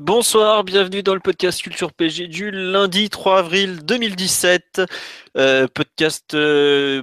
Bonsoir, 0.00 0.62
bienvenue 0.62 1.02
dans 1.02 1.14
le 1.14 1.20
podcast 1.20 1.62
Culture 1.62 1.90
PG 1.90 2.26
du 2.26 2.50
lundi 2.50 3.08
3 3.08 3.38
avril 3.38 3.82
2017. 3.82 4.82
Euh, 5.38 5.66
podcast 5.68 6.34
euh, 6.34 7.02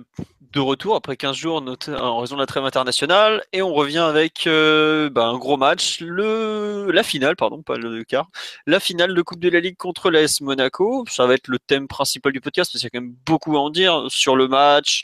de 0.51 0.59
retour 0.59 0.95
après 0.95 1.17
15 1.17 1.35
jours 1.35 1.63
en 1.87 2.19
raison 2.19 2.35
de 2.35 2.39
la 2.39 2.45
trêve 2.45 2.65
internationale 2.65 3.43
et 3.51 3.63
on 3.63 3.73
revient 3.73 3.97
avec 3.97 4.45
euh, 4.45 5.09
bah, 5.09 5.25
un 5.25 5.39
gros 5.39 5.57
match, 5.57 6.01
la 6.01 7.01
finale, 7.01 7.35
pardon, 7.35 7.63
pas 7.63 7.77
le 7.77 8.03
quart, 8.03 8.29
la 8.67 8.79
finale 8.79 9.15
de 9.15 9.21
Coupe 9.23 9.39
de 9.39 9.49
la 9.49 9.59
Ligue 9.59 9.77
contre 9.77 10.11
l'AS 10.11 10.41
Monaco. 10.41 11.03
Ça 11.09 11.25
va 11.25 11.33
être 11.33 11.47
le 11.47 11.57
thème 11.57 11.87
principal 11.87 12.31
du 12.31 12.41
podcast 12.41 12.71
parce 12.71 12.81
qu'il 12.81 12.91
y 12.93 12.95
a 12.95 12.99
quand 12.99 13.03
même 13.03 13.15
beaucoup 13.25 13.57
à 13.57 13.59
en 13.59 13.71
dire 13.71 14.05
sur 14.09 14.35
le 14.35 14.47
match, 14.47 15.01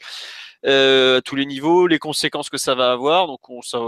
à 0.63 1.21
tous 1.25 1.35
les 1.35 1.47
niveaux, 1.47 1.87
les 1.87 1.97
conséquences 1.97 2.51
que 2.51 2.59
ça 2.59 2.75
va 2.75 2.91
avoir. 2.91 3.25
Donc 3.25 3.49
on, 3.49 3.63
ça, 3.63 3.79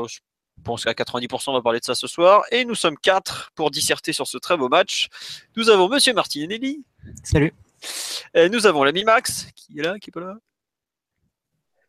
pense 0.61 0.83
qu'à 0.83 0.93
90% 0.93 1.49
on 1.49 1.53
va 1.53 1.61
parler 1.61 1.79
de 1.79 1.85
ça 1.85 1.95
ce 1.95 2.07
soir 2.07 2.43
et 2.51 2.65
nous 2.65 2.75
sommes 2.75 2.97
quatre 2.97 3.51
pour 3.55 3.71
disserter 3.71 4.13
sur 4.13 4.27
ce 4.27 4.37
très 4.37 4.57
beau 4.57 4.69
match. 4.69 5.09
Nous 5.55 5.69
avons 5.69 5.89
Monsieur 5.89 6.13
Martinelli. 6.13 6.83
Salut. 7.23 7.53
Et 8.33 8.49
nous 8.49 8.67
avons 8.67 8.83
l'ami 8.83 9.03
Max 9.03 9.47
qui 9.55 9.79
est 9.79 9.83
là, 9.83 9.97
qui 9.99 10.09
est 10.09 10.13
pas 10.13 10.21
là. 10.21 10.37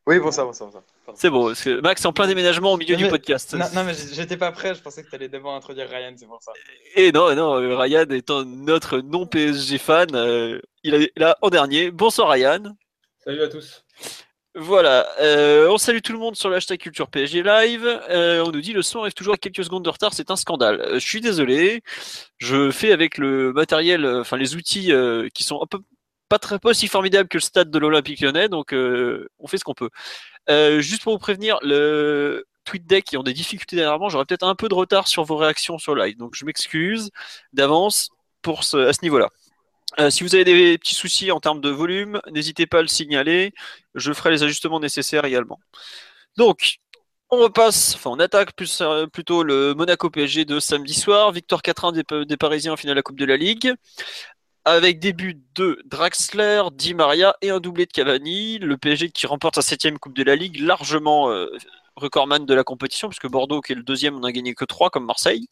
Oui, 0.04 0.18
bonsoir, 0.18 0.46
bonsoir. 0.46 0.68
bonsoir. 0.68 0.84
C'est 1.14 1.30
bon, 1.30 1.52
Max 1.80 2.02
est 2.02 2.06
en 2.06 2.12
plein 2.12 2.26
déménagement 2.26 2.72
au 2.72 2.76
milieu 2.76 2.96
du 2.96 3.06
podcast. 3.06 3.54
Non, 3.54 3.66
non 3.72 3.84
mais 3.84 3.94
j'étais 3.94 4.36
pas 4.36 4.50
prêt, 4.50 4.74
je 4.74 4.82
pensais 4.82 5.04
que 5.04 5.08
tu 5.08 5.14
allais 5.14 5.28
d'abord 5.28 5.54
introduire 5.54 5.88
Ryan, 5.88 6.12
c'est 6.16 6.26
pour 6.26 6.42
ça. 6.42 6.52
Et 6.96 7.12
non, 7.12 7.32
non, 7.36 7.52
Ryan 7.78 8.06
étant 8.10 8.44
notre 8.44 8.98
non-PSG 8.98 9.78
fan, 9.78 10.08
euh, 10.14 10.60
il 10.82 10.94
est 10.94 11.12
là 11.16 11.38
en 11.40 11.50
dernier. 11.50 11.92
Bonsoir 11.92 12.30
Ryan. 12.30 12.74
Salut 13.24 13.42
à 13.42 13.48
tous. 13.48 13.84
Voilà, 14.54 15.06
euh, 15.20 15.66
on 15.70 15.78
salue 15.78 16.00
tout 16.04 16.12
le 16.12 16.18
monde 16.18 16.36
sur 16.36 16.50
l'hashtag 16.50 16.78
Culture 16.78 17.08
PSG 17.08 17.42
Live. 17.42 17.86
Euh, 18.10 18.44
on 18.44 18.50
nous 18.50 18.60
dit 18.60 18.74
le 18.74 18.82
son 18.82 19.00
arrive 19.00 19.14
toujours 19.14 19.34
à 19.34 19.38
quelques 19.38 19.64
secondes 19.64 19.84
de 19.84 19.88
retard, 19.88 20.12
c'est 20.12 20.30
un 20.30 20.36
scandale. 20.36 20.90
je 20.92 20.98
suis 20.98 21.22
désolé, 21.22 21.82
je 22.36 22.70
fais 22.70 22.92
avec 22.92 23.16
le 23.16 23.54
matériel, 23.54 24.06
enfin 24.06 24.36
les 24.36 24.54
outils 24.54 24.92
qui 25.32 25.42
sont 25.44 25.62
un 25.62 25.66
peu 25.66 25.78
pas 26.32 26.38
très 26.38 26.58
pas 26.58 26.70
aussi 26.70 26.88
formidable 26.88 27.28
que 27.28 27.36
le 27.36 27.42
stade 27.42 27.70
de 27.70 27.78
l'Olympique 27.78 28.20
Lyonnais, 28.22 28.48
donc 28.48 28.72
euh, 28.72 29.28
on 29.38 29.46
fait 29.46 29.58
ce 29.58 29.64
qu'on 29.64 29.74
peut. 29.74 29.90
Euh, 30.48 30.80
juste 30.80 31.02
pour 31.02 31.12
vous 31.12 31.18
prévenir, 31.18 31.58
le 31.62 32.46
tweet 32.64 32.86
deck 32.86 33.04
qui 33.04 33.18
ont 33.18 33.22
des 33.22 33.34
difficultés 33.34 33.76
dernièrement, 33.76 34.08
j'aurai 34.08 34.24
peut-être 34.24 34.44
un 34.46 34.54
peu 34.54 34.68
de 34.70 34.74
retard 34.74 35.08
sur 35.08 35.24
vos 35.24 35.36
réactions 35.36 35.76
sur 35.78 35.94
live, 35.94 36.16
donc 36.16 36.34
je 36.34 36.46
m'excuse 36.46 37.10
d'avance 37.52 38.08
pour 38.40 38.64
ce, 38.64 38.78
à 38.78 38.94
ce 38.94 39.00
niveau-là. 39.02 39.28
Euh, 39.98 40.10
si 40.10 40.22
vous 40.22 40.34
avez 40.34 40.44
des 40.44 40.78
petits 40.78 40.94
soucis 40.94 41.30
en 41.30 41.40
termes 41.40 41.60
de 41.60 41.70
volume, 41.70 42.20
n'hésitez 42.30 42.66
pas 42.66 42.78
à 42.78 42.82
le 42.82 42.88
signaler. 42.88 43.52
Je 43.94 44.12
ferai 44.12 44.30
les 44.30 44.42
ajustements 44.42 44.80
nécessaires 44.80 45.24
également. 45.24 45.60
Donc, 46.36 46.78
on 47.30 47.38
repasse, 47.38 47.94
enfin 47.94 48.10
on 48.10 48.18
attaque 48.18 48.54
plus, 48.54 48.82
plutôt 49.12 49.42
le 49.42 49.74
Monaco 49.74 50.10
PSG 50.10 50.44
de 50.44 50.60
samedi 50.60 50.94
soir. 50.94 51.32
Victoire 51.32 51.62
4-1 51.62 52.26
des, 52.26 52.36
Parisiens 52.36 52.72
en 52.72 52.76
finale 52.76 52.94
de 52.94 52.98
la 52.98 53.02
Coupe 53.02 53.18
de 53.18 53.24
la 53.24 53.36
Ligue 53.36 53.74
avec 54.64 55.00
des 55.00 55.12
buts 55.12 55.42
de 55.54 55.82
Draxler, 55.86 56.62
Di 56.72 56.94
Maria 56.94 57.34
et 57.42 57.50
un 57.50 57.60
doublé 57.60 57.86
de 57.86 57.92
Cavani. 57.92 58.58
Le 58.58 58.76
PSG 58.76 59.10
qui 59.10 59.26
remporte 59.26 59.56
sa 59.56 59.62
septième 59.62 59.98
Coupe 59.98 60.16
de 60.16 60.22
la 60.22 60.36
Ligue, 60.36 60.60
largement 60.60 61.30
euh, 61.30 61.46
recordman 61.96 62.46
de 62.46 62.54
la 62.54 62.64
compétition, 62.64 63.08
puisque 63.08 63.28
Bordeaux, 63.28 63.60
qui 63.60 63.72
est 63.72 63.76
le 63.76 63.82
deuxième, 63.82 64.16
on 64.16 64.22
a 64.24 64.32
gagné 64.32 64.54
que 64.54 64.64
trois, 64.64 64.90
comme 64.90 65.04
Marseille. 65.04 65.48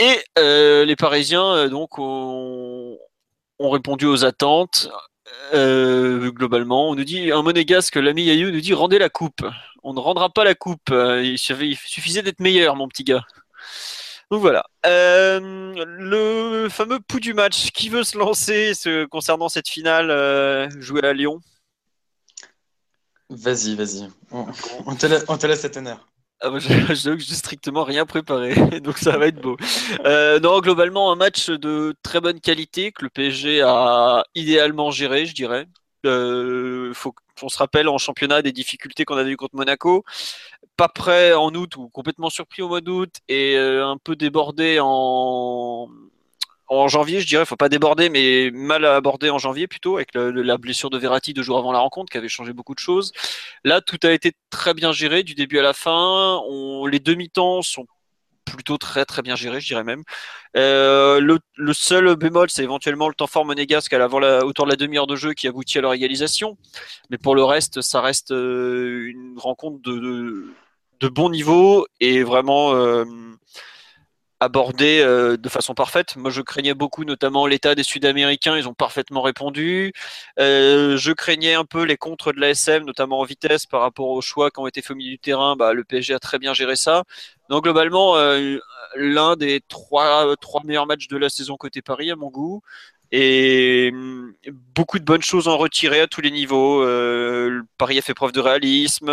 Et 0.00 0.18
euh, 0.38 0.84
les 0.84 0.96
Parisiens, 0.96 1.54
euh, 1.54 1.68
donc, 1.68 1.98
ont, 1.98 2.73
répondu 3.58 4.06
aux 4.06 4.24
attentes. 4.24 4.88
globalement, 5.52 6.90
on 6.90 6.94
nous 6.94 7.04
dit 7.04 7.32
un 7.32 7.42
monégasque, 7.42 7.96
l'ami 7.96 8.24
Yayou 8.24 8.50
nous 8.50 8.60
dit 8.60 8.74
rendez 8.74 8.98
la 8.98 9.08
coupe. 9.08 9.44
On 9.82 9.92
ne 9.92 10.00
rendra 10.00 10.30
pas 10.30 10.44
la 10.44 10.54
coupe. 10.54 10.90
il 10.90 11.38
suffisait 11.38 12.22
d'être 12.22 12.40
meilleur, 12.40 12.76
mon 12.76 12.88
petit 12.88 13.04
gars. 13.04 13.24
Donc 14.30 14.40
voilà. 14.40 14.64
Euh, 14.86 15.74
le 15.98 16.68
fameux 16.68 17.00
pouls 17.00 17.20
du 17.20 17.34
match, 17.34 17.70
qui 17.70 17.88
veut 17.88 18.04
se 18.04 18.18
lancer 18.18 18.72
concernant 19.10 19.48
cette 19.48 19.68
finale 19.68 20.10
euh, 20.10 20.68
jouée 20.80 21.04
à 21.04 21.12
Lyon? 21.12 21.40
Vas-y, 23.30 23.74
vas-y. 23.74 24.08
On, 24.30 24.96
te 24.96 25.06
laisse, 25.46 25.60
cet 25.60 25.76
honneur. 25.76 26.06
Ah 26.44 26.50
bah, 26.50 26.58
je 26.58 27.08
n'ai 27.10 27.20
strictement 27.20 27.84
rien 27.84 28.04
préparé, 28.04 28.54
donc 28.80 28.98
ça 28.98 29.16
va 29.16 29.28
être 29.28 29.40
beau. 29.40 29.56
Euh, 30.04 30.38
non, 30.40 30.60
globalement, 30.60 31.10
un 31.10 31.16
match 31.16 31.48
de 31.48 31.94
très 32.02 32.20
bonne 32.20 32.38
qualité 32.38 32.92
que 32.92 33.02
le 33.02 33.08
PSG 33.10 33.62
a 33.62 34.24
idéalement 34.34 34.90
géré, 34.90 35.24
je 35.24 35.34
dirais. 35.34 35.66
Il 36.04 36.92
faut 36.92 37.14
qu'on 37.40 37.48
se 37.48 37.56
rappelle 37.56 37.88
en 37.88 37.96
championnat 37.96 38.42
des 38.42 38.52
difficultés 38.52 39.06
qu'on 39.06 39.16
a 39.16 39.24
eues 39.24 39.38
contre 39.38 39.56
Monaco 39.56 40.04
pas 40.76 40.88
prêt 40.88 41.32
en 41.32 41.54
août 41.54 41.76
ou 41.76 41.88
complètement 41.88 42.30
surpris 42.30 42.62
au 42.62 42.68
mois 42.68 42.80
d'août 42.80 43.14
et 43.28 43.56
euh, 43.56 43.86
un 43.86 43.96
peu 43.96 44.16
débordé 44.16 44.78
en, 44.80 45.88
en 46.68 46.88
janvier, 46.88 47.20
je 47.20 47.26
dirais, 47.26 47.44
faut 47.44 47.56
pas 47.56 47.68
déborder, 47.68 48.08
mais 48.08 48.50
mal 48.52 48.84
abordé 48.84 49.30
en 49.30 49.38
janvier 49.38 49.66
plutôt, 49.66 49.96
avec 49.96 50.10
la 50.14 50.56
blessure 50.56 50.90
de 50.90 50.98
Verratti 50.98 51.34
deux 51.34 51.42
jours 51.42 51.58
avant 51.58 51.72
la 51.72 51.78
rencontre, 51.78 52.10
qui 52.10 52.18
avait 52.18 52.28
changé 52.28 52.52
beaucoup 52.52 52.74
de 52.74 52.80
choses. 52.80 53.12
Là, 53.64 53.80
tout 53.80 53.98
a 54.02 54.10
été 54.10 54.32
très 54.50 54.74
bien 54.74 54.92
géré 54.92 55.22
du 55.22 55.34
début 55.34 55.58
à 55.58 55.62
la 55.62 55.72
fin. 55.72 56.40
Les 56.90 57.00
demi-temps 57.00 57.62
sont 57.62 57.86
plutôt 58.44 58.78
très 58.78 59.04
très 59.04 59.22
bien 59.22 59.36
gérés, 59.36 59.60
je 59.60 59.66
dirais 59.66 59.84
même. 59.84 60.04
Euh, 60.56 61.20
le, 61.20 61.72
seul 61.72 62.14
bémol, 62.16 62.50
c'est 62.50 62.62
éventuellement 62.62 63.08
le 63.08 63.14
temps 63.14 63.26
fort 63.26 63.44
monégasque 63.44 63.92
à 63.92 63.98
l'avant 63.98 64.18
la, 64.18 64.44
autour 64.44 64.66
de 64.66 64.70
la 64.70 64.76
demi-heure 64.76 65.06
de 65.06 65.16
jeu 65.16 65.32
qui 65.32 65.48
aboutit 65.48 65.78
à 65.78 65.80
leur 65.80 65.94
égalisation. 65.94 66.56
Mais 67.10 67.18
pour 67.18 67.34
le 67.34 67.44
reste, 67.44 67.80
ça 67.82 68.00
reste 68.00 68.30
euh, 68.30 69.06
une 69.08 69.34
rencontre 69.38 69.80
de 69.82 71.08
bon 71.08 71.30
niveau 71.30 71.86
et 72.00 72.22
vraiment 72.22 72.74
euh, 72.74 73.04
abordé 74.44 75.00
euh, 75.00 75.36
de 75.36 75.48
façon 75.48 75.74
parfaite. 75.74 76.16
Moi, 76.16 76.30
je 76.30 76.40
craignais 76.42 76.74
beaucoup, 76.74 77.04
notamment 77.04 77.46
l'état 77.46 77.74
des 77.74 77.82
Sud-Américains. 77.82 78.56
Ils 78.56 78.68
ont 78.68 78.74
parfaitement 78.74 79.22
répondu. 79.22 79.92
Euh, 80.38 80.96
je 80.96 81.12
craignais 81.12 81.54
un 81.54 81.64
peu 81.64 81.84
les 81.84 81.96
contres 81.96 82.32
de 82.32 82.40
l'ASM, 82.40 82.84
notamment 82.84 83.20
en 83.20 83.24
vitesse, 83.24 83.66
par 83.66 83.80
rapport 83.80 84.08
aux 84.08 84.20
choix 84.20 84.50
qui 84.50 84.60
ont 84.60 84.66
été 84.66 84.82
faits 84.82 84.92
au 84.92 84.96
milieu 84.96 85.10
du 85.10 85.18
terrain. 85.18 85.56
Bah, 85.56 85.72
le 85.72 85.84
PSG 85.84 86.14
a 86.14 86.18
très 86.18 86.38
bien 86.38 86.54
géré 86.54 86.76
ça. 86.76 87.04
Donc, 87.50 87.64
globalement, 87.64 88.14
l'un 88.96 89.36
des 89.36 89.60
trois, 89.68 90.34
trois 90.36 90.62
meilleurs 90.64 90.86
matchs 90.86 91.08
de 91.08 91.16
la 91.16 91.28
saison 91.28 91.56
côté 91.56 91.82
Paris, 91.82 92.10
à 92.10 92.16
mon 92.16 92.30
goût 92.30 92.62
et 93.12 93.90
hum, 93.92 94.34
beaucoup 94.74 94.98
de 94.98 95.04
bonnes 95.04 95.22
choses 95.22 95.48
en 95.48 95.56
retiré 95.56 96.00
à 96.00 96.06
tous 96.06 96.20
les 96.20 96.30
niveaux. 96.30 96.82
Euh, 96.82 97.62
Paris 97.78 97.98
a 97.98 98.02
fait 98.02 98.14
preuve 98.14 98.32
de 98.32 98.40
réalisme. 98.40 99.10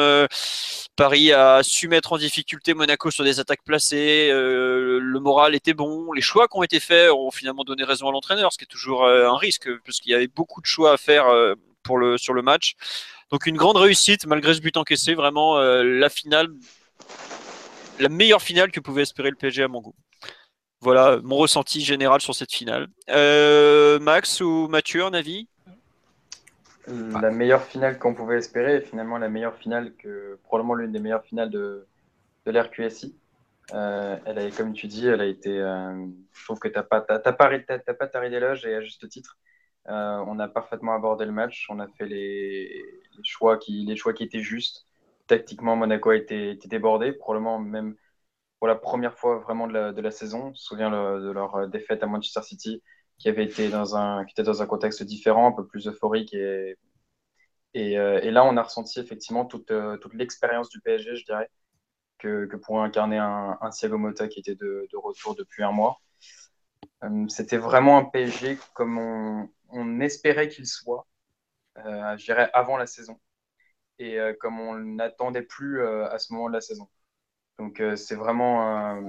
Paris 0.96 1.32
a 1.32 1.64
su 1.64 1.88
mettre 1.88 2.14
en 2.14 2.18
difficulté 2.18 2.74
Monaco 2.74 3.12
sur 3.12 3.24
des 3.24 3.40
attaques 3.40 3.64
placées. 3.64 4.30
Euh, 4.32 5.00
le 5.02 5.20
moral 5.20 5.56
était 5.56 5.74
bon. 5.74 6.12
Les 6.14 6.22
choix 6.22 6.48
qui 6.48 6.58
ont 6.58 6.64
été 6.64 6.80
faits 6.80 7.12
ont 7.12 7.32
finalement 7.32 7.64
donné 7.64 7.84
raison 7.84 8.08
à 8.10 8.12
l'entraîneur, 8.12 8.52
ce 8.52 8.58
qui 8.58 8.64
est 8.64 8.68
toujours 8.68 9.04
euh, 9.04 9.28
un 9.28 9.38
risque, 9.38 9.70
puisqu'il 9.84 10.10
y 10.12 10.16
avait 10.16 10.28
beaucoup 10.28 10.62
de 10.62 10.66
choix 10.68 10.94
à 10.94 10.98
faire 10.98 11.26
pour 11.84 11.98
le, 11.98 12.18
sur 12.18 12.34
le 12.34 12.42
match. 12.42 12.76
Donc 13.32 13.46
une 13.46 13.58
grande 13.58 13.78
réussite 13.78 14.26
malgré 14.26 14.54
ce 14.54 14.62
but 14.62 14.78
encaissé. 14.78 15.14
Vraiment 15.14 15.60
la 15.60 16.10
finale, 16.10 16.48
la 18.00 18.10
meilleure 18.10 18.42
finale 18.42 18.72
que 18.72 18.80
pouvait 18.80 19.04
espérer 19.04 19.30
le 19.30 19.36
PSG 19.36 19.64
à 19.64 19.68
mon 19.68 19.82
goût. 19.82 19.96
Voilà 20.82 21.20
mon 21.24 21.36
ressenti 21.36 21.82
général 21.82 22.22
sur 22.22 22.34
cette 22.34 22.52
finale. 22.52 22.88
Euh, 23.10 24.00
Max 24.00 24.42
ou 24.42 24.68
Mathieu, 24.68 25.06
un 25.06 25.14
avis? 25.14 25.48
La 26.88 27.30
meilleure 27.30 27.64
finale 27.64 28.00
qu'on 28.00 28.16
pouvait 28.16 28.38
espérer, 28.38 28.78
et 28.78 28.82
finalement 28.82 29.20
la 29.20 29.30
meilleure 29.30 29.56
finale 29.56 29.94
que 29.96 30.40
probablement 30.44 30.74
l'une 30.74 30.92
des 30.92 31.00
meilleures 31.00 31.24
finales 31.24 31.52
de, 31.52 31.86
de 32.48 32.52
l'RQSI. 32.52 33.16
Euh, 33.74 34.18
elle 34.26 34.40
a, 34.40 34.50
comme 34.50 34.74
tu 34.74 34.88
dis, 34.88 35.08
elle 35.08 35.22
a 35.22 35.28
été. 35.28 35.60
Euh, 35.60 36.08
je 36.34 36.44
trouve 36.46 36.58
que 36.58 36.68
tu 36.68 36.74
n'as 36.74 36.84
pas, 36.84 37.02
t'as, 37.02 37.20
pas, 37.20 37.60
t'as, 37.60 37.94
pas 37.94 38.08
taré 38.08 38.32
d'éloge 38.32 38.66
et 38.66 38.74
à 38.74 38.82
juste 38.82 39.08
titre. 39.08 39.38
on 39.86 40.40
a 40.40 40.48
parfaitement 40.48 40.96
abordé 40.96 41.26
le 41.26 41.32
match. 41.32 41.68
On 41.70 41.80
a 41.80 41.88
fait 41.88 42.08
les, 42.08 42.84
choix, 43.24 43.58
qui, 43.58 43.86
les 43.86 43.96
choix 43.96 44.14
qui 44.14 44.24
étaient 44.24 44.42
justes. 44.42 44.88
Tactiquement, 45.28 45.76
Monaco 45.76 46.10
a 46.10 46.16
été 46.16 46.58
débordé. 46.66 47.12
Probablement 47.12 47.60
même 47.60 47.96
pour 48.62 48.68
la 48.68 48.76
première 48.76 49.18
fois 49.18 49.40
vraiment 49.40 49.66
de 49.68 50.02
la, 50.02 50.12
saison. 50.12 50.44
Je 50.44 50.50
me 50.50 50.54
souviens 50.54 50.92
de 50.92 51.32
leur 51.32 51.56
euh, 51.56 51.68
défaite 51.68 52.04
à 52.04 52.06
Manchester 52.06 52.44
City, 52.44 52.84
qui 53.18 53.28
avait 53.28 53.44
été 53.44 53.70
dans 53.70 53.96
un, 53.96 54.24
qui 54.24 54.34
était 54.34 54.44
dans 54.44 54.62
un 54.62 54.68
contexte 54.68 55.02
différent, 55.02 55.48
un 55.48 55.52
peu 55.52 55.66
plus 55.66 55.88
euphorique. 55.88 56.32
Et, 56.36 56.78
et, 57.74 57.98
euh, 57.98 58.22
là, 58.30 58.46
on 58.46 58.56
a 58.58 58.62
ressenti 58.62 59.00
effectivement 59.00 59.46
toute, 59.46 59.72
euh, 59.72 59.98
toute 59.98 60.14
l'expérience 60.14 60.70
du 60.70 60.80
PSG, 60.80 61.16
je 61.16 61.26
dirais, 61.26 61.50
que, 62.20 62.46
pour 62.58 62.84
incarner 62.84 63.18
un, 63.18 63.58
un 63.62 63.70
Thiago 63.72 63.98
Motta 63.98 64.28
qui 64.28 64.42
était 64.42 64.54
de, 64.54 64.88
retour 64.94 65.36
depuis 65.36 65.64
un 65.64 65.72
mois. 65.72 66.00
C'était 67.30 67.58
vraiment 67.58 67.98
un 67.98 68.06
PSG 68.06 68.60
comme 68.76 69.00
on, 69.72 70.00
espérait 70.02 70.50
qu'il 70.50 70.68
soit, 70.68 71.08
je 71.78 72.24
dirais, 72.24 72.52
avant 72.54 72.78
la 72.78 72.86
saison. 72.86 73.20
Et 73.98 74.20
comme 74.40 74.60
on 74.60 74.76
n'attendait 74.76 75.42
plus 75.42 75.84
à 75.84 76.20
ce 76.20 76.32
moment 76.32 76.48
de 76.48 76.54
la 76.54 76.62
saison. 76.62 76.88
Donc 77.62 77.82
c'est 77.96 78.16
vraiment, 78.16 79.00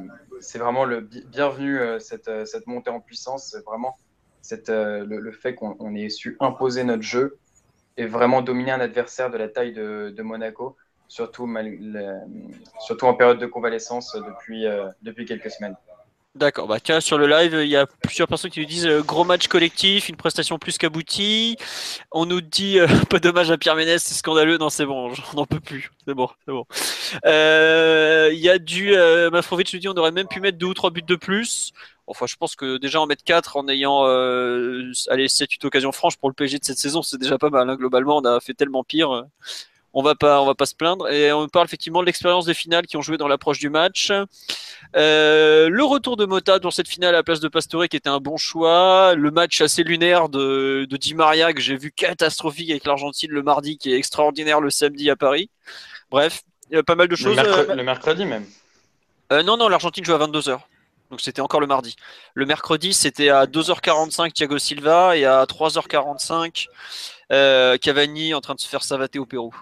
c'est 0.40 0.58
vraiment 0.58 0.84
le 0.84 1.00
bienvenu 1.00 1.81
cette, 2.00 2.31
cette 2.46 2.66
montée 2.66 2.90
en 2.90 3.00
puissance. 3.00 3.49
C'est 3.50 3.64
vraiment 3.64 3.96
cette, 4.43 4.69
le, 4.69 5.32
fait 5.32 5.54
qu'on 5.54 5.94
ait 5.94 6.10
su 6.10 6.37
imposer 6.38 6.84
notre 6.84 7.02
jeu 7.02 7.38
et 7.96 8.06
vraiment 8.06 8.43
dominer 8.43 8.72
un 8.72 8.81
adversaire 8.81 9.31
de 9.31 9.38
la 9.38 9.49
taille 9.49 9.72
de, 9.72 10.22
Monaco 10.22 10.76
surtout, 11.08 11.49
surtout 12.81 13.06
en 13.06 13.14
période 13.14 13.38
de 13.38 13.46
convalescence 13.46 14.14
depuis, 14.14 14.66
euh, 14.66 14.88
depuis 15.02 15.26
quelques 15.26 15.50
semaines. 15.50 15.76
D'accord, 16.34 16.66
bah 16.66 16.81
tiens, 16.81 17.00
sur 17.00 17.19
le 17.19 17.26
live, 17.26 17.60
il 17.62 17.69
y 17.69 17.76
a 17.76 17.87
plusieurs 17.87 18.26
personnes 18.26 18.50
qui 18.50 18.60
nous 18.60 18.66
disent 18.66 18.87
euh, 18.87 19.02
gros 19.02 19.22
match 19.22 19.48
collectif, 19.48 20.08
une 20.08 20.16
prestation 20.16 20.58
plus 20.58 20.78
qu'aboutie. 20.78 21.58
On 22.10 22.25
nous 22.25 22.40
dit 22.40 22.78
euh, 22.78 22.87
pas 23.10 23.19
dommage 23.19 23.50
à 23.50 23.58
Pierre 23.58 23.76
Ménès, 23.76 24.02
c'est 24.02 24.14
scandaleux. 24.14 24.56
Non, 24.56 24.70
c'est 24.70 24.87
bon, 24.87 25.12
j'en 25.12 25.34
n'en 25.34 25.44
peux 25.44 25.60
plus. 25.60 25.90
C'est 26.06 26.14
bon, 26.14 26.31
c'est 26.46 26.52
bon. 26.52 26.64
Il 27.24 28.38
y 28.38 28.48
a 28.48 28.58
du 28.58 28.94
Mafrovic 29.30 29.72
nous 29.72 29.80
dit 29.80 29.88
on 29.88 29.94
aurait 29.94 30.12
même 30.12 30.28
pu 30.28 30.40
mettre 30.40 30.58
deux 30.58 30.66
ou 30.66 30.74
trois 30.74 30.90
buts 30.90 31.02
de 31.02 31.16
plus. 31.16 31.72
Enfin, 32.06 32.26
je 32.26 32.36
pense 32.36 32.56
que 32.56 32.78
déjà 32.78 33.00
en 33.00 33.06
mettre 33.06 33.24
4 33.24 33.56
en 33.56 33.68
ayant 33.68 34.04
allez, 34.04 35.28
7-8 35.28 35.66
occasions 35.66 35.92
franches 35.92 36.16
pour 36.16 36.28
le 36.28 36.34
PSG 36.34 36.58
de 36.58 36.64
cette 36.64 36.78
saison, 36.78 37.02
c'est 37.02 37.18
déjà 37.18 37.38
pas 37.38 37.50
mal. 37.50 37.68
Hein. 37.70 37.76
Globalement, 37.76 38.18
on 38.18 38.24
a 38.24 38.40
fait 38.40 38.54
tellement 38.54 38.84
pire 38.84 39.24
on 39.94 40.02
va 40.02 40.14
pas 40.14 40.40
on 40.40 40.46
va 40.46 40.54
pas 40.54 40.66
se 40.66 40.74
plaindre 40.74 41.08
et 41.08 41.32
on 41.32 41.48
parle 41.48 41.66
effectivement 41.66 42.00
de 42.00 42.06
l'expérience 42.06 42.46
des 42.46 42.54
finales 42.54 42.86
qui 42.86 42.96
ont 42.96 43.02
joué 43.02 43.16
dans 43.16 43.28
l'approche 43.28 43.58
du 43.58 43.70
match 43.70 44.10
euh, 44.96 45.68
le 45.68 45.84
retour 45.84 46.16
de 46.16 46.24
Mota 46.24 46.58
dans 46.58 46.70
cette 46.70 46.88
finale 46.88 47.10
à 47.10 47.18
la 47.18 47.22
place 47.22 47.40
de 47.40 47.48
Pastore 47.48 47.88
qui 47.88 47.96
était 47.96 48.08
un 48.08 48.20
bon 48.20 48.36
choix 48.36 49.14
le 49.14 49.30
match 49.30 49.60
assez 49.60 49.82
lunaire 49.82 50.28
de, 50.28 50.86
de 50.88 50.96
Di 50.96 51.14
Maria 51.14 51.52
que 51.52 51.60
j'ai 51.60 51.76
vu 51.76 51.92
catastrophique 51.92 52.70
avec 52.70 52.84
l'Argentine 52.84 53.30
le 53.30 53.42
mardi 53.42 53.76
qui 53.76 53.92
est 53.92 53.96
extraordinaire 53.96 54.60
le 54.60 54.70
samedi 54.70 55.10
à 55.10 55.16
Paris 55.16 55.50
bref 56.10 56.42
il 56.72 56.76
y 56.76 56.78
a 56.78 56.82
pas 56.82 56.96
mal 56.96 57.06
de 57.06 57.14
choses 57.14 57.36
le, 57.36 57.70
euh, 57.70 57.82
mercredi, 57.84 58.24
même 58.24 58.44
euh, 59.32 59.44
non 59.44 59.56
non 59.56 59.69
l'Argentine 59.69 60.04
joue 60.04 60.14
à 60.14 60.19
22h 60.19 60.58
donc 61.10 61.20
c'était 61.20 61.42
encore 61.42 61.60
le 61.60 61.66
mardi. 61.66 61.94
Le 62.32 62.46
mercredi, 62.46 62.94
c'était 62.94 63.28
à 63.28 63.44
2h45 63.44 64.32
Thiago 64.32 64.56
Silva 64.56 65.14
et 65.14 65.26
à 65.26 65.44
3h45 65.44 66.69
Cavani 67.78 68.32
en 68.32 68.40
train 68.40 68.54
de 68.54 68.60
se 68.60 68.66
faire 68.66 68.82
savater 68.82 69.19
au 69.19 69.26
Pérou 69.26 69.54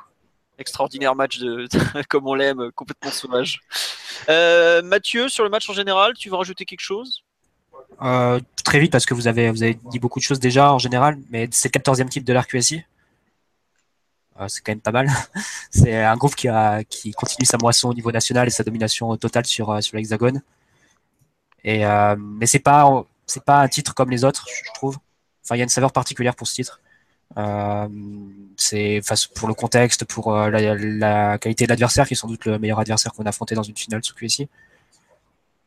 extraordinaire 0.61 1.17
match 1.17 1.39
de, 1.39 1.67
comme 2.09 2.27
on 2.29 2.35
l'aime, 2.35 2.71
complètement 2.73 3.11
sauvage. 3.11 3.61
Euh, 4.29 4.83
Mathieu, 4.83 5.29
sur 5.29 5.43
le 5.43 5.51
match 5.51 5.69
en 5.69 5.73
général, 5.73 6.15
tu 6.15 6.29
veux 6.29 6.37
rajouter 6.37 6.65
quelque 6.65 6.81
chose? 6.81 7.25
Euh, 8.03 8.39
Très 8.65 8.79
vite, 8.79 8.93
parce 8.93 9.07
que 9.07 9.15
vous 9.15 9.27
avez, 9.27 9.51
vous 9.51 9.62
avez 9.62 9.79
dit 9.91 9.99
beaucoup 9.99 10.21
de 10.21 10.25
choses 10.25 10.39
déjà 10.39 10.73
en 10.73 10.79
général, 10.79 11.19
mais 11.31 11.49
c'est 11.51 11.75
le 11.75 11.81
14e 11.81 12.09
titre 12.09 12.27
de 12.27 12.33
l'RQSI. 12.33 12.85
Euh, 14.41 14.49
c'est 14.49 14.63
quand 14.63 14.73
même 14.73 14.81
pas 14.81 14.93
mal. 14.93 15.09
c'est 15.71 16.03
un 16.03 16.17
groupe 16.17 16.35
qui, 16.35 17.13
continue 17.13 17.47
sa 17.47 17.59
moisson 17.59 17.91
au 17.91 17.95
niveau 17.95 18.13
national 18.13 18.49
et 18.49 18.51
sa 18.51 18.65
domination 18.65 19.17
totale 19.17 19.47
sur, 19.47 19.83
sur 19.83 19.97
l'Hexagone. 19.97 20.43
Et, 21.65 21.85
mais 22.17 22.47
c'est 22.47 22.59
pas, 22.59 23.05
pas 23.45 23.61
un 23.61 23.69
titre 23.69 23.95
comme 23.95 24.11
les 24.11 24.25
autres, 24.25 24.47
je 24.49 24.73
trouve. 24.75 24.99
Enfin, 25.45 25.57
il 25.57 25.59
y 25.59 25.63
a 25.63 25.65
une 25.65 25.69
saveur 25.69 25.93
particulière 25.93 26.35
pour 26.35 26.47
ce 26.47 26.55
titre. 26.55 26.81
Euh, 27.39 27.89
c'est 28.57 29.01
pour 29.35 29.49
le 29.49 29.55
contexte, 29.55 30.05
pour 30.05 30.35
euh, 30.35 30.51
la, 30.51 31.39
qualité 31.39 31.65
de 31.65 31.71
l'adversaire, 31.71 32.07
qui 32.07 32.15
est 32.15 32.17
sans 32.17 32.29
doute 32.29 32.45
le 32.45 32.59
meilleur 32.59 32.81
adversaire 32.81 33.13
qu'on 33.13 33.25
a 33.25 33.29
affronté 33.29 33.55
dans 33.55 33.63
une 33.63 33.77
finale 33.77 34.05
sous 34.05 34.15
QSI. 34.15 34.49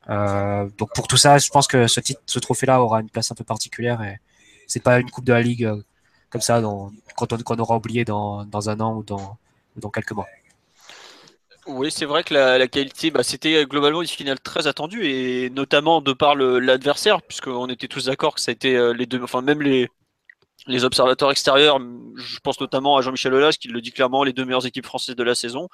Euh, 0.10 0.70
donc 0.78 0.94
pour 0.94 1.08
tout 1.08 1.18
ça, 1.18 1.38
je 1.38 1.50
pense 1.50 1.68
que 1.68 1.88
ce 1.88 2.40
trophée-là 2.40 2.82
aura 2.82 3.00
une 3.00 3.10
place 3.10 3.32
un 3.32 3.36
peu 3.36 3.46
particulière 3.46 4.02
et 4.02 4.20
c'est 4.68 4.84
pas 4.84 5.00
une 5.00 5.10
coupe 5.10 5.24
de 5.24 5.32
la 5.32 5.42
ligue 5.42 5.72
comme 6.34 6.42
ça 6.42 6.62
quand 7.16 7.32
on, 7.32 7.38
qu'on 7.38 7.60
aura 7.60 7.78
oublié 7.78 8.04
dans, 8.04 8.44
dans, 8.44 8.70
un 8.70 8.80
an 8.82 8.98
ou 8.98 9.04
dans, 9.04 9.38
dans 9.78 9.90
quelques 9.90 10.12
mois. 10.12 10.26
Oui, 11.68 11.92
c'est 11.92 12.06
vrai 12.06 12.24
que 12.24 12.34
la, 12.34 12.68
qualité, 12.68 13.12
bah, 13.12 13.24
c'était 13.24 13.64
globalement 13.66 14.02
une 14.02 14.08
finale 14.08 14.40
très 14.40 14.68
attendue 14.68 15.06
et 15.06 15.50
notamment 15.52 16.02
de 16.02 16.12
par 16.12 16.36
l'adversaire, 16.36 17.22
puisqu'on 17.22 17.68
était 17.70 17.88
tous 17.88 18.06
d'accord 18.06 18.36
que 18.36 18.42
ça 18.42 18.52
a 18.52 18.54
été 18.54 18.94
les 18.94 19.06
deux, 19.06 19.22
enfin 19.24 19.42
même 19.42 19.62
les, 19.62 19.88
les 20.68 20.84
observateurs 20.84 21.32
extérieurs, 21.32 21.80
je 22.16 22.40
pense 22.40 22.60
notamment 22.60 22.98
à 22.98 23.02
Jean-Michel 23.02 23.34
Aulas 23.34 23.56
qui 23.60 23.68
le 23.68 23.80
dit 23.80 23.92
clairement, 23.92 24.24
les 24.24 24.34
deux 24.34 24.44
meilleures 24.44 24.66
équipes 24.66 24.86
françaises 24.86 25.16
de 25.16 25.24
la 25.24 25.36
saison. 25.36 25.70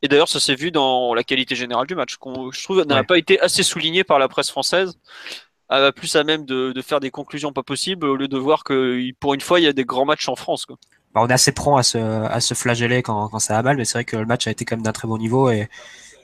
Et 0.00 0.08
d'ailleurs, 0.08 0.28
ça 0.28 0.38
s'est 0.38 0.54
vu 0.54 0.70
dans 0.70 1.12
la 1.12 1.24
qualité 1.24 1.56
générale 1.56 1.86
du 1.88 1.96
match, 1.96 2.16
qu'on, 2.16 2.52
je 2.52 2.62
trouve, 2.62 2.84
n'a 2.84 3.02
pas 3.02 3.18
été 3.18 3.40
assez 3.40 3.64
souligné 3.64 4.04
par 4.04 4.20
la 4.20 4.28
presse 4.28 4.48
française. 4.48 4.96
Plus 5.96 6.16
à 6.16 6.24
même 6.24 6.44
de, 6.44 6.72
faire 6.82 7.00
des 7.00 7.10
conclusions 7.10 7.52
pas 7.52 7.62
possibles 7.62 8.06
au 8.06 8.16
lieu 8.16 8.28
de 8.28 8.38
voir 8.38 8.64
que 8.64 9.10
pour 9.20 9.34
une 9.34 9.40
fois, 9.40 9.60
il 9.60 9.64
y 9.64 9.68
a 9.68 9.72
des 9.72 9.84
grands 9.84 10.06
matchs 10.06 10.28
en 10.28 10.36
France. 10.36 10.64
Quoi. 10.66 10.76
Bah, 11.14 11.20
on 11.22 11.28
est 11.28 11.32
assez 11.32 11.52
prompt 11.52 11.76
à 11.76 11.82
se, 11.82 11.98
à 11.98 12.40
se 12.40 12.54
flageller 12.54 13.02
quand, 13.02 13.28
quand 13.28 13.38
ça 13.38 13.54
va 13.54 13.62
mal, 13.62 13.76
mais 13.76 13.84
c'est 13.84 13.94
vrai 13.94 14.04
que 14.04 14.16
le 14.16 14.26
match 14.26 14.46
a 14.46 14.50
été 14.50 14.64
quand 14.64 14.76
même 14.76 14.84
d'un 14.84 14.92
très 14.92 15.08
bon 15.08 15.18
niveau 15.18 15.50
et, 15.50 15.68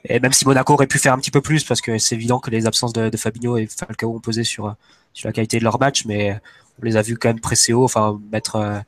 et 0.07 0.19
même 0.19 0.33
si 0.33 0.45
Monaco 0.45 0.73
aurait 0.73 0.87
pu 0.87 0.99
faire 0.99 1.13
un 1.13 1.17
petit 1.17 1.31
peu 1.31 1.41
plus, 1.41 1.63
parce 1.63 1.81
que 1.81 1.97
c'est 1.97 2.15
évident 2.15 2.39
que 2.39 2.51
les 2.51 2.67
absences 2.67 2.93
de, 2.93 3.09
de 3.09 3.17
Fabinho 3.17 3.57
et 3.57 3.67
Falcao 3.67 4.15
ont 4.15 4.19
pesé 4.19 4.43
sur, 4.43 4.75
sur 5.13 5.27
la 5.27 5.33
qualité 5.33 5.57
de 5.59 5.63
leur 5.63 5.79
match, 5.79 6.05
mais 6.05 6.39
on 6.79 6.85
les 6.85 6.97
a 6.97 7.01
vus 7.01 7.17
quand 7.17 7.29
même 7.29 7.39
presser 7.39 7.73
haut, 7.73 7.83
enfin 7.83 8.19
mettre, 8.31 8.57
euh, 8.57 8.79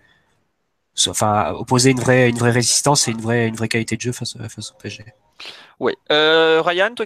enfin 1.08 1.52
opposer 1.54 1.92
une 1.92 2.00
vraie, 2.00 2.30
une 2.30 2.38
vraie 2.38 2.52
résistance 2.52 3.08
et 3.08 3.12
une 3.12 3.22
vraie, 3.22 3.48
une 3.48 3.56
vraie 3.56 3.68
qualité 3.68 3.96
de 3.96 4.02
jeu 4.02 4.12
face, 4.12 4.38
face 4.50 4.72
au 4.72 4.76
PSG. 4.76 5.06
Oui. 5.80 5.94
Euh, 6.12 6.62
Ryan, 6.62 6.94
toi 6.96 7.06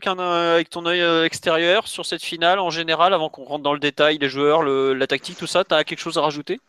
avec 0.54 0.70
ton 0.70 0.86
œil 0.86 1.02
euh, 1.02 1.26
extérieur 1.26 1.88
sur 1.88 2.06
cette 2.06 2.24
finale 2.24 2.60
en 2.60 2.70
général, 2.70 3.14
avant 3.14 3.30
qu'on 3.30 3.44
rentre 3.44 3.64
dans 3.64 3.74
le 3.74 3.80
détail, 3.80 4.18
les 4.18 4.30
joueurs, 4.30 4.64
la 4.64 5.08
tactique, 5.08 5.38
tout 5.38 5.48
ça, 5.48 5.64
tu 5.64 5.74
as 5.74 5.84
quelque 5.84 6.00
chose 6.00 6.18
à 6.18 6.22
rajouter? 6.22 6.60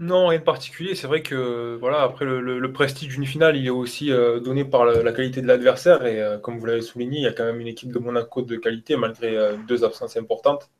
Non, 0.00 0.28
rien 0.28 0.38
de 0.38 0.44
particulier. 0.44 0.94
C'est 0.94 1.06
vrai 1.06 1.22
que 1.22 1.76
voilà, 1.78 2.02
après 2.02 2.24
le, 2.24 2.72
prestige 2.72 3.08
d'une 3.08 3.26
finale, 3.26 3.56
il 3.56 3.66
est 3.66 3.70
aussi 3.70 4.08
donné 4.08 4.64
par 4.64 4.86
la, 4.86 5.12
qualité 5.12 5.42
de 5.42 5.46
l'adversaire. 5.46 6.06
Et 6.06 6.40
comme 6.42 6.58
vous 6.58 6.64
l'avez 6.64 6.80
souligné, 6.80 7.18
il 7.18 7.24
y 7.24 7.26
a 7.26 7.32
quand 7.32 7.44
même 7.44 7.60
une 7.60 7.68
équipe 7.68 7.92
de 7.92 7.98
Monaco 7.98 8.40
de 8.40 8.56
qualité 8.56 8.96
malgré 8.96 9.36
deux 9.68 9.84
absences 9.84 10.16
importantes. 10.16 10.70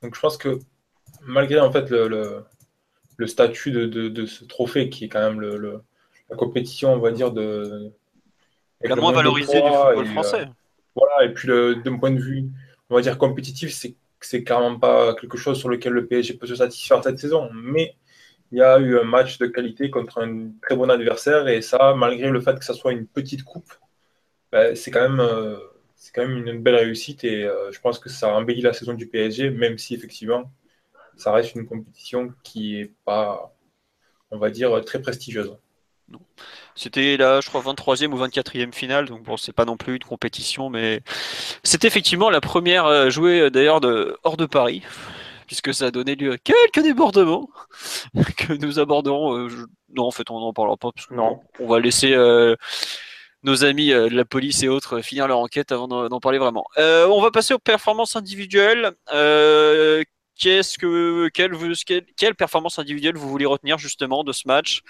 Donc 0.00 0.14
je 0.14 0.20
pense 0.20 0.36
que 0.36 0.60
malgré 1.22 1.58
en 1.58 1.72
fait 1.72 1.90
le, 1.90 2.46
statut 3.26 3.72
de, 3.72 3.86
de, 3.86 4.26
ce 4.26 4.44
trophée 4.44 4.90
qui 4.90 5.06
est 5.06 5.08
quand 5.08 5.28
même 5.28 5.40
la 6.30 6.36
compétition, 6.36 6.92
on 6.92 6.98
va 6.98 7.10
dire, 7.10 7.32
de. 7.32 7.92
La 8.82 8.96
moins 8.96 9.12
valorisée 9.12 9.60
du 9.60 9.68
football 9.68 10.06
français. 10.06 10.42
Euh, 10.42 10.52
voilà, 10.94 11.24
et 11.24 11.32
puis 11.32 11.48
d'un 11.48 11.98
point 11.98 12.10
de 12.10 12.20
vue, 12.20 12.44
on 12.90 12.94
va 12.94 13.00
dire, 13.00 13.18
compétitif, 13.18 13.72
c'est 13.72 13.96
c'est 14.20 14.42
clairement 14.44 14.78
pas 14.78 15.14
quelque 15.14 15.36
chose 15.36 15.58
sur 15.58 15.68
lequel 15.68 15.92
le 15.92 16.06
PSG 16.06 16.34
peut 16.34 16.46
se 16.46 16.56
satisfaire 16.56 17.02
cette 17.02 17.18
saison. 17.18 17.50
Mais 17.52 17.96
il 18.52 18.58
y 18.58 18.62
a 18.62 18.78
eu 18.78 18.98
un 18.98 19.04
match 19.04 19.38
de 19.38 19.46
qualité 19.46 19.90
contre 19.90 20.18
un 20.22 20.50
très 20.62 20.76
bon 20.76 20.90
adversaire, 20.90 21.48
et 21.48 21.62
ça, 21.62 21.94
malgré 21.94 22.30
le 22.30 22.40
fait 22.40 22.58
que 22.58 22.64
ça 22.64 22.74
soit 22.74 22.92
une 22.92 23.06
petite 23.06 23.44
coupe, 23.44 23.72
ben, 24.52 24.74
c'est 24.76 24.90
quand 24.90 25.08
même. 25.08 25.20
Euh, 25.20 25.56
c'est 25.98 26.12
quand 26.14 26.26
même 26.26 26.46
une 26.46 26.62
belle 26.62 26.76
réussite 26.76 27.24
et 27.24 27.44
euh, 27.44 27.72
je 27.72 27.80
pense 27.80 27.98
que 27.98 28.10
ça 28.10 28.28
embellit 28.28 28.60
la 28.60 28.74
saison 28.74 28.92
du 28.92 29.08
PSG, 29.08 29.50
même 29.50 29.78
si 29.78 29.94
effectivement 29.94 30.52
ça 31.16 31.32
reste 31.32 31.54
une 31.54 31.66
compétition 31.66 32.34
qui 32.42 32.78
est 32.78 32.92
pas, 33.04 33.56
on 34.30 34.38
va 34.38 34.50
dire, 34.50 34.84
très 34.84 35.00
prestigieuse. 35.00 35.56
C'était 36.74 37.16
là, 37.16 37.40
je 37.40 37.48
crois, 37.48 37.62
23e 37.62 38.12
ou 38.12 38.18
24e 38.18 38.72
finale, 38.72 39.06
donc 39.06 39.22
bon, 39.22 39.36
c'est 39.36 39.52
pas 39.52 39.64
non 39.64 39.76
plus 39.76 39.96
une 39.96 40.04
compétition, 40.04 40.68
mais 40.68 41.00
c'était 41.62 41.88
effectivement 41.88 42.28
la 42.28 42.40
première 42.40 42.84
euh, 42.84 43.08
jouée 43.08 43.40
euh, 43.40 43.50
d'ailleurs 43.50 43.80
de, 43.80 44.16
hors 44.24 44.36
de 44.36 44.44
Paris, 44.44 44.82
puisque 45.46 45.72
ça 45.72 45.86
a 45.86 45.90
donné 45.90 46.14
lieu 46.14 46.32
à 46.32 46.38
quelques 46.38 46.82
débordements 46.82 47.48
que 48.36 48.52
nous 48.52 48.78
aborderons. 48.78 49.48
Non, 49.94 50.04
en 50.04 50.10
fait, 50.10 50.30
on 50.30 50.38
n'en 50.38 50.52
parlera 50.52 50.76
pas, 50.76 50.90
parce 50.94 51.06
que 51.06 51.14
non. 51.14 51.40
on 51.58 51.66
va 51.66 51.80
laisser 51.80 52.14
nos 53.42 53.64
amis 53.64 53.88
de 53.88 54.14
la 54.14 54.24
police 54.24 54.62
et 54.62 54.68
autres 54.68 55.00
finir 55.00 55.28
leur 55.28 55.38
enquête 55.38 55.72
avant 55.72 55.88
d'en 55.88 56.20
parler 56.20 56.38
vraiment. 56.38 56.66
on 56.76 57.22
va 57.22 57.30
passer 57.30 57.54
aux 57.54 57.58
performances 57.58 58.16
individuelles. 58.16 58.92
Qu'est-ce 60.38 60.78
que 60.78 61.28
quelle, 61.28 61.52
quelle, 62.16 62.34
performance 62.34 62.78
individuelle 62.78 63.16
vous 63.16 63.28
voulez 63.28 63.46
retenir 63.46 63.78
justement 63.78 64.22
de 64.22 64.32
ce 64.32 64.46
match? 64.46 64.82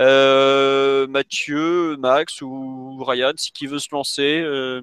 Euh, 0.00 1.06
Mathieu, 1.06 1.96
Max 1.96 2.40
ou 2.42 3.02
Ryan, 3.04 3.32
si 3.36 3.52
qui 3.52 3.66
veut 3.66 3.78
se 3.78 3.88
lancer. 3.92 4.42
Euh. 4.42 4.82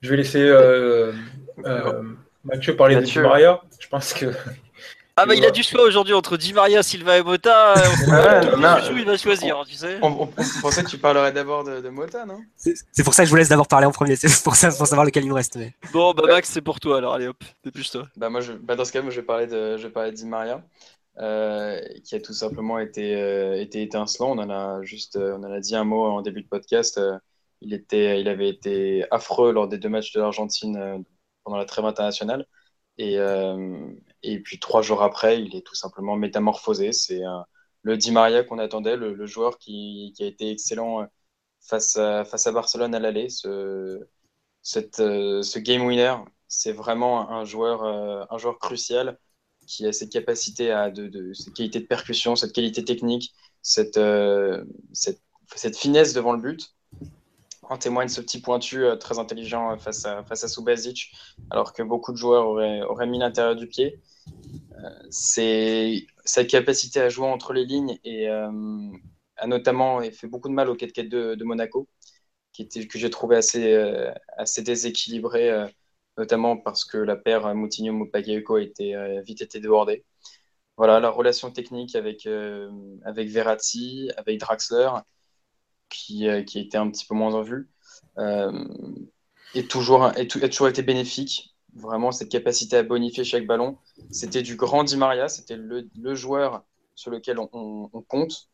Je 0.00 0.10
vais 0.10 0.16
laisser 0.16 0.42
euh, 0.42 1.12
Mathieu 2.44 2.76
parler 2.76 2.96
de 2.96 3.00
Di 3.00 3.18
Maria. 3.18 3.62
Je 3.80 3.88
pense 3.88 4.12
que 4.12 4.26
ah 5.16 5.26
bah 5.26 5.36
il 5.36 5.44
a 5.44 5.52
du 5.52 5.62
choix 5.62 5.82
aujourd'hui 5.82 6.12
entre 6.12 6.36
Di 6.36 6.52
Maria, 6.52 6.82
Silva 6.82 7.16
et 7.18 7.22
Mota. 7.22 7.74
On 8.08 8.96
il 8.96 9.04
va 9.04 9.16
choisir, 9.16 9.62
tu 9.64 9.76
sais. 9.76 9.98
On, 10.02 10.26
pensait 10.60 10.82
que 10.82 10.88
tu 10.88 10.98
parlerais 10.98 11.30
d'abord 11.30 11.62
de, 11.62 11.88
Mota, 11.88 12.26
non? 12.26 12.40
C'est 12.56 13.04
pour 13.04 13.14
ça 13.14 13.22
que 13.22 13.26
je 13.26 13.30
vous 13.30 13.36
laisse 13.36 13.48
d'abord 13.48 13.68
parler 13.68 13.86
en 13.86 13.92
premier. 13.92 14.16
C'est 14.16 14.42
pour 14.42 14.56
ça, 14.56 14.72
pour 14.72 14.88
savoir 14.88 15.04
lequel 15.04 15.22
il 15.22 15.28
me 15.28 15.34
reste. 15.34 15.56
Bon 15.92 16.12
bah 16.14 16.24
Max, 16.26 16.50
c'est 16.50 16.62
pour 16.62 16.80
toi 16.80 16.98
alors. 16.98 17.14
Allez 17.14 17.28
hop, 17.28 17.44
dépêche-toi. 17.62 18.08
Bah 18.16 18.28
moi, 18.28 18.40
je, 18.40 18.54
bah 18.54 18.74
dans 18.74 18.84
ce 18.84 18.90
cas, 18.90 19.02
moi 19.02 19.12
je 19.12 19.20
vais 19.20 19.26
parler 19.26 19.46
de, 19.46 19.76
je 19.76 19.86
vais 19.86 19.92
parler 19.92 20.10
de 20.10 20.16
Di 20.16 20.26
Maria. 20.26 20.64
qui 21.16 22.14
a 22.16 22.20
tout 22.20 22.32
simplement 22.32 22.80
été, 22.80 23.60
été 23.60 23.82
étincelant. 23.82 24.32
On 24.32 24.38
en 24.38 24.50
a 24.50 24.82
juste 24.82 25.16
on 25.16 25.44
en 25.44 25.52
a 25.52 25.60
dit 25.60 25.76
un 25.76 25.84
mot 25.84 26.06
en 26.06 26.22
début 26.22 26.42
de 26.42 26.48
podcast. 26.48 27.00
il, 27.60 27.72
était, 27.72 28.20
il 28.20 28.26
avait 28.26 28.48
été 28.48 29.04
affreux 29.12 29.52
lors 29.52 29.68
des 29.68 29.78
deux 29.78 29.88
matchs 29.88 30.12
de 30.12 30.20
l'Argentine 30.20 31.04
pendant 31.44 31.58
la 31.58 31.66
trêve 31.66 31.84
internationale. 31.84 32.46
Et, 32.98 33.16
et 34.24 34.40
puis 34.40 34.58
trois 34.58 34.82
jours 34.82 35.02
après, 35.02 35.42
il 35.42 35.54
est 35.56 35.62
tout 35.66 35.74
simplement 35.74 36.16
métamorphosé. 36.16 36.92
C'est 36.92 37.22
le 37.82 37.96
Di 37.96 38.10
Maria 38.12 38.42
qu'on 38.44 38.58
attendait, 38.58 38.96
le, 38.96 39.26
joueur 39.26 39.58
qui, 39.58 40.14
a 40.20 40.24
été 40.24 40.50
excellent 40.50 41.06
face 41.60 41.96
à, 41.96 42.24
face 42.24 42.46
à 42.46 42.52
Barcelone 42.52 42.94
à 42.94 42.98
l'aller. 42.98 43.28
Ce, 43.28 44.00
cette, 44.62 44.96
ce 44.96 45.58
game 45.58 45.84
winner, 45.86 46.16
c'est 46.48 46.72
vraiment 46.72 47.30
un 47.30 47.44
joueur, 47.44 48.28
crucial 48.60 49.18
qui 49.66 49.86
a 49.86 49.92
ses 49.92 50.08
capacités, 50.08 50.70
à, 50.70 50.90
de, 50.90 51.08
de, 51.08 51.32
de 51.32 51.78
percussion, 51.80 52.36
cette 52.36 52.52
qualité 52.52 52.84
technique, 52.84 53.32
cette, 53.62 54.00
cette, 54.92 55.22
cette 55.54 55.76
finesse 55.76 56.12
devant 56.14 56.32
le 56.32 56.40
but 56.40 56.74
en 57.70 57.78
témoigne 57.78 58.08
ce 58.08 58.20
petit 58.20 58.40
pointu 58.40 58.84
euh, 58.84 58.96
très 58.96 59.18
intelligent 59.18 59.72
euh, 59.72 59.76
face 59.76 60.04
à, 60.04 60.24
face 60.24 60.44
à 60.44 60.60
alors 61.50 61.72
que 61.72 61.82
beaucoup 61.82 62.12
de 62.12 62.16
joueurs 62.16 62.46
auraient, 62.46 62.82
auraient 62.82 63.06
mis 63.06 63.18
l'intérieur 63.18 63.56
du 63.56 63.66
pied. 63.66 64.00
Euh, 64.78 64.90
c'est 65.10 66.06
sa 66.24 66.44
capacité 66.44 67.00
à 67.00 67.08
jouer 67.08 67.26
entre 67.26 67.52
les 67.52 67.64
lignes 67.64 67.98
et 68.04 68.28
a 68.28 69.46
notamment 69.46 70.00
fait 70.12 70.28
beaucoup 70.28 70.48
de 70.48 70.54
mal 70.54 70.70
au 70.70 70.76
4-4 70.76 71.08
de, 71.08 71.44
Monaco, 71.44 71.88
qui 72.52 72.62
était, 72.62 72.86
que 72.86 72.98
j'ai 72.98 73.10
trouvé 73.10 73.36
assez, 73.36 73.76
assez 74.38 74.62
déséquilibré, 74.62 75.66
notamment 76.16 76.56
parce 76.56 76.84
que 76.84 76.98
la 76.98 77.16
paire 77.16 77.54
Moutinho-Mopagayeko 77.54 78.56
a 78.56 78.62
été, 78.62 79.20
vite 79.26 79.42
été 79.42 79.60
débordée. 79.60 80.04
Voilà, 80.76 81.00
la 81.00 81.10
relation 81.10 81.50
technique 81.50 81.96
avec, 81.96 82.28
avec 83.04 83.28
Verratti, 83.28 84.10
avec 84.16 84.38
Draxler, 84.38 84.90
qui, 85.94 86.28
euh, 86.28 86.40
était 86.40 86.76
un 86.76 86.90
petit 86.90 87.06
peu 87.06 87.14
moins 87.14 87.34
en 87.34 87.42
vue, 87.42 87.68
euh, 88.18 88.64
et 89.54 89.66
toujours, 89.66 90.12
et 90.16 90.22
a 90.22 90.48
toujours 90.48 90.68
été 90.68 90.82
bénéfique. 90.82 91.54
Vraiment, 91.74 92.12
cette 92.12 92.28
capacité 92.28 92.76
à 92.76 92.82
bonifier 92.84 93.24
chaque 93.24 93.46
ballon. 93.46 93.78
C'était 94.10 94.42
du 94.42 94.54
grand 94.54 94.84
Di 94.84 94.96
Maria, 94.96 95.28
c'était 95.28 95.56
le, 95.56 96.14
joueur 96.14 96.62
sur 96.94 97.10
lequel 97.10 97.38
on, 97.38 97.88
compte. 98.08 98.48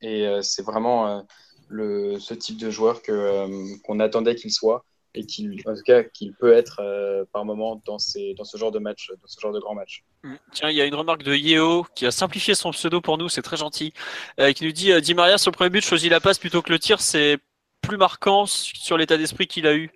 Et 0.00 0.26
euh, 0.26 0.42
c'est 0.42 0.62
vraiment 0.62 1.24
ce 1.70 2.34
type 2.34 2.58
de 2.58 2.70
joueur 2.70 3.02
qu'on 3.02 4.00
attendait 4.00 4.34
qu'il 4.34 4.52
soit 4.52 4.84
et 5.14 5.24
qu'il, 5.24 5.62
en 5.66 5.74
tout 5.74 5.82
cas, 5.82 6.02
qu'il 6.02 6.34
peut 6.34 6.52
être 6.52 6.80
euh, 6.80 7.24
par 7.32 7.44
moment 7.44 7.80
dans, 7.86 7.98
ces, 7.98 8.34
dans 8.34 8.44
ce 8.44 8.56
genre 8.56 8.72
de 8.72 8.80
match, 8.80 9.10
dans 9.10 9.28
ce 9.28 9.40
genre 9.40 9.52
de 9.52 9.60
grand 9.60 9.74
match. 9.74 10.02
Mm. 10.24 10.34
Tiens, 10.52 10.70
il 10.70 10.76
y 10.76 10.80
a 10.80 10.84
une 10.84 10.94
remarque 10.94 11.22
de 11.22 11.34
Yeo 11.34 11.86
qui 11.94 12.06
a 12.06 12.10
simplifié 12.10 12.54
son 12.54 12.72
pseudo 12.72 13.00
pour 13.00 13.16
nous, 13.16 13.28
c'est 13.28 13.42
très 13.42 13.56
gentil, 13.56 13.92
euh, 14.40 14.52
qui 14.52 14.64
nous 14.64 14.72
dit 14.72 14.92
euh, 14.92 15.00
Di 15.00 15.14
Maria 15.14 15.38
sur 15.38 15.50
le 15.50 15.56
premier 15.56 15.70
but 15.70 15.84
choisit 15.84 16.10
la 16.10 16.20
passe 16.20 16.38
plutôt 16.38 16.62
que 16.62 16.72
le 16.72 16.78
tir, 16.78 17.00
c'est 17.00 17.38
plus 17.80 17.96
marquant 17.96 18.46
sur 18.46 18.96
l'état 18.96 19.16
d'esprit 19.16 19.46
qu'il 19.46 19.66
a 19.66 19.74
eu. 19.74 19.90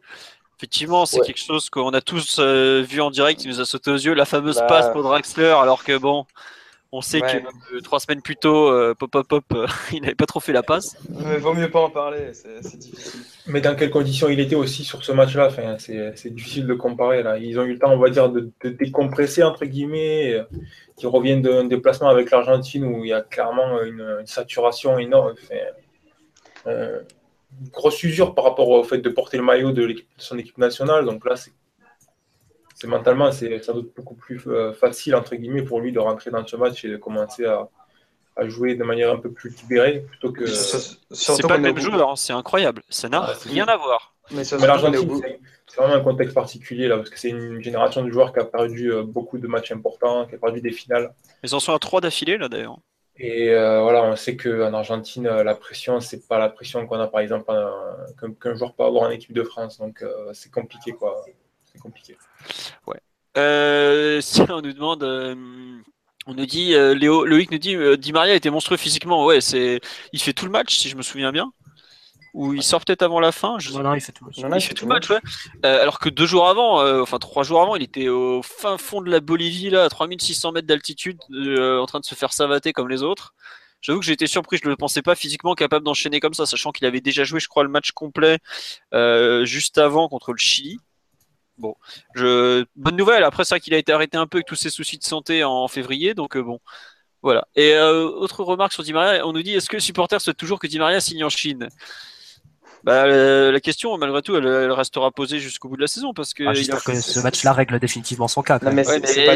Effectivement, 0.59 1.07
c'est 1.07 1.21
quelque 1.21 1.41
chose 1.41 1.71
qu'on 1.71 1.91
a 1.91 2.01
tous 2.01 2.41
vu 2.41 3.01
en 3.01 3.11
direct, 3.11 3.41
qui 3.41 3.49
nous 3.49 3.61
a 3.61 3.65
sauté 3.65 3.93
aux 3.93 3.97
yeux, 3.97 4.13
la 4.13 4.25
fameuse 4.25 4.57
bah. 4.57 4.67
passe 4.67 4.93
pour 4.93 5.05
Draxler, 5.05 5.55
alors 5.57 5.85
que 5.85 5.97
bon, 5.97 6.27
on 6.91 7.03
sait 7.03 7.21
que 7.21 7.27
euh, 7.27 7.81
trois 7.83 8.01
semaines 8.01 8.23
plus 8.23 8.37
tôt, 8.37 8.69
euh, 8.69 8.95
pop 8.95 9.11
pop 9.11 9.27
pop, 9.29 9.45
euh, 9.53 9.67
il 9.93 10.01
n'avait 10.01 10.15
pas 10.15 10.27
trop 10.27 10.41
fait 10.41 10.53
la 10.53 10.63
passe. 10.63 10.97
Mais 11.11 11.37
vaut 11.37 11.53
mieux 11.53 11.71
pas 11.71 11.81
en 11.81 11.91
parler, 11.91 12.33
c'est 12.33 12.79
difficile. 12.79 13.21
Mais 13.47 13.61
dans 13.61 13.77
quelles 13.77 13.91
conditions 13.91 14.29
il 14.29 14.41
était 14.41 14.55
aussi 14.55 14.85
sur 14.85 15.05
ce 15.05 15.13
match-là? 15.13 15.49
Enfin, 15.49 15.77
C'est 15.79 16.35
difficile 16.35 16.67
de 16.67 16.75
comparer. 16.75 17.23
Là. 17.23 17.39
Ils 17.39 17.59
ont 17.59 17.65
eu 17.65 17.75
le 17.75 17.79
temps, 17.79 17.93
on 17.93 17.99
va 17.99 18.11
dire, 18.11 18.31
de, 18.31 18.51
décompresser, 18.65 19.43
entre 19.43 19.65
guillemets, 19.67 20.43
qui 20.97 21.07
reviennent 21.07 21.43
d'un 21.43 21.65
déplacement 21.65 22.09
avec 22.09 22.31
l'Argentine 22.31 22.85
où 22.85 23.05
il 23.05 23.09
y 23.09 23.13
a 23.13 23.21
clairement 23.21 23.83
une, 23.83 24.23
saturation 24.25 24.99
énorme. 24.99 25.35
Enfin, 25.43 26.73
une 27.61 27.69
grosse 27.71 28.03
usure 28.03 28.35
par 28.35 28.45
rapport 28.45 28.69
au 28.69 28.85
fait 28.85 28.99
de 28.99 29.09
porter 29.09 29.37
le 29.37 29.43
maillot 29.43 29.73
de, 29.73 29.87
de 29.87 30.05
son 30.17 30.39
équipe 30.39 30.59
nationale. 30.59 31.05
Donc 31.05 31.25
là, 31.27 31.37
c'est 31.37 31.53
c'est 32.81 32.87
mentalement, 32.87 33.33
c'est 33.33 33.61
sans 33.65 33.75
doute 33.75 33.93
beaucoup 33.97 34.15
plus 34.15 34.41
euh, 34.47 34.73
facile, 34.73 35.17
entre 35.17 35.35
guillemets, 35.35 35.63
pour 35.63 35.81
lui 35.81 35.91
de 35.91 35.99
rentrer 35.99 36.31
dans 36.31 36.47
ce 36.47 36.55
match 36.55 36.85
et 36.85 36.89
de 36.89 36.97
commencer 36.97 37.45
à, 37.45 37.69
à 38.37 38.49
jouer 38.49 38.77
de 38.77 38.85
manière 38.85 39.11
un 39.11 39.17
peu 39.17 39.33
plus 39.33 39.51
libérée 39.63 40.05
plutôt 40.09 40.31
que. 40.31 40.47
C'est 40.47 41.43
pas 41.43 41.57
le 41.57 41.63
même 41.63 41.79
joueur, 41.79 42.11
hein, 42.11 42.17
c'est 42.17 42.33
incroyable. 42.33 42.83
Ça 42.89 43.09
n'a 43.09 43.33
rien 43.47 43.65
à 43.65 43.77
voir. 43.77 44.15
Mais, 44.31 44.45
l'Argentine, 44.65 45.21
c'est 45.67 45.81
vraiment 45.81 45.95
un 45.95 46.01
contexte 46.01 46.35
particulier 46.35 46.87
là, 46.87 46.99
parce 46.99 47.11
que 47.11 47.19
c'est 47.19 47.31
une 47.31 47.61
génération 47.63 48.05
de 48.05 48.13
joueurs 48.13 48.33
qui 48.33 48.39
a 48.39 48.45
perdu 48.45 48.93
euh, 48.93 49.03
beaucoup 49.03 49.39
de 49.39 49.49
matchs 49.49 49.73
importants, 49.73 50.27
qui 50.27 50.37
a 50.37 50.39
perdu 50.39 50.61
des 50.61 50.71
finales. 50.71 51.13
Ils 51.43 51.55
en 51.57 51.61
sont 51.61 51.75
à 51.75 51.79
trois 51.81 52.01
d'affilée 52.01 52.39
là 52.39 52.49
d'ailleurs. 52.49 52.77
Et 53.17 53.51
euh, 53.51 53.81
voilà, 53.81 54.05
on 54.05 54.15
sait 54.15 54.37
qu'en 54.37 54.73
Argentine, 54.73 55.25
la 55.25 55.55
pression, 55.57 55.99
c'est 55.99 56.29
pas 56.29 56.39
la 56.39 56.49
pression 56.49 56.87
qu'on 56.87 57.01
a 57.01 57.09
par 57.09 57.23
exemple 57.23 57.53
qu'un 58.41 58.55
joueur 58.55 58.75
peut 58.75 58.85
avoir 58.85 59.09
en 59.09 59.11
équipe 59.11 59.33
de 59.33 59.43
France. 59.43 59.79
Donc 59.79 60.05
c'est 60.33 60.53
compliqué 60.53 60.93
quoi. 60.93 61.25
C'est 61.79 61.83
compliqué. 61.83 62.17
Ouais. 62.87 63.01
Euh, 63.37 64.21
si 64.23 64.43
on 64.43 64.61
nous 64.61 64.73
demande, 64.73 65.03
euh, 65.05 65.35
on 66.27 66.35
nous 66.35 66.47
dit, 66.47 66.75
euh, 66.75 66.95
Léo, 66.95 67.25
Loïc 67.25 67.51
nous 67.51 67.59
dit, 67.59 67.77
Di 67.99 68.13
Maria 68.13 68.35
était 68.35 68.51
monstrueux 68.51 68.77
physiquement. 68.77 69.25
Ouais, 69.25 69.41
c'est, 69.41 69.81
il 70.13 70.21
fait 70.21 70.33
tout 70.33 70.45
le 70.45 70.51
match, 70.51 70.77
si 70.77 70.89
je 70.89 70.97
me 70.97 71.03
souviens 71.03 71.33
bien. 71.33 71.53
Ou 72.35 72.53
il 72.53 72.63
sort 72.63 72.85
peut-être 72.85 73.03
avant 73.03 73.21
la 73.21 73.33
fin. 73.33 73.59
Je... 73.59 73.73
Non, 73.73 73.83
non, 73.83 73.95
il 73.95 74.01
fait 74.01 74.13
tout, 74.13 74.25
le 74.25 74.49
match. 74.49 74.65
Il 74.65 74.69
fait 74.69 74.75
tout 74.75 74.85
le 74.85 74.91
match, 74.91 75.09
ouais. 75.09 75.21
alors 75.63 75.99
que 75.99 76.09
deux 76.09 76.27
jours 76.27 76.47
avant, 76.47 76.83
enfin 77.01 77.19
trois 77.19 77.43
jours 77.43 77.63
avant, 77.63 77.75
il 77.75 77.83
était 77.83 78.09
au 78.09 78.43
fin 78.43 78.77
fond 78.77 79.01
de 79.01 79.11
la 79.11 79.21
Bolivie, 79.21 79.71
là, 79.71 79.85
à 79.85 79.89
3600 79.89 80.53
mètres 80.53 80.67
d'altitude, 80.67 81.19
en 81.31 81.87
train 81.87 82.01
de 82.01 82.05
se 82.05 82.15
faire 82.15 82.33
savater 82.33 82.73
comme 82.73 82.89
les 82.89 83.03
autres. 83.03 83.35
J'avoue 83.81 84.01
que 84.01 84.05
j'ai 84.07 84.13
été 84.13 84.27
surpris, 84.27 84.59
je 84.59 84.67
ne 84.67 84.71
le 84.71 84.77
pensais 84.77 85.03
pas 85.03 85.15
physiquement 85.15 85.55
capable 85.55 85.85
d'enchaîner 85.85 86.21
comme 86.21 86.35
ça, 86.35 86.45
sachant 86.45 86.71
qu'il 86.71 86.87
avait 86.87 87.01
déjà 87.01 87.25
joué, 87.25 87.41
je 87.41 87.49
crois, 87.49 87.63
le 87.63 87.71
match 87.71 87.93
complet 87.93 88.39
juste 89.45 89.79
avant 89.79 90.09
contre 90.09 90.33
le 90.33 90.39
Chili. 90.39 90.79
Bon, 91.59 91.75
je... 92.15 92.65
bonne 92.77 92.97
nouvelle. 92.97 93.25
Après 93.25 93.45
ça, 93.45 93.59
qu'il 93.59 93.75
a 93.75 93.79
été 93.79 93.93
arrêté 93.93 94.17
un 94.17 94.27
peu 94.27 94.39
avec 94.39 94.47
tous 94.47 94.55
ses 94.55 94.71
soucis 94.71 94.99
de 94.99 95.05
santé 95.05 95.43
en 95.45 95.67
février, 95.67 96.15
donc 96.15 96.37
euh, 96.37 96.43
bon, 96.43 96.61
voilà. 97.23 97.47
Et 97.57 97.75
euh, 97.75 98.09
autre 98.09 98.45
remarque 98.45 98.73
sur 98.73 98.85
Di 98.85 98.93
Maria, 98.93 99.27
on 99.27 99.33
nous 99.33 99.43
dit 99.43 99.55
est-ce 99.55 99.69
que 99.69 99.77
le 99.77 99.81
supporter 99.81 100.21
souhaite 100.21 100.37
toujours 100.37 100.61
que 100.61 100.69
Di 100.69 100.79
Maria 100.79 101.01
signe 101.01 101.25
en 101.25 101.29
Chine? 101.29 101.69
Bah, 102.85 103.07
euh, 103.07 103.51
la 103.51 103.59
question, 103.59 103.99
malgré 103.99 104.23
tout, 104.23 104.37
elle, 104.37 104.71
restera 104.71 105.11
posée 105.11 105.41
jusqu'au 105.41 105.69
bout 105.69 105.75
de 105.75 105.81
la 105.81 105.89
saison 105.89 106.15
parce 106.15 106.33
que, 106.33 106.45
ah, 106.47 106.53
que 106.53 107.01
ce 107.01 107.19
match-là 107.19 107.53
règle 107.53 107.81
définitivement 107.81 108.29
son 108.29 108.43
cas. 108.43 108.61
mais 108.73 108.85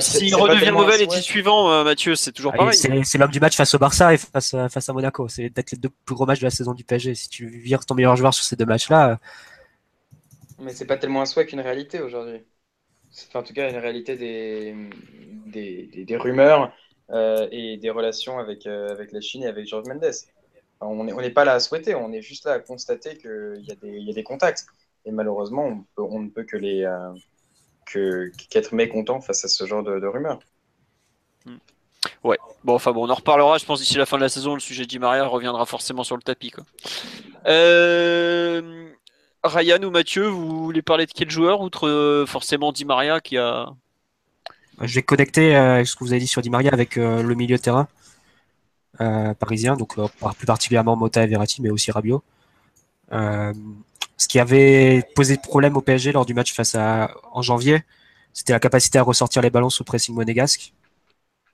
s'il 0.01 0.37
redevient 0.37 0.71
mauvais 0.71 0.97
l'été 0.99 1.21
suivant, 1.21 1.83
Mathieu, 1.83 2.15
c'est 2.15 2.31
toujours 2.31 2.53
ah, 2.55 2.59
pareil. 2.59 3.05
C'est 3.05 3.19
l'homme 3.19 3.33
du 3.33 3.41
match 3.41 3.57
face 3.57 3.75
au 3.75 3.81
Barça 3.81 4.15
et 4.15 4.17
face, 4.17 4.55
face 4.71 4.89
à 4.89 4.93
Monaco. 4.93 5.27
C'est 5.29 5.51
peut-être 5.51 5.73
les 5.73 5.79
deux 5.79 5.91
plus 6.05 6.15
gros 6.15 6.25
matchs 6.25 6.39
de 6.39 6.47
la 6.47 6.51
saison 6.51 6.73
du 6.73 6.85
PSG. 6.85 7.17
Si 7.17 7.29
tu 7.29 7.49
vires 7.49 7.85
ton 7.85 7.97
meilleur 7.97 8.15
joueur 8.15 8.33
sur 8.33 8.45
ces 8.45 8.55
deux 8.55 8.67
matchs-là, 8.67 9.19
mais 10.63 10.73
c'est 10.73 10.87
pas 10.87 10.97
tellement 10.97 11.21
un 11.21 11.27
souhait 11.27 11.47
qu'une 11.47 11.61
réalité 11.61 12.01
aujourd'hui. 12.01 12.43
En 13.35 13.43
tout 13.43 13.53
cas 13.53 13.69
une 13.69 13.77
réalité 13.77 14.17
des, 14.17 14.75
des, 15.47 16.05
des, 16.05 16.17
rumeurs 16.17 16.73
euh, 17.11 17.47
et 17.51 17.77
des 17.77 17.91
relations 17.91 18.39
avec, 18.39 18.67
euh, 18.67 18.89
avec 18.89 19.13
la 19.13 19.21
Chine 19.21 19.43
et 19.43 19.47
avec 19.47 19.67
George 19.67 19.87
Mendes. 19.87 20.11
on 20.81 21.05
n'est 21.05 21.31
pas 21.31 21.45
là 21.45 21.53
à 21.55 21.61
souhaiter, 21.61 21.95
on 21.95 22.13
est 22.13 22.23
juste 22.23 22.47
là 22.47 22.53
à 22.53 22.59
constater 22.59 23.19
qu'il 23.19 23.63
y, 23.83 23.87
y, 23.87 24.11
a 24.11 24.15
des 24.15 24.23
contacts. 24.23 24.67
Et 25.05 25.11
malheureusement, 25.11 25.85
on, 25.99 26.21
ne 26.21 26.31
peut 26.31 26.45
que 26.45 26.57
les 26.57 26.85
euh, 26.85 27.13
qu'être 28.49 28.75
mécontent 28.75 29.21
face 29.21 29.45
à 29.45 29.49
ce 29.49 29.67
genre 29.67 29.83
de, 29.83 30.07
rumeurs. 30.07 30.39
Hmm. 31.45 31.57
Ouais, 32.25 32.39
bon, 32.65 32.75
enfin 32.75 32.93
bon, 32.93 33.07
on 33.07 33.11
en 33.11 33.15
reparlera, 33.15 33.59
je 33.59 33.65
pense, 33.65 33.81
d'ici 33.81 33.97
la 33.97 34.07
fin 34.07 34.17
de 34.17 34.23
la 34.23 34.29
saison, 34.29 34.55
le 34.55 34.61
sujet 34.61 34.87
de 34.87 34.99
Maria 34.99 35.27
reviendra 35.27 35.67
forcément 35.67 36.05
sur 36.05 36.17
le 36.17 36.23
tapis. 36.23 36.53
Euh, 37.47 38.92
Ryan 39.45 39.83
ou 39.83 39.91
Mathieu, 39.91 40.27
vous 40.27 40.65
voulez 40.65 40.83
parler 40.83 41.07
de 41.07 41.13
quel 41.13 41.31
joueur, 41.31 41.61
outre 41.61 41.89
euh, 41.89 42.27
forcément 42.27 42.73
Di 42.73 42.85
Maria 42.85 43.21
qui 43.21 43.37
a. 43.39 43.67
Je 44.81 44.95
vais 44.95 45.03
connecter 45.03 45.57
euh, 45.57 45.85
ce 45.85 45.97
que 45.97 46.05
vous 46.05 46.13
avez 46.13 46.21
dit 46.21 46.27
sur 46.27 46.43
Di 46.43 46.51
Maria 46.51 46.71
avec 46.73 46.97
euh, 46.97 47.23
le 47.23 47.35
milieu 47.35 47.57
de 47.57 47.63
terrain 47.63 47.89
parisien, 49.41 49.75
donc 49.75 49.97
plus 50.37 50.47
particulièrement 50.47 50.95
Mota 50.95 51.25
et 51.25 51.27
Verratti, 51.27 51.61
mais 51.61 51.71
aussi 51.71 51.91
Rabiot. 51.91 52.23
ce 53.11 54.29
qui 54.29 54.39
avait 54.39 55.03
posé 55.17 55.39
problème 55.39 55.77
au 55.77 55.81
PSG 55.81 56.13
lors 56.13 56.25
du 56.25 56.35
match 56.35 56.55
face 56.55 56.77
à 56.77 57.11
en 57.33 57.43
janvier, 57.43 57.83
c'était 58.33 58.53
la 58.53 58.61
capacité 58.61 58.99
à 58.99 59.03
ressortir 59.03 59.43
les 59.43 59.51
ballons 59.51 59.71
sous 59.71 59.83
pressing 59.83 60.15
monégasque. 60.15 60.73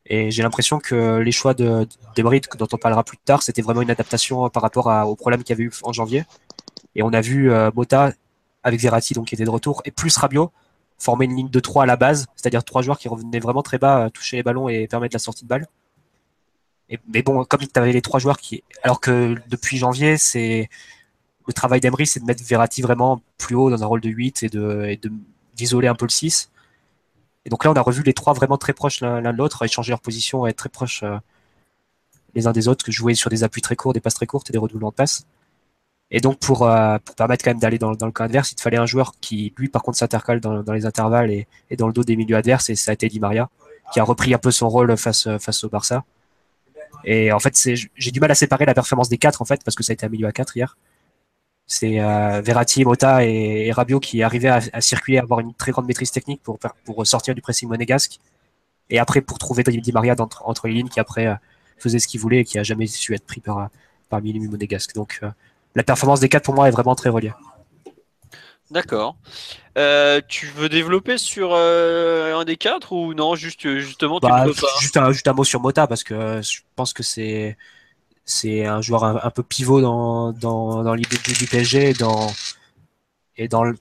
Et 0.05 0.31
j'ai 0.31 0.43
l'impression 0.43 0.79
que 0.79 1.19
les 1.21 1.33
choix 1.33 1.55
de, 1.55 1.89
de 2.17 2.57
dont 2.59 2.69
on 2.71 2.77
parlera 2.77 3.03
plus 3.03 3.17
tard, 3.17 3.43
c'était 3.43 3.63
vraiment 3.63 3.81
une 3.81 3.91
adaptation 3.91 4.51
par 4.51 4.63
rapport 4.63 4.87
au 5.09 5.17
problème 5.17 5.43
qu'il 5.43 5.57
y 5.57 5.57
avait 5.57 5.65
eu 5.65 5.73
en 5.85 5.95
janvier. 5.95 6.25
Et 6.95 7.03
on 7.03 7.13
a 7.13 7.21
vu 7.21 7.51
euh, 7.51 7.71
Mota 7.75 8.13
avec 8.63 8.81
Verratti, 8.81 9.15
donc 9.15 9.27
qui 9.27 9.35
était 9.35 9.45
de 9.45 9.51
retour, 9.51 9.83
et 9.85 9.91
plus 9.91 10.17
Rabiot 10.17 10.53
former 10.99 11.27
une 11.27 11.37
ligne 11.37 11.49
de 11.49 11.61
3 11.61 11.85
à 11.85 11.87
la 11.87 11.97
base, 11.97 12.27
c'est-à-dire 12.35 12.65
trois 12.65 12.83
joueurs 12.83 12.99
qui 12.99 13.09
revenaient 13.09 13.39
vraiment 13.39 13.63
très 13.63 13.79
bas, 13.79 14.07
euh, 14.07 14.11
toucher 14.11 14.37
les 14.37 14.43
ballons 14.43 14.69
et 14.69 14.89
permettre 14.89 15.15
la 15.15 15.21
sortie 15.21 15.45
de 15.45 15.49
balle. 15.49 15.67
Mais 17.13 17.23
bon, 17.23 17.45
comme 17.45 17.61
tu 17.61 17.69
avais 17.79 17.93
les 17.93 18.01
trois 18.01 18.19
joueurs 18.19 18.39
qui, 18.39 18.65
alors 18.83 19.01
que 19.01 19.37
depuis 19.49 19.77
janvier, 19.77 20.17
c'est 20.17 20.71
le 21.47 21.53
travail 21.53 21.81
d'Emery, 21.81 22.07
c'est 22.07 22.21
de 22.21 22.25
mettre 22.25 22.43
Verratti 22.43 22.81
vraiment 22.81 23.21
plus 23.37 23.55
haut 23.55 23.71
dans 23.71 23.83
un 23.83 23.87
rôle 23.87 24.01
de 24.01 24.09
8 24.09 24.43
et 24.43 24.49
de, 24.49 24.99
d'isoler 25.55 25.87
un 25.89 25.95
peu 25.95 26.07
le 26.07 26.11
6. 26.11 26.51
Et 27.45 27.51
donc 27.51 27.65
là, 27.65 27.71
on 27.71 27.75
a 27.75 27.81
revu 27.83 28.03
les 28.03 28.15
trois 28.15 28.33
vraiment 28.33 28.57
très 28.57 28.73
proches 28.73 29.03
l'un 29.03 29.21
de 29.21 29.37
l'autre, 29.37 29.63
échanger 29.65 29.91
leur 29.91 30.01
position, 30.01 30.47
être 30.47 30.57
très 30.57 30.69
proches 30.71 31.05
les 32.35 32.47
uns 32.47 32.53
des 32.53 32.69
autres, 32.69 32.85
que 32.85 32.93
jouer 32.93 33.15
sur 33.15 33.29
des 33.31 33.45
appuis 33.45 33.63
très 33.63 33.77
courts, 33.77 33.93
des 33.93 34.01
passes 34.01 34.15
très 34.15 34.27
courtes 34.27 34.49
et 34.49 34.53
des 34.53 34.59
redoublements 34.59 34.91
de 34.91 34.95
passes. 34.95 35.27
Et 36.11 36.21
donc 36.21 36.39
pour, 36.39 36.59
pour 36.59 37.15
permettre 37.17 37.45
quand 37.45 37.51
même 37.51 37.59
d'aller 37.59 37.79
dans, 37.79 37.93
dans, 37.93 38.07
le 38.07 38.13
camp 38.13 38.25
adverse, 38.25 38.53
il 38.53 38.55
te 38.55 38.63
fallait 38.63 38.79
un 38.79 38.87
joueur 38.87 39.13
qui, 39.21 39.53
lui, 39.59 39.69
par 39.69 39.83
contre, 39.83 39.99
s'intercale 39.99 40.41
dans, 40.41 40.63
dans, 40.63 40.73
les 40.73 40.87
intervalles 40.87 41.31
et, 41.31 41.47
et, 41.71 41.77
dans 41.77 41.87
le 41.87 41.93
dos 41.93 42.03
des 42.03 42.17
milieux 42.17 42.37
adverses, 42.37 42.71
et 42.71 42.77
ça 42.77 42.93
a 42.93 42.95
été 42.95 43.09
Di 43.09 43.21
Maria, 43.21 43.51
qui 43.93 44.01
a 44.01 44.05
repris 44.05 44.33
un 44.33 44.39
peu 44.39 44.51
son 44.51 44.69
rôle 44.69 44.97
face, 44.97 45.29
face 45.39 45.65
au 45.65 45.69
Barça. 45.69 46.05
Et 47.05 47.33
en 47.33 47.39
fait, 47.39 47.55
j'ai 47.95 48.11
du 48.11 48.21
mal 48.21 48.31
à 48.31 48.35
séparer 48.35 48.65
la 48.65 48.75
performance 48.75 49.09
des 49.09 49.19
quatre, 49.19 49.43
en 49.43 49.45
fait, 49.45 49.63
parce 49.65 49.75
que 49.75 49.83
ça 49.83 49.93
a 49.93 49.95
été 49.95 50.07
un 50.07 50.09
milieu 50.09 50.27
à 50.27 50.33
quatre 50.33 50.57
hier. 50.57 50.77
C'est 51.67 52.01
euh, 52.01 52.41
Verratti, 52.41 52.85
Mota 52.85 53.27
et, 53.27 53.67
et, 53.67 53.73
Rabiot 53.73 54.01
qui 54.01 54.23
arrivaient 54.23 54.49
à, 54.49 54.61
à, 54.73 54.81
circuler, 54.81 55.19
à 55.19 55.23
avoir 55.23 55.41
une 55.41 55.53
très 55.53 55.71
grande 55.71 55.87
maîtrise 55.87 56.11
technique 56.11 56.43
pour, 56.43 56.59
pour 56.85 57.07
sortir 57.07 57.35
du 57.35 57.43
pressing 57.43 57.69
monégasque. 57.69 58.19
Et 58.91 58.99
après, 58.99 59.21
pour 59.21 59.39
trouver 59.39 59.63
Di 59.65 59.93
Maria 59.93 60.15
entre, 60.19 60.49
entre 60.49 60.67
les 60.67 60.75
lignes, 60.75 60.89
qui 60.89 60.99
après 60.99 61.27
euh, 61.27 61.35
faisait 61.77 61.99
ce 61.99 62.09
qu'il 62.09 62.21
voulait 62.21 62.41
et 62.41 62.45
qui 62.45 62.59
a 62.59 62.63
jamais 62.63 62.87
su 62.87 63.15
être 63.15 63.27
pris 63.27 63.41
par, 63.41 63.69
par 64.09 64.23
Mili 64.23 64.41
monégasque. 64.41 64.95
Donc, 64.95 65.21
euh, 65.23 65.31
la 65.79 65.85
performance 65.85 66.19
des 66.19 66.29
quatre, 66.29 66.43
pour 66.43 66.55
moi, 66.55 66.67
est 66.67 66.73
vraiment 66.73 66.97
très 66.97 67.09
reliée. 67.09 67.33
D'accord. 68.71 69.17
Euh, 69.79 70.21
tu 70.27 70.47
veux 70.47 70.69
développer 70.69 71.19
sur 71.19 71.51
euh, 71.53 72.37
un 72.37 72.45
des 72.45 72.57
quatre 72.57 72.93
ou 72.93 73.15
non 73.15 73.37
juste 73.37 73.79
justement 73.79 74.19
tu 74.19 74.27
bah, 74.27 74.45
pas 74.45 74.47
juste, 74.81 74.97
un, 74.97 75.13
juste 75.13 75.29
un 75.29 75.33
mot 75.33 75.45
sur 75.45 75.61
Mota 75.61 75.87
parce 75.87 76.03
que 76.03 76.43
je 76.43 76.61
pense 76.75 76.93
que 76.93 77.03
c'est 77.03 77.57
c'est 78.25 78.67
un 78.67 78.83
joueur 78.83 79.05
un, 79.05 79.21
un, 79.23 79.31
peu 79.31 79.43
pivot 79.43 79.81
dans, 79.81 80.33
dans, 80.33 80.83
dans 80.83 80.95
l'idée 80.95 81.17
du, 81.25 81.33
du, 81.33 81.47
PSG 81.47 81.91
et 81.91 81.93
dans 81.95 82.27
et 83.37 83.47
dans 83.47 83.63
le, 83.63 83.79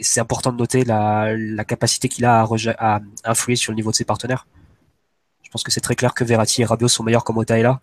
c'est 0.00 0.20
important 0.20 0.52
de 0.52 0.58
noter 0.58 0.84
la, 0.84 1.34
la 1.36 1.64
capacité 1.64 2.08
qu'il 2.08 2.24
a 2.24 2.42
à, 2.42 2.46
à, 2.78 3.00
influer 3.24 3.56
sur 3.56 3.72
le 3.72 3.76
niveau 3.76 3.92
de 3.92 3.96
ses 3.96 4.04
partenaires. 4.04 4.46
Je 5.42 5.50
pense 5.50 5.62
que 5.62 5.70
c'est 5.70 5.80
très 5.80 5.94
clair 5.94 6.12
que 6.12 6.24
Verratti 6.24 6.62
et 6.62 6.64
Rabiot 6.66 6.88
sont 6.88 7.04
meilleurs 7.04 7.24
quand 7.24 7.32
Mota 7.32 7.58
est 7.58 7.62
là 7.62 7.80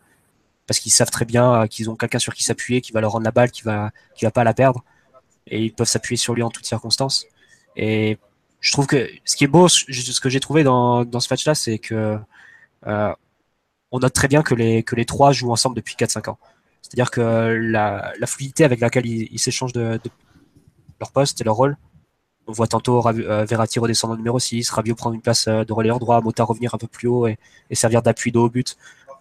parce 0.68 0.80
qu'ils 0.80 0.92
savent 0.92 1.12
très 1.12 1.26
bien 1.26 1.68
qu'ils 1.68 1.90
ont 1.90 1.96
quelqu'un 1.96 2.20
sur 2.20 2.34
qui 2.34 2.44
s'appuyer, 2.44 2.82
qui 2.82 2.92
va 2.92 3.02
leur 3.02 3.12
rendre 3.12 3.26
la 3.26 3.32
balle, 3.32 3.52
qui 3.52 3.62
va 3.64 3.92
qui 4.16 4.26
va 4.26 4.32
pas 4.32 4.44
la 4.44 4.54
perdre 4.54 4.84
et 5.48 5.64
ils 5.64 5.74
peuvent 5.74 5.88
s'appuyer 5.88 6.18
sur 6.18 6.34
lui 6.34 6.44
en 6.44 6.50
toutes 6.50 6.66
circonstances. 6.66 7.28
Et 7.76 8.18
je 8.62 8.72
trouve 8.72 8.88
que 8.88 9.10
ce 9.26 9.36
qui 9.36 9.44
est 9.44 9.48
beau, 9.48 9.68
ce 9.68 10.20
que 10.20 10.30
j'ai 10.30 10.40
trouvé 10.40 10.64
dans, 10.64 11.06
dans 11.06 11.20
ce 11.20 11.28
match-là, 11.32 11.56
c'est 11.56 11.78
que 11.78 12.18
euh, 12.88 13.14
on 13.92 14.00
note 14.00 14.14
très 14.14 14.28
bien 14.28 14.42
que 14.42 14.56
les, 14.56 14.84
que 14.84 14.96
les 14.96 15.06
trois 15.06 15.32
jouent 15.32 15.52
ensemble 15.52 15.76
depuis 15.76 15.96
4-5 15.96 16.30
ans. 16.32 16.38
C'est-à-dire 16.82 17.12
que 17.12 17.22
la, 17.22 18.14
fluidité 18.26 18.64
avec 18.64 18.80
laquelle 18.80 19.06
ils 19.06 19.40
s'échangent 19.40 19.74
de, 19.74 20.00
de, 20.04 20.10
leur 21.00 21.12
poste 21.12 21.42
et 21.42 21.44
leur 21.44 21.56
rôle, 21.56 21.78
on 22.48 22.52
voit 22.52 22.68
tantôt 22.68 23.06
euh, 23.08 23.46
Verratti 23.46 23.80
redescendre 23.80 24.14
au 24.14 24.18
numéro 24.18 24.40
6, 24.40 24.70
Rabiot 24.70 24.96
prendre 24.96 25.16
une 25.16 25.22
place 25.22 25.48
euh, 25.48 25.64
de 25.64 25.74
relayeur 25.74 26.00
droit, 26.00 26.22
Mota 26.22 26.44
revenir 26.44 26.76
un 26.76 26.78
peu 26.78 26.88
plus 26.88 27.08
haut 27.08 27.28
et, 27.28 27.38
servir 27.72 28.02
d'appui 28.02 28.32
de 28.32 28.38
haut 28.38 28.50
but. 28.50 28.78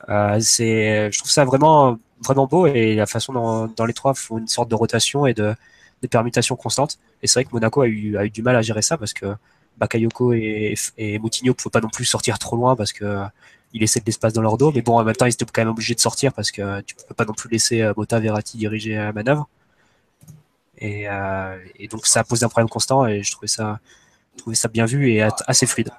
Euh, 0.08 0.38
c'est, 0.40 1.10
je 1.10 1.18
trouve 1.18 1.30
ça 1.30 1.44
vraiment, 1.44 1.98
vraiment 2.22 2.46
beau 2.46 2.66
et 2.66 2.94
la 2.94 3.06
façon 3.06 3.32
dont, 3.32 3.66
dont 3.66 3.84
les 3.84 3.94
trois 3.94 4.14
font 4.14 4.38
une 4.38 4.48
sorte 4.48 4.68
de 4.68 4.74
rotation 4.74 5.26
et 5.26 5.34
de, 5.34 5.54
des 6.02 6.08
permutations 6.08 6.56
constantes. 6.56 6.98
Et 7.22 7.26
c'est 7.26 7.40
vrai 7.40 7.44
que 7.44 7.50
Monaco 7.52 7.82
a 7.82 7.86
eu, 7.86 8.16
a 8.16 8.24
eu 8.24 8.30
du 8.30 8.42
mal 8.42 8.56
à 8.56 8.62
gérer 8.62 8.82
ça 8.82 8.98
parce 8.98 9.12
que 9.12 9.34
Bakayoko 9.78 10.32
et, 10.34 10.74
et 10.98 11.18
Moutinho 11.18 11.52
ne 11.52 11.54
pouvaient 11.54 11.70
pas 11.72 11.80
non 11.80 11.88
plus 11.88 12.04
sortir 12.04 12.38
trop 12.38 12.56
loin 12.56 12.76
parce 12.76 12.92
que 12.92 13.24
il 13.72 13.80
laissait 13.80 14.00
de 14.00 14.06
l'espace 14.06 14.32
dans 14.32 14.42
leur 14.42 14.56
dos. 14.56 14.70
Mais 14.72 14.82
bon, 14.82 14.98
en 14.98 15.04
même 15.04 15.16
temps, 15.16 15.26
ils 15.26 15.30
étaient 15.30 15.44
quand 15.46 15.62
même 15.62 15.70
obligés 15.70 15.94
de 15.94 16.00
sortir 16.00 16.32
parce 16.32 16.52
que 16.52 16.80
tu 16.82 16.94
peux 16.94 17.14
pas 17.14 17.24
non 17.24 17.32
plus 17.32 17.50
laisser 17.50 17.90
Mota 17.96 18.20
Verratti 18.20 18.56
diriger 18.56 18.94
la 18.94 19.12
manœuvre. 19.12 19.48
Et, 20.78 21.08
euh, 21.08 21.56
et, 21.76 21.88
donc 21.88 22.06
ça 22.06 22.20
a 22.20 22.24
posé 22.24 22.44
un 22.44 22.48
problème 22.48 22.68
constant 22.68 23.06
et 23.06 23.22
je 23.22 23.30
trouvais 23.32 23.48
ça, 23.48 23.80
je 24.34 24.40
trouvais 24.40 24.56
ça 24.56 24.68
bien 24.68 24.86
vu 24.86 25.10
et 25.10 25.22
assez 25.46 25.66
fluide. 25.66 25.90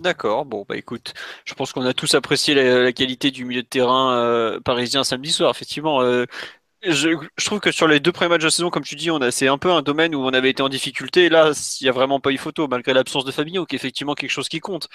D'accord, 0.00 0.44
bon 0.44 0.64
bah 0.68 0.76
écoute, 0.76 1.14
je 1.44 1.54
pense 1.54 1.72
qu'on 1.72 1.84
a 1.84 1.94
tous 1.94 2.14
apprécié 2.14 2.54
la, 2.54 2.92
qualité 2.92 3.30
du 3.30 3.44
milieu 3.44 3.62
de 3.62 3.66
terrain 3.66 4.14
euh, 4.14 4.60
parisien 4.60 5.04
samedi 5.04 5.32
soir. 5.32 5.50
Effectivement, 5.50 6.02
euh, 6.02 6.26
je, 6.82 7.10
je, 7.36 7.44
trouve 7.44 7.60
que 7.60 7.72
sur 7.72 7.88
les 7.88 8.00
deux 8.00 8.12
premiers 8.12 8.28
matchs 8.28 8.40
de 8.40 8.46
la 8.46 8.50
saison, 8.50 8.70
comme 8.70 8.84
tu 8.84 8.94
dis, 8.94 9.10
on 9.10 9.20
a 9.20 9.30
c'est 9.30 9.48
un 9.48 9.58
peu 9.58 9.70
un 9.72 9.82
domaine 9.82 10.14
où 10.14 10.20
on 10.20 10.32
avait 10.32 10.50
été 10.50 10.62
en 10.62 10.68
difficulté. 10.68 11.28
Là, 11.28 11.52
il 11.80 11.84
n'y 11.84 11.88
a 11.88 11.92
vraiment 11.92 12.20
pas 12.20 12.30
eu 12.30 12.38
photo, 12.38 12.68
malgré 12.68 12.92
l'absence 12.94 13.24
de 13.24 13.32
Fabinho, 13.32 13.64
qui 13.66 13.74
est 13.74 13.78
effectivement 13.78 14.14
quelque 14.14 14.30
chose 14.30 14.48
qui 14.48 14.60
compte. 14.60 14.88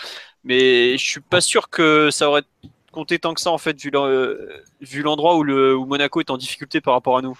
Mais 0.44 0.98
je 0.98 1.06
suis 1.06 1.22
pas 1.22 1.42
sûr 1.42 1.70
que 1.70 2.10
ça 2.12 2.30
aurait 2.30 2.44
compté 2.92 3.20
tant 3.20 3.34
que 3.34 3.42
ça 3.42 3.52
en 3.52 3.58
fait, 3.58 3.82
vu 3.82 3.92
l'endroit 5.02 5.36
où, 5.38 5.44
le, 5.44 5.76
où 5.76 5.86
Monaco 5.86 6.20
est 6.20 6.30
en 6.30 6.38
difficulté 6.38 6.82
par 6.82 6.94
rapport 6.94 7.18
à 7.18 7.22
nous 7.22 7.38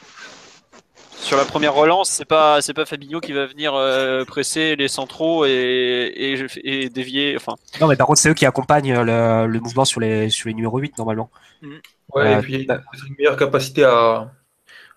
sur 1.22 1.38
la 1.38 1.46
première 1.46 1.74
relance, 1.74 2.10
c'est 2.10 2.26
pas 2.26 2.62
c'est 2.62 2.74
pas 2.74 2.86
Fabinho 2.86 3.20
qui 3.20 3.32
va 3.32 3.46
venir 3.46 3.74
euh, 3.76 4.26
presser 4.26 4.76
les 4.76 4.88
centraux 4.88 5.46
et, 5.46 5.50
et, 6.16 6.46
et, 6.64 6.90
dévier. 6.90 7.36
Enfin. 7.36 7.54
Non, 7.80 7.88
mais 7.88 7.96
par 7.96 8.08
contre, 8.08 8.20
c'est 8.20 8.30
eux 8.30 8.34
qui 8.34 8.46
accompagnent 8.46 8.94
le, 8.94 9.48
le, 9.48 9.60
mouvement 9.60 9.86
sur 9.86 10.00
les 10.00 10.30
sur 10.30 10.50
les 10.50 10.54
numéros 10.54 10.80
8 10.80 10.98
normalement. 10.98 11.30
Mm. 11.62 11.70
Ouais, 12.14 12.26
euh, 12.26 12.40
et 12.40 12.42
puis 12.42 12.66
bah... 12.66 12.82
une 13.08 13.16
meilleure 13.18 13.38
capacité 13.38 13.84
à, 13.84 14.32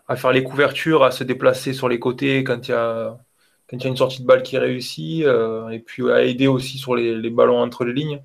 à 0.08 0.16
faire 0.16 0.32
les 0.32 0.42
couvertures, 0.42 1.04
à 1.04 1.10
se 1.10 1.24
déplacer 1.24 1.72
sur 1.72 1.88
les 1.88 1.98
côtés 1.98 2.42
quand 2.42 2.66
il 2.66 2.70
y 2.70 2.74
a 2.74 3.16
quand 3.68 3.76
il 3.78 3.82
y 3.82 3.86
a 3.86 3.90
une 3.90 3.96
sortie 3.96 4.22
de 4.22 4.26
balle 4.26 4.42
qui 4.42 4.58
réussit, 4.58 5.24
euh, 5.24 5.68
et 5.70 5.78
puis 5.78 6.10
à 6.10 6.22
aider 6.22 6.46
aussi 6.46 6.78
sur 6.78 6.94
les, 6.94 7.14
les, 7.14 7.30
ballons 7.30 7.60
entre 7.60 7.84
les 7.84 7.92
lignes. 7.94 8.20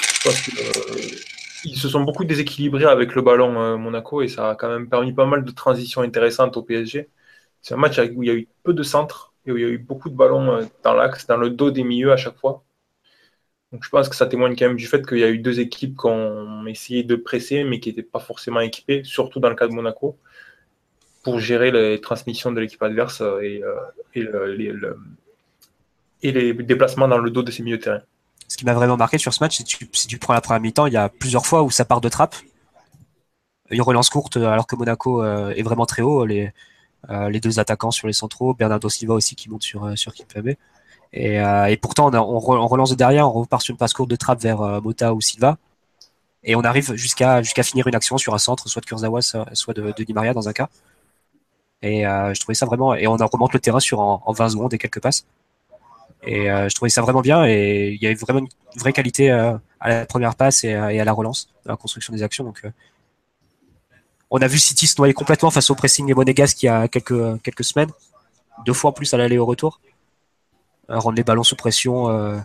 Je 0.00 0.28
pense 0.28 0.42
que 0.42 0.50
euh, 0.60 1.16
ils 1.64 1.76
se 1.76 1.88
sont 1.88 2.02
beaucoup 2.02 2.24
déséquilibrés 2.24 2.84
avec 2.84 3.14
le 3.14 3.22
ballon 3.22 3.60
euh, 3.60 3.76
Monaco 3.76 4.22
et 4.22 4.28
ça 4.28 4.50
a 4.50 4.54
quand 4.54 4.68
même 4.68 4.88
permis 4.88 5.12
pas 5.12 5.26
mal 5.26 5.44
de 5.44 5.50
transitions 5.50 6.02
intéressantes 6.02 6.56
au 6.56 6.62
PSG. 6.62 7.08
C'est 7.62 7.74
un 7.74 7.76
match 7.76 7.98
où 8.14 8.22
il 8.22 8.28
y 8.28 8.30
a 8.30 8.34
eu 8.34 8.48
peu 8.62 8.72
de 8.72 8.82
centres 8.82 9.32
et 9.46 9.52
où 9.52 9.56
il 9.56 9.62
y 9.62 9.66
a 9.66 9.68
eu 9.68 9.78
beaucoup 9.78 10.10
de 10.10 10.14
ballons 10.16 10.52
euh, 10.52 10.64
dans 10.82 10.94
l'axe, 10.94 11.26
dans 11.26 11.36
le 11.36 11.50
dos 11.50 11.70
des 11.70 11.84
milieux 11.84 12.12
à 12.12 12.16
chaque 12.16 12.36
fois. 12.36 12.64
Donc 13.72 13.84
je 13.84 13.90
pense 13.90 14.08
que 14.08 14.16
ça 14.16 14.26
témoigne 14.26 14.56
quand 14.56 14.66
même 14.66 14.76
du 14.76 14.86
fait 14.86 15.06
qu'il 15.06 15.18
y 15.18 15.24
a 15.24 15.30
eu 15.30 15.38
deux 15.38 15.60
équipes 15.60 15.96
qui 15.96 16.06
ont 16.06 16.66
essayé 16.66 17.04
de 17.04 17.16
presser 17.16 17.64
mais 17.64 17.80
qui 17.80 17.90
n'étaient 17.90 18.02
pas 18.02 18.20
forcément 18.20 18.60
équipées, 18.60 19.04
surtout 19.04 19.40
dans 19.40 19.48
le 19.48 19.54
cas 19.54 19.68
de 19.68 19.72
Monaco, 19.72 20.18
pour 21.22 21.38
gérer 21.38 21.70
les 21.70 22.00
transmissions 22.00 22.52
de 22.52 22.60
l'équipe 22.60 22.82
adverse 22.82 23.20
et, 23.20 23.62
euh, 23.62 23.74
et, 24.14 24.22
le, 24.22 24.54
les, 24.54 24.72
les 26.22 26.54
déplacements 26.54 27.08
dans 27.08 27.18
le 27.18 27.30
dos 27.30 27.42
de 27.42 27.50
ces 27.50 27.62
milieux 27.62 27.78
de 27.78 27.82
terrain 27.82 28.02
ce 28.50 28.56
qui 28.56 28.64
m'a 28.64 28.74
vraiment 28.74 28.96
marqué 28.96 29.16
sur 29.16 29.32
ce 29.32 29.42
match, 29.42 29.58
c'est 29.58 29.62
que 29.62 29.68
tu, 29.68 29.88
si 29.92 30.08
tu 30.08 30.18
prends 30.18 30.34
la 30.34 30.40
première 30.40 30.60
mi-temps, 30.60 30.86
il 30.86 30.92
y 30.92 30.96
a 30.96 31.08
plusieurs 31.08 31.46
fois 31.46 31.62
où 31.62 31.70
ça 31.70 31.84
part 31.84 32.00
de 32.00 32.08
trappe. 32.08 32.34
Une 33.70 33.80
relance 33.80 34.10
courte, 34.10 34.36
alors 34.38 34.66
que 34.66 34.74
Monaco 34.74 35.22
euh, 35.22 35.54
est 35.54 35.62
vraiment 35.62 35.86
très 35.86 36.02
haut. 36.02 36.26
Les, 36.26 36.52
euh, 37.10 37.30
les 37.30 37.38
deux 37.38 37.60
attaquants 37.60 37.92
sur 37.92 38.08
les 38.08 38.12
centraux, 38.12 38.52
Bernardo 38.52 38.88
Silva 38.88 39.14
aussi 39.14 39.36
qui 39.36 39.48
monte 39.48 39.62
sur, 39.62 39.84
euh, 39.84 39.94
sur. 39.94 40.12
Et, 41.12 41.76
pourtant, 41.80 42.12
on, 42.12 42.38
relance 42.40 42.90
de 42.90 42.96
derrière, 42.96 43.28
on 43.28 43.40
repart 43.42 43.62
sur 43.62 43.70
une 43.70 43.78
passe 43.78 43.92
courte 43.92 44.10
de 44.10 44.16
trappe 44.16 44.40
vers 44.40 44.82
Mota 44.82 45.14
ou 45.14 45.20
Silva. 45.20 45.56
Et 46.42 46.56
on 46.56 46.62
arrive 46.62 46.94
jusqu'à 46.94 47.42
finir 47.62 47.86
une 47.86 47.94
action 47.94 48.18
sur 48.18 48.34
un 48.34 48.38
centre, 48.38 48.68
soit 48.68 48.80
de 48.80 48.86
Kurzawa, 48.86 49.22
soit 49.22 49.74
de, 49.74 49.94
de 49.96 50.02
Di 50.02 50.12
Maria 50.12 50.34
dans 50.34 50.48
un 50.48 50.52
cas. 50.52 50.68
Et 51.82 52.02
je 52.02 52.40
trouvais 52.40 52.54
ça 52.54 52.66
vraiment. 52.66 52.94
Et 52.96 53.06
on 53.06 53.16
remonte 53.16 53.52
le 53.52 53.60
terrain 53.60 53.80
sur 53.80 54.00
en 54.00 54.32
20 54.32 54.48
secondes 54.48 54.74
et 54.74 54.78
quelques 54.78 55.00
passes. 55.00 55.24
Et 56.22 56.50
euh, 56.50 56.68
je 56.68 56.74
trouvais 56.74 56.90
ça 56.90 57.02
vraiment 57.02 57.22
bien 57.22 57.46
et 57.46 57.92
il 57.92 58.02
y 58.02 58.06
avait 58.06 58.14
vraiment 58.14 58.40
une 58.40 58.80
vraie 58.80 58.92
qualité 58.92 59.30
euh, 59.30 59.56
à 59.80 59.88
la 59.88 60.06
première 60.06 60.34
passe 60.34 60.64
et, 60.64 60.68
et, 60.68 61.00
à 61.00 61.04
la 61.04 61.12
relance, 61.12 61.48
à 61.64 61.70
la 61.70 61.76
construction 61.76 62.12
des 62.12 62.22
actions. 62.22 62.44
Donc, 62.44 62.60
euh, 62.64 62.70
on 64.30 64.38
a 64.38 64.46
vu 64.46 64.58
City 64.58 64.86
se 64.86 64.94
noyer 64.98 65.14
complètement 65.14 65.50
face 65.50 65.70
au 65.70 65.74
pressing 65.74 66.12
monégasque 66.14 66.62
il 66.62 66.66
y 66.66 66.68
a 66.68 66.88
quelques, 66.88 67.42
quelques 67.42 67.64
semaines, 67.64 67.90
deux 68.64 68.72
fois 68.72 68.90
en 68.90 68.92
plus 68.92 69.12
à 69.14 69.16
l'aller 69.16 69.38
au 69.38 69.46
retour, 69.46 69.80
rendre 70.88 71.16
les 71.16 71.24
ballons 71.24 71.42
sous 71.42 71.56
pression, 71.56 72.44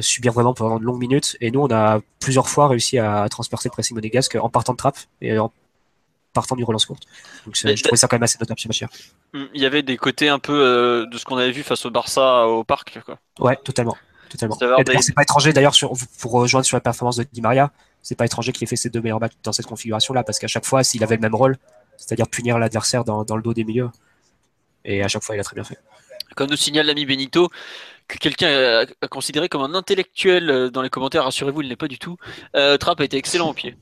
subir 0.00 0.32
vraiment 0.32 0.54
pendant 0.54 0.78
de 0.78 0.84
longues 0.84 1.00
minutes. 1.00 1.36
Et 1.42 1.50
nous, 1.50 1.60
on 1.60 1.70
a 1.70 2.00
plusieurs 2.18 2.48
fois 2.48 2.68
réussi 2.68 2.98
à 2.98 3.28
transpercer 3.28 3.68
le 3.68 3.72
pressing 3.72 3.94
monégasque 3.94 4.36
en 4.36 4.48
partant 4.48 4.72
de 4.72 4.78
trappe 4.78 4.98
et 5.20 5.38
en 5.38 5.52
partant 6.40 6.56
du 6.56 6.64
relance 6.64 6.86
courte. 6.86 7.04
Donc 7.44 7.56
je 7.56 7.82
trouvais 7.82 7.96
ça 7.96 8.08
quand 8.08 8.16
même 8.16 8.22
assez 8.22 8.38
notable 8.40 8.58
chez 8.58 8.68
Machia. 8.68 8.88
Hmm, 9.32 9.44
il 9.54 9.60
y 9.60 9.66
avait 9.66 9.82
des 9.82 9.96
côtés 9.96 10.28
un 10.28 10.38
peu 10.38 10.52
euh, 10.52 11.06
de 11.06 11.18
ce 11.18 11.24
qu'on 11.24 11.36
avait 11.36 11.50
vu 11.50 11.62
face 11.62 11.84
au 11.84 11.90
Barça 11.90 12.46
au 12.46 12.64
parc. 12.64 13.00
Quoi. 13.04 13.18
Ouais, 13.38 13.56
totalement. 13.64 13.96
totalement. 14.30 14.56
C'est 15.00 15.14
pas 15.14 15.22
étranger 15.22 15.52
d'ailleurs 15.52 15.74
pour 16.20 16.32
rejoindre 16.32 16.66
sur 16.66 16.76
la 16.76 16.80
performance 16.80 17.16
de 17.16 17.26
Di 17.30 17.40
Maria, 17.40 17.70
c'est 18.02 18.14
pas 18.14 18.24
étranger 18.24 18.52
qu'il 18.52 18.64
ait 18.64 18.66
fait 18.66 18.76
ses 18.76 18.90
deux 18.90 19.00
meilleurs 19.00 19.20
matchs 19.20 19.34
dans 19.42 19.52
cette 19.52 19.66
configuration-là, 19.66 20.24
parce 20.24 20.38
qu'à 20.38 20.46
chaque 20.46 20.64
fois, 20.64 20.84
s'il 20.84 21.02
avait 21.02 21.16
le 21.16 21.20
même 21.20 21.34
rôle, 21.34 21.56
c'est-à-dire 21.96 22.28
punir 22.28 22.58
l'adversaire 22.58 23.04
dans, 23.04 23.24
dans, 23.24 23.36
le 23.36 23.42
dos 23.42 23.52
des 23.52 23.64
milieux, 23.64 23.90
et 24.84 25.02
à 25.02 25.08
chaque 25.08 25.22
fois, 25.22 25.36
il 25.36 25.40
a 25.40 25.44
très 25.44 25.54
bien 25.54 25.64
fait. 25.64 25.78
Comme 26.36 26.50
nous 26.50 26.56
signale 26.56 26.86
l'ami 26.86 27.04
Benito, 27.04 27.50
que 28.06 28.16
quelqu'un 28.18 28.84
a, 29.02 29.08
considéré 29.08 29.48
comme 29.48 29.62
un 29.62 29.74
intellectuel 29.74 30.50
euh, 30.50 30.70
dans 30.70 30.82
les 30.82 30.90
commentaires, 30.90 31.24
rassurez-vous, 31.24 31.62
il 31.62 31.68
n'est 31.68 31.76
pas 31.76 31.88
du 31.88 31.98
tout. 31.98 32.16
Euh, 32.56 32.76
Trapp 32.76 33.00
a 33.00 33.04
été 33.04 33.16
excellent 33.16 33.50
au 33.50 33.54
pied. 33.54 33.76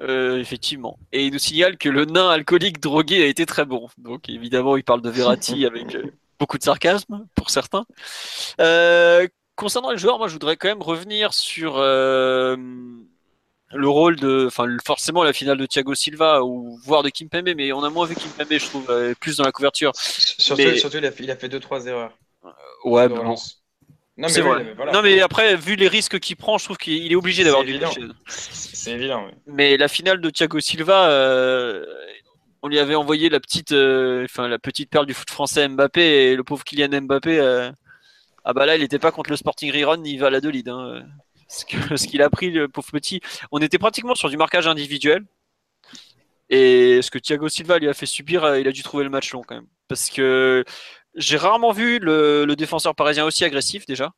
Euh, 0.00 0.38
effectivement. 0.38 0.98
Et 1.12 1.26
il 1.26 1.32
nous 1.32 1.38
signale 1.38 1.78
que 1.78 1.88
le 1.88 2.04
nain 2.04 2.28
alcoolique 2.28 2.80
drogué 2.80 3.22
a 3.22 3.26
été 3.26 3.46
très 3.46 3.64
bon. 3.64 3.88
Donc 3.96 4.28
évidemment, 4.28 4.76
il 4.76 4.84
parle 4.84 5.00
de 5.00 5.08
Verratti 5.08 5.64
avec 5.66 5.94
euh, 5.94 6.12
beaucoup 6.38 6.58
de 6.58 6.62
sarcasme 6.62 7.26
pour 7.34 7.48
certains. 7.48 7.86
Euh, 8.60 9.26
concernant 9.54 9.90
les 9.90 9.98
joueurs, 9.98 10.18
moi 10.18 10.28
je 10.28 10.34
voudrais 10.34 10.56
quand 10.56 10.68
même 10.68 10.82
revenir 10.82 11.32
sur 11.32 11.78
euh, 11.78 12.56
le 13.72 13.88
rôle 13.88 14.16
de, 14.16 14.44
enfin 14.46 14.66
forcément 14.84 15.24
la 15.24 15.32
finale 15.32 15.56
de 15.56 15.64
Thiago 15.64 15.94
Silva 15.94 16.42
ou 16.44 16.78
voire 16.84 17.02
de 17.02 17.08
Kim 17.08 17.30
Pembe, 17.30 17.54
mais 17.56 17.72
on 17.72 17.82
a 17.82 17.88
moins 17.88 18.04
vu 18.04 18.16
Kim 18.16 18.30
Pembe, 18.32 18.52
je 18.52 18.66
trouve, 18.66 19.14
plus 19.18 19.38
dans 19.38 19.44
la 19.44 19.52
couverture. 19.52 19.92
Surtout, 19.94 20.62
mais... 20.62 20.76
surtout 20.76 20.98
il, 20.98 21.06
a 21.06 21.10
fait, 21.10 21.24
il 21.24 21.30
a 21.30 21.36
fait 21.36 21.48
deux 21.48 21.60
trois 21.60 21.86
erreurs. 21.86 22.12
ouais, 22.84 23.08
bon. 23.08 23.34
Non, 24.18 24.28
mais, 24.34 24.40
vrai. 24.40 24.74
non, 24.94 25.02
mais 25.02 25.20
après, 25.20 25.56
vu 25.56 25.76
les 25.76 25.88
risques 25.88 26.18
qu'il 26.20 26.36
prend, 26.36 26.56
je 26.56 26.64
trouve 26.64 26.78
qu'il 26.78 27.12
est 27.12 27.16
obligé 27.16 27.44
d'avoir 27.44 27.64
du 27.64 27.78
C'est 28.26 28.92
évident. 28.92 29.28
Mais 29.46 29.76
la 29.76 29.88
finale 29.88 30.22
de 30.22 30.30
Thiago 30.30 30.58
Silva, 30.58 31.10
euh, 31.10 31.84
on 32.62 32.68
lui 32.68 32.78
avait 32.78 32.94
envoyé 32.94 33.28
la 33.28 33.40
petite, 33.40 33.72
euh, 33.72 34.24
enfin 34.24 34.48
la 34.48 34.58
petite 34.58 34.88
perle 34.88 35.04
du 35.04 35.12
foot 35.12 35.28
français 35.28 35.68
Mbappé 35.68 36.00
et 36.00 36.36
le 36.36 36.44
pauvre 36.44 36.64
Kylian 36.64 37.02
Mbappé. 37.02 37.38
Euh, 37.38 37.70
ah 38.44 38.54
bah 38.54 38.64
là, 38.64 38.76
il 38.76 38.80
n'était 38.80 38.98
pas 38.98 39.12
contre 39.12 39.28
le 39.28 39.36
Sporting 39.36 39.70
Riron, 39.70 40.02
il 40.02 40.18
va 40.18 40.28
à 40.28 40.30
la 40.30 40.38
lead. 40.38 40.70
Hein. 40.70 41.04
Ce 41.48 42.06
qu'il 42.06 42.22
a 42.22 42.30
pris, 42.30 42.50
le 42.50 42.68
pauvre 42.68 42.90
petit. 42.90 43.20
On 43.52 43.58
était 43.58 43.78
pratiquement 43.78 44.14
sur 44.14 44.30
du 44.30 44.38
marquage 44.38 44.66
individuel. 44.66 45.24
Et 46.48 47.02
ce 47.02 47.10
que 47.10 47.18
Thiago 47.18 47.48
Silva 47.48 47.78
lui 47.78 47.88
a 47.88 47.92
fait 47.92 48.06
subir, 48.06 48.56
il 48.56 48.66
a 48.66 48.72
dû 48.72 48.82
trouver 48.82 49.04
le 49.04 49.10
match 49.10 49.32
long 49.32 49.42
quand 49.42 49.56
même. 49.56 49.66
Parce 49.88 50.10
que 50.10 50.64
j'ai 51.16 51.36
rarement 51.36 51.72
vu 51.72 51.98
le, 51.98 52.54
défenseur 52.56 52.94
parisien 52.94 53.24
aussi 53.24 53.44
agressif 53.44 53.86
déjà. 53.86 54.12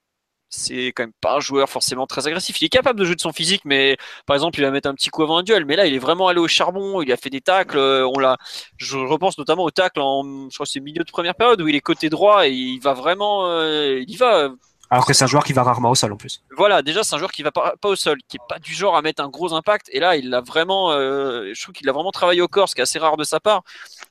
C'est 0.50 0.88
quand 0.88 1.02
même 1.02 1.12
pas 1.20 1.37
un 1.37 1.40
joueur 1.40 1.68
forcément 1.68 2.06
très 2.06 2.26
agressif. 2.26 2.61
Il 2.61 2.64
est 2.64 2.70
capable 2.70 2.98
de 2.98 3.04
jouer 3.04 3.14
de 3.14 3.20
son 3.20 3.32
physique, 3.32 3.62
mais 3.66 3.98
par 4.24 4.34
exemple, 4.34 4.58
il 4.58 4.62
va 4.62 4.70
mettre 4.70 4.88
un 4.88 4.94
petit 4.94 5.11
coup 5.11 5.22
avant 5.22 5.37
un 5.37 5.42
duel. 5.42 5.66
Mais 5.66 5.76
là, 5.76 5.87
il 5.87 5.94
est 5.94 5.98
vraiment 5.98 6.28
allé 6.28 6.40
au 6.40 6.48
charbon. 6.48 7.02
Il 7.02 7.12
a 7.12 7.18
fait 7.18 7.28
des 7.28 7.42
tacles. 7.42 7.76
Euh, 7.76 8.08
on 8.08 8.18
l'a. 8.18 8.38
Je 8.78 8.96
repense 8.96 9.37
notamment 9.37 9.64
au 9.64 9.70
tacle 9.70 10.00
en, 10.00 10.48
je 10.48 10.54
crois, 10.54 10.64
c'est 10.64 10.80
milieu 10.80 11.04
de 11.04 11.11
première 11.11 11.34
période 11.34 11.61
où 11.61 11.68
il 11.68 11.74
est 11.74 11.80
côté 11.80 12.08
droit 12.08 12.48
et 12.48 12.50
il 12.50 12.80
va 12.80 12.94
vraiment, 12.94 13.46
euh, 13.46 14.00
il 14.00 14.11
y 14.11 14.16
va. 14.16 14.48
Alors 14.90 15.04
que 15.04 15.12
c'est 15.12 15.24
un 15.24 15.28
joueur 15.28 15.44
qui 15.44 15.52
va 15.52 15.62
rarement 15.62 15.90
au 15.90 15.94
sol 15.94 16.12
en 16.12 16.16
plus. 16.16 16.42
Voilà, 16.56 16.80
déjà 16.80 17.02
c'est 17.02 17.14
un 17.14 17.18
joueur 17.18 17.30
qui 17.30 17.42
va 17.42 17.52
pas, 17.52 17.74
au 17.84 17.94
sol, 17.94 18.16
qui 18.26 18.38
est 18.38 18.48
pas 18.48 18.58
du 18.58 18.72
genre 18.72 18.96
à 18.96 19.02
mettre 19.02 19.22
un 19.22 19.28
gros 19.28 19.52
impact. 19.52 19.90
Et 19.92 20.00
là, 20.00 20.16
il 20.16 20.32
a 20.32 20.40
vraiment, 20.40 20.92
euh, 20.92 21.52
je 21.52 21.62
trouve 21.62 21.74
qu'il 21.74 21.88
a 21.90 21.92
vraiment 21.92 22.11
travaillé 22.11 22.40
au 22.40 22.48
corps, 22.48 22.70
ce 22.70 22.74
qui 22.74 22.80
est 22.80 22.84
assez 22.84 22.98
rare 22.98 23.18
de 23.18 23.24
sa 23.24 23.38
part. 23.38 23.64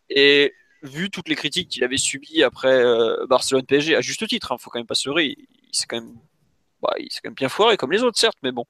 Et 0.09 0.53
vu 0.83 1.09
toutes 1.09 1.29
les 1.29 1.35
critiques 1.35 1.69
qu'il 1.69 1.83
avait 1.83 1.97
subies 1.97 2.43
après 2.43 2.83
euh, 2.83 3.25
Barcelone-PSG, 3.27 3.95
à 3.95 4.01
juste 4.01 4.27
titre, 4.27 4.47
il 4.51 4.53
hein, 4.53 4.57
faut 4.59 4.69
quand 4.69 4.79
même 4.79 4.87
pas 4.87 4.95
se 4.95 5.09
leurrer, 5.09 5.35
il, 5.37 5.75
s'est 5.75 5.85
quand 5.87 5.97
même, 5.97 6.15
bah, 6.81 6.93
bien 7.31 7.49
foiré 7.49 7.77
comme 7.77 7.91
les 7.91 8.03
autres, 8.03 8.19
certes, 8.19 8.37
mais 8.43 8.51
bon, 8.51 8.65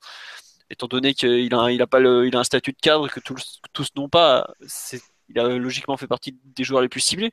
étant 0.70 0.88
donné 0.88 1.14
qu'il 1.14 1.54
a, 1.54 1.60
un 1.60 2.44
statut 2.44 2.72
de 2.72 2.78
cadre 2.82 3.10
que 3.10 3.20
tous, 3.20 3.90
n'ont 3.96 4.10
pas, 4.10 4.50
il 5.30 5.40
a 5.40 5.48
logiquement 5.50 5.98
fait 5.98 6.08
partie 6.08 6.38
des 6.44 6.64
joueurs 6.64 6.82
les 6.82 6.90
plus 6.90 7.02
ciblés. 7.02 7.32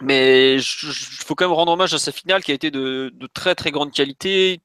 Mais 0.00 0.56
il 0.56 0.62
faut 0.62 1.34
quand 1.34 1.46
même 1.46 1.54
rendre 1.54 1.72
hommage 1.72 1.94
à 1.94 1.98
sa 1.98 2.12
finale 2.12 2.42
qui 2.42 2.50
a 2.50 2.54
été 2.54 2.70
de, 2.70 3.10
de 3.14 3.26
très 3.26 3.54
très 3.54 3.70
grande 3.70 3.92
qualité. 3.92 4.60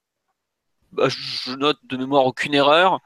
Bah, 0.91 1.07
je 1.09 1.51
note 1.53 1.79
de 1.83 1.95
mémoire 1.95 2.25
aucune 2.25 2.53
erreur. 2.53 2.99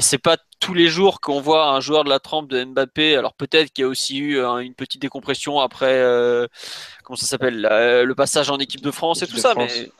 Et 0.00 0.02
c'est 0.02 0.16
pas 0.16 0.38
tous 0.60 0.72
les 0.72 0.88
jours 0.88 1.20
qu'on 1.20 1.42
voit 1.42 1.72
un 1.72 1.80
joueur 1.80 2.04
de 2.04 2.08
la 2.08 2.20
trempe 2.20 2.48
de 2.48 2.64
Mbappé. 2.64 3.16
Alors 3.16 3.34
peut-être 3.34 3.70
qu'il 3.70 3.82
y 3.82 3.84
a 3.84 3.88
aussi 3.88 4.16
eu 4.16 4.42
hein, 4.42 4.56
une 4.56 4.74
petite 4.74 5.02
décompression 5.02 5.60
après, 5.60 5.92
euh, 5.92 6.46
comment 7.04 7.18
ça 7.18 7.26
s'appelle, 7.26 7.60
le 7.60 8.14
passage 8.14 8.48
en 8.48 8.56
équipe 8.56 8.80
de 8.80 8.90
France 8.90 9.20
et 9.20 9.26
tout 9.26 9.36
ça, 9.36 9.52
mais 9.54 9.90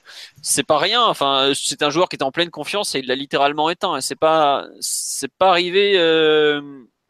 c'est 0.41 0.63
pas 0.63 0.79
rien. 0.79 1.05
Enfin, 1.05 1.53
c'est 1.55 1.83
un 1.83 1.91
joueur 1.91 2.09
qui 2.09 2.17
était 2.17 2.25
en 2.25 2.33
pleine 2.33 2.49
confiance 2.49 2.95
et 2.95 3.01
il 3.01 3.09
l'a 3.09 3.15
littéralement 3.15 3.69
éteint. 3.69 3.95
Et 3.99 4.01
c'est 4.01 4.17
pas, 4.19 4.65
c'est 4.81 5.31
pas 5.35 5.51
arrivé. 5.51 5.99
Euh, 5.99 6.63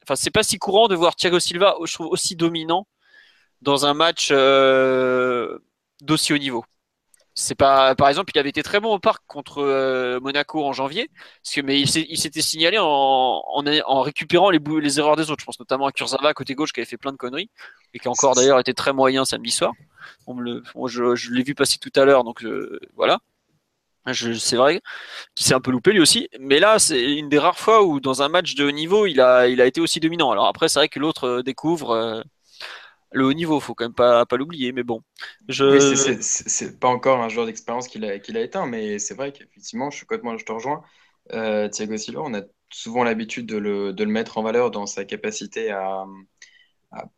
enfin, 0.03 0.17
c'est 0.17 0.33
pas 0.33 0.43
si 0.43 0.59
courant 0.59 0.89
de 0.89 0.97
voir 0.97 1.15
Thiago 1.15 1.39
Silva, 1.39 1.77
je 1.85 1.95
trouve, 1.95 2.09
aussi 2.09 2.35
dominant 2.35 2.89
dans 3.63 3.87
un 3.87 3.95
match 3.95 4.31
euh, 4.33 5.61
d'aussi 6.01 6.33
haut 6.33 6.39
niveau. 6.39 6.65
C'est 7.35 7.55
pas, 7.55 7.95
par 7.95 8.09
exemple, 8.09 8.33
il 8.35 8.39
avait 8.39 8.49
été 8.49 8.63
très 8.63 8.81
bon 8.81 8.93
au 8.95 8.99
parc 8.99 9.23
contre 9.27 9.59
euh, 9.63 10.19
Monaco 10.21 10.65
en 10.65 10.73
janvier, 10.73 11.09
parce 11.43 11.55
que, 11.55 11.61
mais 11.61 11.81
il 11.81 12.19
s'était 12.19 12.43
signalé 12.43 12.79
en, 12.79 12.85
en, 12.85 14.01
récupérant 14.03 14.51
les, 14.51 14.99
erreurs 14.99 15.17
des 15.17 15.31
autres. 15.31 15.41
Je 15.41 15.47
pense 15.47 15.61
notamment 15.61 15.87
à 15.87 15.93
Kurzawa 15.93 16.35
côté 16.35 16.55
gauche 16.55 16.73
qui 16.73 16.81
avait 16.81 16.89
fait 16.89 16.97
plein 16.97 17.13
de 17.13 17.17
conneries 17.17 17.51
et 17.95 17.99
qui 17.99 18.09
encore 18.09 18.35
d'ailleurs 18.35 18.59
été 18.59 18.75
très 18.75 18.93
moyen 18.93 19.25
samedi 19.25 19.51
soir. 19.51 19.73
On 20.27 20.39
le, 20.39 20.63
je, 20.87 21.31
l'ai 21.33 21.43
vu 21.43 21.55
passer 21.55 21.79
tout 21.79 21.93
à 21.95 22.05
l'heure, 22.05 22.25
donc 22.25 22.45
euh, 22.45 22.81
voilà. 22.97 23.21
C'est 24.13 24.57
vrai 24.57 24.81
qu'il 25.35 25.47
s'est 25.47 25.55
un 25.55 25.61
peu 25.61 25.71
loupé 25.71 25.93
lui 25.93 26.01
aussi, 26.01 26.29
mais 26.41 26.59
là 26.59 26.79
c'est 26.79 27.13
une 27.13 27.29
des 27.29 27.39
rares 27.39 27.59
fois 27.59 27.85
où 27.85 28.01
dans 28.01 28.23
un 28.23 28.29
match 28.29 28.55
de 28.55 28.69
niveau 28.71 29.07
il 29.07 29.21
a, 29.21 29.47
il 29.47 29.61
a 29.61 29.67
été 29.67 29.81
aussi 29.81 30.01
dominant. 30.01 30.31
Alors 30.31 30.47
après 30.47 30.69
c'est 30.69 30.81
vrai 30.81 30.89
que 30.89 30.99
l'autre 30.99 31.25
euh, 31.25 31.43
découvre 31.43 32.25
le 33.13 33.27
haut 33.27 33.33
niveau, 33.33 33.61
faut 33.61 33.75
quand 33.75 33.85
même 33.85 33.95
pas, 33.95 34.25
l'oublier, 34.33 34.73
mais 34.73 34.83
bon. 34.83 35.03
Je... 35.49 35.95
c'est 36.21 36.79
pas 36.79 36.89
encore 36.89 37.21
un 37.21 37.29
joueur 37.29 37.47
d'expérience 37.47 37.89
qu'il 37.89 38.05
a, 38.05 38.15
éteint, 38.15 38.67
mais 38.67 38.99
c'est 38.99 39.15
vrai 39.15 39.33
qu'effectivement, 39.33 39.91
je 39.91 39.97
suis 39.97 40.07
complètement, 40.07 40.37
je 40.37 40.45
te 40.45 40.53
rejoins. 40.53 40.83
Euh, 41.33 41.69
Thiago 41.69 41.97
Silva, 41.97 42.21
on 42.25 42.35
a 42.35 42.43
souvent 42.73 43.03
l'habitude 43.05 43.47
de 43.47 43.57
le, 43.57 43.93
de 43.93 44.05
mettre 44.05 44.39
en 44.39 44.43
valeur 44.43 44.71
dans 44.71 44.87
sa 44.87 45.05
capacité 45.05 45.71
à, 45.71 46.07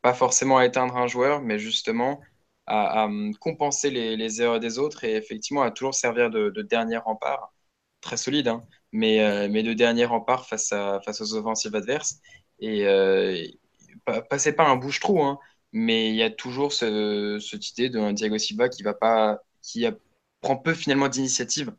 pas 0.03 0.15
forcément 0.15 0.59
à 0.59 0.67
éteindre 0.67 0.97
un 0.97 1.07
joueur, 1.07 1.43
mais 1.43 1.59
justement 1.59 2.21
à, 2.67 3.09
compenser 3.41 3.91
les, 3.91 4.43
erreurs 4.43 4.61
des 4.61 4.79
autres 4.79 5.05
et 5.05 5.15
effectivement 5.17 5.63
à 5.63 5.71
toujours 5.71 5.95
servir 5.95 6.31
de, 6.31 6.51
dernier 6.63 6.99
rempart, 6.99 7.53
très 8.01 8.17
solide, 8.17 8.49
hein, 8.49 8.63
mais, 8.93 9.23
euh, 9.23 9.49
mais 9.51 9.63
de 9.63 9.73
dernier 9.73 10.05
rempart 10.05 10.47
face, 10.47 10.73
à, 10.73 11.01
aux 11.07 11.35
offensives 11.35 11.75
adverses. 11.75 12.21
Et 12.61 12.87
euh, 12.87 13.45
passez 14.31 14.55
pas 14.55 14.69
un 14.69 14.77
bouche-trou, 14.77 15.23
hein, 15.23 15.39
mais 15.73 16.11
il 16.11 16.17
y 16.17 16.23
a 16.23 16.31
toujours 16.31 16.73
ce, 16.73 17.39
cette 17.41 17.69
idée 17.71 17.89
d'un 17.91 18.13
Diego 18.13 18.39
Silva 18.39 18.69
qui 18.69 18.83
va 18.83 18.95
pas, 18.95 19.41
qui 19.63 19.87
prend 20.41 20.57
peu 20.57 20.75
finalement 20.75 21.09
d'initiative, 21.09 21.75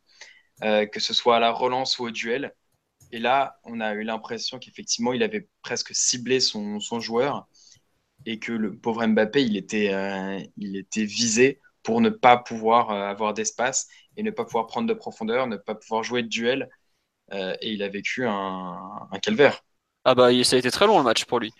euh, 0.63 0.85
que 0.87 0.99
ce 0.99 1.13
soit 1.13 1.37
à 1.37 1.39
la 1.39 1.51
relance 1.51 1.99
ou 1.99 2.05
au 2.05 2.11
duel. 2.11 2.55
Et 3.11 3.19
là, 3.19 3.59
on 3.63 3.79
a 3.81 3.93
eu 3.93 4.03
l'impression 4.03 4.59
qu'effectivement, 4.59 5.13
il 5.13 5.23
avait 5.23 5.47
presque 5.61 5.93
ciblé 5.95 6.39
son, 6.39 6.79
joueur 6.99 7.47
et 8.25 8.39
que 8.39 8.51
le 8.53 8.77
pauvre 8.77 9.05
Mbappé, 9.05 9.43
il 9.43 9.57
était, 9.57 9.93
euh, 9.93 10.39
il 10.57 10.77
était 10.77 11.05
visé 11.05 11.61
pour 11.83 12.01
ne 12.01 12.09
pas 12.09 12.37
pouvoir 12.37 12.91
euh, 12.91 13.03
avoir 13.07 13.33
d'espace 13.33 13.87
et 14.17 14.23
ne 14.23 14.31
pas 14.31 14.45
pouvoir 14.45 14.67
prendre 14.67 14.87
de 14.87 14.93
profondeur, 14.93 15.47
ne 15.47 15.57
pas 15.57 15.75
pouvoir 15.75 16.03
jouer 16.03 16.23
de 16.23 16.29
duel. 16.29 16.69
et 17.31 17.71
il 17.73 17.83
a 17.83 17.89
vécu 17.89 18.25
un 18.27 19.09
calvaire. 19.21 19.63
Ah 20.05 20.15
bah 20.15 20.29
ça 20.43 20.57
a 20.57 20.59
été 20.59 20.69
très 20.69 20.85
long 20.85 20.97
le 20.97 21.03
match 21.03 21.25
pour 21.25 21.39
lui. 21.39 21.53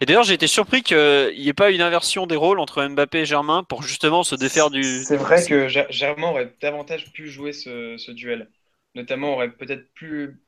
Et 0.00 0.06
d'ailleurs 0.06 0.22
j'ai 0.22 0.34
été 0.34 0.46
surpris 0.46 0.82
qu'il 0.82 1.32
n'y 1.38 1.48
ait 1.48 1.54
pas 1.54 1.70
une 1.70 1.80
inversion 1.80 2.26
des 2.26 2.36
rôles 2.36 2.58
entre 2.58 2.86
Mbappé 2.86 3.20
et 3.20 3.24
Germain 3.24 3.62
pour 3.62 3.82
justement 3.82 4.22
se 4.22 4.34
défaire 4.34 4.70
du... 4.70 4.82
C'est 4.82 5.16
vrai 5.16 5.44
que 5.44 5.68
Germain 5.68 6.28
aurait 6.28 6.52
davantage 6.60 7.10
pu 7.12 7.28
jouer 7.28 7.52
ce, 7.52 8.10
duel. 8.10 8.50
Notamment 8.94 9.32
aurait 9.32 9.50
peut-être 9.50 9.92
pu, 9.94 10.38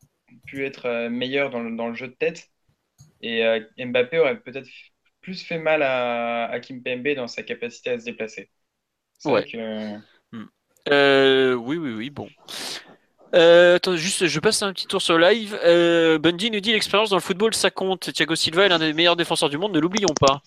pu 0.46 0.66
être 0.66 0.86
euh, 0.86 1.08
meilleur 1.08 1.50
dans 1.50 1.60
le, 1.60 1.74
dans 1.74 1.88
le 1.88 1.94
jeu 1.94 2.08
de 2.08 2.14
tête. 2.14 2.50
Et 3.22 3.44
euh, 3.44 3.60
Mbappé 3.78 4.18
aurait 4.18 4.40
peut-être 4.40 4.68
plus 5.22 5.42
fait 5.42 5.58
mal 5.58 5.82
à, 5.82 6.46
à 6.46 6.60
Kim 6.60 6.82
Pembe 6.82 7.14
dans 7.14 7.28
sa 7.28 7.42
capacité 7.42 7.90
à 7.90 7.98
se 7.98 8.04
déplacer. 8.04 8.50
Ouais. 9.24 9.44
Que... 9.44 9.98
Euh, 10.90 11.54
oui, 11.54 11.76
oui, 11.76 11.92
oui, 11.92 12.10
bon. 12.10 12.28
Euh, 13.34 13.76
attends, 13.76 13.96
juste, 13.96 14.26
je 14.26 14.40
passe 14.40 14.62
un 14.62 14.72
petit 14.72 14.86
tour 14.86 15.02
sur 15.02 15.18
live. 15.18 15.58
Euh, 15.64 16.18
Bundy 16.18 16.50
nous 16.50 16.60
dit 16.60 16.72
l'expérience 16.72 17.10
dans 17.10 17.16
le 17.16 17.22
football, 17.22 17.54
ça 17.54 17.70
compte. 17.70 18.12
Thiago 18.12 18.34
Silva 18.34 18.64
est 18.64 18.68
l'un 18.68 18.78
des 18.78 18.92
meilleurs 18.92 19.16
défenseurs 19.16 19.50
du 19.50 19.58
monde, 19.58 19.72
ne 19.72 19.80
l'oublions 19.80 20.14
pas. 20.18 20.42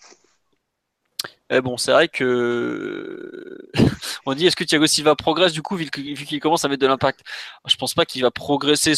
Euh, 1.52 1.62
bon, 1.62 1.78
c'est 1.78 1.92
vrai 1.92 2.08
que 2.08 3.58
on 4.26 4.34
dit 4.34 4.48
est-ce 4.48 4.56
que 4.56 4.64
Thiago 4.64 4.88
Silva 4.88 5.16
progresse 5.16 5.52
du 5.52 5.62
coup 5.62 5.76
vu 5.76 5.90
qu'il 5.90 6.40
commence 6.40 6.64
à 6.64 6.70
mettre 6.70 6.82
de 6.82 6.88
l'impact? 6.88 7.22
Je 7.68 7.76
pense 7.76 7.94
pas 7.94 8.06
qu'il 8.06 8.22
va 8.22 8.32
progresser. 8.32 8.94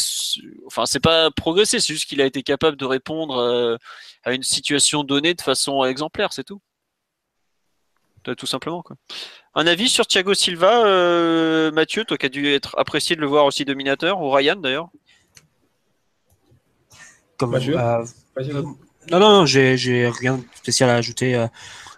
Enfin, 0.66 0.86
c'est 0.86 1.00
pas 1.00 1.30
progresser, 1.32 1.80
c'est 1.80 1.92
juste 1.92 2.08
qu'il 2.08 2.20
a 2.22 2.26
été 2.26 2.42
capable 2.42 2.76
de 2.76 2.84
répondre 2.84 3.38
euh, 3.38 3.76
à 4.22 4.32
une 4.32 4.42
situation 4.44 5.04
donnée 5.04 5.34
de 5.34 5.42
façon 5.42 5.84
exemplaire, 5.84 6.32
c'est 6.32 6.44
tout. 6.44 6.60
Tout 8.36 8.46
simplement 8.46 8.82
quoi. 8.82 8.96
Un 9.54 9.66
avis 9.66 9.88
sur 9.88 10.06
Thiago 10.06 10.34
Silva, 10.34 10.84
euh, 10.84 11.70
Mathieu, 11.70 12.04
toi 12.04 12.16
qui 12.16 12.26
as 12.26 12.28
dû 12.28 12.48
être 12.48 12.74
apprécié 12.76 13.14
de 13.14 13.20
le 13.20 13.26
voir 13.26 13.44
aussi 13.44 13.64
dominateur, 13.64 14.20
ou 14.20 14.30
Ryan 14.30 14.56
d'ailleurs 14.56 14.88
Comme, 17.36 17.54
euh, 17.54 18.04
non, 19.10 19.20
non, 19.20 19.20
non, 19.20 19.46
j'ai 19.46 20.08
rien 20.08 20.38
de 20.38 20.44
spécial 20.56 20.90
à 20.90 20.94
ajouter 20.94 21.36
euh, 21.36 21.46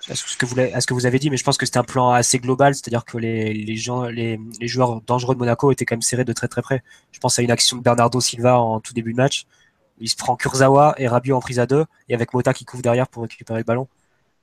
à, 0.08 0.14
ce 0.14 0.36
que 0.36 0.44
vous, 0.44 0.60
à 0.60 0.80
ce 0.80 0.86
que 0.86 0.92
vous 0.92 1.06
avez 1.06 1.18
dit, 1.18 1.30
mais 1.30 1.38
je 1.38 1.44
pense 1.44 1.56
que 1.56 1.64
c'était 1.64 1.78
un 1.78 1.84
plan 1.84 2.10
assez 2.10 2.38
global, 2.38 2.74
c'est-à-dire 2.74 3.06
que 3.06 3.16
les, 3.16 3.54
les, 3.54 3.76
gens, 3.76 4.04
les, 4.04 4.38
les, 4.60 4.68
joueurs 4.68 5.00
dangereux 5.02 5.34
de 5.34 5.38
Monaco 5.38 5.72
étaient 5.72 5.86
quand 5.86 5.94
même 5.94 6.02
serrés 6.02 6.24
de 6.24 6.32
très 6.34 6.48
très 6.48 6.62
près. 6.62 6.82
Je 7.12 7.20
pense 7.20 7.38
à 7.38 7.42
une 7.42 7.50
action 7.50 7.78
de 7.78 7.82
Bernardo 7.82 8.20
Silva 8.20 8.58
en 8.58 8.80
tout 8.80 8.92
début 8.92 9.12
de 9.12 9.16
match. 9.16 9.46
Il 9.98 10.10
se 10.10 10.16
prend 10.16 10.36
Kurzawa 10.36 10.94
et 10.98 11.08
Rabiot 11.08 11.36
en 11.36 11.40
prise 11.40 11.58
à 11.58 11.66
deux, 11.66 11.86
et 12.10 12.14
avec 12.14 12.34
Mota 12.34 12.52
qui 12.52 12.66
couvre 12.66 12.82
derrière 12.82 13.08
pour 13.08 13.22
récupérer 13.22 13.60
le 13.60 13.64
ballon. 13.64 13.88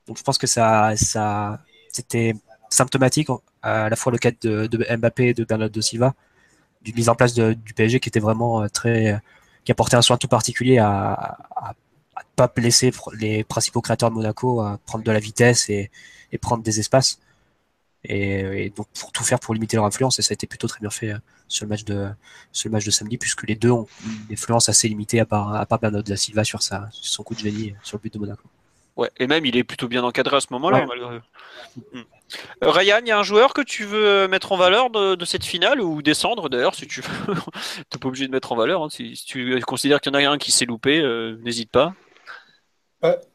Donc 0.08 0.18
je 0.18 0.24
pense 0.24 0.40
que 0.40 0.48
ça, 0.48 0.94
ça 0.96 1.60
c'était 1.94 2.34
symptomatique 2.70 3.30
à 3.62 3.90
la 3.90 3.96
fois 3.96 4.12
le 4.12 4.18
cas 4.18 4.32
de, 4.42 4.68
Mbappé 4.98 5.30
et 5.30 5.34
de 5.34 5.46
Bernardo 5.46 5.80
Silva, 5.80 6.14
d'une 6.82 6.96
mise 6.96 7.08
en 7.08 7.16
place 7.16 7.34
du 7.34 7.74
PSG 7.76 8.00
qui 8.00 8.10
était 8.10 8.20
vraiment 8.20 8.64
euh, 8.64 8.68
très, 8.68 9.22
qui 9.64 9.72
apportait 9.72 9.96
un 9.96 10.02
soin 10.02 10.18
tout 10.18 10.28
particulier 10.28 10.80
à, 10.80 11.38
ne 12.18 12.24
pas 12.36 12.52
laisser 12.58 12.92
les 13.14 13.44
principaux 13.44 13.82
créateurs 13.82 14.10
de 14.10 14.16
Monaco 14.16 14.62
à 14.62 14.80
prendre 14.86 15.04
de 15.04 15.12
la 15.12 15.20
vitesse 15.20 15.70
et, 15.70 15.92
prendre 16.42 16.64
des 16.64 16.80
espaces. 16.80 17.20
Et, 18.04 18.72
donc 18.76 18.88
pour 19.00 19.12
tout 19.12 19.24
faire 19.24 19.40
pour 19.40 19.54
limiter 19.54 19.78
leur 19.78 19.86
influence, 19.86 20.20
et 20.20 20.22
ça 20.24 20.34
a 20.34 20.36
été 20.36 20.48
plutôt 20.48 20.68
très 20.68 20.80
bien 20.82 20.90
fait 20.90 21.12
euh, 21.12 21.20
sur 21.48 21.66
le 21.66 21.70
match 21.70 21.86
de, 21.86 22.10
sur 22.52 22.68
le 22.70 22.74
match 22.74 22.86
de 22.86 22.92
samedi, 22.92 23.18
puisque 23.18 23.48
les 23.48 23.56
deux 23.56 23.72
ont 23.72 23.88
une 24.06 24.34
influence 24.34 24.68
assez 24.68 24.90
limitée 24.90 25.20
à 25.20 25.26
part, 25.26 25.56
à 25.56 25.66
part 25.66 25.80
Bernardo 25.80 26.16
Silva 26.16 26.44
sur, 26.44 26.62
sur 26.62 26.90
son 26.92 27.24
coup 27.24 27.36
de 27.36 27.40
génie 27.40 27.76
sur 27.84 27.98
le 27.98 28.02
but 28.02 28.14
de 28.14 28.20
Monaco. 28.20 28.44
Ouais, 28.96 29.10
et 29.18 29.26
même 29.26 29.46
il 29.46 29.58
est 29.58 29.64
plutôt 29.64 29.88
bien 29.88 30.04
encadré 30.04 30.38
à 30.38 30.40
ce 30.40 30.48
moment-là. 30.52 30.86
Ryan, 32.62 33.00
il 33.02 33.08
y 33.08 33.12
a 33.12 33.18
un 33.18 33.24
joueur 33.24 33.54
que 33.54 33.62
tu 33.62 33.86
veux 33.86 34.28
mettre 34.28 34.52
en 34.52 34.58
valeur 34.58 34.90
de, 34.92 35.26
cette 35.26 35.46
finale 35.46 35.82
ou 35.82 36.02
descendre 36.02 36.50
d'ailleurs 36.50 36.76
si 36.76 36.88
tu 36.88 37.02
veux? 37.02 37.34
T'es 37.90 37.98
pas 37.98 38.08
obligé 38.08 38.28
de 38.28 38.32
mettre 38.32 38.52
en 38.52 38.56
valeur. 38.56 38.84
Hein. 38.84 38.90
Si, 38.90 39.14
tu 39.26 39.60
considères 39.62 40.00
qu'il 40.00 40.14
y 40.14 40.16
en 40.16 40.20
a 40.20 40.30
un 40.30 40.38
qui 40.38 40.52
s'est 40.52 40.66
loupé, 40.66 41.00
euh, 41.00 41.38
n'hésite 41.42 41.72
pas. 41.72 41.94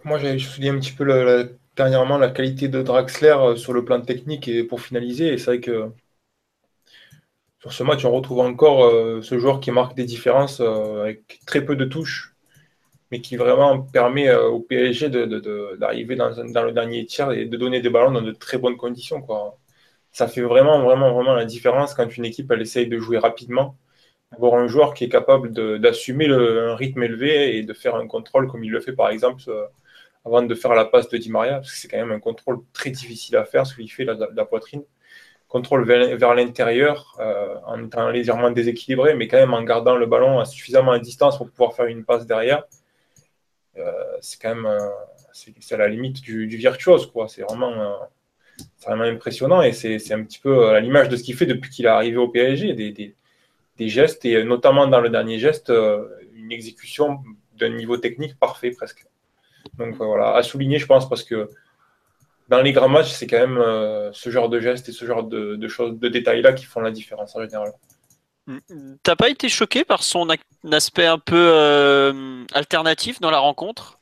moi, 0.04 0.18
j'ai 0.18 0.38
souligné 0.38 0.70
un 0.70 0.78
petit 0.78 0.92
peu 0.92 1.50
dernièrement 1.76 2.18
la 2.18 2.30
qualité 2.30 2.68
de 2.68 2.82
Draxler 2.82 3.36
euh, 3.38 3.56
sur 3.56 3.72
le 3.72 3.84
plan 3.84 4.00
technique 4.00 4.46
et 4.46 4.62
pour 4.62 4.80
finaliser. 4.80 5.32
Et 5.32 5.38
c'est 5.38 5.46
vrai 5.46 5.60
que 5.60 5.90
sur 7.58 7.72
ce 7.72 7.82
match, 7.82 8.04
on 8.04 8.12
retrouve 8.12 8.40
encore 8.40 8.84
euh, 8.84 9.22
ce 9.22 9.38
joueur 9.38 9.58
qui 9.58 9.72
marque 9.72 9.96
des 9.96 10.04
différences 10.04 10.60
avec 10.60 11.40
très 11.46 11.64
peu 11.64 11.74
de 11.74 11.84
touches 11.84 12.36
mais 13.10 13.20
qui 13.20 13.36
vraiment 13.36 13.80
permet 13.80 14.28
euh, 14.28 14.48
au 14.48 14.60
PSG 14.60 15.08
d'arriver 15.78 16.16
dans, 16.16 16.30
le 16.30 16.72
dernier 16.72 17.06
tiers 17.06 17.32
et 17.32 17.46
de 17.46 17.56
donner 17.56 17.80
des 17.80 17.90
ballons 17.90 18.10
dans 18.12 18.22
de 18.22 18.32
très 18.32 18.58
bonnes 18.58 18.76
conditions. 18.76 19.22
Quoi. 19.22 19.58
Ça 20.12 20.28
fait 20.28 20.42
vraiment, 20.42 20.82
vraiment, 20.82 21.12
vraiment 21.12 21.34
la 21.34 21.44
différence 21.44 21.94
quand 21.94 22.16
une 22.16 22.24
équipe 22.24 22.50
elle 22.50 22.62
essaye 22.62 22.88
de 22.88 22.98
jouer 22.98 23.18
rapidement, 23.18 23.76
avoir 24.32 24.54
un 24.54 24.66
joueur 24.68 24.94
qui 24.94 25.04
est 25.04 25.08
capable 25.08 25.52
d'assumer 25.80 26.26
un 26.28 26.74
rythme 26.76 27.02
élevé 27.02 27.56
et 27.58 27.62
de 27.62 27.72
faire 27.72 27.96
un 27.96 28.06
contrôle 28.06 28.48
comme 28.48 28.64
il 28.64 28.70
le 28.70 28.80
fait 28.80 28.92
par 28.92 29.10
exemple 29.10 29.42
euh, 29.48 29.66
avant 30.24 30.42
de 30.42 30.54
faire 30.54 30.74
la 30.74 30.84
passe 30.84 31.08
de 31.08 31.16
Di 31.18 31.30
Maria, 31.30 31.54
parce 31.54 31.72
que 31.72 31.78
c'est 31.78 31.88
quand 31.88 31.98
même 31.98 32.12
un 32.12 32.20
contrôle 32.20 32.60
très 32.72 32.90
difficile 32.90 33.36
à 33.36 33.44
faire, 33.44 33.66
ce 33.66 33.74
qu'il 33.74 33.90
fait 33.90 34.04
la, 34.04 34.14
la, 34.34 34.44
poitrine. 34.44 34.82
Contrôle 35.48 35.86
vers, 35.86 36.34
l'intérieur, 36.34 37.16
euh, 37.20 37.56
en 37.66 37.82
étant 37.84 38.10
légèrement 38.10 38.50
déséquilibré, 38.50 39.14
mais 39.14 39.28
quand 39.28 39.38
même 39.38 39.54
en 39.54 39.62
gardant 39.62 39.96
le 39.96 40.06
ballon 40.06 40.38
à 40.40 40.44
suffisamment 40.44 40.92
à 40.92 40.98
distance 40.98 41.38
pour 41.38 41.50
pouvoir 41.50 41.74
faire 41.74 41.86
une 41.86 42.04
passe 42.04 42.26
derrière 42.26 42.64
c'est 44.20 44.40
quand 44.40 44.54
même 44.54 44.66
euh, 44.66 44.78
c'est 45.32 45.74
à 45.74 45.78
la 45.78 45.88
limite 45.88 46.20
du, 46.20 46.46
virtuose. 46.46 47.06
quoi. 47.10 47.28
C'est 47.28 47.42
vraiment, 47.42 47.72
euh, 47.72 47.94
vraiment 48.84 49.04
impressionnant 49.04 49.62
et 49.62 49.72
c'est 49.72 50.12
un 50.12 50.24
petit 50.24 50.38
peu 50.38 50.70
à 50.70 50.80
l'image 50.80 51.08
de 51.08 51.16
ce 51.16 51.22
qu'il 51.22 51.36
fait 51.36 51.46
depuis 51.46 51.70
qu'il 51.70 51.86
est 51.86 51.88
arrivé 51.88 52.16
au 52.16 52.28
PSG, 52.28 52.72
des, 52.74 53.88
gestes 53.88 54.24
et 54.24 54.42
notamment 54.42 54.88
dans 54.88 55.00
le 55.00 55.08
dernier 55.08 55.38
geste, 55.38 55.70
une 56.34 56.50
exécution 56.50 57.20
d'un 57.56 57.70
niveau 57.70 57.96
technique 57.96 58.36
parfait 58.38 58.72
presque. 58.72 59.06
Donc 59.74 59.94
voilà, 59.96 60.34
à 60.34 60.42
souligner, 60.42 60.78
je 60.78 60.86
pense, 60.86 61.08
parce 61.08 61.22
que 61.22 61.48
dans 62.48 62.60
les 62.60 62.72
grands 62.72 62.88
matchs, 62.88 63.12
c'est 63.12 63.28
quand 63.28 63.46
même 63.46 64.10
ce 64.12 64.30
genre 64.30 64.48
de 64.48 64.58
gestes 64.58 64.88
et 64.88 64.92
ce 64.92 65.04
genre 65.04 65.22
de 65.22 65.68
choses, 65.68 65.96
de 65.96 66.08
détails-là 66.08 66.52
qui 66.52 66.64
font 66.64 66.80
la 66.80 66.90
différence 66.90 67.36
en 67.36 67.42
général. 67.42 67.72
T'as 69.02 69.16
pas 69.16 69.28
été 69.28 69.48
choqué 69.48 69.84
par 69.84 70.02
son 70.02 70.28
aspect 70.70 71.06
un 71.06 71.18
peu 71.18 71.36
euh, 71.36 72.44
alternatif 72.52 73.20
dans 73.20 73.30
la 73.30 73.38
rencontre? 73.38 73.98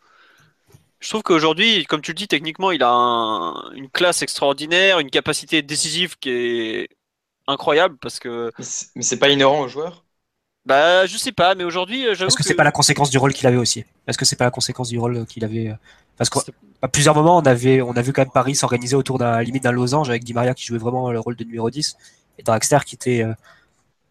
Je 1.01 1.09
trouve 1.09 1.23
qu'aujourd'hui, 1.23 1.85
comme 1.85 2.01
tu 2.01 2.13
le 2.13 2.17
dis, 2.17 2.29
techniquement, 2.29 2.71
il 2.71 2.83
a 2.83 2.93
une 3.75 3.91
classe 3.91 4.23
extraordinaire, 4.23 4.99
une 4.99 5.11
capacité 5.11 5.63
décisive 5.63 6.17
qui 6.19 6.31
est 6.31 6.89
incroyable 7.47 7.97
parce 8.01 8.19
que. 8.19 8.53
Mais 8.95 9.03
c'est 9.03 9.19
pas 9.19 9.29
inhérent 9.29 9.61
au 9.61 9.69
joueur? 9.69 10.05
Bah, 10.65 11.07
je 11.07 11.17
sais 11.17 11.33
pas, 11.33 11.55
mais 11.55 11.65
aujourd'hui, 11.65 12.07
euh, 12.07 12.15
j'avoue. 12.15 12.29
Est-ce 12.29 12.37
que, 12.37 12.43
c'est 12.43 12.55
pas 12.55 12.65
la 12.65 12.73
conséquence 12.73 13.11
du 13.11 13.19
rôle 13.19 13.33
qu'il 13.33 13.47
avait 13.47 13.57
aussi 13.57 13.85
Est-ce 14.07 14.19
que 14.19 14.25
c'est 14.25 14.37
pas 14.37 14.45
la 14.45 14.51
conséquence 14.51 14.89
du 14.89 14.99
rôle 14.99 15.25
qu'il 15.27 15.45
avait 15.45 15.69
euh, 15.69 15.75
Parce 16.17 16.29
qu'à 16.29 16.89
plusieurs 16.89 17.15
moments, 17.15 17.37
on 17.37 17.43
avait, 17.43 17.83
on 17.83 17.93
a 17.93 18.03
vu 18.03 18.13
quand 18.13 18.23
même 18.23 18.33
Paris 18.33 18.57
s'organiser 18.57 18.97
autour 18.97 19.19
d'un 19.19 19.41
limite 19.43 19.63
d'un 19.63 19.71
losange 19.71 20.09
avec 20.09 20.25
Di 20.25 20.35
Maria 20.35 20.55
qui 20.55 20.65
jouait 20.65 20.79
vraiment 20.79 21.13
le 21.13 21.21
rôle 21.21 21.37
de 21.37 21.45
numéro 21.45 21.71
10 21.71 21.97
et 22.39 22.43
Draxler 22.43 22.81
qui 22.85 22.97
était 22.97 23.25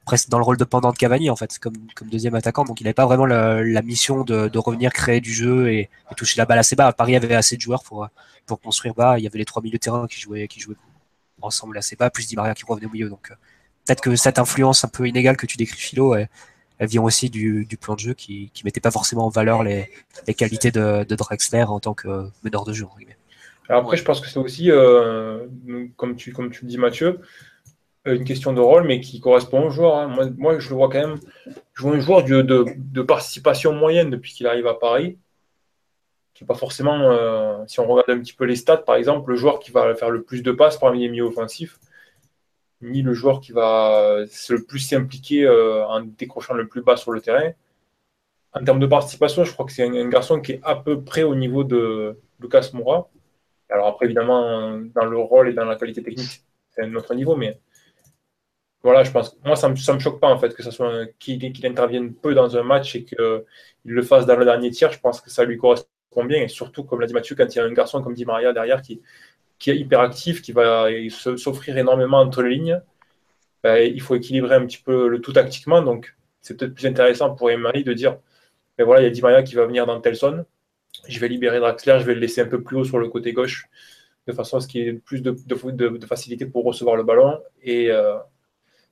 presque 0.05 0.29
dans 0.29 0.37
le 0.37 0.43
rôle 0.43 0.57
de 0.57 0.63
pendant 0.63 0.91
de 0.91 0.97
Cavani 0.97 1.29
en 1.29 1.35
fait, 1.35 1.57
comme, 1.59 1.75
comme 1.95 2.09
deuxième 2.09 2.35
attaquant. 2.35 2.63
Donc 2.63 2.79
il 2.79 2.83
n'avait 2.83 2.93
pas 2.93 3.05
vraiment 3.05 3.25
la, 3.25 3.81
mission 3.81 4.23
de, 4.23 4.47
de, 4.47 4.59
revenir 4.59 4.93
créer 4.93 5.19
du 5.19 5.33
jeu 5.33 5.71
et, 5.71 5.89
toucher 6.15 6.37
la 6.37 6.45
balle 6.45 6.59
assez 6.59 6.75
bas. 6.75 6.93
Paris 6.93 7.15
avait 7.15 7.33
assez 7.33 7.57
de 7.57 7.61
joueurs 7.61 7.83
pour, 7.83 8.07
pour 8.45 8.61
construire 8.61 8.93
bas. 8.93 9.17
Il 9.17 9.23
y 9.23 9.27
avait 9.27 9.39
les 9.39 9.45
trois 9.45 9.61
milieux 9.61 9.77
de 9.77 9.83
terrain 9.83 10.07
qui 10.07 10.19
jouaient, 10.19 10.47
qui 10.47 10.59
jouaient 10.59 10.75
ensemble 11.41 11.77
assez 11.77 11.95
bas, 11.95 12.09
plus 12.09 12.27
Di 12.27 12.35
Maria 12.35 12.53
qui 12.53 12.63
revenait 12.65 12.87
au 12.87 12.91
milieu. 12.91 13.09
Donc 13.09 13.31
euh, 13.31 13.35
peut-être 13.85 14.01
que 14.01 14.15
cette 14.15 14.39
influence 14.39 14.85
un 14.85 14.87
peu 14.87 15.07
inégale 15.07 15.37
que 15.37 15.45
tu 15.45 15.57
décris 15.57 15.79
Philo, 15.79 16.15
elle, 16.15 16.27
vient 16.81 17.01
aussi 17.01 17.29
du, 17.29 17.67
plan 17.79 17.95
de 17.95 17.99
jeu 17.99 18.13
qui 18.13 18.51
ne 18.57 18.61
mettait 18.63 18.81
pas 18.81 18.91
forcément 18.91 19.25
en 19.25 19.29
valeur 19.29 19.63
les, 19.63 19.89
les 20.27 20.33
qualités 20.33 20.71
de, 20.71 21.03
de, 21.03 21.15
Drexler 21.15 21.63
en 21.63 21.79
tant 21.79 21.93
que 21.93 22.29
meneur 22.43 22.65
de 22.65 22.73
jeu. 22.73 22.85
Alors 23.69 23.83
après, 23.83 23.97
je 23.97 24.03
pense 24.03 24.21
que 24.21 24.27
c'est 24.27 24.39
aussi, 24.39 24.69
euh, 24.69 25.47
comme, 25.95 26.15
tu, 26.15 26.33
comme 26.33 26.51
tu 26.51 26.65
le 26.65 26.69
dis 26.69 26.77
Mathieu, 26.77 27.19
une 28.05 28.23
question 28.23 28.53
de 28.53 28.61
rôle, 28.61 28.83
mais 28.83 29.01
qui 29.01 29.19
correspond 29.19 29.67
au 29.67 29.69
joueur. 29.69 29.95
Hein. 29.95 30.31
Moi, 30.37 30.59
je 30.59 30.69
le 30.69 30.75
vois 30.75 30.89
quand 30.89 30.99
même. 30.99 31.19
Vois 31.77 31.95
un 31.95 31.99
joueur 31.99 32.23
de, 32.23 32.41
de, 32.41 33.01
participation 33.01 33.73
moyenne 33.73 34.09
depuis 34.09 34.33
qu'il 34.33 34.47
arrive 34.47 34.67
à 34.67 34.75
Paris, 34.75 35.17
qui 36.33 36.43
n'est 36.43 36.47
pas 36.47 36.55
forcément, 36.55 37.11
euh, 37.11 37.63
si 37.67 37.79
on 37.79 37.87
regarde 37.87 38.09
un 38.09 38.19
petit 38.19 38.33
peu 38.33 38.45
les 38.45 38.55
stats, 38.55 38.77
par 38.77 38.95
exemple, 38.95 39.31
le 39.31 39.35
joueur 39.35 39.59
qui 39.59 39.71
va 39.71 39.93
faire 39.95 40.09
le 40.09 40.23
plus 40.23 40.41
de 40.41 40.51
passes 40.51 40.77
parmi 40.77 41.01
les 41.01 41.09
milieux 41.09 41.25
offensifs, 41.25 41.79
ni 42.81 43.01
le 43.01 43.13
joueur 43.13 43.41
qui 43.41 43.51
va 43.51 44.23
se 44.29 44.53
le 44.53 44.63
plus 44.63 44.79
s'impliquer 44.79 45.45
euh, 45.45 45.85
en 45.87 46.01
décrochant 46.01 46.53
le 46.53 46.67
plus 46.67 46.81
bas 46.81 46.97
sur 46.97 47.11
le 47.11 47.21
terrain. 47.21 47.51
En 48.53 48.63
termes 48.63 48.79
de 48.79 48.87
participation, 48.87 49.43
je 49.43 49.51
crois 49.51 49.65
que 49.65 49.73
c'est 49.73 49.83
un, 49.83 50.09
garçon 50.09 50.39
qui 50.39 50.53
est 50.53 50.61
à 50.63 50.75
peu 50.75 51.01
près 51.01 51.23
au 51.23 51.35
niveau 51.35 51.63
de 51.63 52.17
Lucas 52.39 52.69
Moura. 52.73 53.09
Alors 53.69 53.87
après, 53.87 54.05
évidemment, 54.05 54.79
dans 54.93 55.05
le 55.05 55.17
rôle 55.17 55.49
et 55.49 55.53
dans 55.53 55.65
la 55.65 55.75
qualité 55.75 56.03
technique, 56.03 56.43
c'est 56.69 56.83
un 56.83 56.95
autre 56.95 57.13
niveau, 57.15 57.35
mais 57.35 57.59
voilà, 58.85 59.03
je 59.03 59.09
pense. 59.09 59.35
Moi, 59.43 59.55
ça 59.55 59.67
ne 59.67 59.73
me, 59.73 59.99
choque 59.99 60.19
pas 60.19 60.27
en 60.27 60.37
fait 60.37 60.53
que 60.53 60.61
ça 60.61 60.69
soit 60.69 61.07
qu'il 61.17 61.65
intervienne 61.65 62.13
peu 62.13 62.35
dans 62.35 62.55
un 62.55 62.61
match 62.61 62.95
et 62.95 63.03
qu'il 63.03 63.17
le 63.83 64.01
fasse 64.03 64.27
dans 64.27 64.35
le 64.35 64.45
dernier 64.45 64.69
tiers. 64.69 64.91
Je 64.91 64.99
pense 64.99 65.21
que 65.21 65.31
ça 65.31 65.43
lui 65.43 65.57
correspond 65.57 66.23
bien 66.23 66.43
et 66.43 66.47
surtout, 66.47 66.83
comme 66.83 67.01
l'a 67.01 67.07
dit 67.07 67.13
Mathieu, 67.13 67.35
quand 67.35 67.47
il 67.47 67.57
y 67.57 67.61
a 67.61 67.65
un 67.65 67.73
garçon 67.73 68.03
comme 68.03 68.13
Di 68.13 68.25
Maria 68.25 68.53
derrière 68.53 68.83
qui, 68.83 69.01
qui 69.57 69.71
est 69.71 69.75
hyper 69.75 70.01
actif, 70.01 70.43
qui 70.43 70.51
va 70.51 70.85
s'offrir 71.09 71.75
énormément 71.79 72.19
entre 72.19 72.43
les 72.43 72.51
lignes, 72.51 72.79
ben, 73.63 73.91
il 73.91 74.01
faut 74.01 74.13
équilibrer 74.13 74.53
un 74.53 74.67
petit 74.67 74.77
peu 74.77 75.07
le 75.07 75.19
tout 75.19 75.33
tactiquement. 75.33 75.81
Donc, 75.81 76.15
c'est 76.41 76.55
peut-être 76.55 76.75
plus 76.75 76.85
intéressant 76.85 77.33
pour 77.33 77.49
Emery 77.49 77.83
de 77.83 77.93
dire 77.93 78.19
ben 78.77 78.85
voilà, 78.85 79.01
il 79.01 79.05
y 79.05 79.07
a 79.07 79.09
Di 79.09 79.23
Maria 79.23 79.41
qui 79.41 79.55
va 79.55 79.65
venir 79.65 79.87
dans 79.87 79.99
telle. 79.99 80.15
Je 81.07 81.19
vais 81.19 81.27
libérer 81.27 81.59
Draxler, 81.59 81.97
je 82.01 82.05
vais 82.05 82.13
le 82.13 82.19
laisser 82.19 82.41
un 82.41 82.47
peu 82.47 82.61
plus 82.61 82.77
haut 82.77 82.83
sur 82.83 82.99
le 82.99 83.09
côté 83.09 83.33
gauche 83.33 83.67
de 84.27 84.31
façon 84.31 84.57
à 84.57 84.61
ce 84.61 84.67
qu'il 84.67 84.87
ait 84.87 84.93
plus 84.93 85.23
de, 85.23 85.31
de, 85.31 86.05
facilité 86.05 86.45
pour 86.45 86.63
recevoir 86.65 86.95
le 86.95 87.03
ballon 87.03 87.39
et, 87.63 87.91
euh, 87.91 88.17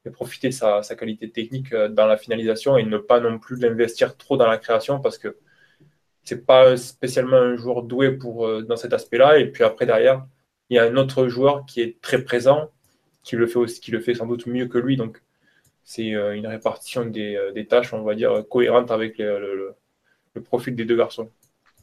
et 0.06 0.10
profiter 0.10 0.50
de 0.50 0.54
sa, 0.54 0.82
qualité 0.98 1.30
technique 1.32 1.74
euh, 1.74 1.90
dans 1.90 2.06
la 2.06 2.18
finalisation 2.18 2.78
et 2.78 2.84
ne 2.84 2.98
pas 2.98 3.20
non 3.20 3.40
plus 3.40 3.58
l'investir 3.58 4.18
trop 4.18 4.38
dans 4.38 4.48
la 4.48 4.58
création 4.58 5.00
parce 5.00 5.18
que 5.18 5.38
c'est 6.24 6.46
pas 6.46 6.78
spécialement 6.78 7.38
un 7.38 7.56
joueur 7.56 7.84
doué 7.84 8.12
pour, 8.12 8.48
euh, 8.48 8.62
dans 8.62 8.76
cet 8.76 8.94
aspect-là. 8.94 9.40
Et 9.40 9.52
puis 9.52 9.64
après, 9.64 9.86
derrière, 9.86 10.26
il 10.70 10.76
y 10.76 10.80
a 10.80 10.84
un 10.86 10.96
autre 10.98 11.28
joueur 11.28 11.66
qui 11.66 11.82
est 11.82 12.02
très 12.02 12.24
présent, 12.24 12.72
qui 13.24 13.36
le 13.36 13.48
fait 13.48 13.58
aussi, 13.58 13.80
qui 13.82 13.92
le 13.92 14.00
fait 14.00 14.16
sans 14.16 14.28
doute 14.28 14.48
mieux 14.48 14.68
que 14.68 14.78
lui. 14.78 14.98
Donc, 14.98 15.22
c'est 15.84 16.16
euh, 16.16 16.36
une 16.36 16.48
répartition 16.48 17.06
des, 17.06 17.68
tâches, 17.70 17.94
on 17.94 18.04
va 18.04 18.16
dire, 18.16 18.46
cohérente 18.50 18.92
avec 18.92 19.18
le 19.20 19.76
profil 20.44 20.76
des 20.76 20.86
deux 20.86 20.98
garçons. 20.98 21.30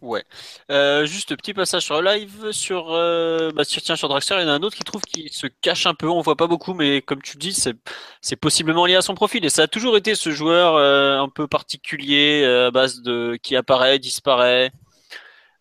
Ouais. 0.02 0.24
Euh, 0.70 1.04
juste 1.04 1.36
petit 1.36 1.52
passage 1.52 1.84
sur 1.84 2.00
live 2.00 2.52
sur, 2.52 2.90
euh, 2.90 3.50
bah, 3.54 3.64
tiens 3.66 3.96
sur 3.96 4.08
Draxler, 4.08 4.36
il 4.38 4.42
y 4.42 4.44
en 4.46 4.48
a 4.48 4.52
un 4.52 4.62
autre 4.62 4.76
qui 4.76 4.82
trouve 4.82 5.02
qu'il 5.02 5.30
se 5.30 5.46
cache 5.46 5.84
un 5.84 5.92
peu, 5.92 6.08
on 6.08 6.22
voit 6.22 6.36
pas 6.36 6.46
beaucoup, 6.46 6.72
mais 6.72 7.02
comme 7.02 7.20
tu 7.20 7.36
dis, 7.36 7.52
c'est 7.52 7.76
c'est 8.22 8.36
possiblement 8.36 8.86
lié 8.86 8.94
à 8.96 9.02
son 9.02 9.14
profil 9.14 9.44
et 9.44 9.50
ça 9.50 9.62
a 9.64 9.66
toujours 9.68 9.96
été 9.98 10.14
ce 10.14 10.30
joueur 10.30 10.76
euh, 10.76 11.18
un 11.18 11.28
peu 11.28 11.46
particulier 11.46 12.44
à 12.44 12.70
base 12.70 13.02
de 13.02 13.38
qui 13.42 13.56
apparaît, 13.56 13.98
disparaît. 13.98 14.70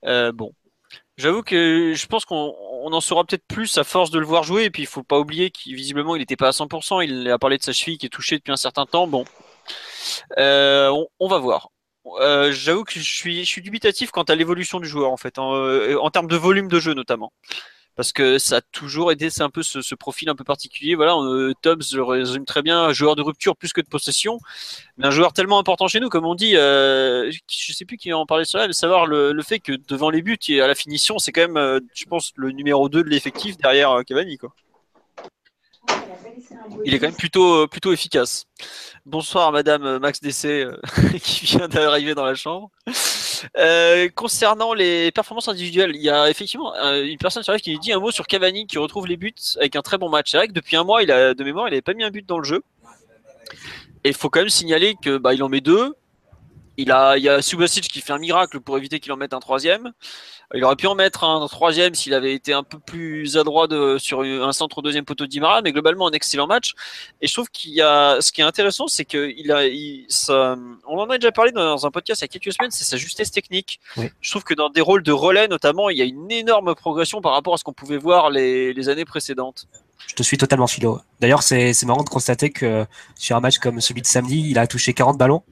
bon, 0.04 0.54
j'avoue 1.17 1.43
que 1.43 1.93
je 1.95 2.08
pense 2.08 2.25
qu'on 2.25 2.56
on 2.84 2.93
en 2.93 3.02
saura 3.02 3.25
peut-être 3.25 3.45
plus 3.47 3.78
à 3.78 3.84
force 3.84 4.12
de 4.12 4.19
le 4.19 4.25
voir 4.25 4.43
jouer 4.43 4.65
et 4.65 4.69
puis 4.71 4.84
il 4.84 4.88
faut 4.88 5.04
pas 5.04 5.19
oublier 5.19 5.52
qu'il 5.52 5.80
il 5.80 5.95
n'était 6.17 6.38
pas 6.38 6.47
à 6.49 6.52
100%. 6.52 7.04
Il 7.04 7.30
a 7.30 7.38
parlé 7.39 7.58
de 7.58 7.63
sa 7.63 7.73
cheville 7.73 7.97
qui 7.97 8.06
est 8.08 8.10
touchée 8.10 8.38
depuis 8.38 8.54
un 8.54 8.58
certain 8.58 8.86
temps. 8.86 9.08
Bon, 9.08 9.25
on 10.38 11.28
va 11.28 11.38
voir. 11.39 11.69
Euh, 12.19 12.52
j'avoue 12.52 12.84
que 12.84 12.93
je 12.93 13.00
suis, 13.02 13.62
dubitatif 13.62 14.12
quant 14.12 14.24
à 14.24 14.36
l'évolution 14.36 14.80
du 14.80 14.88
joueur 14.88 15.12
en 15.12 15.17
fait, 15.17 15.38
en, 15.39 15.56
euh, 15.56 15.98
en, 15.98 16.10
termes 16.10 16.28
de 16.28 16.36
volume 16.36 16.67
de 16.67 16.80
jeu 16.80 16.93
notamment. 16.93 17.32
Parce 17.95 18.13
que 18.13 18.38
ça 18.38 18.58
a 18.58 18.62
toujours 18.62 19.12
été, 19.12 19.30
c'est 19.30 19.43
un 19.43 19.50
peu 19.50 19.62
ce, 19.62 19.95
profil 19.95 20.30
un 20.30 20.36
peu 20.36 20.45
particulier. 20.45 20.95
Voilà, 20.95 21.15
euh, 21.17 21.54
Tubbs 21.62 22.00
résume 22.00 22.45
très 22.45 22.62
bien, 22.62 22.93
joueur 22.93 23.17
de 23.17 23.22
rupture 23.22 23.58
plus 23.58 23.74
que 23.74 23.82
de 23.82 23.88
possession, 23.88 24.38
mais 24.98 25.08
un 25.08 25.12
joueur 25.12 25.34
tellement 25.34 25.60
important 25.60 25.89
chez 25.89 26.00
nous, 26.00 26.08
comme 26.08 26.26
on 26.26 26.36
dit. 26.36 26.56
Euh, 26.56 27.30
je 27.50 27.74
sais 27.74 27.84
plus 27.84 27.98
qui 27.98 28.13
en 28.13 28.26
parlait 28.26 28.45
sur 28.45 28.58
là, 28.58 28.67
mais 28.67 28.74
savoir 28.74 29.06
le, 29.06 29.34
le, 29.34 29.43
fait 29.43 29.60
que 29.60 29.74
devant 29.89 30.10
les 30.10 30.22
buts 30.22 30.38
et 30.48 30.62
à 30.62 30.67
la 30.67 30.76
finition, 30.76 31.19
c'est 31.19 31.34
quand 31.34 31.45
même, 31.45 31.82
je 31.93 32.06
pense, 32.06 32.32
le 32.38 32.52
numéro 32.52 32.88
2 32.88 33.04
de 33.04 33.10
l'effectif 33.10 33.58
derrière 33.58 34.00
Cavani, 34.08 34.38
quoi. 34.38 34.54
Il 36.86 36.93
est 36.93 37.00
quand 37.00 37.08
même 37.08 37.15
plutôt, 37.15 37.67
plutôt 37.67 37.91
efficace. 37.91 38.45
Bonsoir 39.06 39.52
Madame 39.52 39.98
Max 40.00 40.22
DC 40.22 40.45
euh, 40.45 40.78
qui 41.24 41.45
vient 41.45 41.67
d'arriver 41.67 42.15
dans 42.15 42.26
la 42.26 42.36
chambre. 42.36 42.69
Euh, 43.58 44.10
concernant 44.13 44.74
les 44.74 45.12
performances 45.12 45.48
individuelles, 45.48 45.91
il 45.95 46.02
y 46.02 46.10
a 46.10 46.30
effectivement 46.30 46.76
euh, 46.76 47.04
une 47.04 47.17
personne 47.17 47.41
sur 47.41 47.54
live 47.54 47.62
qui 47.62 47.78
dit 47.80 47.91
un 47.91 48.00
mot 48.00 48.12
sur 48.12 48.28
Cavani 48.28 48.67
qui 48.67 48.78
retrouve 48.78 49.08
les 49.08 49.17
buts 49.17 49.34
avec 49.58 49.76
un 49.76 49.82
très 49.82 49.98
bon 49.98 50.10
match. 50.10 50.32
C'est 50.32 50.38
vrai 50.38 50.48
que 50.48 50.54
depuis 50.54 50.76
un 50.76 50.84
mois, 50.84 51.04
de 51.04 51.43
mémoire, 51.43 51.67
il 51.67 51.72
n'avait 51.72 51.82
pas 51.82 51.93
mis 51.93 52.04
un 52.04 52.12
but 52.12 52.26
dans 52.28 52.38
le 52.38 52.43
jeu. 52.43 52.62
Et 54.04 54.10
il 54.10 54.15
faut 54.15 54.30
quand 54.30 54.41
même 54.41 54.50
signaler 54.50 54.95
que 55.02 55.17
bah, 55.17 55.32
en 55.41 55.50
met 55.50 55.62
deux 55.62 55.95
Il, 56.80 56.94
a, 56.94 57.18
il 57.18 57.24
y 57.24 57.28
a 57.28 57.42
Subasic 57.42 57.89
qui 57.89 58.00
fait 58.00 58.13
un 58.13 58.20
miracle 58.20 58.62
pour 58.62 58.78
éviter 58.78 59.02
qu'il 59.02 59.12
en 59.12 59.18
mette 59.18 59.34
un 59.34 59.42
troisième. 59.42 59.92
Il 60.54 60.63
aurait 60.63 60.78
pu 60.78 60.88
en 60.88 60.96
mettre 60.96 61.26
un 61.26 61.46
troisième 61.48 61.94
s'il 61.94 62.13
avait 62.13 62.34
été 62.34 62.54
un 62.54 62.63
peu 62.63 62.80
plus 62.80 63.38
adroit 63.38 63.68
de, 63.68 63.98
sur 64.00 64.22
un 64.22 64.54
centre 64.54 64.78
au 64.78 64.82
deuxième 64.82 65.04
poteau 65.04 65.26
d'Imara, 65.26 65.62
mais 65.62 65.74
globalement 65.74 66.08
un 66.08 66.12
excellent 66.12 66.48
match. 66.48 66.76
Et 67.22 67.28
je 67.28 67.34
trouve 67.34 67.50
qu'il 67.50 67.74
y 67.74 67.82
a, 67.82 68.22
ce 68.22 68.32
qui 68.32 68.39
est 68.39 68.46
intéressant, 68.46 68.88
c'est 68.88 69.04
qu'il 69.04 69.52
a, 69.52 69.68
il, 69.68 70.06
ça, 70.08 70.56
on 70.88 70.98
en 70.98 71.10
a 71.10 71.18
déjà 71.18 71.34
parlé 71.34 71.52
dans 71.52 71.86
un 71.86 71.92
podcast 71.92 72.22
il 72.22 72.24
y 72.24 72.26
a 72.26 72.28
quelques 72.30 72.56
semaines, 72.56 72.72
c'est 72.72 72.86
sa 72.86 72.96
justesse 72.96 73.30
technique. 73.30 73.82
Je 74.22 74.32
trouve 74.32 74.46
que 74.46 74.54
dans 74.54 74.70
des 74.70 74.82
rôles 74.82 75.04
de 75.04 75.12
relais 75.12 75.50
notamment, 75.50 75.89
il 75.89 75.98
y 75.98 76.02
a 76.02 76.06
une 76.06 76.32
énorme 76.32 76.76
progression 76.76 77.20
par 77.20 77.34
rapport 77.34 77.56
à 77.56 77.58
ce 77.58 77.65
qu'on 77.65 77.74
pouvait 77.74 77.98
voir 77.98 78.30
les, 78.30 78.72
les 78.74 78.88
années 78.88 79.06
précédentes. 79.06 79.68
Je 80.08 80.15
te 80.15 80.24
suis 80.24 80.38
totalement 80.38 80.68
philo. 80.68 81.02
D'ailleurs, 81.20 81.44
c'est 81.44 81.84
marrant 81.84 82.04
de 82.04 82.10
constater 82.10 82.52
que 82.52 82.86
sur 83.15 83.36
un 83.36 83.42
match 83.42 83.58
comme 83.58 83.82
celui 83.82 84.02
de 84.02 84.08
samedi, 84.08 84.46
il 84.50 84.58
a 84.58 84.65
touché 84.65 84.94
40 84.94 85.18
ballons 85.18 85.44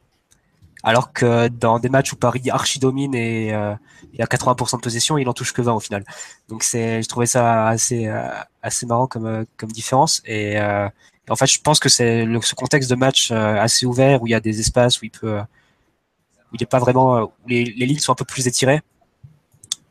alors 0.88 1.12
que 1.12 1.50
dans 1.50 1.80
des 1.80 1.90
matchs 1.90 2.14
où 2.14 2.16
Paris 2.16 2.50
archi 2.50 2.80
domine 2.80 3.14
et 3.14 3.54
euh, 3.54 3.76
il 4.14 4.22
a 4.22 4.26
80% 4.26 4.78
de 4.78 4.82
possession, 4.82 5.18
il 5.18 5.28
en 5.28 5.34
touche 5.34 5.52
que 5.52 5.62
20 5.62 5.74
au 5.74 5.82
final. 5.82 6.06
Donc 6.48 6.64
c'est, 6.64 7.04
je 7.04 7.08
trouvais 7.10 7.26
ça 7.26 7.68
assez 7.68 8.08
euh, 8.08 8.30
assez 8.62 8.86
marrant 8.86 9.06
comme 9.06 9.26
euh, 9.26 9.44
comme 9.58 9.70
différence. 9.70 10.22
Et, 10.26 10.58
euh, 10.58 10.88
en 11.30 11.36
fait 11.36 11.48
je 11.48 11.60
pense 11.60 11.82
que 11.82 11.90
c'est 11.90 12.26
ce 12.42 12.56
contexte 12.56 12.90
de 12.90 12.96
match 12.96 13.32
assez 13.32 13.86
ouvert 13.86 14.22
où 14.22 14.28
il 14.28 14.30
y 14.30 14.34
a 14.34 14.40
des 14.40 14.62
espaces 14.62 15.02
où 15.02 15.06
il 15.06 15.12
peut 15.12 15.40
où 15.40 16.56
il 16.56 16.64
est 16.64 16.66
pas 16.66 16.80
vraiment 16.80 17.24
où 17.24 17.32
les, 17.50 17.66
les 17.66 17.86
lignes 17.86 18.00
sont 18.00 18.14
un 18.14 18.16
peu 18.16 18.24
plus 18.24 18.48
étirées. 18.48 18.80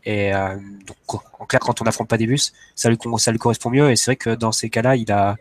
Et 0.07 0.33
donc 0.33 1.21
en 1.39 1.45
clair 1.45 1.61
quand 1.61 1.79
on 1.83 1.85
n'affronte 1.85 2.09
pas 2.09 2.17
des 2.17 2.27
bus 2.27 2.55
ça 2.75 2.89
lui 2.89 2.97
ça 3.19 3.33
lui 3.33 3.39
correspond 3.39 3.69
mieux. 3.69 3.91
Et 3.91 3.97
c'est 3.97 4.13
vrai 4.13 4.17
que 4.17 4.35
dans 4.35 4.53
ces 4.53 4.71
cas-là 4.71 4.97
il 4.97 5.13
a 5.13 5.37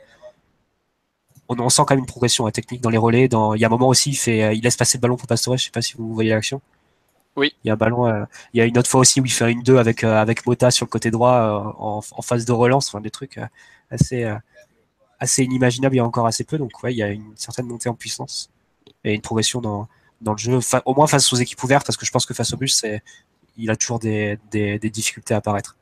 on, 1.50 1.70
sent 1.70 1.84
quand 1.88 1.92
même 1.92 2.00
une 2.00 2.06
progression 2.06 2.50
technique 2.50 2.82
dans 2.82 2.90
les 2.90 2.98
relais. 2.98 3.28
Dans, 3.28 3.54
il 3.54 3.62
y 3.62 3.64
a 3.64 3.68
un 3.68 3.70
moment 3.70 3.88
aussi, 3.88 4.12
il, 4.12 4.16
fait, 4.16 4.44
euh, 4.44 4.54
il 4.54 4.64
laisse 4.64 4.78
passer 4.78 4.98
le 4.98 5.02
ballon 5.02 5.16
pour 5.16 5.28
Pastore. 5.28 5.58
Je 5.58 5.66
sais 5.66 5.72
pas 5.72 5.82
si 5.82 5.96
vous 5.96 6.14
voyez 6.14 6.32
l'action. 6.32 6.62
Oui. 7.36 7.54
Il 7.64 7.68
y 7.68 7.70
a 7.72 7.74
un 7.74 7.78
ballon. 7.78 8.08
Euh, 8.08 8.24
il 8.54 8.60
y 8.60 8.62
a 8.62 8.66
une 8.66 8.78
autre 8.78 8.90
fois 8.90 9.02
aussi 9.02 9.20
où 9.22 9.26
il 9.26 9.32
fait 9.32 9.52
une 9.52 9.62
2 9.62 9.78
avec 9.78 10.04
euh, 10.04 10.16
avec 10.16 10.46
Mota 10.46 10.72
sur 10.72 10.86
le 10.86 10.90
côté 10.90 11.12
droit 11.12 11.76
en, 11.78 12.02
en, 12.10 12.22
phase 12.22 12.46
de 12.46 12.52
relance. 12.52 12.88
Enfin, 12.88 13.02
des 13.02 13.12
trucs 13.12 13.40
assez 13.92 14.26
assez 15.20 15.44
inimaginables 15.44 15.96
il 15.96 15.98
y 15.98 16.02
a 16.02 16.06
encore 16.06 16.28
assez 16.28 16.44
peu. 16.44 16.58
Donc 16.58 16.82
ouais, 16.84 16.94
il 16.94 16.98
y 16.98 17.04
a 17.04 17.10
une 17.10 17.34
certaine 17.36 17.68
montée 17.68 17.90
en 17.90 17.96
puissance 17.96 18.50
et 19.04 19.14
une 19.14 19.22
progression 19.22 19.62
dans 19.62 19.88
dans 20.22 20.32
le 20.32 20.38
jeu. 20.38 20.60
au 20.86 20.96
moins 20.96 21.08
face 21.08 21.32
aux 21.34 21.36
équipes 21.36 21.62
ouvertes, 21.64 21.86
parce 21.86 21.98
que 21.98 22.06
je 22.06 22.12
pense 22.12 22.26
que 22.26 22.34
face 22.34 22.54
au 22.54 22.58
bus, 22.58 22.76
c'est 22.76 23.04
il 23.58 23.70
a 23.70 23.76
toujours 23.76 24.00
des, 24.00 24.38
des, 24.52 24.80
des 24.80 24.90
difficultés 24.90 25.34
à 25.34 25.38
apparaître. 25.38 25.78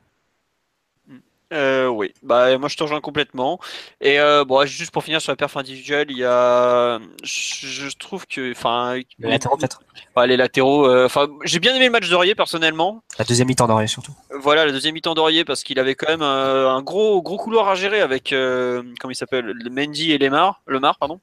Euh, 1.53 1.87
oui, 1.87 2.13
bah 2.23 2.57
moi 2.57 2.67
je 2.67 2.75
te 2.75 2.83
rejoins 2.83 3.01
complètement. 3.01 3.59
Et 4.01 4.19
euh, 4.19 4.43
bon, 4.43 4.65
juste 4.65 4.91
pour 4.91 5.03
finir 5.03 5.21
sur 5.21 5.31
la 5.31 5.35
perf 5.35 5.55
individuelle, 5.55 6.07
il 6.09 6.17
y 6.17 6.25
a, 6.25 6.99
je, 7.23 7.89
trouve 7.97 8.25
que, 8.25 8.51
enfin, 8.51 8.95
les 9.19 9.29
latéraux 9.29 9.57
peut-être. 9.57 9.81
les 10.25 10.37
latéraux. 10.37 10.87
Euh, 10.87 11.07
j'ai 11.43 11.59
bien 11.59 11.75
aimé 11.75 11.85
le 11.85 11.91
match 11.91 12.09
d'Aurier 12.09 12.33
personnellement. 12.33 13.03
La 13.19 13.25
deuxième 13.25 13.47
mi-temps 13.47 13.67
d'Aurier 13.67 13.87
surtout. 13.87 14.13
Voilà, 14.31 14.65
la 14.65 14.71
deuxième 14.71 14.95
mi-temps 14.95 15.13
d'Aurier 15.13 15.45
parce 15.45 15.63
qu'il 15.63 15.79
avait 15.79 15.95
quand 15.95 16.09
même 16.09 16.23
un 16.23 16.81
gros 16.81 17.21
gros 17.21 17.37
couloir 17.37 17.69
à 17.69 17.75
gérer 17.75 18.01
avec, 18.01 18.29
comment 18.29 19.11
il 19.11 19.15
s'appelle, 19.15 19.53
Mendy 19.69 20.11
et 20.11 20.17
Lemar, 20.17 20.61
Lemar, 20.65 20.97
pardon. 20.97 21.19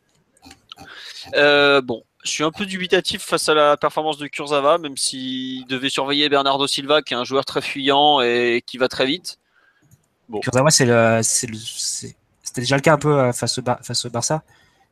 bon, 1.34 2.04
je 2.22 2.30
suis 2.30 2.44
un 2.44 2.52
peu 2.52 2.66
dubitatif 2.66 3.22
face 3.22 3.48
à 3.48 3.54
la 3.54 3.76
performance 3.76 4.18
de 4.18 4.28
Kurzawa, 4.28 4.78
même 4.78 4.96
s'il 4.96 5.66
devait 5.66 5.88
surveiller 5.88 6.28
Bernardo 6.28 6.68
Silva, 6.68 7.02
qui 7.02 7.14
est 7.14 7.16
un 7.16 7.24
joueur 7.24 7.44
très 7.44 7.62
fuyant 7.62 8.20
et 8.20 8.62
qui 8.64 8.78
va 8.78 8.86
très 8.86 9.06
vite. 9.06 9.39
Kurzawa, 10.42 10.70
c'est 10.70 10.84
le, 10.84 11.20
c'était 12.50 12.62
déjà 12.62 12.76
le 12.76 12.82
cas 12.82 12.94
un 12.94 12.98
peu 12.98 13.18
euh, 13.18 13.32
face 13.32 13.58
au, 13.58 13.62
face 13.82 14.04
au 14.04 14.10
Barça. 14.10 14.42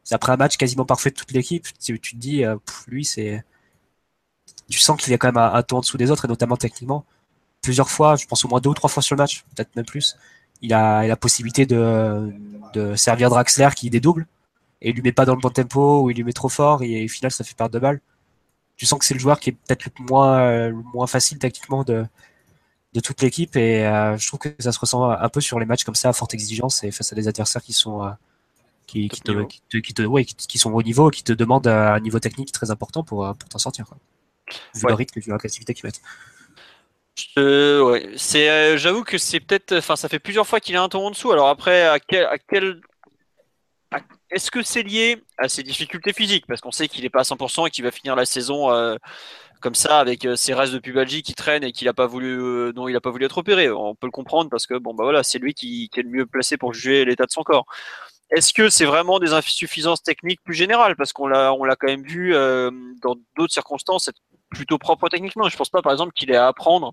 C'est 0.05 0.14
après 0.14 0.33
un 0.33 0.37
match 0.37 0.57
quasiment 0.57 0.85
parfait 0.85 1.11
de 1.11 1.16
toute 1.16 1.33
l'équipe. 1.33 1.66
Tu, 1.81 1.98
te 2.01 2.16
dis, 2.16 2.44
euh, 2.44 2.57
lui, 2.87 3.05
c'est, 3.05 3.44
tu 4.70 4.79
sens 4.79 5.01
qu'il 5.01 5.12
est 5.12 5.18
quand 5.18 5.29
même 5.29 5.37
un, 5.37 5.62
ton 5.62 5.79
en 5.79 5.81
dessous 5.81 5.98
des 5.98 6.11
autres 6.11 6.24
et 6.24 6.29
notamment 6.29 6.57
techniquement. 6.57 7.05
Plusieurs 7.62 7.90
fois, 7.90 8.16
je 8.16 8.27
pense 8.27 8.44
au 8.44 8.48
moins 8.48 8.61
deux 8.61 8.70
ou 8.70 8.74
trois 8.74 8.88
fois 8.88 9.03
sur 9.03 9.16
le 9.16 9.22
match, 9.22 9.44
peut-être 9.55 9.74
même 9.77 9.85
plus. 9.85 10.16
Il 10.62 10.72
a, 10.72 11.07
la 11.07 11.16
possibilité 11.16 11.66
de, 11.66 12.33
de 12.74 12.94
servir 12.96 13.31
Draxler 13.31 13.70
qui 13.74 13.90
dédouble 13.90 14.27
et 14.81 14.90
il 14.90 14.94
lui 14.94 15.03
met 15.03 15.12
pas 15.12 15.24
dans 15.24 15.35
le 15.35 15.40
bon 15.40 15.51
tempo 15.51 16.03
ou 16.03 16.11
il 16.11 16.16
lui 16.16 16.24
met 16.24 16.33
trop 16.33 16.48
fort 16.48 16.83
et, 16.83 17.05
au 17.05 17.09
final 17.09 17.33
ça 17.33 17.44
fait 17.44 17.55
perdre 17.57 17.74
de 17.74 17.79
balles. 17.79 18.01
Tu 18.77 18.87
sens 18.87 18.98
que 18.98 19.05
c'est 19.05 19.14
le 19.14 19.20
joueur 19.20 19.40
qui 19.40 19.51
est 19.51 19.53
peut-être 19.53 19.87
le 19.87 20.05
moins, 20.09 20.40
euh, 20.40 20.68
le 20.68 20.83
moins 20.94 21.09
facile 21.09 21.38
tactiquement 21.38 21.83
de, 21.83 22.07
de 22.94 23.01
toute 23.01 23.20
l'équipe 23.20 23.55
et 23.57 23.87
euh, 23.87 24.16
je 24.16 24.27
trouve 24.27 24.40
que 24.40 24.48
ça 24.59 24.72
se 24.72 24.79
ressent 24.79 25.11
un 25.11 25.29
peu 25.29 25.40
sur 25.40 25.61
les 25.61 25.66
matchs 25.66 25.85
comme 25.85 25.94
ça 25.94 26.09
à 26.09 26.12
forte 26.12 26.35
exigence 26.35 26.85
et 26.85 26.90
face 26.90 27.12
à 27.12 27.16
des 27.16 27.29
adversaires 27.29 27.62
qui 27.62 27.72
sont 27.72 28.03
euh, 28.05 28.11
qui, 28.87 29.09
qui, 29.09 29.20
te, 29.20 29.44
qui, 29.44 29.62
te, 29.68 29.77
qui, 29.77 29.94
te, 29.94 30.03
ouais, 30.03 30.24
qui, 30.24 30.59
sont 30.59 30.72
au 30.72 30.83
niveau 30.83 31.11
qui 31.11 31.22
te 31.22 31.33
demandent 31.33 31.66
un 31.66 32.01
niveau 32.01 32.18
technique 32.18 32.51
très 32.51 32.70
important 32.70 33.03
pour, 33.03 33.27
euh, 33.27 33.35
pour 33.35 33.48
t'en 33.48 33.59
sortir 33.59 33.87
quoi. 33.87 33.98
vu 34.74 34.87
le 34.88 34.94
rythme 34.94 35.20
vu 35.20 35.31
l'agressivité 35.31 35.74
qu'ils 35.74 35.87
mettent 35.87 36.01
euh, 37.37 37.83
ouais. 37.83 38.11
c'est 38.16 38.79
j'avoue 38.79 39.05
que 39.05 39.18
c'est 39.18 39.40
peut-être 39.40 39.77
enfin 39.77 39.96
ça 39.96 40.09
fait 40.09 40.20
plusieurs 40.20 40.46
fois 40.46 40.61
qu'il 40.61 40.74
est 40.74 40.79
un 40.79 40.88
ton 40.88 41.07
en 41.07 41.11
dessous 41.11 41.33
alors 41.33 41.48
après 41.48 41.87
à 41.87 41.98
quel 41.98 42.24
à 42.24 42.38
quel 42.38 42.81
est-ce 44.31 44.51
que 44.51 44.62
c'est 44.62 44.83
lié 44.83 45.22
à 45.38 45.48
ses 45.48 45.62
difficultés 45.62 46.12
physiques? 46.12 46.44
Parce 46.46 46.61
qu'on 46.61 46.70
sait 46.70 46.87
qu'il 46.87 47.03
est 47.07 47.11
pas 47.11 47.20
à 47.20 47.22
100% 47.22 47.66
et 47.66 47.70
qu'il 47.70 47.83
va 47.83 47.90
finir 47.90 48.14
la 48.14 48.27
saison 48.27 48.70
comme 49.61 49.75
ça 49.75 49.99
avec 49.99 50.25
euh, 50.25 50.37
ses 50.37 50.55
restes 50.55 50.73
de 50.73 50.79
pubalgie 50.79 51.23
qui 51.23 51.35
traînent 51.35 51.64
et 51.64 51.73
qu'il 51.73 51.88
a 51.88 51.94
pas 51.94 52.07
voulu, 52.07 52.40
euh, 52.40 52.73
dont 52.73 52.88
il 52.88 52.97
a 52.97 53.01
pas 53.01 53.11
voulu 53.11 53.25
être 53.25 53.38
opéré. 53.38 53.71
On 53.71 53.94
peut 53.94 54.07
le 54.07 54.12
comprendre 54.12 54.51
parce 54.51 54.66
que 54.66 54.75
bon 54.75 54.94
bah 54.94 55.05
voilà, 55.05 55.23
c'est 55.23 55.38
lui 55.38 55.55
qui, 55.55 55.90
est 55.97 56.03
le 56.03 56.09
mieux 56.09 56.27
placé 56.27 56.57
pour 56.57 56.73
juger 56.73 57.05
l'état 57.05 57.27
de 57.27 57.31
son 57.31 57.42
corps. 57.42 57.66
Est-ce 58.31 58.53
que 58.53 58.68
c'est 58.68 58.85
vraiment 58.85 59.18
des 59.18 59.33
insuffisances 59.33 60.03
techniques 60.03 60.42
plus 60.44 60.55
générales? 60.55 60.97
Parce 60.97 61.12
qu'on 61.12 61.27
l'a 61.27 61.53
on 61.55 61.64
l'a 61.64 61.77
quand 61.77 61.88
même 61.88 62.05
vu 62.05 62.35
euh, 62.35 62.71
dans 63.03 63.16
d'autres 63.37 63.53
circonstances 63.53 64.09
être 64.09 64.21
plutôt 64.51 64.79
propre 64.79 65.09
techniquement. 65.09 65.49
Je 65.49 65.57
pense 65.57 65.71
pas 65.71 65.83
par 65.83 65.92
exemple 65.92 66.12
qu'il 66.14 66.31
ait 66.31 66.37
à 66.37 66.47
apprendre 66.49 66.92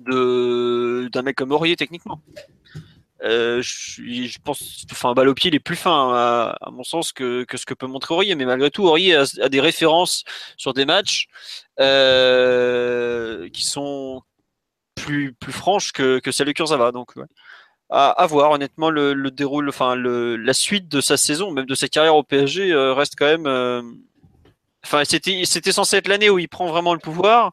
de 0.00 1.08
d'un 1.12 1.22
mec 1.22 1.36
comme 1.36 1.52
Aurier 1.52 1.76
techniquement. 1.76 2.20
Euh, 3.24 3.62
je, 3.62 4.38
pense, 4.40 4.84
enfin, 4.92 5.14
balle 5.14 5.28
au 5.28 5.34
pied, 5.34 5.48
il 5.48 5.54
est 5.54 5.60
plus 5.60 5.76
fin 5.76 6.12
à, 6.14 6.70
mon 6.70 6.84
sens 6.84 7.12
que, 7.12 7.44
que, 7.44 7.56
ce 7.56 7.64
que 7.64 7.72
peut 7.74 7.86
montrer 7.86 8.14
Aurier, 8.14 8.34
mais 8.34 8.44
malgré 8.44 8.70
tout, 8.70 8.84
Aurier 8.84 9.16
a, 9.16 9.48
des 9.48 9.60
références 9.60 10.24
sur 10.58 10.74
des 10.74 10.84
matchs 10.84 11.28
euh, 11.80 13.48
qui 13.50 13.64
sont 13.64 14.22
plus, 14.94 15.32
plus 15.32 15.52
franches 15.52 15.92
que, 15.92 16.18
que 16.18 16.32
celle 16.32 16.48
de 16.48 16.52
Kurzawa. 16.52 16.92
Donc, 16.92 17.12
à, 17.90 18.26
voir. 18.26 18.50
Honnêtement, 18.50 18.90
le, 18.90 19.14
le 19.14 19.30
déroule, 19.30 19.68
enfin, 19.70 19.96
la 19.96 20.54
suite 20.54 20.88
de 20.88 21.00
sa 21.00 21.16
saison, 21.16 21.50
même 21.50 21.66
de 21.66 21.74
sa 21.74 21.88
carrière 21.88 22.16
au 22.16 22.22
PSG, 22.24 22.72
euh, 22.72 22.92
reste 22.94 23.14
quand 23.16 23.26
même. 23.26 23.46
Enfin, 24.84 25.02
c'était, 25.04 25.72
censé 25.72 25.96
être 25.96 26.08
l'année 26.08 26.28
où 26.28 26.38
il 26.38 26.48
prend 26.48 26.66
vraiment 26.66 26.92
le 26.92 27.00
pouvoir. 27.00 27.52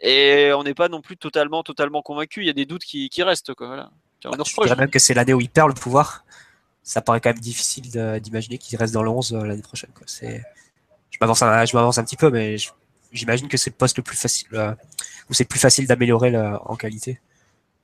Et 0.00 0.52
on 0.54 0.64
n'est 0.64 0.74
pas 0.74 0.88
non 0.88 1.00
plus 1.00 1.16
totalement, 1.16 1.62
totalement 1.62 2.02
convaincu. 2.02 2.40
Il 2.42 2.46
y 2.46 2.50
a 2.50 2.54
des 2.54 2.66
doutes 2.66 2.84
qui, 2.84 3.22
restent. 3.22 3.54
Quoi. 3.54 3.90
Je 4.22 4.62
dirais 4.62 4.76
même 4.76 4.90
que 4.90 4.98
c'est 4.98 5.14
l'année 5.14 5.34
où 5.34 5.40
il 5.40 5.48
perd 5.48 5.68
le 5.68 5.74
pouvoir. 5.74 6.24
Ça 6.82 7.02
paraît 7.02 7.20
quand 7.20 7.30
même 7.30 7.38
difficile 7.38 7.90
d'imaginer 8.20 8.58
qu'il 8.58 8.78
reste 8.78 8.94
dans 8.94 9.02
le 9.02 9.10
11 9.10 9.34
euh, 9.34 9.44
l'année 9.44 9.62
prochaine. 9.62 9.90
Quoi. 9.94 10.06
Je 10.08 11.18
m'avance 11.20 11.42
un, 11.42 12.04
petit 12.04 12.16
peu, 12.16 12.30
mais 12.30 12.56
j'imagine 13.12 13.48
que 13.48 13.56
c'est 13.56 13.70
le 13.70 13.76
poste 13.76 13.96
le 13.96 14.02
plus 14.02 14.16
facile, 14.16 14.48
euh, 14.54 14.74
où 15.28 15.34
c'est 15.34 15.44
plus 15.44 15.58
facile 15.58 15.86
d'améliorer 15.86 16.34
en 16.36 16.76
qualité 16.76 17.20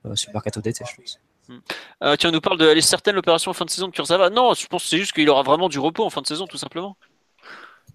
euh, 0.05 0.15
sur 0.15 0.31
le 0.31 0.33
mercato 0.33 0.61
d'été, 0.61 0.83
je 0.89 0.95
pense. 0.95 1.19
Hmm. 1.47 2.15
tu 2.17 2.31
nous 2.31 2.41
parles 2.41 2.57
de 2.57 2.67
elle 2.67 2.79
est 2.79 2.81
certaine 2.81 3.13
l'opération 3.13 3.51
en 3.51 3.53
fin 3.53 3.65
de 3.65 3.69
saison 3.69 3.87
de 3.87 3.91
Kurzawa? 3.91 4.31
Non, 4.31 4.55
je 4.55 4.65
pense 4.65 4.81
que 4.81 4.89
c'est 4.89 4.97
juste 4.97 5.13
qu'il 5.13 5.29
aura 5.29 5.43
vraiment 5.43 5.69
du 5.69 5.77
repos 5.77 6.03
en 6.03 6.09
fin 6.09 6.21
de 6.21 6.27
saison, 6.27 6.47
tout 6.47 6.57
simplement. 6.57 6.97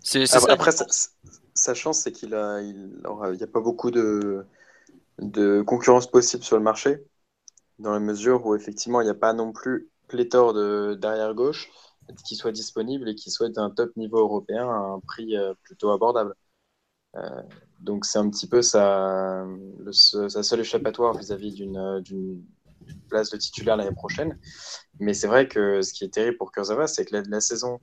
C'est, 0.03 0.25
ah. 0.33 0.39
Après, 0.51 0.71
sa, 1.53 1.75
chance, 1.75 1.99
c'est 1.99 2.13
qu'il 2.13 2.33
a, 2.35 2.61
il 2.61 2.93
n'y 3.37 3.43
a 3.43 3.49
pas 3.49 3.61
beaucoup 3.61 3.91
de, 3.91 4.47
de 5.19 5.63
concurrence 5.63 6.09
possible 6.09 6.45
sur 6.45 6.57
le 6.57 6.63
marché 6.63 7.03
dans 7.81 7.93
la 7.93 8.01
mesure 8.01 8.47
où 8.47 8.55
effectivement 8.55 9.01
il 9.01 9.05
n'y 9.05 9.11
a 9.11 9.15
pas 9.15 9.33
non 9.33 9.53
plus 9.53 9.91
pléthore 10.09 10.55
de 10.55 10.97
derrière 11.01 11.35
gauche 11.35 11.71
qui 12.25 12.37
soit 12.37 12.53
disponible 12.53 13.09
et 13.09 13.15
qui 13.15 13.31
soit 13.31 13.49
d'un 13.51 13.71
top 13.71 13.97
niveau 13.97 14.19
européen 14.19 14.69
à 14.69 14.75
un 14.75 15.01
prix 15.01 15.37
euh, 15.37 15.55
plutôt 15.63 15.91
abordable. 15.91 16.35
Euh, 17.17 17.43
donc 17.81 18.05
c'est 18.05 18.19
un 18.19 18.29
petit 18.31 18.49
peu 18.49 18.63
sa, 18.63 19.47
seule 19.93 20.61
échappatoire 20.61 21.17
vis-à-vis 21.17 21.53
d'une 21.55 22.45
place 23.09 23.31
de 23.31 23.37
titulaire 23.37 23.77
l'année 23.77 23.95
prochaine. 23.95 24.39
Mais 25.01 25.15
c'est 25.15 25.27
vrai 25.27 25.49
que 25.49 25.83
ce 25.83 25.93
qui 25.93 26.05
est 26.05 26.15
terrible 26.15 26.37
pour 26.37 26.53
Kurzawa, 26.53 26.87
c'est 26.87 27.05
que 27.05 27.17
la, 27.17 27.41
saison 27.41 27.81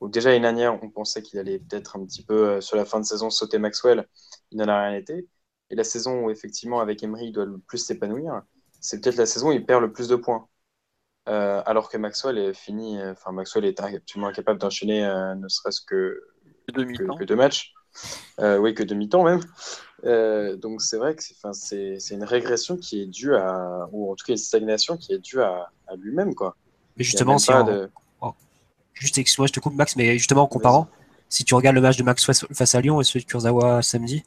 où 0.00 0.08
déjà 0.08 0.34
une 0.34 0.44
année 0.44 0.68
on 0.68 0.90
pensait 0.90 1.22
qu'il 1.22 1.38
allait 1.38 1.58
peut-être 1.58 1.96
un 1.96 2.04
petit 2.06 2.24
peu 2.24 2.48
euh, 2.48 2.60
sur 2.60 2.76
la 2.76 2.84
fin 2.84 3.00
de 3.00 3.04
saison 3.06 3.30
sauter 3.30 3.58
Maxwell, 3.58 4.06
il 4.50 4.58
n'en 4.58 4.68
a 4.68 4.88
rien 4.88 4.96
été. 4.96 5.28
Et 5.70 5.76
la 5.76 5.84
saison 5.84 6.24
où 6.24 6.30
effectivement 6.30 6.80
avec 6.80 7.02
Emery 7.02 7.26
il 7.28 7.32
doit 7.32 7.44
le 7.46 7.58
plus 7.58 7.78
s'épanouir, 7.78 8.42
c'est 8.80 9.00
peut-être 9.00 9.16
la 9.16 9.26
saison 9.26 9.48
où 9.48 9.52
il 9.52 9.64
perd 9.64 9.82
le 9.82 9.92
plus 9.92 10.08
de 10.08 10.16
points. 10.16 10.46
Euh, 11.28 11.62
alors 11.66 11.90
que 11.90 11.98
Maxwell 11.98 12.38
est 12.38 12.54
fini, 12.54 12.98
euh, 12.98 13.12
enfin 13.12 13.30
Maxwell 13.30 13.66
est 13.66 13.78
absolument 13.78 14.28
incapable 14.28 14.58
d'enchaîner 14.58 15.04
euh, 15.04 15.34
ne 15.34 15.48
serait-ce 15.48 15.82
que, 15.82 16.18
que, 16.66 17.24
deux 17.24 17.36
matchs, 17.36 17.74
oui 18.38 18.74
que 18.74 18.82
demi-temps 18.82 19.22
même. 19.22 19.40
donc 20.58 20.80
c'est 20.80 20.96
vrai 20.96 21.14
que 21.14 21.22
c'est 21.52 22.14
une 22.14 22.24
régression 22.24 22.78
qui 22.78 23.02
est 23.02 23.06
due 23.06 23.34
à, 23.34 23.86
ou 23.92 24.10
en 24.10 24.16
tout 24.16 24.24
cas 24.24 24.32
une 24.32 24.38
stagnation 24.38 24.96
qui 24.96 25.12
est 25.12 25.18
due 25.18 25.42
à, 25.42 25.70
lui-même 25.98 26.34
quoi. 26.34 26.56
Mais 26.96 27.04
justement, 27.04 27.38
si 27.38 27.52
de... 27.52 27.90
juste 28.94 29.18
excuse-moi, 29.18 29.46
je 29.46 29.52
te 29.52 29.60
coupe 29.60 29.74
Max, 29.74 29.96
mais 29.96 30.16
justement 30.16 30.42
en 30.42 30.48
comparant, 30.48 30.88
si 31.28 31.44
tu 31.44 31.54
regardes 31.54 31.76
le 31.76 31.82
match 31.82 31.98
de 31.98 32.02
Max 32.02 32.24
face 32.24 32.74
à 32.74 32.80
Lyon 32.80 33.00
et 33.00 33.04
celui 33.04 33.24
de 33.24 33.30
Kurzawa 33.30 33.82
samedi, 33.82 34.24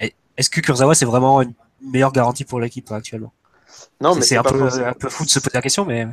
est-ce 0.00 0.50
que 0.50 0.60
Kurzawa 0.60 0.94
c'est 0.94 1.06
vraiment 1.06 1.42
une 1.42 1.54
meilleure 1.90 2.12
garantie 2.12 2.44
pour 2.44 2.60
l'équipe 2.60 2.90
actuellement 2.92 3.32
Non, 4.00 4.14
mais 4.14 4.22
c'est 4.22 4.36
un, 4.36 4.42
peu, 4.42 4.62
un 4.62 4.92
peu 4.92 5.08
fou 5.08 5.24
de 5.24 5.30
se 5.30 5.38
poser 5.38 5.54
la 5.54 5.62
question, 5.62 5.84
mais 5.84 6.06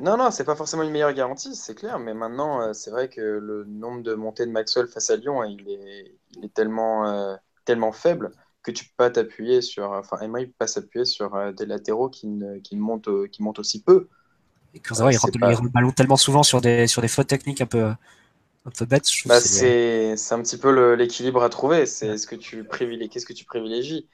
non, 0.00 0.16
non, 0.16 0.30
c'est 0.30 0.44
pas 0.44 0.56
forcément 0.56 0.82
une 0.82 0.90
meilleure 0.90 1.12
garantie, 1.12 1.54
c'est 1.54 1.74
clair, 1.74 1.98
mais 1.98 2.14
maintenant, 2.14 2.62
euh, 2.62 2.72
c'est 2.72 2.90
vrai 2.90 3.08
que 3.08 3.20
le 3.20 3.64
nombre 3.64 4.02
de 4.02 4.14
montées 4.14 4.46
de 4.46 4.50
Maxwell 4.50 4.86
face 4.86 5.10
à 5.10 5.16
Lyon, 5.16 5.44
il 5.44 5.68
est, 5.68 6.14
il 6.36 6.44
est 6.46 6.54
tellement, 6.54 7.06
euh, 7.06 7.36
tellement 7.66 7.92
faible 7.92 8.30
que 8.62 8.70
tu 8.70 8.84
peux 8.84 8.94
pas 8.96 9.10
t'appuyer 9.10 9.60
sur. 9.60 9.92
Enfin, 9.92 10.18
Emery 10.20 10.46
peut 10.46 10.54
pas 10.58 10.66
s'appuyer 10.66 11.04
sur 11.04 11.34
euh, 11.34 11.52
des 11.52 11.66
latéraux 11.66 12.08
qui, 12.08 12.28
ne, 12.28 12.58
qui, 12.58 12.76
montent, 12.76 13.10
qui 13.30 13.42
montent 13.42 13.58
aussi 13.58 13.82
peu. 13.82 14.08
Et 14.72 14.80
Kurzawa, 14.80 15.12
il, 15.12 15.18
rentre, 15.18 15.38
le 15.38 15.68
ballon 15.68 15.92
tellement 15.92 16.16
souvent 16.16 16.42
sur 16.42 16.62
des, 16.62 16.86
sur 16.86 17.02
des 17.02 17.08
fautes 17.08 17.26
techniques 17.26 17.60
un 17.60 17.66
peu, 17.66 17.82
un 17.84 18.70
peu 18.76 18.86
bêtes. 18.86 19.06
Bah, 19.26 19.40
c'est 19.40 20.14
un 20.30 20.40
petit 20.40 20.56
peu 20.56 20.94
l'équilibre 20.94 21.42
à 21.42 21.50
trouver. 21.50 21.84
C'est 21.84 22.16
ce 22.16 22.26
que 22.26 22.36
tu 22.36 22.64
privilégies. 22.64 23.10
Qu'est-ce 23.10 23.26
que 23.26 23.32
tu 23.34 23.44
privilégies 23.44 24.08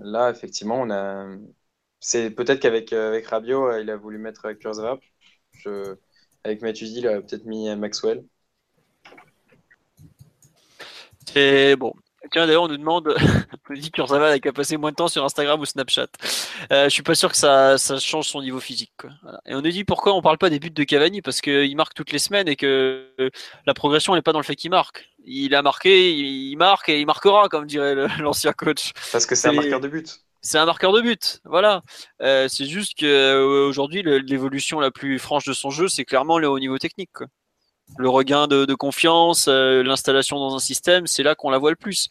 Là, 0.00 0.30
effectivement, 0.30 0.80
on 0.80 0.90
a 0.90 1.26
c'est 2.04 2.30
peut-être 2.30 2.60
qu'avec 2.60 2.92
euh, 2.92 3.08
avec 3.08 3.26
Rabiot, 3.28 3.68
euh, 3.68 3.80
il 3.80 3.88
a 3.88 3.96
voulu 3.96 4.18
mettre 4.18 4.52
Kurzawa. 4.52 4.98
Je, 5.52 5.94
avec 6.42 6.60
Matuidi, 6.60 6.98
il 6.98 7.06
a 7.06 7.20
peut-être 7.22 7.44
mis 7.44 7.74
Maxwell. 7.76 8.24
C'est 11.32 11.76
bon. 11.76 11.92
Tiens, 12.32 12.46
d'ailleurs, 12.46 12.64
on 12.64 12.68
nous 12.68 12.76
demande, 12.76 13.14
on 13.72 13.74
nous 13.74 13.80
dit 13.80 13.90
Kurzawa 13.90 14.36
n'a 14.36 14.52
passé 14.52 14.76
moins 14.76 14.90
de 14.90 14.96
temps 14.96 15.08
sur 15.08 15.24
Instagram 15.24 15.60
ou 15.60 15.64
Snapchat. 15.64 16.08
Euh, 16.70 16.84
je 16.84 16.88
suis 16.90 17.02
pas 17.02 17.14
sûr 17.14 17.30
que 17.30 17.36
ça, 17.36 17.78
ça 17.78 17.98
change 17.98 18.28
son 18.28 18.42
niveau 18.42 18.60
physique. 18.60 18.92
Et 19.46 19.54
on 19.54 19.62
nous 19.62 19.70
dit 19.70 19.84
pourquoi 19.84 20.14
on 20.14 20.22
parle 20.22 20.38
pas 20.38 20.50
des 20.50 20.58
buts 20.58 20.70
de 20.70 20.84
Cavani 20.84 21.22
parce 21.22 21.40
qu'il 21.40 21.76
marque 21.76 21.94
toutes 21.94 22.12
les 22.12 22.18
semaines 22.18 22.48
et 22.48 22.56
que 22.56 23.08
la 23.66 23.74
progression 23.74 24.14
n'est 24.14 24.22
pas 24.22 24.32
dans 24.32 24.40
le 24.40 24.44
fait 24.44 24.56
qu'il 24.56 24.70
marque. 24.70 25.08
Il 25.24 25.54
a 25.54 25.62
marqué, 25.62 26.12
il 26.12 26.56
marque 26.56 26.88
et 26.88 27.00
il 27.00 27.06
marquera, 27.06 27.48
comme 27.48 27.66
dirait 27.66 27.94
l'ancien 28.18 28.52
coach. 28.52 28.92
Parce 29.10 29.26
que 29.26 29.34
c'est 29.34 29.48
un 29.48 29.52
marqueur 29.52 29.80
de 29.80 29.88
but 29.88 30.20
c'est 30.42 30.58
un 30.58 30.66
marqueur 30.66 30.92
de 30.92 31.00
but. 31.00 31.40
Voilà. 31.44 31.82
Euh, 32.20 32.48
c'est 32.48 32.66
juste 32.66 32.98
qu'aujourd'hui, 32.98 34.02
euh, 34.04 34.20
l'évolution 34.26 34.80
la 34.80 34.90
plus 34.90 35.18
franche 35.18 35.44
de 35.44 35.52
son 35.52 35.70
jeu, 35.70 35.88
c'est 35.88 36.04
clairement 36.04 36.38
le 36.38 36.48
haut 36.48 36.58
niveau 36.58 36.78
technique. 36.78 37.16
Le 37.96 38.08
regain 38.08 38.48
de, 38.48 38.74
confiance, 38.74 39.46
euh, 39.48 39.82
l'installation 39.82 40.38
dans 40.38 40.54
un 40.54 40.58
système, 40.58 41.06
c'est 41.06 41.22
là 41.22 41.34
qu'on 41.34 41.50
la 41.50 41.58
voit 41.58 41.70
le 41.70 41.76
plus. 41.76 42.08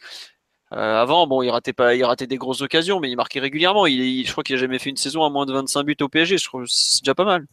Avant, 0.71 1.27
bon, 1.27 1.41
il 1.41 1.49
ratait 1.49 1.73
pas, 1.73 1.95
il 1.95 2.03
ratait 2.03 2.27
des 2.27 2.37
grosses 2.37 2.61
occasions, 2.61 2.99
mais 2.99 3.09
il 3.09 3.15
marquait 3.15 3.39
régulièrement. 3.39 3.85
Il, 3.87 4.25
je 4.25 4.31
crois 4.31 4.43
qu'il 4.43 4.55
a 4.55 4.59
jamais 4.59 4.79
fait 4.79 4.89
une 4.89 4.97
saison 4.97 5.23
à 5.25 5.29
moins 5.29 5.45
de 5.45 5.53
25 5.53 5.83
buts 5.83 5.97
au 6.01 6.07
PSG. 6.07 6.37
Je 6.37 6.45
trouve 6.45 6.65
c'est 6.67 7.03
déjà 7.03 7.13
pas 7.13 7.25
mal. 7.25 7.45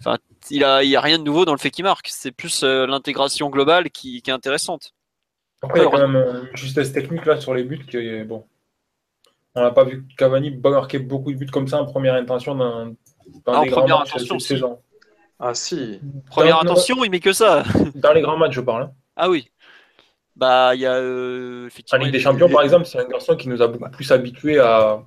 Enfin, 0.00 0.18
il 0.50 0.64
a, 0.64 0.84
il 0.84 0.90
y 0.90 0.96
a 0.96 1.00
rien 1.00 1.18
de 1.18 1.24
nouveau 1.24 1.44
dans 1.44 1.52
le 1.52 1.58
fait 1.58 1.70
qu'il 1.70 1.84
marque. 1.84 2.08
C'est 2.10 2.30
plus 2.30 2.62
l'intégration 2.62 3.48
globale 3.48 3.90
qui, 3.90 4.20
qui, 4.20 4.30
est 4.30 4.34
intéressante. 4.34 4.92
Après, 5.62 5.80
il 5.80 5.82
y 5.84 5.86
a 5.86 5.90
quand 5.90 6.08
même 6.08 6.16
une 6.16 6.56
justesse 6.56 6.92
technique 6.92 7.24
là 7.24 7.40
sur 7.40 7.54
les 7.54 7.64
buts 7.64 7.84
qui 7.88 7.96
est 7.96 8.24
bon. 8.24 8.44
On 9.54 9.62
n'a 9.62 9.70
pas 9.70 9.84
vu 9.84 10.06
Cavani 10.16 10.50
marquer 10.50 10.98
beaucoup 10.98 11.32
de 11.32 11.38
buts 11.38 11.46
comme 11.46 11.66
ça 11.66 11.80
en 11.80 11.86
première 11.86 12.14
intention 12.14 12.54
dans, 12.54 12.94
ah, 13.46 13.62
les 13.64 13.70
grands 13.70 13.88
matchs 13.88 14.14
de 14.14 14.38
saison. 14.38 14.78
Ah 15.40 15.54
si. 15.54 16.00
Première 16.26 16.60
intention, 16.60 17.02
il 17.04 17.10
met 17.10 17.20
que 17.20 17.32
ça. 17.32 17.64
Dans 17.94 18.12
les 18.12 18.20
grands 18.20 18.36
matchs, 18.36 18.54
je 18.54 18.60
parle. 18.60 18.84
Hein. 18.84 18.92
Ah 19.16 19.30
oui. 19.30 19.48
Bah, 20.38 20.70
il 20.74 20.80
y 20.80 20.86
a 20.86 20.94
euh, 20.94 21.68
En 21.92 21.96
Ligue 21.96 22.12
des 22.12 22.20
Champions, 22.20 22.48
par 22.48 22.62
exemple, 22.62 22.86
c'est 22.86 22.98
un 22.98 23.08
garçon 23.08 23.34
qui 23.36 23.48
nous 23.48 23.60
a 23.60 23.66
beaucoup 23.66 23.90
plus 23.90 24.12
habitués 24.12 24.58
à 24.58 25.02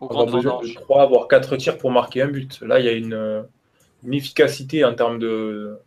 avoir 0.00 0.26
besoin 0.26 0.60
de 0.62 0.74
3 0.74 1.06
voire 1.06 1.28
4 1.28 1.56
tirs 1.56 1.78
pour 1.78 1.90
marquer 1.90 2.22
un 2.22 2.28
but. 2.28 2.60
Là, 2.60 2.78
il 2.78 2.84
y 2.84 2.88
a 2.88 2.92
une, 2.92 3.46
efficacité 4.12 4.84
en 4.84 4.94
termes 4.94 5.18
de, 5.18 5.78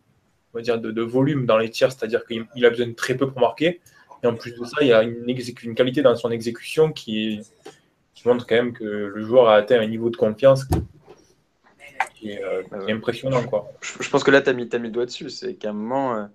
on 0.53 0.57
va 0.57 0.63
dire 0.63 0.79
de, 0.79 1.01
volume 1.01 1.45
dans 1.45 1.57
les 1.57 1.69
tirs, 1.69 1.91
c'est-à-dire 1.91 2.25
qu'il 2.25 2.65
a 2.65 2.69
besoin 2.71 2.87
de 2.87 2.93
très 2.93 3.15
peu 3.15 3.29
pour 3.29 3.39
marquer. 3.39 3.79
Et 4.23 4.27
en 4.27 4.33
plus 4.33 4.51
de 4.59 4.65
ça, 4.65 4.77
il 4.81 4.87
y 4.87 4.93
a 4.93 5.03
une, 5.03 5.23
une 5.63 5.75
qualité 5.75 6.01
dans 6.01 6.15
son 6.15 6.31
exécution 6.31 6.91
qui 6.91 7.41
montre 8.25 8.45
quand 8.47 8.55
même 8.55 8.73
que 8.73 8.83
le 8.83 9.23
joueur 9.23 9.49
a 9.49 9.55
atteint 9.55 9.79
un 9.79 9.87
niveau 9.87 10.09
de 10.09 10.17
confiance 10.17 10.65
qui 12.15 12.31
est, 12.31 12.43
euh, 12.43 12.63
impressionnant. 12.87 13.43
Quoi. 13.43 13.71
Je, 13.81 14.09
pense 14.09 14.23
que 14.23 14.31
là, 14.31 14.41
tu 14.41 14.49
as, 14.49 14.53
mis, 14.53 14.67
le 14.67 14.89
doigt 14.89 15.05
dessus. 15.05 15.29
C'est 15.29 15.55
qu'à 15.55 15.69
un 15.69 15.73
moment, 15.73 16.15
euh, 16.15 16.25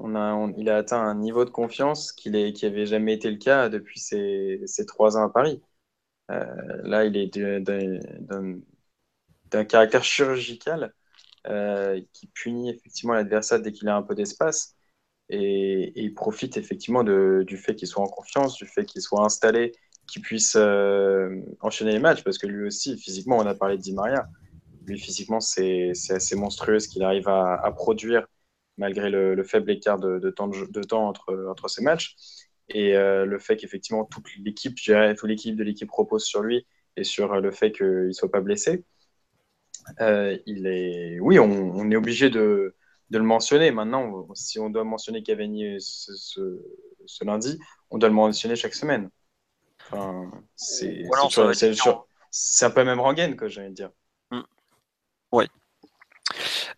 il 0.00 0.68
a 0.68 0.76
atteint 0.76 1.00
un 1.00 1.14
niveau 1.14 1.44
de 1.44 1.50
confiance 1.50 2.12
qui 2.12 2.30
n'avait 2.30 2.86
jamais 2.86 3.14
été 3.14 3.30
le 3.30 3.38
cas 3.38 3.68
depuis 3.68 4.00
ses, 4.00 4.60
trois 4.86 5.16
ans 5.16 5.24
à 5.24 5.30
Paris. 5.30 5.62
Euh, 6.30 6.44
là, 6.82 7.04
il 7.04 7.16
est 7.16 7.36
d'un 9.50 9.64
caractère 9.64 10.04
chirurgical 10.04 10.94
qui 12.12 12.26
punit 12.34 12.70
effectivement 12.70 13.14
l'adversaire 13.14 13.60
dès 13.60 13.72
qu'il 13.72 13.88
a 13.88 13.96
un 13.96 14.02
peu 14.02 14.14
d'espace. 14.14 14.76
Et, 15.28 15.92
il 15.96 16.14
profite 16.14 16.56
effectivement 16.56 17.02
du 17.04 17.56
fait 17.56 17.74
qu'il 17.74 17.88
soit 17.88 18.02
en 18.02 18.08
confiance, 18.08 18.56
du 18.56 18.66
fait 18.66 18.84
qu'il 18.84 19.02
soit 19.02 19.24
installé 19.24 19.72
qui 20.06 20.20
puisse 20.20 20.56
euh, 20.56 21.40
enchaîner 21.60 21.92
les 21.92 21.98
matchs, 21.98 22.22
parce 22.22 22.38
que 22.38 22.46
lui 22.46 22.66
aussi, 22.66 22.96
physiquement, 22.96 23.38
on 23.38 23.46
a 23.46 23.54
parlé 23.54 23.76
de 23.76 23.82
Di 23.82 23.92
Maria. 23.92 24.28
Lui, 24.86 24.98
physiquement, 24.98 25.40
c'est 25.40 25.92
assez 26.10 26.36
monstrueux 26.36 26.78
ce 26.78 26.88
qu'il 26.88 27.02
arrive 27.02 27.28
à, 27.28 27.72
produire, 27.72 28.26
malgré 28.76 29.10
le, 29.10 29.42
faible 29.42 29.70
écart 29.70 29.98
de, 29.98 30.30
temps, 30.30 30.48
de, 30.48 30.82
temps, 30.82 31.08
entre, 31.08 31.46
entre 31.48 31.68
ses 31.68 31.82
matchs. 31.82 32.16
Et 32.68 32.96
euh, 32.96 33.24
le 33.24 33.38
fait 33.38 33.56
qu'effectivement, 33.56 34.04
toute 34.04 34.26
l'équipe, 34.38 34.76
je 34.76 34.92
dirais, 34.92 35.14
toute 35.14 35.28
l'équipe 35.28 35.56
de 35.56 35.62
l'équipe 35.62 35.90
repose 35.90 36.24
sur 36.24 36.42
lui 36.42 36.66
et 36.96 37.04
sur 37.04 37.40
le 37.40 37.50
fait 37.50 37.72
qu'il 37.72 38.06
ne 38.08 38.12
soit 38.12 38.30
pas 38.30 38.40
blessé. 38.40 38.84
Euh, 40.00 40.36
il 40.46 40.66
est... 40.66 41.20
Oui, 41.20 41.38
on, 41.38 41.90
est 41.90 41.96
obligé 41.96 42.28
de, 42.28 42.74
de, 43.10 43.18
le 43.18 43.24
mentionner. 43.24 43.70
Maintenant, 43.70 44.26
si 44.34 44.58
on 44.58 44.68
doit 44.68 44.82
mentionner 44.82 45.22
Cavani 45.22 45.80
ce, 45.80 46.14
ce, 46.16 46.60
ce 47.06 47.24
lundi, 47.24 47.58
on 47.90 47.98
doit 47.98 48.08
le 48.08 48.14
mentionner 48.14 48.56
chaque 48.56 48.74
semaine 48.74 49.10
c'est 52.30 52.64
un 52.64 52.70
peu 52.70 52.84
même 52.84 53.00
rengaine, 53.00 53.36
que 53.36 53.48
j'allais 53.48 53.70
dire. 53.70 53.90
Mm. 54.30 54.40
Ouais. 55.32 55.48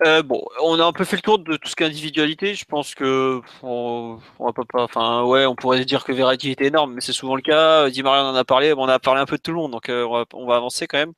Euh, 0.04 0.22
bon, 0.22 0.44
on 0.62 0.78
a 0.78 0.84
un 0.84 0.92
peu 0.92 1.04
fait 1.04 1.16
le 1.16 1.22
tour 1.22 1.40
de 1.40 1.56
tout 1.56 1.68
ce 1.68 1.74
qui 1.74 1.82
est 1.82 1.86
individualité. 1.86 2.54
Je 2.54 2.64
pense 2.64 2.94
que 2.94 3.40
on, 3.62 4.20
va 4.38 4.52
pas, 4.52 4.62
enfin 4.84 5.24
ouais, 5.24 5.44
on 5.46 5.56
pourrait 5.56 5.84
dire 5.84 6.04
que 6.04 6.12
Verratti 6.12 6.50
était 6.50 6.66
énorme, 6.66 6.94
mais 6.94 7.00
c'est 7.00 7.12
souvent 7.12 7.34
le 7.34 7.42
cas. 7.42 7.90
Di 7.90 8.02
Maria 8.02 8.24
en 8.24 8.34
a 8.34 8.44
parlé, 8.44 8.72
on 8.76 8.84
a 8.88 8.98
parlé 9.00 9.20
un 9.20 9.26
peu 9.26 9.36
de 9.36 9.42
tout 9.42 9.50
le 9.50 9.56
monde, 9.56 9.72
donc 9.72 9.88
euh, 9.88 10.24
on, 10.32 10.46
va, 10.46 10.56
avancer 10.56 10.86
quand 10.86 10.98
même. 10.98 11.12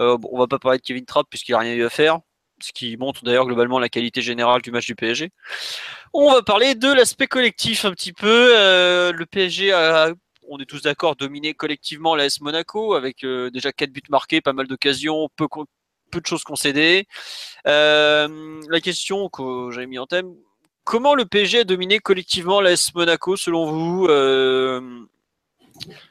Euh, 0.00 0.18
on 0.30 0.38
va 0.38 0.48
pas 0.48 0.58
parler 0.58 0.78
de 0.78 0.82
Kevin 0.82 1.04
Trapp 1.04 1.26
puisqu'il 1.30 1.54
a 1.54 1.58
rien 1.58 1.74
eu 1.74 1.84
à 1.84 1.90
faire, 1.90 2.18
ce 2.60 2.72
qui 2.72 2.96
montre 2.96 3.24
d'ailleurs 3.24 3.46
globalement 3.46 3.78
la 3.78 3.88
qualité 3.88 4.20
générale 4.20 4.62
du 4.62 4.72
match 4.72 4.86
du 4.86 4.96
PSG. 4.96 5.30
On 6.12 6.32
va 6.32 6.42
parler 6.42 6.74
de 6.74 6.92
l'aspect 6.92 7.28
collectif 7.28 7.84
un 7.84 7.92
petit 7.92 8.12
peu. 8.12 8.52
le 9.12 9.24
PSG 9.26 9.72
a 9.72 10.12
on 10.48 10.58
est 10.58 10.66
tous 10.66 10.82
d'accord, 10.82 11.16
dominer 11.16 11.54
collectivement 11.54 12.14
l'AS 12.14 12.40
Monaco 12.40 12.94
avec 12.94 13.24
euh, 13.24 13.50
déjà 13.50 13.72
quatre 13.72 13.92
buts 13.92 14.02
marqués, 14.10 14.40
pas 14.40 14.52
mal 14.52 14.66
d'occasions, 14.66 15.28
peu, 15.36 15.46
peu 16.10 16.20
de 16.20 16.26
choses 16.26 16.44
concédées. 16.44 17.06
Euh, 17.66 18.60
la 18.68 18.80
question 18.80 19.28
que 19.28 19.70
j'avais 19.72 19.86
mis 19.86 19.98
en 19.98 20.06
thème, 20.06 20.34
comment 20.84 21.14
le 21.14 21.24
PSG 21.24 21.60
a 21.60 21.64
dominé 21.64 21.98
collectivement 21.98 22.60
l'AS 22.60 22.94
Monaco 22.94 23.36
selon 23.36 23.66
vous 23.66 24.06
euh, 24.08 24.80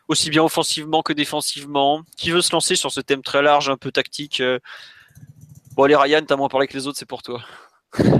aussi 0.07 0.29
bien 0.29 0.43
offensivement 0.43 1.01
que 1.01 1.13
défensivement? 1.13 2.03
Qui 2.17 2.31
veut 2.31 2.41
se 2.41 2.51
lancer 2.51 2.75
sur 2.75 2.91
ce 2.91 3.01
thème 3.01 3.21
très 3.21 3.41
large, 3.41 3.69
un 3.69 3.77
peu 3.77 3.91
tactique 3.91 4.41
Bon, 5.75 5.83
allez, 5.83 5.95
Ryan, 5.95 6.23
t'as 6.25 6.35
moins 6.35 6.49
parlé 6.49 6.67
que 6.67 6.73
les 6.73 6.87
autres, 6.87 6.97
c'est 6.97 7.07
pour 7.07 7.21
toi. 7.21 7.41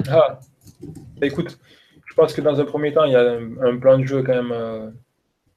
Ah, 0.09 0.39
bah, 0.91 1.27
écoute, 1.27 1.57
je 2.05 2.13
pense 2.13 2.33
que 2.33 2.41
dans 2.41 2.59
un 2.59 2.65
premier 2.65 2.93
temps, 2.93 3.03
il 3.03 3.13
y 3.13 3.15
a 3.15 3.21
un 3.21 3.77
plan 3.77 3.97
de 3.97 4.05
jeu 4.05 4.21
quand 4.23 4.43
même 4.43 4.93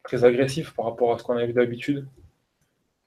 très 0.03 0.25
agressif 0.25 0.73
par 0.73 0.87
rapport 0.87 1.15
à 1.15 1.19
ce 1.19 1.25
qu'on 1.25 1.37
a 1.37 1.45
vu 1.45 1.53
d'habitude. 1.53 2.07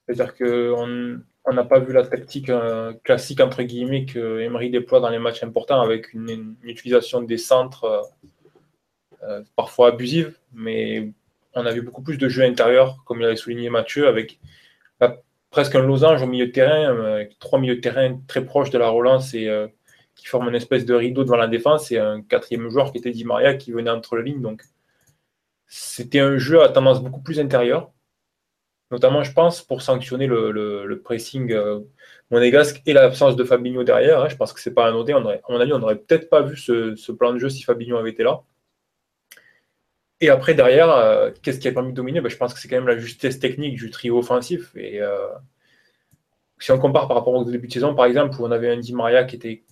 C'est-à-dire 0.06 0.36
qu'on 0.36 1.22
on 1.46 1.54
n'a 1.54 1.64
pas 1.64 1.80
vu 1.80 1.94
la 1.94 2.06
tactique 2.06 2.50
euh, 2.50 2.94
classique 3.04 3.42
entre 3.42 3.64
guillemets 3.64 4.06
que 4.06 4.40
Emery 4.40 4.70
déploie 4.70 5.00
dans 5.00 5.10
les 5.10 5.20
matchs 5.20 5.44
importants 5.44 5.82
avec 5.82 6.14
une, 6.14 6.56
utilisation 6.64 7.22
des 7.22 7.38
centres 7.38 7.84
euh, 7.84 8.02
euh, 9.24 9.44
parfois 9.56 9.90
abusive, 9.90 10.38
mais 10.54 11.12
on 11.54 11.66
a 11.66 11.72
vu 11.72 11.82
beaucoup 11.82 12.02
plus 12.02 12.18
de 12.18 12.30
jeux 12.30 12.44
intérieurs, 12.44 13.04
comme 13.06 13.20
il 13.20 13.26
avait 13.26 13.36
souligné 13.36 13.70
Mathieu, 13.70 14.08
avec 14.08 14.40
presque 15.50 15.76
un 15.76 15.84
losange 15.84 16.24
au 16.24 16.26
milieu 16.26 16.48
de 16.48 16.52
terrain, 16.52 16.98
avec 17.14 17.38
trois 17.38 17.60
milieux 17.60 17.76
de 17.76 17.80
terrain 17.80 18.20
très 18.28 18.44
proches 18.44 18.72
de 18.72 18.80
la 18.80 18.90
relance 18.90 19.36
et 19.36 19.48
qui 20.16 20.26
forment 20.26 20.50
une 20.50 20.56
espèce 20.56 20.84
de 20.84 20.96
rideau 20.96 21.24
devant 21.24 21.38
la 21.38 21.48
défense, 21.48 21.92
et 21.92 22.00
un 22.00 22.24
quatrième 22.24 22.70
joueur 22.70 22.92
qui 22.92 22.98
était 22.98 23.12
Di 23.12 23.24
Maria 23.24 23.54
qui 23.54 23.72
venait 23.72 23.92
entre 23.92 24.18
les 24.18 24.32
lignes. 24.32 24.42
Donc 24.42 24.64
c'était 25.68 26.22
un 26.22 26.40
jeu 26.40 26.64
à 26.64 26.70
tendance 26.70 27.04
beaucoup 27.04 27.22
plus 27.22 27.40
intérieure, 27.40 27.92
notamment, 28.94 29.24
je 29.24 29.34
pense, 29.34 29.64
pour 29.64 29.82
sanctionner 29.82 30.28
le, 30.28 31.02
pressing 31.04 31.52
euh, 31.52 31.80
monégasque 32.30 32.82
et 32.86 32.94
l'absence 32.94 33.36
de 33.36 33.44
Fabinho 33.44 33.84
derrière. 33.84 34.22
Hein. 34.22 34.30
Je 34.30 34.36
pense 34.36 34.54
que 34.54 34.62
c'est 34.62 34.74
pas 34.74 34.88
anodin. 34.88 35.16
On 35.16 35.28
à 35.28 35.40
mon 35.50 35.60
avis, 35.60 35.74
on 35.74 35.80
n'aurait 35.80 35.98
peut-être 35.98 36.30
pas 36.30 36.44
vu 36.44 36.56
ce, 36.56 37.12
plan 37.12 37.34
de 37.34 37.40
jeu 37.40 37.50
si 37.50 37.64
Fabinho 37.64 37.98
avait 37.98 38.12
été 38.12 38.22
là. 38.24 38.44
Et 40.22 40.30
après, 40.30 40.54
derrière, 40.54 40.92
euh, 40.92 41.32
qu'est-ce 41.42 41.60
qui 41.60 41.68
a 41.68 41.72
permis 41.72 41.90
de 41.90 41.96
dominer? 41.96 42.22
Ben, 42.22 42.30
Je 42.30 42.38
pense 42.38 42.54
que 42.54 42.60
c'est 42.60 42.68
quand 42.68 42.76
même 42.76 42.88
la 42.88 42.98
justesse 42.98 43.40
technique 43.40 43.76
du 43.76 43.90
trio 43.90 44.20
offensif. 44.20 44.72
Euh, 44.78 45.28
si 46.60 46.72
on 46.72 46.78
compare 46.78 47.08
par 47.08 47.18
rapport 47.18 47.34
au 47.34 47.44
début 47.44 47.68
de 47.68 47.74
saison, 47.74 47.96
par 47.96 48.06
exemple, 48.06 48.40
où 48.40 48.46
on 48.46 48.52
avait 48.52 48.70
un 48.70 48.78
Di 48.78 48.94
Maria 48.94 49.24
qui 49.24 49.36
était 49.38 49.64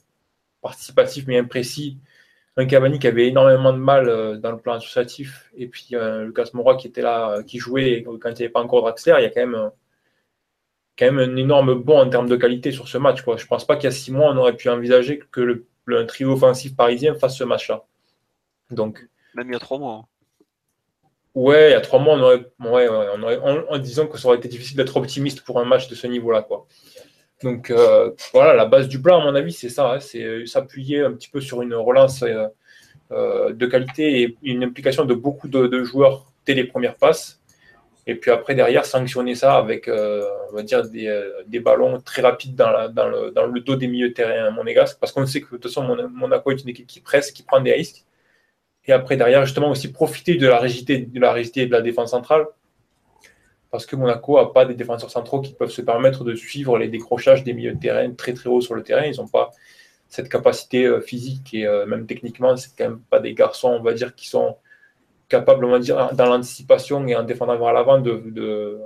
participatif 0.62 1.26
mais 1.28 1.38
imprécis, 1.38 2.00
un 2.58 2.66
Cavani 2.66 2.99
qui 2.99 3.08
avait 3.08 3.28
énormément 3.28 3.74
de 3.74 3.78
mal 3.78 4.39
dans 4.39 4.52
le 4.52 4.58
plan 4.58 4.74
associatif, 4.74 5.52
et 5.56 5.68
puis 5.68 5.89
Lucas 5.91 6.49
Moura 6.54 6.76
qui 6.76 6.88
était 6.88 7.02
là, 7.02 7.43
qui 7.43 7.60
jouait 7.60 8.04
quand 8.04 8.30
il 8.30 8.34
n'y 8.34 8.43
avait 8.43 8.49
pas 8.49 8.62
encore 8.62 8.82
Draxler, 8.82 9.16
il 9.20 9.24
y 9.24 9.26
a 9.26 9.30
quand 9.30 9.47
même, 9.47 9.72
quand 10.97 11.12
même 11.12 11.20
un 11.20 11.36
énorme 11.36 11.76
bond 11.76 11.99
en 11.99 12.10
termes 12.10 12.30
de 12.30 12.36
qualité 12.36 12.72
sur 12.72 12.88
ce 12.88 12.97
match. 12.97 13.22
Quoi. 13.22 13.38
Je 13.38 13.43
ne 13.43 13.47
pense 13.47 13.66
pas 13.66 13.76
qu'il 13.76 13.86
y 13.86 13.88
a 13.88 13.91
six 13.91 14.12
mois, 14.12 14.32
on 14.32 14.38
aurait 14.38 14.56
pu 14.56 14.70
envisager 14.70 15.22
que 15.32 15.41
le, 15.41 16.06
trio 16.08 16.34
offensif 16.34 16.76
parisien 16.76 17.16
fasse 17.16 17.38
ce 17.38 17.43
match-là. 17.43 17.86
Donc, 18.70 19.08
Même 19.36 19.47
il 19.49 19.54
y 19.54 19.56
a 19.56 19.60
trois 19.60 19.80
mois. 19.80 19.95
Hein. 19.95 20.06
Ouais, 21.34 21.70
il 21.70 21.72
y 21.72 21.76
a 21.76 21.82
trois 21.82 21.99
mois, 21.99 22.16
on 22.16 22.22
aurait, 22.22 22.45
ouais, 22.60 22.89
on 22.89 23.24
aurait 23.24 23.39
en, 23.39 23.78
disant 23.78 24.08
que 24.08 24.18
ça 24.18 24.28
aurait 24.28 24.38
été 24.38 24.49
difficile 24.49 24.76
d'être 24.76 24.95
optimiste 24.97 25.41
pour 25.41 25.60
un 25.60 25.66
match 25.66 25.88
de 25.88 25.95
ce 25.95 26.08
niveau-là. 26.08 26.41
Quoi. 26.41 26.68
Donc 27.44 27.72
euh, 27.72 28.12
voilà, 28.34 28.54
la 28.54 28.66
base 28.66 28.88
du 28.88 29.02
plan, 29.02 29.22
à 29.22 29.24
mon 29.24 29.36
avis, 29.36 29.54
c'est 29.54 29.70
ça. 29.70 29.94
Hein, 29.94 30.00
c'est 30.00 30.24
euh, 30.24 30.46
s'appuyer 30.46 31.02
un 31.02 31.12
petit 31.14 31.30
peu 31.30 31.42
sur 31.42 31.62
une 31.62 31.74
relance 31.74 32.24
euh, 32.24 33.54
de 33.54 33.66
qualité 33.66 34.22
et 34.22 34.38
une 34.44 34.64
implication 34.64 35.06
de 35.06 35.14
beaucoup 35.14 35.48
de, 35.48 35.84
joueurs 35.84 36.32
dès 36.46 36.54
les 36.54 36.66
premières 36.66 36.96
passes. 36.96 37.39
Et 38.08 38.16
puis 38.16 38.32
après, 38.32 38.56
derrière, 38.56 38.86
sanctionner 38.86 39.36
ça 39.36 39.58
avec, 39.58 39.88
on 39.88 40.56
va 40.56 40.64
dire, 40.64 40.84
des, 40.89 41.60
ballons 41.60 42.02
très 42.02 42.24
rapides 42.24 42.56
dans, 42.56 42.89
dans, 42.92 43.08
le, 43.08 43.60
dos 43.60 43.76
des 43.76 43.88
milieux 43.88 44.10
de 44.10 44.14
terrain 44.14 44.50
monégasques. 44.52 44.98
Parce 45.00 45.12
qu'on 45.12 45.26
sait 45.26 45.42
que 45.42 45.46
de 45.46 45.52
toute 45.52 45.66
façon, 45.66 45.84
Monaco 46.12 46.52
est 46.52 46.64
une 46.64 46.70
équipe 46.70 46.88
qui 46.88 47.00
presse, 47.00 47.32
qui 47.32 47.44
prend 47.44 47.62
des 47.62 47.74
risques. 47.74 48.04
Et 48.86 48.92
après, 48.92 49.18
derrière, 49.18 49.46
justement, 49.46 49.70
aussi 49.70 49.92
profiter 49.92 50.36
de 50.36 50.48
la 50.48 50.60
rigidité 50.60 50.98
de 51.00 51.20
la, 51.20 51.32
rigidité 51.32 51.68
de 51.68 51.72
la 51.72 51.82
défense 51.82 52.12
centrale. 52.12 52.48
Parce 53.72 53.86
que 53.86 53.96
Monaco 53.96 54.38
n'a 54.38 54.48
pas 54.48 54.66
des 54.66 54.76
défenseurs 54.76 55.10
centraux 55.10 55.40
qui 55.40 55.54
peuvent 55.54 55.72
se 55.72 55.82
permettre 55.82 56.26
de 56.26 56.36
suivre 56.36 56.78
les 56.78 56.90
décrochages 56.90 57.44
des 57.44 57.54
milieux 57.54 57.74
de 57.74 57.80
terrain 57.80 58.12
très 58.12 58.34
très 58.34 58.50
haut 58.50 58.60
sur 58.60 58.76
le 58.76 58.84
terrain. 58.84 59.04
Ils 59.04 59.18
n'ont 59.18 59.30
pas 59.30 59.52
cette 60.12 60.28
capacité 60.28 60.86
euh, 60.86 61.00
physique 61.00 61.54
et 61.54 61.66
euh, 61.66 61.86
même 61.86 62.06
techniquement, 62.06 62.58
c'est 62.58 62.72
quand 62.78 62.84
même 62.84 63.00
pas 63.10 63.22
des 63.22 63.34
garçons, 63.34 63.70
on 63.70 63.82
va 63.82 63.94
dire, 63.94 64.14
qui 64.14 64.28
sont 64.28 64.58
capables, 65.30 65.64
on 65.64 65.72
va 65.72 65.80
dire, 65.80 66.14
dans 66.14 66.26
l'anticipation 66.26 67.08
et 67.08 67.16
en 67.16 67.24
défendant 67.24 67.58
vers 67.58 67.72
l'avant 67.72 67.98
de, 67.98 68.78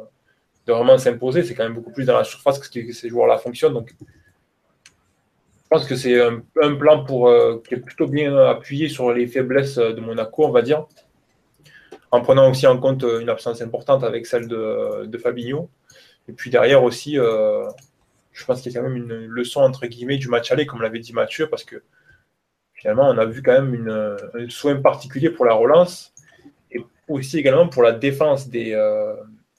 vraiment 0.67 0.99
s'imposer. 0.99 1.41
C'est 1.41 1.55
quand 1.55 1.63
même 1.63 1.73
beaucoup 1.73 1.91
plus 1.91 2.05
dans 2.05 2.15
la 2.15 2.23
surface 2.23 2.59
que 2.59 2.91
ces 2.93 3.09
joueurs-là 3.09 3.39
fonctionnent. 3.39 3.73
Donc, 3.73 3.95
je 3.99 5.67
pense 5.67 5.87
que 5.87 5.95
c'est 5.95 6.21
un, 6.21 6.43
plan 6.75 7.03
pour, 7.03 7.27
euh, 7.27 7.59
qui 7.67 7.73
est 7.73 7.79
plutôt 7.79 8.05
bien 8.05 8.37
appuyé 8.37 8.87
sur 8.87 9.11
les 9.11 9.25
faiblesses 9.25 9.77
de 9.77 9.99
Monaco, 9.99 10.45
on 10.45 10.51
va 10.51 10.61
dire, 10.61 10.85
en 12.15 12.21
prenant 12.21 12.49
aussi 12.49 12.65
en 12.65 12.77
compte 12.77 13.03
une 13.03 13.29
absence 13.29 13.61
importante 13.61 14.03
avec 14.03 14.25
celle 14.25 14.47
de, 14.47 15.05
de 15.05 15.17
Fabinho. 15.17 15.69
Et 16.27 16.33
puis 16.33 16.49
derrière 16.49 16.83
aussi, 16.83 17.19
euh, 17.19 17.67
je 18.31 18.45
pense 18.45 18.61
qu'il 18.61 18.71
y 18.71 18.77
a 18.77 18.81
quand 18.81 18.89
même 18.89 18.97
une 18.97 19.25
leçon 19.27 19.61
entre 19.61 19.85
guillemets 19.85 20.17
du 20.17 20.27
match 20.27 20.51
aller, 20.51 20.65
comme 20.65 20.81
l'avait 20.81 20.99
dit 20.99 21.13
Mathieu, 21.13 21.47
parce 21.47 21.63
que 21.63 21.83
finalement, 22.73 23.09
on 23.09 23.17
a 23.17 23.25
vu 23.25 23.41
quand 23.41 23.53
même 23.53 23.73
une, 23.73 24.17
un 24.33 24.49
soin 24.49 24.75
particulier 24.77 25.29
pour 25.29 25.45
la 25.45 25.53
relance 25.53 26.13
et 26.71 26.79
aussi 27.07 27.37
également 27.37 27.67
pour 27.67 27.83
la 27.83 27.91
défense 27.91 28.49
des, 28.49 28.73
euh, 28.73 29.15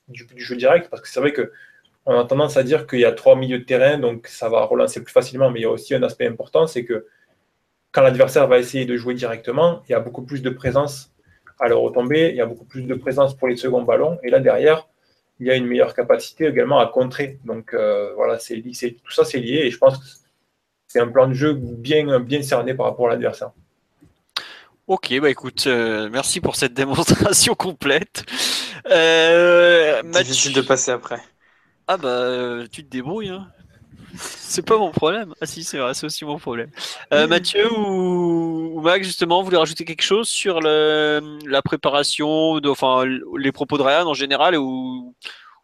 du, 0.09 0.27
du, 0.27 0.43
jeu 0.43 0.57
direct, 0.57 0.89
parce 0.91 1.03
que 1.03 1.09
c'est 1.09 1.21
vrai 1.21 1.33
que 1.33 1.53
on 2.07 2.19
a 2.19 2.25
tendance 2.25 2.57
à 2.57 2.63
dire 2.63 2.87
qu'il 2.87 3.01
y 3.01 3.05
a 3.05 3.13
trois 3.13 3.37
milieux 3.37 3.59
de 3.59 3.65
terrain, 3.65 3.99
donc 3.99 4.29
ça 4.29 4.49
va 4.49 4.65
relancer 4.65 5.03
plus 5.03 5.13
facilement, 5.13 5.51
mais 5.51 5.61
il 5.61 5.63
y 5.65 5.67
a 5.67 5.71
aussi 5.71 5.95
un 5.95 6.03
aspect 6.05 6.27
important, 6.27 6.67
c'est 6.67 6.85
que 6.85 7.07
quand 7.91 8.03
l'adversaire 8.03 8.47
va 8.47 8.59
essayer 8.59 8.85
de 8.87 8.97
jouer 8.97 9.15
directement, 9.15 9.83
il 9.89 9.93
y 9.93 9.95
a 9.95 10.01
beaucoup 10.01 10.23
plus 10.23 10.43
de 10.43 10.51
présence 10.51 11.16
à 11.59 11.69
le 11.69 11.77
retomber, 11.77 12.31
il 12.31 12.37
y 12.37 12.41
a 12.41 12.47
beaucoup 12.47 12.65
plus 12.65 12.83
de 12.83 12.95
présence 12.95 13.35
pour 13.37 13.49
les 13.49 13.57
seconds 13.57 13.83
ballons, 13.83 14.19
et 14.23 14.31
là 14.31 14.41
derrière, 14.41 14.89
il 15.41 15.47
y 15.47 15.51
a 15.51 15.55
une 15.55 15.67
meilleure 15.67 15.95
capacité 15.95 16.47
également 16.47 16.79
à 16.79 16.87
contrer. 16.87 17.39
Donc 17.45 17.75
euh, 17.75 18.13
voilà, 18.15 18.39
c'est, 18.39 18.63
tout 18.63 19.11
ça 19.11 19.25
c'est 19.25 19.39
lié, 19.39 19.63
et 19.65 19.71
je 19.71 19.79
pense 19.79 19.99
que 19.99 20.05
c'est 20.87 21.01
un 21.01 21.09
plan 21.09 21.27
de 21.29 21.35
jeu 21.35 21.55
bien, 21.55 22.21
bien 22.21 22.43
cerné 22.43 22.75
par 22.75 22.87
rapport 22.87 23.07
à 23.09 23.11
l'adversaire. 23.11 23.51
Ok, 24.87 25.19
bah 25.21 25.31
écoute, 25.31 25.67
euh, 25.67 26.09
merci 26.13 26.41
pour 26.41 26.55
cette 26.55 26.73
démonstration 26.75 27.55
complète. 27.55 28.25
Euh, 28.89 30.01
Difficile 30.03 30.53
de 30.53 30.61
passer 30.61 30.93
après. 30.93 31.21
Ah 31.89 31.97
bah 31.97 32.09
euh, 32.09 32.67
tu 32.71 32.85
te 32.85 32.91
débrouilles. 32.91 33.31
Hein. 33.31 33.49
C'est 34.17 34.65
pas 34.65 34.79
mon 34.79 34.93
problème. 34.93 35.35
Ah 35.41 35.47
si, 35.47 35.65
c'est 35.65 35.79
vrai, 35.79 35.93
c'est 35.93 36.07
aussi 36.07 36.25
mon 36.25 36.39
problème. 36.39 36.71
Euh, 37.13 37.27
Mathieu 37.27 37.71
ou, 37.71 38.56
Max, 38.81 39.07
justement, 39.07 39.41
vous 39.41 39.47
voulez 39.47 39.57
rajouter 39.57 39.85
quelque 39.85 40.03
chose 40.03 40.29
sur 40.29 40.61
la 40.61 41.63
préparation, 41.63 42.59
de, 42.59 42.69
enfin 42.69 43.05
les 43.39 43.53
propos 43.53 43.79
de 43.79 43.83
Ryan 43.83 44.07
en 44.07 44.15
général 44.15 44.57
ou 44.57 45.15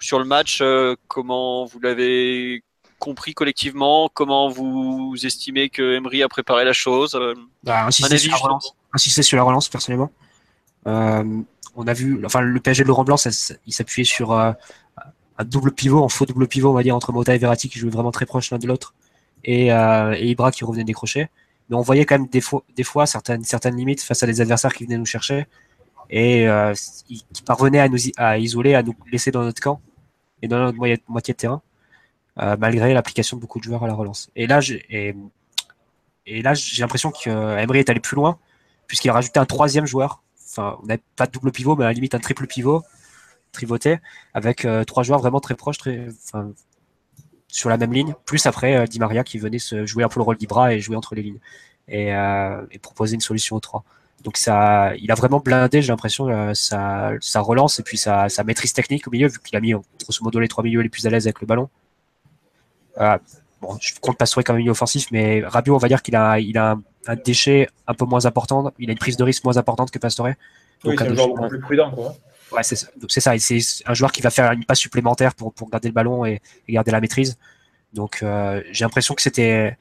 sur 0.00 0.18
le 0.18 0.24
match, 0.24 0.60
euh, 0.60 0.96
comment 1.08 1.64
vous 1.64 1.78
l'avez 1.80 2.64
compris 2.98 3.34
collectivement, 3.34 4.08
comment 4.12 4.48
vous 4.48 5.14
estimez 5.24 5.68
que 5.68 5.96
Emery 5.96 6.22
a 6.22 6.28
préparé 6.28 6.64
la 6.64 6.72
chose 6.72 7.18
bah, 7.62 7.86
insister, 7.86 8.18
sur 8.18 8.30
la 8.30 8.36
relance, 8.36 8.74
insister 8.92 9.22
sur 9.22 9.36
la 9.36 9.42
relance, 9.42 9.68
personnellement. 9.68 10.10
on 10.86 11.86
a 11.86 11.92
vu, 11.92 12.24
enfin 12.24 12.40
le 12.40 12.60
PSG 12.60 12.82
de 12.84 12.88
Laurent 12.88 13.04
Blanc, 13.04 13.16
il 13.66 13.72
s'appuyait 13.72 14.04
sur 14.04 14.32
un 15.38 15.44
double 15.44 15.72
pivot, 15.72 16.02
en 16.02 16.08
faux 16.08 16.26
double 16.26 16.46
pivot, 16.46 16.70
on 16.70 16.74
va 16.74 16.82
dire, 16.82 16.96
entre 16.96 17.12
Mota 17.12 17.34
et 17.34 17.38
Verratti 17.38 17.68
qui 17.68 17.78
jouaient 17.78 17.90
vraiment 17.90 18.12
très 18.12 18.26
proches 18.26 18.50
l'un 18.50 18.58
de 18.58 18.66
l'autre, 18.66 18.94
et, 19.44 19.72
euh, 19.72 20.14
et, 20.16 20.30
Ibra 20.30 20.52
qui 20.52 20.64
revenait 20.64 20.84
décrocher. 20.84 21.28
Mais 21.72 21.78
on 21.78 21.80
voyait 21.80 22.04
quand 22.04 22.18
même 22.18 22.28
des 22.28 22.84
fois, 22.84 23.06
certaines, 23.06 23.44
certaines 23.44 23.76
limites 23.76 24.02
face 24.02 24.22
à 24.22 24.26
des 24.26 24.42
adversaires 24.42 24.74
qui 24.74 24.84
venaient 24.84 24.98
nous 24.98 25.06
chercher 25.06 25.46
et 26.10 26.46
euh, 26.46 26.74
qui 27.06 27.42
parvenaient 27.46 27.80
à 27.80 27.88
nous 27.88 27.96
à 28.18 28.36
isoler, 28.36 28.74
à 28.74 28.82
nous 28.82 28.94
laisser 29.10 29.30
dans 29.30 29.42
notre 29.42 29.62
camp 29.62 29.80
et 30.42 30.48
dans 30.48 30.58
notre 30.58 30.76
moitié 31.08 31.32
de 31.32 31.38
terrain, 31.38 31.62
euh, 32.42 32.58
malgré 32.60 32.92
l'application 32.92 33.38
de 33.38 33.40
beaucoup 33.40 33.58
de 33.58 33.64
joueurs 33.64 33.82
à 33.84 33.86
la 33.86 33.94
relance. 33.94 34.30
Et 34.36 34.46
là, 34.46 34.60
et, 34.90 35.16
et 36.26 36.42
là, 36.42 36.52
j'ai 36.52 36.82
l'impression 36.82 37.10
qu'Emery 37.10 37.78
est 37.78 37.88
allé 37.88 38.00
plus 38.00 38.16
loin 38.16 38.38
puisqu'il 38.86 39.08
a 39.08 39.14
rajouté 39.14 39.40
un 39.40 39.46
troisième 39.46 39.86
joueur. 39.86 40.22
Enfin, 40.50 40.76
on 40.82 40.86
n'avait 40.86 41.00
pas 41.16 41.26
de 41.26 41.32
double 41.32 41.52
pivot, 41.52 41.74
mais 41.74 41.84
à 41.84 41.88
la 41.88 41.94
limite 41.94 42.14
un 42.14 42.18
triple 42.18 42.46
pivot 42.46 42.82
trivoté 43.50 43.98
avec 44.34 44.66
euh, 44.66 44.84
trois 44.84 45.04
joueurs 45.04 45.20
vraiment 45.20 45.40
très 45.40 45.54
proches, 45.54 45.78
sur 47.52 47.68
la 47.68 47.76
même 47.76 47.92
ligne, 47.92 48.14
plus 48.24 48.46
après 48.46 48.76
euh, 48.76 48.86
Di 48.86 48.98
Maria 48.98 49.22
qui 49.22 49.38
venait 49.38 49.58
se 49.58 49.84
jouer 49.84 50.02
un 50.02 50.08
peu 50.08 50.18
le 50.18 50.24
rôle 50.24 50.38
d'Ibra 50.38 50.72
et 50.72 50.80
jouer 50.80 50.96
entre 50.96 51.14
les 51.14 51.22
lignes 51.22 51.38
et, 51.86 52.14
euh, 52.14 52.62
et, 52.70 52.78
proposer 52.78 53.14
une 53.14 53.20
solution 53.20 53.56
aux 53.56 53.60
trois. 53.60 53.84
Donc 54.24 54.38
ça, 54.38 54.96
il 54.96 55.12
a 55.12 55.14
vraiment 55.14 55.38
blindé, 55.38 55.82
j'ai 55.82 55.88
l'impression, 55.88 56.54
sa, 56.54 57.12
sa, 57.20 57.40
relance 57.40 57.78
et 57.78 57.82
puis 57.82 57.98
sa, 57.98 58.28
sa, 58.28 58.42
maîtrise 58.42 58.72
technique 58.72 59.06
au 59.06 59.10
milieu, 59.10 59.28
vu 59.28 59.38
qu'il 59.44 59.56
a 59.56 59.60
mis 59.60 59.72
grosso 59.72 60.22
modo 60.24 60.38
les 60.40 60.48
trois 60.48 60.64
milieux 60.64 60.80
les 60.80 60.88
plus 60.88 61.06
à 61.06 61.10
l'aise 61.10 61.26
avec 61.26 61.40
le 61.40 61.46
ballon. 61.46 61.68
bon, 62.96 63.76
je 63.80 63.94
compte 64.00 64.16
pas 64.16 64.22
Pastore 64.22 64.44
comme 64.44 64.56
milieu 64.56 64.70
offensif, 64.70 65.08
mais 65.10 65.42
Rabiot, 65.44 65.74
on 65.74 65.78
va 65.78 65.88
dire 65.88 66.02
qu'il 66.02 66.14
a, 66.14 66.38
il 66.38 66.56
a 66.56 66.78
un, 67.08 67.16
déchet 67.16 67.68
un 67.88 67.94
peu 67.94 68.04
moins 68.04 68.24
important, 68.24 68.72
il 68.78 68.88
a 68.90 68.92
une 68.92 68.98
prise 68.98 69.16
de 69.16 69.24
risque 69.24 69.44
moins 69.44 69.56
importante 69.56 69.90
que 69.90 69.98
Pastore. 69.98 70.28
Donc, 70.84 71.00
c'est 71.00 71.08
un 71.08 71.14
joueur 71.14 71.48
plus 71.48 71.60
prudent, 71.60 71.90
quoi. 71.90 72.14
Ouais, 72.52 72.62
c'est 72.62 72.76
ça. 72.76 72.88
C'est 73.08 73.20
ça. 73.20 73.38
C'est 73.38 73.60
un 73.86 73.94
joueur 73.94 74.12
qui 74.12 74.20
va 74.22 74.30
faire 74.30 74.52
une 74.52 74.64
passe 74.64 74.78
supplémentaire 74.78 75.34
pour, 75.34 75.52
garder 75.70 75.88
le 75.88 75.94
ballon 75.94 76.24
et, 76.24 76.40
garder 76.68 76.90
la 76.90 77.00
maîtrise. 77.00 77.38
Donc 77.92 78.22
euh, 78.22 78.62
j'ai 78.70 78.84
l'impression 78.84 79.14
que 79.14 79.22
c'était 79.22 79.76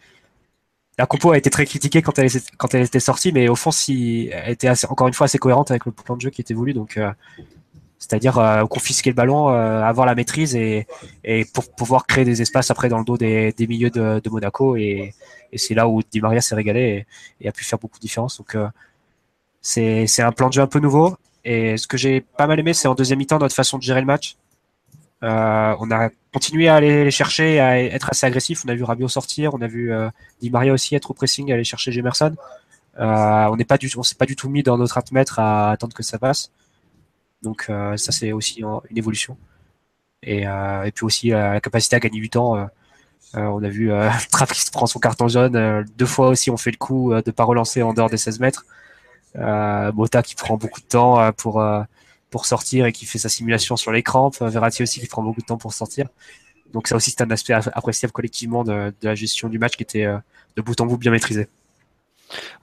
la 0.97 1.05
compo 1.05 1.31
a 1.31 1.37
été 1.37 1.49
très 1.49 1.65
critiquée 1.65 2.01
quand 2.01 2.19
elle, 2.19 2.83
était 2.83 2.99
sortie, 2.99 3.31
mais 3.31 3.47
au 3.47 3.55
fond, 3.55 3.71
elle 3.87 4.51
était 4.51 4.69
encore 4.87 5.07
une 5.07 5.13
fois 5.13 5.25
assez 5.25 5.37
cohérente 5.37 5.71
avec 5.71 5.85
le 5.85 5.91
plan 5.91 6.15
de 6.15 6.21
jeu 6.21 6.29
qui 6.29 6.41
était 6.41 6.53
voulu. 6.53 6.73
Donc, 6.73 6.97
euh, 6.97 7.11
c'est-à-dire 7.97 8.37
euh, 8.37 8.65
confisquer 8.65 9.09
le 9.09 9.15
ballon, 9.15 9.47
avoir 9.47 10.05
la 10.05 10.15
maîtrise 10.15 10.55
et, 10.55 10.85
pour 11.53 11.71
pouvoir 11.71 12.05
créer 12.05 12.25
des 12.25 12.41
espaces 12.41 12.69
après 12.71 12.89
dans 12.89 12.99
le 12.99 13.05
dos 13.05 13.17
des, 13.17 13.53
milieux 13.67 13.89
de, 13.89 14.29
Monaco. 14.29 14.75
Et, 14.75 15.13
c'est 15.55 15.73
là 15.73 15.87
où 15.87 16.01
Di 16.03 16.21
Maria 16.21 16.41
s'est 16.41 16.55
régalé 16.55 17.05
et, 17.39 17.45
et, 17.45 17.49
a 17.49 17.51
pu 17.51 17.63
faire 17.63 17.79
beaucoup 17.79 17.97
de 17.97 18.01
différence. 18.01 18.37
Donc, 18.37 18.55
c'est 19.61 20.21
un 20.21 20.31
plan 20.31 20.49
de 20.49 20.53
jeu 20.53 20.61
un 20.61 20.67
peu 20.67 20.79
nouveau. 20.79 21.15
Et 21.43 21.77
ce 21.77 21.87
que 21.87 21.97
j'ai 21.97 22.21
pas 22.21 22.47
mal 22.47 22.59
aimé, 22.59 22.73
c'est 22.73 22.87
en 22.87 22.95
deuxième 22.95 23.19
mi-temps 23.19 23.39
notre 23.39 23.55
façon 23.55 23.77
de 23.77 23.83
gérer 23.83 23.99
le 23.99 24.05
match. 24.05 24.35
Euh, 25.23 25.75
on 25.79 25.91
a 25.91 26.09
continué 26.33 26.67
à 26.67 26.75
aller 26.75 27.03
les 27.03 27.11
chercher, 27.11 27.59
à 27.59 27.81
être 27.81 28.09
assez 28.09 28.25
agressif. 28.25 28.63
On 28.65 28.69
a 28.69 28.75
vu 28.75 28.83
Rabiot 28.83 29.07
sortir, 29.07 29.53
on 29.53 29.61
a 29.61 29.67
vu 29.67 29.91
euh, 29.91 30.09
Di 30.41 30.49
Maria 30.49 30.73
aussi 30.73 30.95
être 30.95 31.11
au 31.11 31.13
pressing, 31.13 31.51
aller 31.51 31.63
chercher 31.63 31.91
Gemerson. 31.91 32.35
Euh, 32.99 33.45
on 33.49 33.55
n'est 33.55 33.65
pas 33.65 33.77
du, 33.77 33.89
on 33.97 34.03
s'est 34.03 34.15
pas 34.15 34.25
du 34.25 34.35
tout 34.35 34.49
mis 34.49 34.63
dans 34.63 34.77
notre 34.77 34.99
mètre 35.11 35.39
à 35.39 35.71
attendre 35.71 35.95
que 35.95 36.03
ça 36.03 36.17
passe. 36.19 36.51
Donc 37.41 37.67
euh, 37.69 37.97
ça 37.97 38.11
c'est 38.11 38.31
aussi 38.31 38.61
une 38.61 38.97
évolution. 38.97 39.37
Et, 40.23 40.43
et 40.43 40.91
puis 40.93 41.03
aussi 41.03 41.29
la 41.29 41.59
capacité 41.59 41.95
à 41.95 41.99
gagner 41.99 42.19
du 42.19 42.29
temps. 42.29 42.69
on 43.33 43.63
a 43.63 43.69
vu 43.69 43.91
Travis 44.31 44.69
prend 44.71 44.85
son 44.85 44.99
carton 44.99 45.27
jaune 45.27 45.83
deux 45.97 46.05
fois 46.05 46.29
aussi. 46.29 46.51
On 46.51 46.57
fait 46.57 46.71
le 46.71 46.77
coup 46.77 47.11
de 47.13 47.31
pas 47.31 47.43
relancer 47.43 47.81
en 47.81 47.93
dehors 47.93 48.09
des 48.09 48.17
16 48.17 48.39
mètres. 48.39 48.65
Euh, 49.37 49.91
Mota 49.93 50.23
qui 50.23 50.35
prend 50.35 50.57
beaucoup 50.57 50.81
de 50.81 50.85
temps 50.85 51.19
euh, 51.19 51.31
pour 51.31 51.61
euh, 51.61 51.81
pour 52.29 52.45
sortir 52.45 52.85
et 52.85 52.91
qui 52.91 53.05
fait 53.05 53.17
sa 53.17 53.29
simulation 53.29 53.77
sur 53.77 53.91
l'écran. 53.91 54.29
Verratti 54.41 54.83
aussi 54.83 54.99
qui 54.99 55.07
prend 55.07 55.21
beaucoup 55.21 55.41
de 55.41 55.45
temps 55.45 55.57
pour 55.57 55.73
sortir. 55.73 56.07
Donc 56.73 56.87
ça 56.87 56.95
aussi 56.95 57.11
c'est 57.11 57.21
un 57.21 57.31
aspect 57.31 57.53
appréciable 57.53 58.13
collectivement 58.13 58.63
de, 58.63 58.93
la 59.01 59.15
gestion 59.15 59.49
du 59.49 59.59
match 59.59 59.75
qui 59.75 59.83
était 59.83 60.05
de 60.55 60.61
bout 60.61 60.79
en 60.79 60.85
bout 60.85 60.97
bien 60.97 61.11
maîtrisé. 61.11 61.47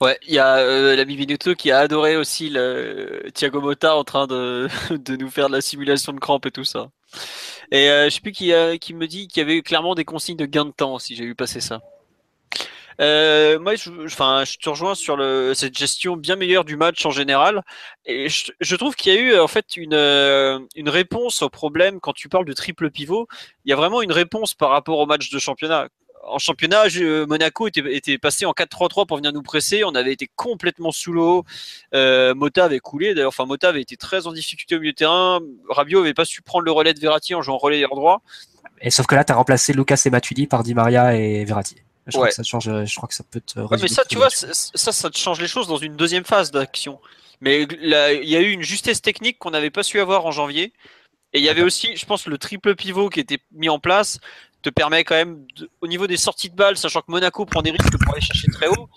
Ouais, 0.00 0.18
il 0.26 0.34
y 0.34 0.38
a 0.38 0.58
euh, 0.58 0.96
l'ami 0.96 1.16
Binotto 1.16 1.54
qui 1.54 1.70
a 1.70 1.80
adoré 1.80 2.16
aussi 2.16 2.50
le 2.50 3.30
Thiago 3.34 3.60
Motta 3.60 3.96
en 3.96 4.04
train 4.04 4.26
de, 4.26 4.68
de 4.90 5.16
nous 5.16 5.30
faire 5.30 5.48
de 5.48 5.54
la 5.54 5.60
simulation 5.60 6.12
de 6.12 6.20
crampes 6.20 6.46
et 6.46 6.50
tout 6.50 6.64
ça. 6.64 6.90
Et 7.70 7.90
euh, 7.90 8.04
je 8.06 8.14
sais 8.14 8.20
plus 8.20 8.32
qui, 8.32 8.52
qui 8.80 8.94
me 8.94 9.06
dit 9.06 9.28
qu'il 9.28 9.42
y 9.42 9.44
avait 9.44 9.62
clairement 9.62 9.94
des 9.94 10.04
consignes 10.04 10.36
de 10.36 10.46
gain 10.46 10.64
de 10.64 10.70
temps 10.70 10.98
si 10.98 11.16
j'ai 11.16 11.24
vu 11.24 11.34
passer 11.34 11.60
ça. 11.60 11.80
Euh, 13.00 13.58
moi, 13.58 13.76
je, 13.76 13.90
enfin, 14.04 14.44
je 14.44 14.56
te 14.56 14.68
rejoins 14.68 14.94
sur 14.94 15.16
le, 15.16 15.54
cette 15.54 15.76
gestion 15.76 16.16
bien 16.16 16.36
meilleure 16.36 16.64
du 16.64 16.76
match 16.76 17.04
en 17.06 17.10
général. 17.10 17.62
Et 18.04 18.28
je, 18.28 18.52
je 18.60 18.76
trouve 18.76 18.96
qu'il 18.96 19.12
y 19.12 19.16
a 19.16 19.20
eu 19.20 19.38
en 19.38 19.48
fait 19.48 19.76
une, 19.76 19.94
euh, 19.94 20.58
une 20.74 20.88
réponse 20.88 21.42
au 21.42 21.48
problème 21.48 22.00
quand 22.00 22.12
tu 22.12 22.28
parles 22.28 22.44
de 22.44 22.52
triple 22.52 22.90
pivot. 22.90 23.28
Il 23.64 23.70
y 23.70 23.72
a 23.72 23.76
vraiment 23.76 24.02
une 24.02 24.12
réponse 24.12 24.54
par 24.54 24.70
rapport 24.70 24.98
au 24.98 25.06
match 25.06 25.30
de 25.30 25.38
championnat 25.38 25.88
en 26.30 26.38
championnat, 26.38 26.84
Monaco 27.26 27.68
était, 27.68 27.82
était 27.94 28.18
passé 28.18 28.46
en 28.46 28.52
4-3-3 28.52 29.06
pour 29.06 29.16
venir 29.16 29.32
nous 29.32 29.42
presser. 29.42 29.84
On 29.84 29.94
avait 29.94 30.12
été 30.12 30.28
complètement 30.36 30.92
sous 30.92 31.12
l'eau. 31.12 31.44
Euh, 31.94 32.34
Mota 32.34 32.64
avait 32.64 32.80
coulé. 32.80 33.14
D'ailleurs, 33.14 33.28
enfin, 33.28 33.46
Mota 33.46 33.68
avait 33.68 33.80
été 33.80 33.96
très 33.96 34.26
en 34.26 34.32
difficulté 34.32 34.76
au 34.76 34.80
milieu 34.80 34.92
de 34.92 34.96
terrain. 34.96 35.40
Rabiot 35.68 36.00
avait 36.00 36.14
pas 36.14 36.24
su 36.24 36.42
prendre 36.42 36.64
le 36.64 36.72
relais 36.72 36.94
de 36.94 37.00
Verratti 37.00 37.34
en 37.34 37.42
jouant 37.42 37.58
relais 37.58 37.82
droit. 37.82 38.22
Et 38.80 38.90
sauf 38.90 39.06
que 39.06 39.14
là, 39.14 39.24
tu 39.24 39.32
as 39.32 39.36
remplacé 39.36 39.72
Lucas 39.72 40.02
et 40.04 40.10
Matuidi 40.10 40.46
par 40.46 40.62
Di 40.62 40.74
Maria 40.74 41.14
et 41.14 41.44
Verratti. 41.44 41.76
Je 42.08 42.16
crois 42.16 42.28
que 42.28 42.34
ça 42.34 42.42
change. 42.42 42.64
Je 42.64 42.96
crois 42.96 43.08
que 43.08 43.14
ça 43.14 43.24
peut 43.24 43.40
te. 43.40 43.60
mais 43.80 43.88
ça, 43.88 44.04
tu 44.04 44.16
vois, 44.16 44.30
ça, 44.30 44.92
ça 44.92 45.10
te 45.10 45.18
change 45.18 45.40
les 45.40 45.48
choses 45.48 45.68
dans 45.68 45.76
une 45.76 45.96
deuxième 45.96 46.24
phase 46.24 46.50
d'action. 46.50 47.00
Mais 47.40 47.62
il 47.62 48.28
y 48.28 48.36
a 48.36 48.40
eu 48.40 48.50
une 48.50 48.62
justesse 48.62 49.00
technique 49.00 49.38
qu'on 49.38 49.50
n'avait 49.50 49.70
pas 49.70 49.82
su 49.82 50.00
avoir 50.00 50.26
en 50.26 50.32
janvier. 50.32 50.72
Et 51.34 51.38
il 51.38 51.44
y 51.44 51.48
avait 51.50 51.62
aussi, 51.62 51.94
je 51.94 52.06
pense, 52.06 52.26
le 52.26 52.38
triple 52.38 52.74
pivot 52.74 53.10
qui 53.10 53.20
était 53.20 53.38
mis 53.52 53.68
en 53.68 53.78
place 53.78 54.18
te 54.62 54.70
permet 54.70 55.04
quand 55.04 55.14
même, 55.14 55.46
au 55.80 55.86
niveau 55.86 56.06
des 56.06 56.16
sorties 56.16 56.50
de 56.50 56.56
balles, 56.56 56.76
sachant 56.76 57.00
que 57.00 57.10
Monaco 57.10 57.44
prend 57.44 57.62
des 57.62 57.70
risques 57.70 57.96
pour 58.02 58.12
aller 58.12 58.22
chercher 58.22 58.48
très 58.50 58.66
haut, 58.66 58.88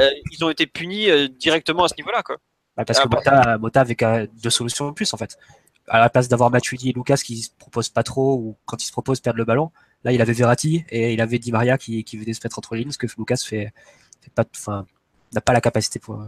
euh, 0.00 0.10
ils 0.32 0.44
ont 0.44 0.50
été 0.50 0.66
punis 0.66 1.10
euh, 1.10 1.28
directement 1.28 1.84
à 1.84 1.88
ce 1.88 1.94
niveau-là. 1.98 2.22
Quoi. 2.22 2.36
Bah, 2.76 2.84
parce 2.84 3.00
que 3.00 3.08
Mota, 3.08 3.58
Mota 3.58 3.80
avait 3.80 4.28
deux 4.42 4.50
solutions 4.50 4.86
en 4.86 4.92
plus 4.92 5.12
en 5.12 5.18
fait. 5.18 5.36
À 5.88 5.98
la 5.98 6.08
place 6.08 6.28
d'avoir 6.28 6.50
Matuidi 6.50 6.90
et 6.90 6.92
Lucas 6.92 7.16
qui 7.16 7.42
se 7.42 7.50
proposent 7.58 7.88
pas 7.88 8.02
trop 8.02 8.34
ou 8.34 8.56
quand 8.64 8.82
ils 8.82 8.86
se 8.86 8.92
proposent 8.92 9.20
perdre 9.20 9.38
le 9.38 9.44
ballon, 9.44 9.70
là 10.04 10.12
il 10.12 10.20
avait 10.20 10.32
Verratti 10.32 10.84
et 10.90 11.12
il 11.12 11.20
avait 11.20 11.38
Di 11.38 11.52
Maria 11.52 11.78
qui, 11.78 12.04
qui 12.04 12.16
venait 12.16 12.32
se 12.32 12.40
mettre 12.44 12.58
entre 12.58 12.74
les 12.74 12.82
lignes, 12.82 12.92
ce 12.92 12.98
que 12.98 13.06
Lucas 13.18 13.36
fait, 13.44 13.72
pas, 14.34 14.44
n'a 15.32 15.40
pas 15.40 15.52
la 15.52 15.60
capacité 15.60 15.98
pour, 15.98 16.22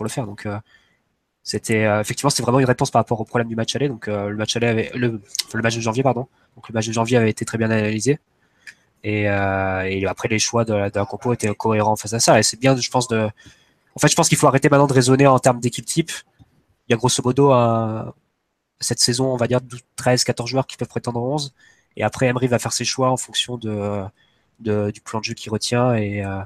le 0.00 0.08
faire. 0.08 0.26
Donc 0.26 0.46
euh, 0.46 0.58
c'était 1.42 1.82
effectivement 2.00 2.30
c'était 2.30 2.42
vraiment 2.42 2.60
une 2.60 2.66
réponse 2.66 2.90
par 2.90 3.00
rapport 3.00 3.20
au 3.20 3.24
problème 3.24 3.48
du 3.48 3.56
match 3.56 3.74
aller. 3.76 3.88
Donc 3.88 4.06
le 4.06 4.36
match 4.36 4.56
aller 4.56 4.66
avait, 4.66 4.90
de 4.94 5.20
janvier 6.92 7.16
avait 7.16 7.30
été 7.30 7.44
très 7.44 7.58
bien 7.58 7.70
analysé. 7.70 8.18
Euh, 9.06 9.82
et, 9.82 10.06
après, 10.06 10.28
les 10.28 10.38
choix 10.38 10.64
de, 10.64 10.74
la, 10.74 10.90
compo 11.04 11.32
étaient 11.32 11.54
cohérents 11.54 11.96
face 11.96 12.12
à 12.12 12.20
ça. 12.20 12.38
Et 12.38 12.42
c'est 12.42 12.58
bien, 12.58 12.76
je 12.76 12.90
pense, 12.90 13.08
de. 13.08 13.28
En 13.94 13.98
fait, 13.98 14.08
je 14.08 14.16
pense 14.16 14.28
qu'il 14.28 14.38
faut 14.38 14.46
arrêter 14.46 14.68
maintenant 14.68 14.86
de 14.86 14.92
raisonner 14.92 15.26
en 15.26 15.38
termes 15.38 15.60
d'équipe 15.60 15.86
type. 15.86 16.10
Il 16.88 16.92
y 16.92 16.94
a 16.94 16.96
grosso 16.96 17.22
modo 17.22 17.52
cette 18.78 19.00
saison, 19.00 19.32
on 19.32 19.36
va 19.36 19.46
dire 19.48 19.60
13, 19.96 20.24
14 20.24 20.50
joueurs 20.50 20.66
qui 20.66 20.76
peuvent 20.76 20.88
prétendre 20.88 21.22
11. 21.22 21.54
Et 21.96 22.02
après, 22.02 22.26
Emery 22.26 22.46
va 22.46 22.58
faire 22.58 22.72
ses 22.72 22.84
choix 22.84 23.10
en 23.10 23.16
fonction 23.16 23.56
de, 23.56 24.04
du 24.60 25.00
plan 25.00 25.20
de 25.20 25.24
jeu 25.24 25.34
qu'il 25.34 25.50
retient 25.50 25.94
et, 25.94 26.24
euh, 26.24 26.40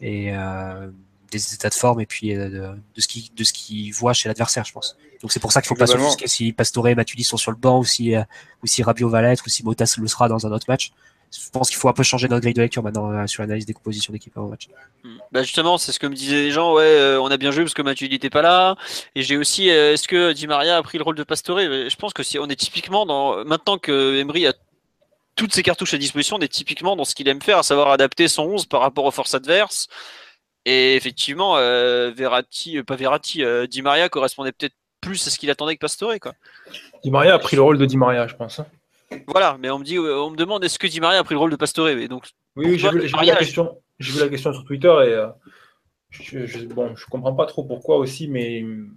et 0.00 0.34
euh, 0.34 0.90
des 1.30 1.54
états 1.54 1.68
de 1.68 1.74
forme 1.74 2.00
et 2.00 2.06
puis 2.06 2.34
de, 2.34 2.74
ce 2.96 3.06
qu'il 3.06 3.34
de 3.34 3.44
ce 3.44 3.52
qu'il 3.52 3.92
voit 3.92 4.12
chez 4.12 4.28
l'adversaire, 4.28 4.64
je 4.64 4.72
pense. 4.72 4.96
Donc 5.22 5.32
c'est 5.32 5.40
pour 5.40 5.52
ça 5.52 5.60
qu'il 5.60 5.68
faut 5.68 5.74
pas 5.74 5.86
s'offusquer 5.86 6.26
si 6.26 6.52
Pastore 6.52 6.88
et 6.88 6.94
Matuidi 6.94 7.24
sont 7.24 7.36
sur 7.36 7.50
le 7.50 7.56
banc 7.56 7.78
ou 7.78 7.84
si, 7.84 8.14
ou 8.62 8.66
si 8.66 8.82
Rabiot 8.82 9.08
va 9.08 9.22
l'être 9.22 9.44
ou 9.46 9.48
si 9.48 9.64
Motas 9.64 9.96
le 9.98 10.06
sera 10.06 10.28
dans 10.28 10.46
un 10.46 10.52
autre 10.52 10.66
match 10.68 10.92
je 11.34 11.50
pense 11.50 11.68
qu'il 11.68 11.78
faut 11.78 11.88
un 11.88 11.92
peu 11.92 12.02
changer 12.02 12.28
notre 12.28 12.42
grille 12.42 12.54
de 12.54 12.62
lecture 12.62 12.82
maintenant 12.82 13.10
euh, 13.10 13.26
sur 13.26 13.42
l'analyse 13.42 13.66
des 13.66 13.72
compositions 13.72 14.12
d'équipe 14.12 14.36
avant 14.36 14.48
match. 14.48 14.68
Hmm. 15.02 15.16
Bah 15.32 15.42
justement, 15.42 15.78
c'est 15.78 15.92
ce 15.92 15.98
que 15.98 16.06
me 16.06 16.14
disaient 16.14 16.42
les 16.42 16.50
gens. 16.50 16.74
Ouais, 16.74 16.82
euh, 16.82 17.20
on 17.20 17.28
a 17.28 17.36
bien 17.36 17.50
joué 17.50 17.64
parce 17.64 17.74
que 17.74 17.82
Mathieu 17.82 18.08
n'était 18.08 18.30
pas 18.30 18.42
là. 18.42 18.76
Et 19.14 19.22
j'ai 19.22 19.36
aussi, 19.36 19.70
euh, 19.70 19.92
est-ce 19.92 20.06
que 20.06 20.32
Di 20.32 20.46
Maria 20.46 20.76
a 20.76 20.82
pris 20.82 20.98
le 20.98 21.04
rôle 21.04 21.16
de 21.16 21.24
Pastore? 21.24 21.60
Je 21.60 21.96
pense 21.96 22.12
que 22.12 22.22
si 22.22 22.38
on 22.38 22.46
est 22.46 22.56
typiquement 22.56 23.06
dans 23.06 23.44
maintenant 23.44 23.78
que 23.78 24.16
Emery 24.16 24.46
a 24.46 24.52
toutes 25.36 25.54
ses 25.54 25.62
cartouches 25.62 25.94
à 25.94 25.98
disposition, 25.98 26.36
on 26.36 26.40
est 26.40 26.48
typiquement 26.48 26.96
dans 26.96 27.04
ce 27.04 27.14
qu'il 27.14 27.28
aime 27.28 27.42
faire, 27.42 27.58
à 27.58 27.62
savoir 27.62 27.90
adapter 27.90 28.28
son 28.28 28.44
11 28.44 28.66
par 28.66 28.80
rapport 28.80 29.04
aux 29.04 29.10
forces 29.10 29.34
adverses. 29.34 29.88
Et 30.64 30.96
effectivement, 30.96 31.56
Verratti, 31.56 32.82
pas 32.82 32.96
Verratti, 32.96 33.42
Di 33.68 33.82
Maria 33.82 34.08
correspondait 34.08 34.52
peut-être 34.52 34.74
plus 35.04 35.26
à 35.26 35.30
ce 35.30 35.38
qu'il 35.38 35.50
attendait 35.50 35.74
que 35.74 35.80
Pastore. 35.80 36.18
Quoi. 36.20 36.32
Di 37.02 37.10
Maria 37.10 37.34
a 37.34 37.38
pris 37.38 37.56
le 37.56 37.62
rôle 37.62 37.78
de 37.78 37.84
Di 37.84 37.96
Maria, 37.96 38.26
je 38.26 38.34
pense. 38.34 38.60
Hein. 38.60 38.66
Voilà, 39.28 39.56
mais 39.60 39.70
on 39.70 39.78
me 39.78 39.84
dit, 39.84 39.98
on 39.98 40.30
me 40.30 40.36
demande 40.36 40.64
est-ce 40.64 40.78
que 40.78 40.86
Di 40.86 41.00
Maria 41.00 41.20
a 41.20 41.24
pris 41.24 41.34
le 41.34 41.38
rôle 41.38 41.50
de 41.50 41.56
Pastore? 41.56 41.88
Et 41.88 42.08
donc, 42.08 42.26
Oui, 42.56 42.78
j'ai 42.78 42.90
vu, 42.90 43.08
la 43.08 43.36
question, 43.36 43.78
vu 44.00 44.18
la 44.18 44.28
question 44.28 44.52
sur 44.52 44.64
Twitter 44.64 44.88
et 44.88 45.12
euh, 45.12 45.28
je, 46.10 46.46
je, 46.46 46.64
bon, 46.66 46.96
je 46.96 47.04
comprends 47.06 47.34
pas 47.34 47.46
trop 47.46 47.64
pourquoi 47.64 47.98
aussi, 47.98 48.28
mais 48.28 48.60
il 48.60 48.88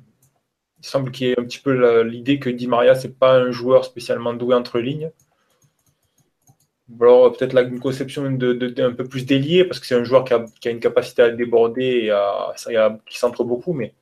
semble 0.81 1.11
qu'il 1.11 1.27
y 1.27 1.31
ait 1.31 1.39
un 1.39 1.43
petit 1.43 1.59
peu 1.59 2.01
l'idée 2.01 2.39
que 2.39 2.49
Di 2.49 2.67
Maria 2.67 2.95
c'est 2.95 3.17
pas 3.17 3.35
un 3.35 3.51
joueur 3.51 3.85
spécialement 3.85 4.33
doué 4.33 4.55
entre 4.55 4.79
lignes. 4.79 5.11
Alors 6.93 7.33
peut-être 7.33 7.53
là 7.53 7.63
une 7.63 7.79
conception 7.79 8.25
un 8.25 8.93
peu 8.93 9.07
plus 9.09 9.25
déliée 9.25 9.65
parce 9.65 9.79
que 9.79 9.85
c'est 9.85 9.95
un 9.95 10.05
joueur 10.05 10.23
qui 10.23 10.33
a, 10.33 10.71
une 10.71 10.79
capacité 10.79 11.21
à 11.21 11.29
déborder 11.29 11.83
et 12.05 12.11
à, 12.11 12.53
qui 13.05 13.17
centre 13.17 13.43
beaucoup, 13.43 13.73
mais 13.73 13.93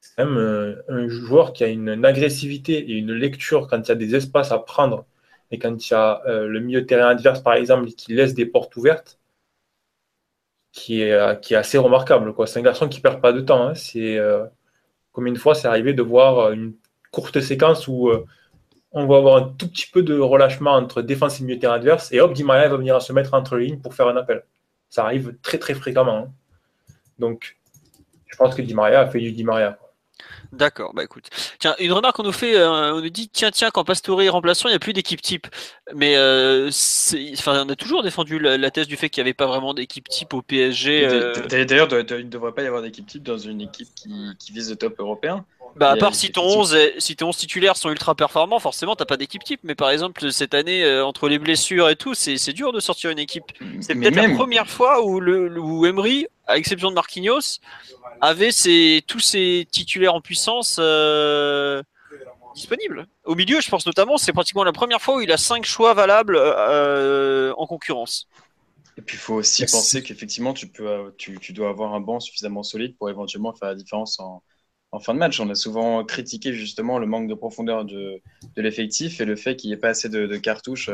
c'est 0.00 0.16
quand 0.16 0.26
même 0.26 0.36
euh, 0.36 0.82
un, 0.88 1.08
joueur 1.08 1.52
qui 1.52 1.64
a 1.64 1.68
une, 1.68 2.04
agressivité 2.04 2.74
et 2.78 2.92
une 2.94 3.12
lecture 3.12 3.68
quand 3.68 3.80
il 3.80 3.88
y 3.88 3.92
a 3.92 3.94
des 3.94 4.14
espaces 4.14 4.52
à 4.52 4.58
prendre 4.58 5.06
et 5.50 5.58
quand 5.58 5.88
il 5.88 5.92
y 5.92 5.94
a 5.94 6.22
euh, 6.26 6.46
le 6.46 6.60
milieu 6.60 6.82
de 6.82 6.86
terrain 6.86 7.08
adverse, 7.08 7.40
par 7.40 7.54
exemple, 7.54 7.88
qui 7.90 8.14
laisse 8.14 8.34
des 8.34 8.46
portes 8.46 8.76
ouvertes, 8.76 9.18
qui 10.72 11.02
est, 11.02 11.12
euh, 11.12 11.34
qui 11.34 11.54
est 11.54 11.56
assez 11.56 11.78
remarquable. 11.78 12.34
C'est 12.46 12.58
un 12.60 12.62
garçon 12.62 12.88
qui 12.88 12.98
ne 12.98 13.02
perd 13.02 13.20
pas 13.20 13.32
de 13.32 13.40
temps. 13.40 13.68
Hein. 13.68 13.74
C'est, 13.74 14.18
comme 15.12 15.26
une 15.26 15.36
fois, 15.36 15.54
c'est 15.54 15.68
arrivé 15.68 15.94
de 15.94 16.02
voir 16.02 16.52
une 16.52 16.74
courte 17.10 17.40
séquence 17.40 17.88
où 17.88 18.10
on 18.92 19.06
va 19.06 19.16
avoir 19.16 19.36
un 19.36 19.48
tout 19.48 19.68
petit 19.68 19.86
peu 19.90 20.02
de 20.02 20.18
relâchement 20.18 20.72
entre 20.72 21.02
défense 21.02 21.40
et 21.40 21.44
milieu 21.44 21.58
terrain 21.58 21.74
adverse, 21.74 22.12
et 22.12 22.20
hop, 22.20 22.32
Di 22.32 22.44
Maria 22.44 22.68
va 22.68 22.76
venir 22.76 23.00
se 23.00 23.12
mettre 23.12 23.34
entre 23.34 23.56
les 23.56 23.66
lignes 23.66 23.80
pour 23.80 23.94
faire 23.94 24.08
un 24.08 24.16
appel. 24.16 24.44
Ça 24.90 25.04
arrive 25.04 25.36
très 25.42 25.58
très 25.58 25.74
fréquemment. 25.74 26.18
Hein. 26.18 26.32
Donc, 27.18 27.58
je 28.26 28.36
pense 28.36 28.54
que 28.54 28.62
Di 28.62 28.74
Maria 28.74 29.00
a 29.00 29.06
fait 29.06 29.20
du 29.20 29.32
Di 29.32 29.44
Maria. 29.44 29.78
D'accord, 30.52 30.92
bah 30.92 31.02
écoute. 31.02 31.30
Tiens, 31.58 31.74
une 31.78 31.92
remarque 31.92 32.16
qu'on 32.16 32.24
nous 32.24 32.30
fait, 32.30 32.56
euh, 32.56 32.92
on 32.92 33.00
nous 33.00 33.08
dit 33.08 33.30
tiens, 33.30 33.50
tiens, 33.50 33.70
quand 33.70 33.84
Pastore 33.84 34.20
est 34.20 34.28
remplaçant, 34.28 34.68
il 34.68 34.72
n'y 34.72 34.76
a 34.76 34.80
plus 34.80 34.92
d'équipe 34.92 35.22
type. 35.22 35.46
Mais 35.94 36.14
euh, 36.16 36.70
enfin, 37.32 37.64
on 37.66 37.70
a 37.70 37.76
toujours 37.76 38.02
défendu 38.02 38.38
la, 38.38 38.70
thèse 38.70 38.86
du 38.86 38.96
fait 38.96 39.08
qu'il 39.08 39.22
n'y 39.22 39.28
avait 39.28 39.34
pas 39.34 39.46
vraiment 39.46 39.72
d'équipe 39.72 40.06
type 40.08 40.34
au 40.34 40.42
PSG. 40.42 41.06
Euh. 41.06 41.32
D'ailleurs, 41.48 41.88
il 41.90 42.16
ne 42.16 42.22
devrait 42.30 42.52
pas 42.52 42.62
y 42.62 42.66
avoir 42.66 42.82
d'équipe 42.82 43.06
type 43.06 43.22
dans 43.22 43.38
une 43.38 43.62
équipe 43.62 43.88
qui, 43.94 44.52
vise 44.52 44.68
le 44.68 44.76
top 44.76 45.00
européen. 45.00 45.46
Bah, 45.74 45.92
à 45.92 45.96
part 45.96 46.14
si 46.14 46.30
ton, 46.30 46.42
11 46.42 46.76
si 46.98 47.16
ton 47.16 47.28
11 47.28 47.36
titulaires 47.38 47.78
sont 47.78 47.88
ultra 47.88 48.14
performants, 48.14 48.58
forcément, 48.58 48.94
t'as 48.94 49.06
pas 49.06 49.16
d'équipe 49.16 49.42
type. 49.42 49.60
Mais 49.64 49.74
par 49.74 49.88
exemple, 49.88 50.30
cette 50.30 50.52
année, 50.52 51.00
entre 51.00 51.30
les 51.30 51.38
blessures 51.38 51.88
et 51.88 51.96
tout, 51.96 52.12
c'est 52.12 52.52
dur 52.52 52.74
de 52.74 52.80
sortir 52.80 53.08
une 53.08 53.18
équipe. 53.18 53.46
C'est 53.80 53.94
peut-être 53.94 54.16
la 54.16 54.34
première 54.34 54.68
fois 54.68 55.02
où, 55.02 55.18
le, 55.18 55.58
où 55.58 55.86
Emery, 55.86 56.26
à 56.46 56.58
exception 56.58 56.90
de 56.90 56.94
Marquinhos, 56.94 57.60
avait 58.20 58.52
ses, 58.52 59.02
tous 59.06 59.20
ses 59.20 59.66
titulaires 59.70 60.14
en 60.14 60.20
puissance 60.20 60.76
euh, 60.78 61.82
disponibles. 62.54 63.06
Au 63.24 63.34
milieu, 63.34 63.60
je 63.60 63.68
pense 63.68 63.86
notamment, 63.86 64.16
c'est 64.16 64.32
pratiquement 64.32 64.64
la 64.64 64.72
première 64.72 65.00
fois 65.00 65.16
où 65.16 65.20
il 65.20 65.32
a 65.32 65.36
cinq 65.36 65.64
choix 65.64 65.94
valables 65.94 66.36
euh, 66.38 67.52
en 67.56 67.66
concurrence. 67.66 68.28
Et 68.98 69.02
puis 69.02 69.16
il 69.16 69.20
faut 69.20 69.34
aussi 69.34 69.64
penser 69.66 70.02
qu'effectivement, 70.02 70.52
tu, 70.52 70.68
peux, 70.68 70.86
euh, 70.86 71.10
tu, 71.16 71.38
tu, 71.38 71.52
dois 71.52 71.70
avoir 71.70 71.94
un 71.94 72.00
banc 72.00 72.20
suffisamment 72.20 72.62
solide 72.62 72.96
pour 72.96 73.08
éventuellement 73.08 73.54
faire 73.54 73.68
la 73.68 73.74
différence 73.74 74.20
en, 74.20 74.42
en 74.92 75.00
fin 75.00 75.14
de 75.14 75.18
match. 75.18 75.40
On 75.40 75.48
a 75.48 75.54
souvent 75.54 76.04
critiqué 76.04 76.52
justement 76.52 76.98
le 76.98 77.06
manque 77.06 77.26
de 77.26 77.34
profondeur 77.34 77.86
de, 77.86 78.20
de 78.54 78.62
l'effectif 78.62 79.20
et 79.20 79.24
le 79.24 79.34
fait 79.34 79.56
qu'il 79.56 79.70
n'y 79.70 79.74
ait 79.74 79.78
pas 79.78 79.88
assez 79.88 80.10
de, 80.10 80.36
cartouches 80.36 80.90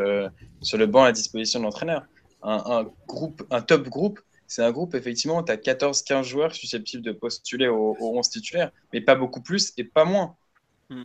sur 0.63 0.79
le 0.79 0.87
banc 0.87 1.03
à 1.03 1.13
disposition 1.13 1.59
de 1.59 1.65
l'entraîneur. 1.65 2.05
Un, 2.41 2.63
un, 2.67 2.91
groupe, 3.09 3.43
un 3.51 3.61
top 3.61 3.89
groupe 3.89 4.21
c'est 4.49 4.65
un 4.65 4.73
groupe, 4.73 4.95
effectivement, 4.95 5.43
tu 5.43 5.53
as 5.53 5.57
14-15 5.57 6.25
joueurs 6.25 6.55
susceptibles 6.55 7.03
de 7.03 7.13
postuler 7.13 7.69
au, 7.69 7.97
11 8.01 8.29
titulaire, 8.29 8.73
mais 8.93 9.01
pas 9.01 9.15
beaucoup 9.15 9.41
plus 9.41 9.73
et 9.77 9.85
pas 9.85 10.05
moins. 10.05 10.35
Hmm. 10.91 11.05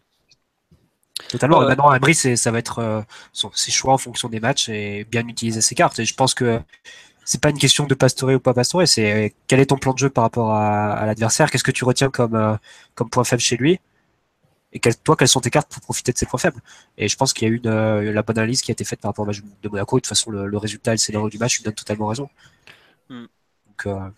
Totalement. 1.30 1.62
Maintenant, 1.62 1.90
Abri, 1.90 2.16
ça 2.16 2.52
va 2.52 2.58
être 2.58 2.80
euh, 2.80 3.02
ses 3.54 3.72
choix 3.72 3.94
en 3.94 3.98
fonction 3.98 4.30
des 4.30 4.40
matchs 4.40 4.70
et 4.70 5.06
bien 5.06 5.28
utiliser 5.28 5.62
ses 5.62 5.76
cartes. 5.76 6.00
Et 6.00 6.06
je 6.06 6.16
pense 6.16 6.34
que 6.34 6.60
c'est 7.26 7.42
pas 7.42 7.50
une 7.50 7.60
question 7.60 7.86
de 7.86 7.94
pastorer 7.94 8.36
ou 8.36 8.40
pas 8.40 8.54
pastorer, 8.54 8.88
c'est 8.88 9.34
quel 9.48 9.60
est 9.60 9.68
ton 9.68 9.78
plan 9.78 9.94
de 9.94 10.00
jeu 10.00 10.10
par 10.10 10.24
rapport 10.24 10.54
à, 10.54 11.06
l'adversaire, 11.06 11.52
qu'est-ce 11.52 11.64
que 11.64 11.72
tu 11.72 11.86
retiens 11.86 12.10
comme, 12.10 12.36
euh, 12.36 12.56
comme 12.96 13.10
point 13.10 13.24
faible 13.24 13.42
chez 13.42 13.56
lui, 13.56 13.80
et 14.74 14.80
toi, 14.80 15.16
quelles 15.16 15.28
sont 15.28 15.40
tes 15.40 15.52
cartes 15.52 15.72
pour 15.72 15.82
profiter 15.82 16.12
de 16.12 16.18
ses 16.18 16.26
points 16.26 16.40
faibles? 16.40 16.60
Et 16.98 17.08
je 17.08 17.16
pense 17.16 17.32
qu'il 17.32 17.48
y 17.48 17.52
a 17.52 17.54
eu 17.54 17.62
euh, 17.66 18.12
la 18.12 18.24
bonne 18.24 18.40
analyse 18.40 18.62
qui 18.62 18.72
a 18.72 18.74
été 18.74 18.84
faite 18.84 19.00
par 19.00 19.10
rapport 19.10 19.24
au 19.24 19.28
match 19.28 19.42
de 19.62 19.70
Monaco. 19.70 19.98
De 19.98 20.02
toute 20.02 20.08
façon, 20.08 20.32
le, 20.32 20.58
résultat 20.58 20.92
et 20.92 20.96
le 20.96 20.98
scénario 20.98 21.30
du 21.30 21.38
match 21.38 21.58
lui 21.58 21.64
donne 21.64 21.76
totalement 21.76 22.08
raison. 22.08 22.28
Hmm. 23.10 23.26
Donc, 23.68 23.86
euh, 23.88 24.10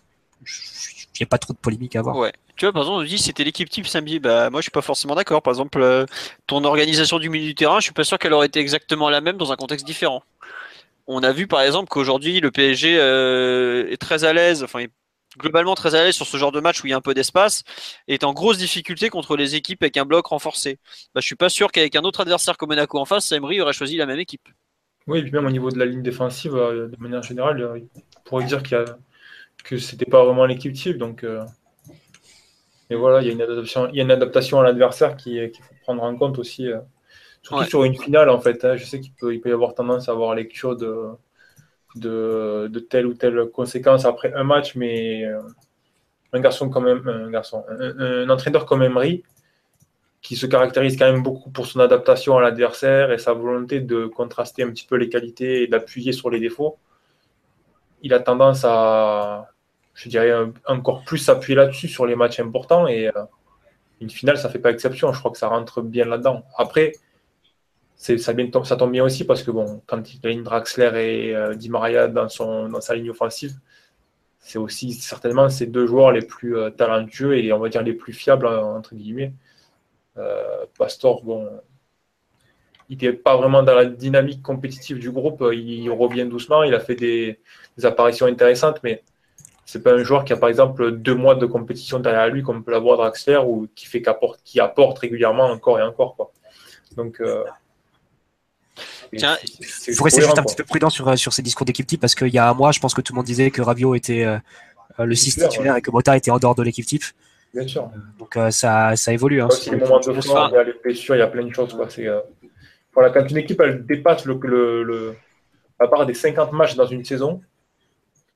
il 0.46 1.20
n'y 1.20 1.24
a 1.24 1.26
pas 1.26 1.38
trop 1.38 1.52
de 1.52 1.58
polémique 1.58 1.96
à 1.96 2.00
avoir. 2.00 2.16
Ouais. 2.16 2.32
Tu 2.56 2.64
vois, 2.64 2.72
par 2.72 2.82
exemple, 2.82 3.02
on 3.02 3.04
dit 3.04 3.18
c'était 3.18 3.44
l'équipe 3.44 3.68
type 3.68 3.86
samedi. 3.86 4.18
Bah, 4.18 4.48
moi, 4.50 4.60
je 4.60 4.64
suis 4.64 4.70
pas 4.70 4.82
forcément 4.82 5.14
d'accord. 5.14 5.42
Par 5.42 5.52
exemple, 5.52 5.80
euh, 5.80 6.06
ton 6.46 6.64
organisation 6.64 7.18
du 7.18 7.28
milieu 7.28 7.46
du 7.46 7.54
terrain, 7.54 7.80
je 7.80 7.84
suis 7.84 7.92
pas 7.92 8.04
sûr 8.04 8.18
qu'elle 8.18 8.32
aurait 8.32 8.46
été 8.46 8.60
exactement 8.60 9.10
la 9.10 9.20
même 9.20 9.36
dans 9.36 9.52
un 9.52 9.56
contexte 9.56 9.86
différent. 9.86 10.22
On 11.06 11.22
a 11.22 11.32
vu, 11.32 11.46
par 11.46 11.60
exemple, 11.60 11.88
qu'aujourd'hui, 11.88 12.40
le 12.40 12.50
PSG 12.50 12.98
euh, 12.98 13.90
est 13.90 13.98
très 13.98 14.24
à 14.24 14.32
l'aise, 14.32 14.64
enfin, 14.64 14.84
globalement 15.38 15.74
très 15.74 15.94
à 15.94 16.02
l'aise 16.02 16.14
sur 16.14 16.26
ce 16.26 16.36
genre 16.36 16.50
de 16.50 16.60
match 16.60 16.82
où 16.82 16.86
il 16.86 16.90
y 16.90 16.92
a 16.94 16.96
un 16.96 17.02
peu 17.02 17.14
d'espace, 17.14 17.62
et 18.08 18.14
est 18.14 18.24
en 18.24 18.32
grosse 18.32 18.58
difficulté 18.58 19.10
contre 19.10 19.36
les 19.36 19.54
équipes 19.54 19.82
avec 19.82 19.96
un 19.98 20.06
bloc 20.06 20.26
renforcé. 20.26 20.78
Bah, 21.14 21.20
je 21.20 21.26
suis 21.26 21.36
pas 21.36 21.50
sûr 21.50 21.70
qu'avec 21.70 21.94
un 21.94 22.02
autre 22.02 22.20
adversaire 22.20 22.56
comme 22.56 22.70
Monaco 22.70 22.98
en 22.98 23.04
face, 23.04 23.30
Emery 23.32 23.60
aurait 23.60 23.74
choisi 23.74 23.96
la 23.96 24.06
même 24.06 24.18
équipe. 24.18 24.48
Oui, 25.06 25.20
et 25.20 25.22
puis 25.22 25.30
même 25.30 25.46
au 25.46 25.50
niveau 25.50 25.70
de 25.70 25.78
la 25.78 25.84
ligne 25.84 26.02
défensive, 26.02 26.52
de 26.52 26.96
manière 26.98 27.22
générale, 27.22 27.86
pourrait 28.26 28.44
dire 28.44 28.62
qu'il 28.62 28.76
y 28.76 28.80
a 28.80 28.84
que 29.64 29.78
c'était 29.78 30.04
pas 30.04 30.24
vraiment 30.24 30.46
l'équipe 30.46 30.72
type. 30.72 30.98
Donc, 30.98 31.24
et 32.90 32.94
voilà, 32.94 33.20
il 33.20 33.26
y 33.26 33.30
a 33.30 33.32
une 33.32 33.42
adaptation, 33.42 33.88
il 33.88 33.96
y 33.96 34.00
a 34.00 34.02
une 34.04 34.10
adaptation 34.10 34.60
à 34.60 34.62
l'adversaire 34.62 35.16
qu'il 35.16 35.50
faut 35.50 35.74
prendre 35.82 36.02
en 36.02 36.14
compte 36.16 36.38
aussi. 36.38 36.68
surtout 37.42 37.64
sur 37.64 37.84
une 37.84 37.96
finale, 37.96 38.30
en 38.30 38.40
fait. 38.40 38.64
Hein. 38.64 38.76
je 38.76 38.84
sais 38.84 39.00
qu'il 39.00 39.12
peut, 39.12 39.34
il 39.34 39.40
peut 39.40 39.48
y 39.48 39.52
avoir 39.52 39.74
tendance 39.74 40.08
à 40.08 40.12
avoir 40.12 40.34
lecture 40.34 40.76
de, 40.76 41.08
de, 41.96 42.68
de 42.70 42.78
telle 42.78 43.06
ou 43.06 43.14
telle 43.14 43.46
conséquence 43.46 44.04
après 44.04 44.32
un 44.34 44.44
match, 44.44 44.76
mais 44.76 45.24
un 46.32 46.40
garçon 46.40 46.68
comme 46.68 46.86
un 46.86 47.30
garçon, 47.30 47.64
un, 47.68 48.28
entraîneur 48.30 48.66
comme 48.66 48.82
Emery, 48.82 49.22
qui 50.22 50.36
se 50.36 50.46
caractérise 50.46 50.96
quand 50.96 51.10
même 51.10 51.22
beaucoup 51.22 51.50
pour 51.50 51.66
son 51.66 51.80
adaptation 51.80 52.36
à 52.36 52.40
l'adversaire 52.40 53.12
et 53.12 53.18
sa 53.18 53.32
volonté 53.32 53.80
de 53.80 54.06
contraster 54.06 54.62
un 54.62 54.70
petit 54.70 54.86
peu 54.86 54.96
les 54.96 55.08
qualités 55.08 55.62
et 55.62 55.66
d'appuyer 55.66 56.12
sur 56.12 56.30
les 56.30 56.40
défauts, 56.40 56.78
il 58.02 58.14
a 58.14 58.20
tendance 58.20 58.64
à, 58.64 59.48
je 59.94 60.08
dirais, 60.08 60.32
encore 60.66 61.02
plus 61.04 61.18
s'appuyer 61.18 61.56
là-dessus 61.56 61.88
sur 61.88 62.06
les 62.06 62.16
matchs 62.16 62.40
importants 62.40 62.86
et 62.86 63.08
euh, 63.08 63.24
une 64.00 64.10
finale, 64.10 64.36
ça 64.38 64.50
fait 64.50 64.58
pas 64.58 64.70
exception. 64.70 65.12
Je 65.12 65.18
crois 65.18 65.30
que 65.30 65.38
ça 65.38 65.48
rentre 65.48 65.80
bien 65.80 66.04
là-dedans. 66.04 66.44
Après, 66.56 66.92
ça, 67.96 68.16
ça 68.18 68.76
tombe 68.76 68.92
bien 68.92 69.04
aussi 69.04 69.24
parce 69.24 69.42
que 69.42 69.50
bon, 69.50 69.82
quand 69.86 70.12
il 70.12 70.26
a 70.26 70.30
une 70.30 70.42
Draxler 70.42 70.90
et 70.94 71.34
euh, 71.34 71.54
Di 71.54 71.70
Maria 71.70 72.08
dans, 72.08 72.28
son, 72.28 72.68
dans 72.68 72.82
sa 72.82 72.94
ligne 72.94 73.10
offensive, 73.10 73.54
c'est 74.38 74.58
aussi 74.58 74.92
certainement 74.92 75.48
ces 75.48 75.66
deux 75.66 75.86
joueurs 75.86 76.12
les 76.12 76.22
plus 76.22 76.56
euh, 76.56 76.70
talentueux 76.70 77.38
et 77.38 77.52
on 77.52 77.58
va 77.58 77.68
dire 77.70 77.82
les 77.82 77.94
plus 77.94 78.12
fiables 78.12 78.46
entre 78.46 78.94
guillemets. 78.94 79.32
Pastor, 80.78 81.22
bon, 81.24 81.46
il 82.88 82.98
n'est 82.98 83.12
pas 83.12 83.36
vraiment 83.36 83.62
dans 83.62 83.74
la 83.74 83.84
dynamique 83.84 84.42
compétitive 84.42 84.98
du 84.98 85.10
groupe. 85.10 85.44
Il, 85.52 85.90
revient 85.90 86.26
doucement. 86.26 86.62
Il 86.62 86.74
a 86.74 86.80
fait 86.80 86.94
des, 86.94 87.38
apparitions 87.82 88.26
intéressantes, 88.26 88.80
mais 88.82 89.02
c'est 89.64 89.82
pas 89.82 89.92
un 89.92 90.02
joueur 90.02 90.24
qui 90.24 90.32
a 90.32 90.36
par 90.36 90.48
exemple 90.48 90.92
deux 90.92 91.14
mois 91.14 91.34
de 91.34 91.46
compétition 91.46 91.98
derrière 91.98 92.28
lui 92.28 92.42
comme 92.42 92.62
peut 92.62 92.70
l'avoir 92.70 92.96
Draxler 92.98 93.38
ou 93.44 93.68
qui 93.74 93.86
fait 93.86 94.00
qu'apporte, 94.00 94.40
qui 94.44 94.60
apporte 94.60 94.98
régulièrement 94.98 95.46
encore 95.46 95.78
et 95.80 95.82
encore 95.82 96.14
quoi. 96.16 96.30
Donc 96.96 97.20
euh, 97.20 97.42
Tiens, 99.16 99.36
il 99.88 99.94
faut 99.94 100.04
rester 100.04 100.22
juste 100.22 100.38
un 100.38 100.42
petit 100.42 100.56
peu 100.56 100.64
prudent 100.64 100.90
sur, 100.90 101.08
euh, 101.08 101.16
sur 101.16 101.32
ces 101.32 101.42
discours 101.42 101.64
d'équipe 101.64 101.86
type 101.86 102.00
parce 102.00 102.14
qu'il 102.14 102.28
y 102.28 102.38
a 102.38 102.48
un 102.48 102.54
mois, 102.54 102.72
je 102.72 102.80
pense 102.80 102.94
que 102.94 103.00
tout 103.00 103.12
le 103.12 103.16
monde 103.16 103.26
disait 103.26 103.50
que 103.50 103.62
Ravio 103.62 103.94
était 103.94 104.24
euh, 104.24 104.38
euh, 105.00 105.04
le 105.04 105.14
6 105.14 105.36
titulaire 105.36 105.76
et 105.76 105.82
que 105.82 105.90
Mota 105.90 106.16
était 106.16 106.30
en 106.30 106.38
dehors 106.38 106.54
de 106.54 106.62
l'équipe 106.62 106.86
type. 106.86 107.04
Bien 107.54 107.66
sûr. 107.66 107.88
Donc 108.18 108.36
ça, 108.50 108.96
ça 108.96 109.12
évolue. 109.12 109.40
Hein, 109.40 109.48
il 109.66 109.72
y 109.72 110.56
a 110.56 110.62
les 110.62 110.74
blessures, 110.82 111.14
il 111.14 111.20
y 111.20 111.22
a 111.22 111.26
plein 111.26 111.44
de 111.44 111.54
choses. 111.54 111.72
Quoi. 111.72 111.88
Voilà, 112.96 113.10
quand 113.10 113.30
une 113.30 113.36
équipe 113.36 113.60
elle 113.60 113.84
dépasse 113.84 114.24
le, 114.24 114.40
le, 114.42 115.14
à 115.78 115.86
part 115.86 116.06
des 116.06 116.14
50 116.14 116.52
matchs 116.52 116.76
dans 116.76 116.86
une 116.86 117.04
saison, 117.04 117.42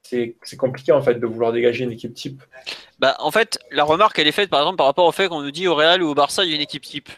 c'est 0.03 0.37
compliqué 0.59 0.93
en 0.93 1.01
fait 1.01 1.15
de 1.15 1.27
vouloir 1.27 1.53
dégager 1.53 1.85
une 1.85 1.93
équipe 1.93 2.13
type. 2.13 2.43
Bah, 2.99 3.17
en 3.21 3.31
fait, 3.31 3.59
la 3.71 3.85
remarque 3.85 4.19
elle 4.19 4.27
est 4.27 4.33
faite 4.33 4.51
par 4.51 4.61
exemple 4.61 4.77
par 4.77 4.87
rapport 4.87 5.07
au 5.07 5.13
fait 5.13 5.29
qu'on 5.29 5.41
nous 5.41 5.51
dit 5.51 5.67
au 5.67 5.75
Real 5.75 6.03
ou 6.03 6.09
au 6.09 6.15
Barça 6.15 6.45
il 6.45 6.51
y 6.51 6.53
a 6.53 6.57
une 6.57 6.63
équipe 6.63 6.83
type. 6.83 7.09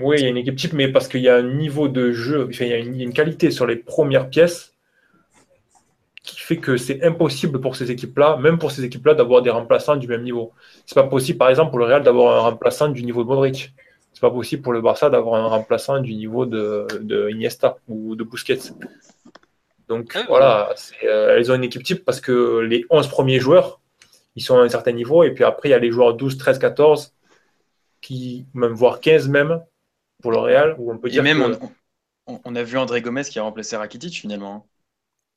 Oui, 0.00 0.16
il 0.18 0.22
y 0.22 0.26
a 0.26 0.28
une 0.28 0.36
équipe 0.36 0.56
type, 0.56 0.74
mais 0.74 0.88
parce 0.88 1.08
qu'il 1.08 1.22
y 1.22 1.28
a 1.28 1.36
un 1.36 1.42
niveau 1.42 1.88
de 1.88 2.12
jeu, 2.12 2.48
il, 2.50 2.66
y 2.66 2.72
a 2.72 2.78
une, 2.78 3.12
qualité 3.12 3.50
sur 3.50 3.66
les 3.66 3.76
premières 3.76 4.30
pièces 4.30 4.72
qui 6.22 6.38
fait 6.38 6.58
que 6.58 6.76
c'est 6.76 7.02
impossible 7.02 7.60
pour 7.60 7.74
ces 7.74 7.90
équipes-là, 7.90 8.36
même 8.36 8.58
pour 8.58 8.70
ces 8.70 8.84
équipes-là, 8.84 9.14
d'avoir 9.14 9.42
des 9.42 9.50
remplaçants 9.50 9.96
du 9.96 10.06
même 10.06 10.22
niveau. 10.22 10.52
C'est 10.86 10.94
pas 10.94 11.02
possible, 11.02 11.36
par 11.36 11.50
exemple, 11.50 11.70
pour 11.70 11.80
le 11.80 11.86
Real 11.86 12.02
d'avoir 12.04 12.36
un 12.36 12.50
remplaçant 12.50 12.88
du 12.88 13.02
niveau 13.02 13.24
de 13.24 13.28
Modric. 13.28 13.74
C'est 14.12 14.20
pas 14.20 14.30
possible 14.30 14.62
pour 14.62 14.72
le 14.72 14.80
Barça 14.80 15.10
d'avoir 15.10 15.42
un 15.42 15.46
remplaçant 15.46 16.00
du 16.00 16.14
niveau 16.14 16.46
de, 16.46 16.86
de 17.00 17.30
Iniesta 17.30 17.78
ou 17.88 18.14
de 18.14 18.24
Busquets. 18.24 18.72
Donc 19.88 20.12
ah 20.14 20.24
voilà, 20.28 20.74
euh, 21.04 21.36
elles 21.36 21.50
ont 21.50 21.54
une 21.54 21.64
équipe 21.64 21.82
type 21.82 22.04
parce 22.04 22.20
que 22.20 22.60
les 22.60 22.84
11 22.90 23.08
premiers 23.08 23.40
joueurs, 23.40 23.80
ils 24.36 24.42
sont 24.42 24.58
à 24.58 24.62
un 24.62 24.68
certain 24.68 24.92
niveau, 24.92 25.22
et 25.22 25.32
puis 25.32 25.44
après, 25.44 25.68
il 25.68 25.72
y 25.72 25.74
a 25.74 25.78
les 25.78 25.90
joueurs 25.90 26.14
12, 26.14 26.38
13, 26.38 26.58
14, 26.58 27.14
qui, 28.00 28.46
même 28.54 28.72
voire 28.72 29.00
15 29.00 29.28
même, 29.28 29.62
pour 30.22 30.30
le 30.30 30.38
Real, 30.38 30.76
où 30.78 30.92
on 30.92 30.98
peut 30.98 31.10
dire 31.10 31.22
même 31.22 31.58
on, 32.26 32.54
a 32.54 32.62
vu 32.62 32.78
André 32.78 33.02
Gomez 33.02 33.24
qui 33.24 33.38
a 33.38 33.42
remplacé 33.42 33.76
Rakitic 33.76 34.14
finalement. 34.14 34.54
Hein. 34.54 34.64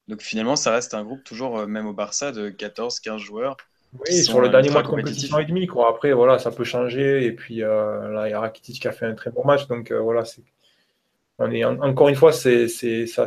Donc 0.07 0.21
finalement, 0.21 0.55
ça 0.55 0.71
reste 0.71 0.93
un 0.93 1.03
groupe 1.03 1.23
toujours, 1.23 1.59
euh, 1.59 1.65
même 1.65 1.87
au 1.87 1.93
Barça, 1.93 2.31
de 2.31 2.49
14-15 2.49 3.17
joueurs. 3.17 3.57
Oui, 3.93 4.23
sur 4.23 4.41
le 4.41 4.49
dernier 4.49 4.69
mois 4.69 4.83
de 4.83 4.87
compétition 4.87 5.39
et 5.39 5.45
demi, 5.45 5.67
quoi. 5.67 5.89
Après, 5.89 6.11
voilà, 6.11 6.37
ça 6.37 6.51
peut 6.51 6.63
changer. 6.63 7.25
Et 7.25 7.31
puis 7.31 7.63
euh, 7.63 8.09
là, 8.11 8.27
il 8.27 8.31
y 8.31 8.33
a 8.33 8.39
Rakitic 8.39 8.81
qui 8.81 8.87
a 8.87 8.91
fait 8.91 9.05
un 9.05 9.13
très 9.13 9.31
bon 9.31 9.45
match. 9.45 9.67
Donc 9.67 9.91
euh, 9.91 9.99
voilà, 9.99 10.25
c'est. 10.25 10.43
On 11.37 11.51
est 11.51 11.65
encore 11.65 12.07
une 12.07 12.15
fois, 12.15 12.31
c'est 12.31 12.67
ça. 12.67 13.25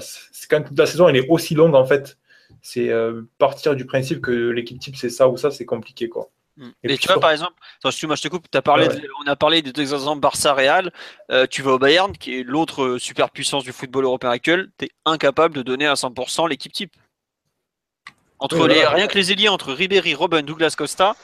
Quand 0.48 0.62
toute 0.62 0.78
la 0.78 0.86
saison 0.86 1.08
elle 1.08 1.16
est 1.16 1.28
aussi 1.28 1.54
longue 1.54 1.74
en 1.74 1.84
fait, 1.84 2.16
c'est 2.62 2.90
partir 3.36 3.76
du 3.76 3.84
principe 3.84 4.22
que 4.22 4.30
l'équipe 4.30 4.80
type 4.80 4.96
c'est 4.96 5.10
ça 5.10 5.28
ou 5.28 5.36
ça, 5.36 5.50
c'est 5.50 5.66
compliqué 5.66 6.08
quoi. 6.08 6.30
Mm. 6.58 6.70
Et, 6.82 6.98
tu 6.98 7.06
vois, 7.06 7.20
par 7.20 7.30
exemple, 7.30 7.54
moi 7.82 8.16
je 8.16 8.22
te 8.22 8.28
coupe, 8.28 8.46
as 8.52 8.62
parlé 8.62 8.88
on 9.24 9.26
a 9.28 9.36
parlé 9.36 9.62
des 9.62 9.72
deux 9.72 9.94
exemples 9.94 10.20
Barça-Real. 10.20 10.92
Euh, 11.30 11.46
tu 11.48 11.62
vas 11.62 11.72
au 11.72 11.78
Bayern, 11.78 12.12
qui 12.12 12.40
est 12.40 12.42
l'autre 12.42 12.82
euh, 12.82 12.98
super 12.98 13.30
puissance 13.30 13.64
du 13.64 13.72
football 13.72 14.04
européen 14.04 14.30
actuel, 14.30 14.70
tu 14.76 14.86
es 14.86 14.90
incapable 15.04 15.54
de 15.54 15.62
donner 15.62 15.86
à 15.86 15.94
100% 15.94 16.48
l'équipe 16.48 16.72
type. 16.72 16.92
Entre 18.38 18.68
les, 18.68 18.86
rien 18.86 19.06
que 19.06 19.14
les 19.14 19.32
ailiers, 19.32 19.48
entre 19.48 19.72
Ribéry, 19.72 20.14
Robben, 20.14 20.44
Douglas 20.44 20.74
Costa, 20.76 21.16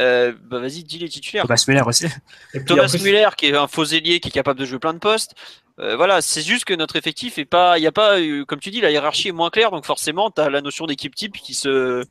euh, 0.00 0.32
bah 0.44 0.60
vas-y, 0.60 0.84
dis 0.84 0.98
les 0.98 1.08
titulaires. 1.08 1.44
Thomas 1.44 1.64
Müller 1.68 1.82
aussi. 1.86 2.06
Thomas 2.66 2.94
Müller, 3.02 3.30
qui 3.36 3.46
est 3.46 3.56
un 3.56 3.66
faux 3.66 3.84
ailier, 3.84 4.20
qui 4.20 4.28
est 4.28 4.32
capable 4.32 4.58
de 4.58 4.64
jouer 4.64 4.78
plein 4.78 4.94
de 4.94 4.98
postes. 4.98 5.34
voilà, 5.76 6.22
c'est 6.22 6.42
juste 6.42 6.64
que 6.64 6.74
notre 6.74 6.96
effectif 6.96 7.38
est 7.38 7.44
pas, 7.44 7.78
il 7.78 7.82
n'y 7.82 7.86
a 7.86 7.92
pas, 7.92 8.16
comme 8.46 8.60
tu 8.60 8.70
dis, 8.70 8.80
la 8.80 8.90
hiérarchie 8.90 9.28
est 9.28 9.32
moins 9.32 9.50
claire, 9.50 9.70
donc 9.70 9.84
forcément, 9.84 10.30
tu 10.30 10.40
as 10.40 10.48
la 10.48 10.60
notion 10.60 10.86
d'équipe 10.86 11.14
type 11.14 11.36
qui 11.36 11.54
se, 11.54 12.04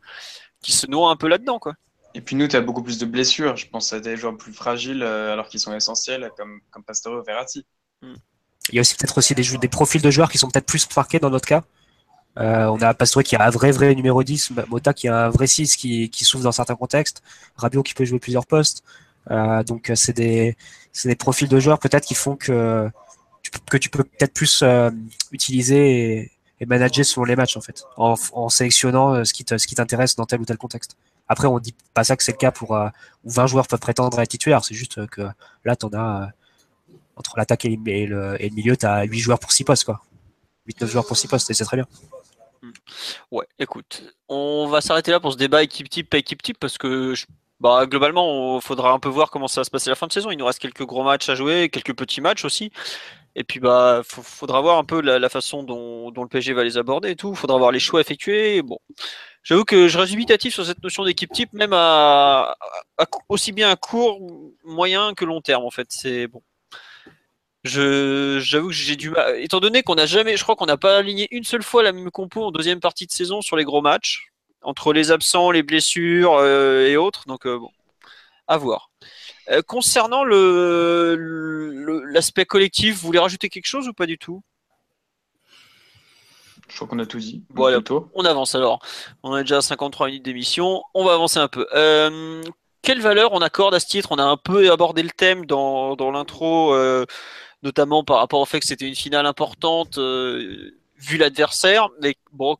qui 0.62 0.72
se 0.72 0.88
noie 0.88 1.10
un 1.10 1.16
peu 1.16 1.28
là-dedans, 1.28 1.60
quoi. 1.60 1.74
Et 2.18 2.22
puis 2.22 2.36
nous, 2.36 2.48
tu 2.48 2.56
as 2.56 2.62
beaucoup 2.62 2.82
plus 2.82 2.98
de 2.98 3.06
blessures. 3.06 3.56
Je 3.58 3.68
pense 3.68 3.94
à 3.94 4.00
des 4.00 4.18
joueurs 4.18 4.36
plus 4.36 4.52
fragiles 4.52 5.04
euh, 5.04 5.34
alors 5.34 5.48
qu'ils 5.50 5.60
sont 5.60 5.74
essentiels, 5.74 6.32
comme, 6.36 6.62
comme 6.72 6.84
Pastore 6.84 7.20
ou 7.20 7.24
Verratti. 7.24 7.64
Hmm. 8.02 8.16
Il 8.70 8.76
y 8.76 8.80
a 8.80 8.82
aussi 8.82 8.96
peut-être 8.96 9.20
aussi 9.20 9.36
des, 9.36 9.44
des 9.44 9.68
profils 9.68 10.02
de 10.02 10.10
joueurs 10.10 10.32
qui 10.32 10.40
sont 10.40 10.50
peut-être 10.50 10.66
plus 10.66 10.88
marqués 10.96 11.20
dans 11.20 11.30
notre 11.30 11.48
cas. 11.48 11.64
Euh, 12.38 12.66
on 12.68 12.80
a 12.82 12.94
Pastore 12.94 13.24
qui 13.24 13.36
a 13.36 13.46
un 13.46 13.50
vrai 13.50 13.72
vrai 13.72 13.96
numéro 13.96 14.24
10, 14.24 14.52
Mota 14.70 14.94
qui 14.94 15.08
a 15.08 15.26
un 15.26 15.30
vrai 15.30 15.48
6 15.48 15.76
qui, 15.76 16.10
qui 16.10 16.24
souffre 16.24 16.44
dans 16.44 16.52
certains 16.52 16.76
contextes, 16.76 17.24
Rabiot 17.56 17.84
qui 17.84 17.94
peut 17.94 18.06
jouer 18.06 18.20
plusieurs 18.20 18.46
postes. 18.46 18.84
Euh, 19.32 19.64
donc 19.64 19.92
c'est 19.96 20.16
des, 20.16 20.56
des 21.04 21.16
profils 21.16 21.50
de 21.50 21.60
joueurs 21.60 21.80
peut-être 21.80 22.06
qui 22.06 22.16
font 22.16 22.36
que 22.36 22.90
tu, 23.42 23.52
que 23.70 23.78
tu 23.78 23.90
peux 23.90 24.04
peut-être 24.04 24.34
plus 24.34 24.64
utiliser 25.32 26.20
et, 26.20 26.32
et, 26.60 26.66
manager 26.66 27.04
selon 27.06 27.26
les 27.26 27.36
matchs 27.36 27.58
en 27.58 27.62
fait, 27.62 27.84
en, 27.98 28.16
en 28.34 28.50
sélectionnant 28.50 29.26
ce 29.26 29.34
qui 29.34 29.76
t'intéresse 29.76 30.16
dans 30.16 30.26
tel 30.26 30.40
ou 30.40 30.46
tel 30.46 30.58
contexte. 30.58 30.96
Après, 31.30 31.48
on 31.48 31.60
dit 31.60 31.76
pas 31.94 32.04
ça 32.04 32.16
que 32.16 32.24
c'est 32.24 32.32
le 32.32 32.38
cas 32.38 32.52
pour 32.52 32.76
euh, 32.76 32.90
où 33.24 33.30
20 33.30 33.48
joueurs 33.48 33.68
peuvent 33.68 33.80
prétendre 33.80 34.20
être 34.20 34.30
titulaires. 34.30 34.64
C'est 34.64 34.76
juste 34.76 35.06
que 35.08 35.28
là, 35.66 35.76
tu 35.76 35.86
en 35.86 35.94
as 35.94 36.24
euh, 36.24 36.94
entre 37.16 37.38
l'attaque 37.38 37.66
et, 37.66 37.76
le, 37.76 38.38
milieu, 38.54 38.78
tu 38.78 38.86
as 38.86 39.04
8 39.04 39.20
joueurs 39.20 39.40
pour 39.40 39.52
6 39.52 39.64
postes. 39.64 39.84
Quoi. 39.84 40.02
8-9 40.70 40.88
joueurs 40.88 41.06
pour 41.06 41.18
6 41.18 41.28
postes, 41.28 41.50
et 41.50 41.54
c'est 41.54 41.66
très 41.66 41.78
bien. 41.78 41.88
Hmm. 42.62 42.72
Ouais, 43.32 43.46
écoute, 43.60 44.04
on 44.30 44.68
va 44.68 44.82
s'arrêter 44.82 45.12
là 45.12 45.20
pour 45.20 45.34
ce 45.34 45.38
débat 45.38 45.64
équipe 45.64 45.90
type, 45.90 46.14
équipe 46.14 46.42
type, 46.42 46.60
parce 46.60 46.78
que 46.78 47.14
bah, 47.60 47.86
globalement, 47.86 48.58
il 48.58 48.62
faudra 48.62 48.92
un 48.92 49.00
peu 49.00 49.10
voir 49.10 49.32
comment 49.32 49.48
ça 49.48 49.62
va 49.62 49.66
se 49.66 49.72
passer 49.72 49.90
la 49.90 49.96
fin 49.96 50.08
de 50.08 50.14
saison. 50.14 50.32
Il 50.32 50.38
nous 50.38 50.46
reste 50.46 50.60
quelques 50.60 50.86
gros 50.86 51.04
matchs 51.04 51.30
à 51.30 51.36
jouer, 51.36 51.70
quelques 51.70 51.96
petits 51.96 52.22
matchs 52.22 52.46
aussi. 52.46 52.72
Et 53.36 53.44
puis, 53.44 53.60
bah, 53.60 54.02
faudra 54.04 54.62
voir 54.62 54.78
un 54.78 54.84
peu 54.84 55.02
la, 55.02 55.30
façon 55.30 55.64
dont, 55.64 56.12
dont, 56.12 56.24
le 56.24 56.30
PSG 56.30 56.54
va 56.54 56.64
les 56.64 56.78
aborder 56.78 57.12
et 57.12 57.16
tout. 57.16 57.32
Il 57.32 57.36
faudra 57.38 57.58
voir 57.58 57.72
les 57.72 57.80
choix 57.80 58.02
effectués. 58.02 58.62
Bon, 58.64 58.80
J'avoue 59.48 59.64
que 59.64 59.88
je 59.88 59.98
reste 59.98 60.12
dubitatif 60.12 60.54
sur 60.54 60.66
cette 60.66 60.84
notion 60.84 61.06
d'équipe 61.06 61.32
type, 61.32 61.54
même 61.54 61.72
à, 61.72 62.58
aussi 63.30 63.54
bien 63.54 63.70
à 63.70 63.78
court, 63.78 64.20
moyen 64.66 65.14
que 65.14 65.24
long 65.24 65.40
terme 65.40 65.64
en 65.64 65.72
fait. 65.72 65.88
C'est 65.90 66.28
bon. 66.28 66.42
J'avoue 67.68 68.68
que 68.68 68.74
j'ai 68.74 68.96
du 68.96 69.10
mal. 69.10 69.40
Étant 69.40 69.60
donné 69.60 69.84
qu'on 69.84 69.96
n'a 69.96 70.06
jamais, 70.06 70.38
je 70.38 70.44
crois 70.44 70.56
qu'on 70.56 70.66
n'a 70.66 70.78
pas 70.78 70.98
aligné 70.98 71.28
une 71.32 71.44
seule 71.44 71.64
fois 71.64 71.84
la 71.84 71.92
même 71.92 72.12
compo 72.12 72.44
en 72.44 72.52
deuxième 72.52 72.80
partie 72.80 73.06
de 73.06 73.12
saison 73.12 73.42
sur 73.42 73.56
les 73.56 73.64
gros 73.64 73.82
matchs, 73.82 74.32
entre 74.62 74.94
les 74.94 75.12
absents, 75.12 75.52
les 75.52 75.64
blessures 75.64 76.36
euh, 76.36 76.88
et 76.88 76.98
autres. 76.98 77.26
Donc 77.28 77.46
euh, 77.46 77.58
bon, 77.60 77.70
à 78.48 78.58
voir. 78.58 78.90
Euh, 79.50 79.62
concernant 79.62 80.24
le 80.24 81.16
l'aspect 82.12 82.46
collectif, 82.46 82.96
vous 82.96 83.08
voulez 83.08 83.20
rajouter 83.20 83.50
quelque 83.50 83.68
chose 83.68 83.88
ou 83.88 83.94
pas 83.94 84.06
du 84.06 84.18
tout? 84.18 84.42
Je 86.68 86.76
crois 86.76 86.88
qu'on 86.88 87.00
a 87.00 87.06
tout 87.06 87.20
dit. 87.20 87.44
Voilà, 87.54 87.80
on 88.14 88.26
avance 88.26 88.56
alors. 88.56 88.80
On 89.24 89.32
a 89.34 89.42
déjà 89.42 89.62
53 89.62 90.08
minutes 90.08 90.26
d'émission. 90.26 90.82
On 90.94 91.06
va 91.06 91.14
avancer 91.14 91.40
un 91.40 91.48
peu. 91.48 91.66
Quelle 92.88 93.02
valeur 93.02 93.34
on 93.34 93.42
accorde 93.42 93.76
à 93.76 93.82
ce 93.82 93.86
titre? 93.86 94.14
On 94.14 94.18
a 94.18 94.24
un 94.24 94.38
peu 94.38 94.72
abordé 94.72 95.04
le 95.04 95.10
thème 95.10 95.46
dans, 95.46 95.98
l'intro, 96.10 96.74
euh, 96.74 97.06
notamment 97.64 98.04
par 98.04 98.18
rapport 98.18 98.40
au 98.40 98.46
fait 98.46 98.60
que 98.60 98.66
c'était 98.66 98.88
une 98.88 98.96
finale 98.96 99.26
importante 99.26 99.98
euh, 99.98 100.72
vu 100.98 101.18
l'adversaire. 101.18 101.90
Mais 102.02 102.16
bon, 102.32 102.58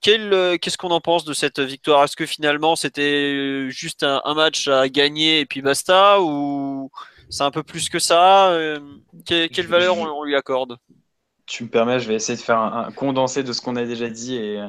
qu'est-ce 0.00 0.78
qu'on 0.78 0.90
en 0.90 1.00
pense 1.00 1.24
de 1.24 1.32
cette 1.32 1.60
victoire? 1.60 2.04
Est-ce 2.04 2.16
que 2.16 2.26
finalement 2.26 2.76
c'était 2.76 3.70
juste 3.70 4.02
un, 4.02 4.34
match 4.34 4.68
à 4.68 4.88
gagner 4.88 5.40
et 5.40 5.46
puis 5.46 5.62
basta 5.62 6.20
Ou 6.20 6.90
c'est 7.28 7.44
un 7.44 7.50
peu 7.50 7.62
plus 7.62 7.88
que 7.88 7.98
ça? 7.98 8.56
Quelle, 9.26 9.66
valeur 9.66 9.98
on 9.98 10.24
lui 10.24 10.34
accorde? 10.34 10.76
Tu 11.46 11.64
me 11.64 11.68
permets, 11.68 11.98
je 11.98 12.08
vais 12.08 12.14
essayer 12.14 12.38
de 12.38 12.42
faire 12.42 12.58
un, 12.58 12.92
condensé 12.92 13.42
de 13.42 13.52
ce 13.52 13.60
qu'on 13.60 13.76
a 13.76 13.84
déjà 13.84 14.08
dit 14.08 14.36
et, 14.36 14.64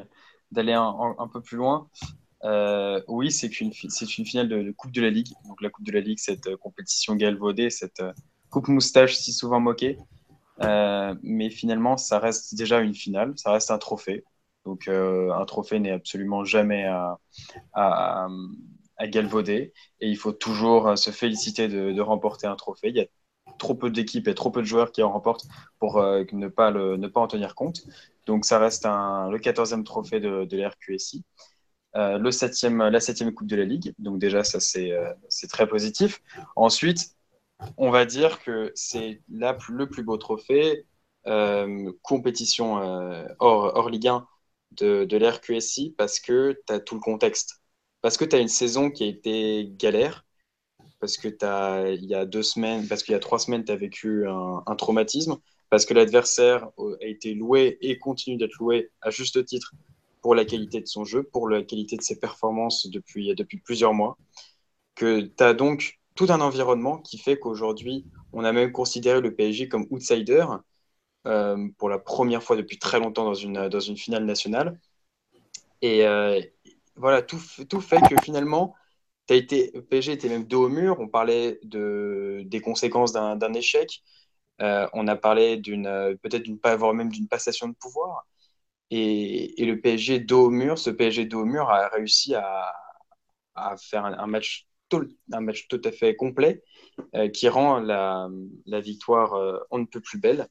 d'aller 0.51 0.73
un, 0.73 1.27
peu 1.31 1.41
plus 1.41 1.57
loin. 1.57 1.89
Euh, 2.43 3.01
oui, 3.07 3.31
c'est 3.31 3.61
une, 3.61 3.71
une 3.83 4.25
finale 4.25 4.49
de, 4.49 4.71
Coupe 4.71 4.91
de 4.91 5.01
la 5.01 5.09
Ligue. 5.09 5.33
Donc 5.47 5.61
la 5.61 5.69
Coupe 5.69 5.85
de 5.85 5.91
la 5.91 6.01
Ligue, 6.01 6.19
cette 6.19 6.47
euh, 6.47 6.57
compétition 6.57 7.15
galvaudée, 7.15 7.69
cette 7.69 8.01
coupe 8.51 8.67
moustache 8.67 9.15
si 9.15 9.33
souvent 9.33 9.59
moquée. 9.59 9.97
mais 11.23 11.49
finalement, 11.49 11.97
ça 11.97 12.19
reste 12.19 12.55
déjà 12.55 12.79
une 12.81 12.93
finale, 12.93 13.33
ça 13.37 13.51
reste 13.51 13.71
un 13.71 13.77
trophée. 13.77 14.23
Donc 14.65 14.87
un 14.87 15.45
trophée 15.45 15.79
n'est 15.79 15.91
absolument 15.91 16.43
jamais 16.43 16.85
à, 17.73 18.27
galvauder. 19.07 19.73
Et 19.99 20.09
il 20.09 20.17
faut 20.17 20.31
toujours 20.31 20.97
se 20.97 21.11
féliciter 21.11 21.67
de, 21.67 22.01
remporter 22.01 22.47
un 22.47 22.55
trophée. 22.55 22.89
Il 22.89 22.97
y 22.97 23.01
a 23.01 23.07
trop 23.57 23.75
peu 23.75 23.89
d'équipes 23.89 24.27
et 24.27 24.35
trop 24.35 24.51
peu 24.51 24.61
de 24.61 24.67
joueurs 24.67 24.91
qui 24.91 25.03
en 25.03 25.11
remportent 25.11 25.45
pour 25.79 25.97
euh, 25.97 26.23
ne, 26.31 26.47
pas 26.47 26.71
ne 26.71 27.07
pas 27.07 27.21
en 27.21 27.27
tenir 27.27 27.55
compte. 27.55 27.83
Donc 28.25 28.45
ça 28.45 28.59
reste 28.59 28.85
le 28.85 29.37
14e 29.37 29.83
trophée 29.83 30.19
de, 30.19 30.45
de 30.45 30.57
l'RQSI. 30.57 31.23
Euh, 31.95 32.17
le 32.17 32.31
septième, 32.31 32.81
la 32.81 32.99
septième 32.99 33.33
Coupe 33.33 33.47
de 33.47 33.55
la 33.55 33.65
Ligue. 33.65 33.93
Donc 33.99 34.19
déjà, 34.19 34.43
ça, 34.43 34.59
c'est 34.59 34.91
euh, 34.91 35.13
très 35.49 35.67
positif. 35.67 36.21
Ensuite, 36.55 37.15
on 37.77 37.91
va 37.91 38.05
dire 38.05 38.41
que 38.41 38.71
c'est 38.75 39.21
le 39.29 39.85
plus 39.85 40.03
beau 40.03 40.17
trophée, 40.17 40.85
euh, 41.27 41.91
compétition 42.01 42.75
hors, 43.39 43.75
hors 43.75 43.89
Ligue 43.89 44.07
1 44.07 44.27
de, 44.71 45.05
de 45.05 45.17
l'RQSI 45.17 45.93
parce 45.97 46.19
que 46.19 46.57
tu 46.67 46.73
as 46.73 46.79
tout 46.79 46.95
le 46.95 47.01
contexte. 47.01 47.61
Parce 48.01 48.17
que 48.17 48.25
tu 48.25 48.35
as 48.35 48.39
une 48.39 48.47
saison 48.47 48.89
qui 48.89 49.03
a 49.03 49.07
été 49.07 49.69
galère, 49.77 50.25
parce 50.99 51.17
que 51.17 51.27
as, 51.45 51.89
il 51.89 52.05
y 52.05 52.15
a 52.15 52.25
deux 52.25 52.43
semaines, 52.43 52.87
parce 52.87 53.03
qu'il 53.03 53.13
y 53.13 53.15
a 53.15 53.19
trois 53.19 53.39
semaines, 53.39 53.63
tu 53.63 53.71
as 53.71 53.75
vécu 53.75 54.27
un, 54.27 54.75
traumatisme, 54.75 55.37
parce 55.69 55.85
que 55.85 55.93
l'adversaire 55.93 56.69
a 56.79 57.05
été 57.05 57.33
loué 57.33 57.77
et 57.81 57.99
continue 57.99 58.37
d'être 58.37 58.57
loué 58.59 58.91
à 59.01 59.09
juste 59.09 59.43
titre 59.45 59.73
pour 60.21 60.35
la 60.35 60.45
qualité 60.45 60.81
de 60.81 60.87
son 60.87 61.03
jeu, 61.03 61.23
pour 61.23 61.49
la 61.49 61.63
qualité 61.63 61.97
de 61.97 62.01
ses 62.01 62.19
performances 62.19 62.87
depuis, 62.87 63.33
depuis 63.35 63.57
plusieurs 63.57 63.93
mois, 63.93 64.17
que 64.95 65.21
tu 65.21 65.43
as 65.43 65.53
donc 65.53 66.00
tout 66.21 66.31
un 66.31 66.41
environnement 66.41 66.99
qui 66.99 67.17
fait 67.17 67.39
qu'aujourd'hui, 67.39 68.05
on 68.31 68.43
a 68.43 68.51
même 68.51 68.71
considéré 68.71 69.21
le 69.21 69.33
PSG 69.33 69.67
comme 69.67 69.87
outsider 69.89 70.45
euh, 71.25 71.67
pour 71.79 71.89
la 71.89 71.97
première 71.97 72.43
fois 72.43 72.55
depuis 72.55 72.77
très 72.77 72.99
longtemps 72.99 73.25
dans 73.25 73.33
une, 73.33 73.69
dans 73.69 73.79
une 73.79 73.97
finale 73.97 74.25
nationale. 74.25 74.79
Et 75.81 76.05
euh, 76.05 76.39
voilà, 76.95 77.23
tout, 77.23 77.41
tout 77.67 77.81
fait 77.81 78.01
que 78.07 78.15
finalement, 78.21 78.75
été, 79.29 79.71
PSG 79.89 80.11
était 80.11 80.29
même 80.29 80.45
dos 80.45 80.65
au 80.65 80.69
mur. 80.69 80.97
On 80.99 81.07
parlait 81.07 81.59
de, 81.63 82.43
des 82.45 82.61
conséquences 82.61 83.13
d'un 83.13 83.53
échec. 83.53 84.03
Euh, 84.61 84.87
on 84.93 85.07
a 85.07 85.15
parlé 85.15 85.57
d'une 85.57 85.85
peut-être 86.21 86.43
d'une 86.43 86.59
pas 86.59 86.77
même 86.93 87.09
d'une 87.09 87.27
passation 87.27 87.67
de 87.67 87.73
pouvoir. 87.73 88.27
Et, 88.91 89.59
et, 89.61 89.65
le 89.65 89.81
PSG 89.81 90.19
dos 90.19 90.47
au 90.47 90.49
mur, 90.51 90.77
ce 90.77 90.91
PSG 90.91 91.25
dos 91.25 91.41
au 91.41 91.45
mur 91.45 91.69
a 91.69 91.87
réussi 91.89 92.35
à, 92.35 92.73
à 93.55 93.75
faire 93.77 94.05
un, 94.05 94.27
match 94.27 94.67
un 95.31 95.41
match 95.41 95.67
tout 95.67 95.81
à 95.83 95.91
fait 95.91 96.15
complet 96.15 96.63
euh, 97.15 97.29
qui 97.29 97.49
rend 97.49 97.79
la, 97.79 98.29
victoire 98.81 99.33
euh, 99.33 99.59
on 99.71 99.79
ne 99.79 99.85
peut 99.85 100.01
plus 100.01 100.19
belle. 100.19 100.47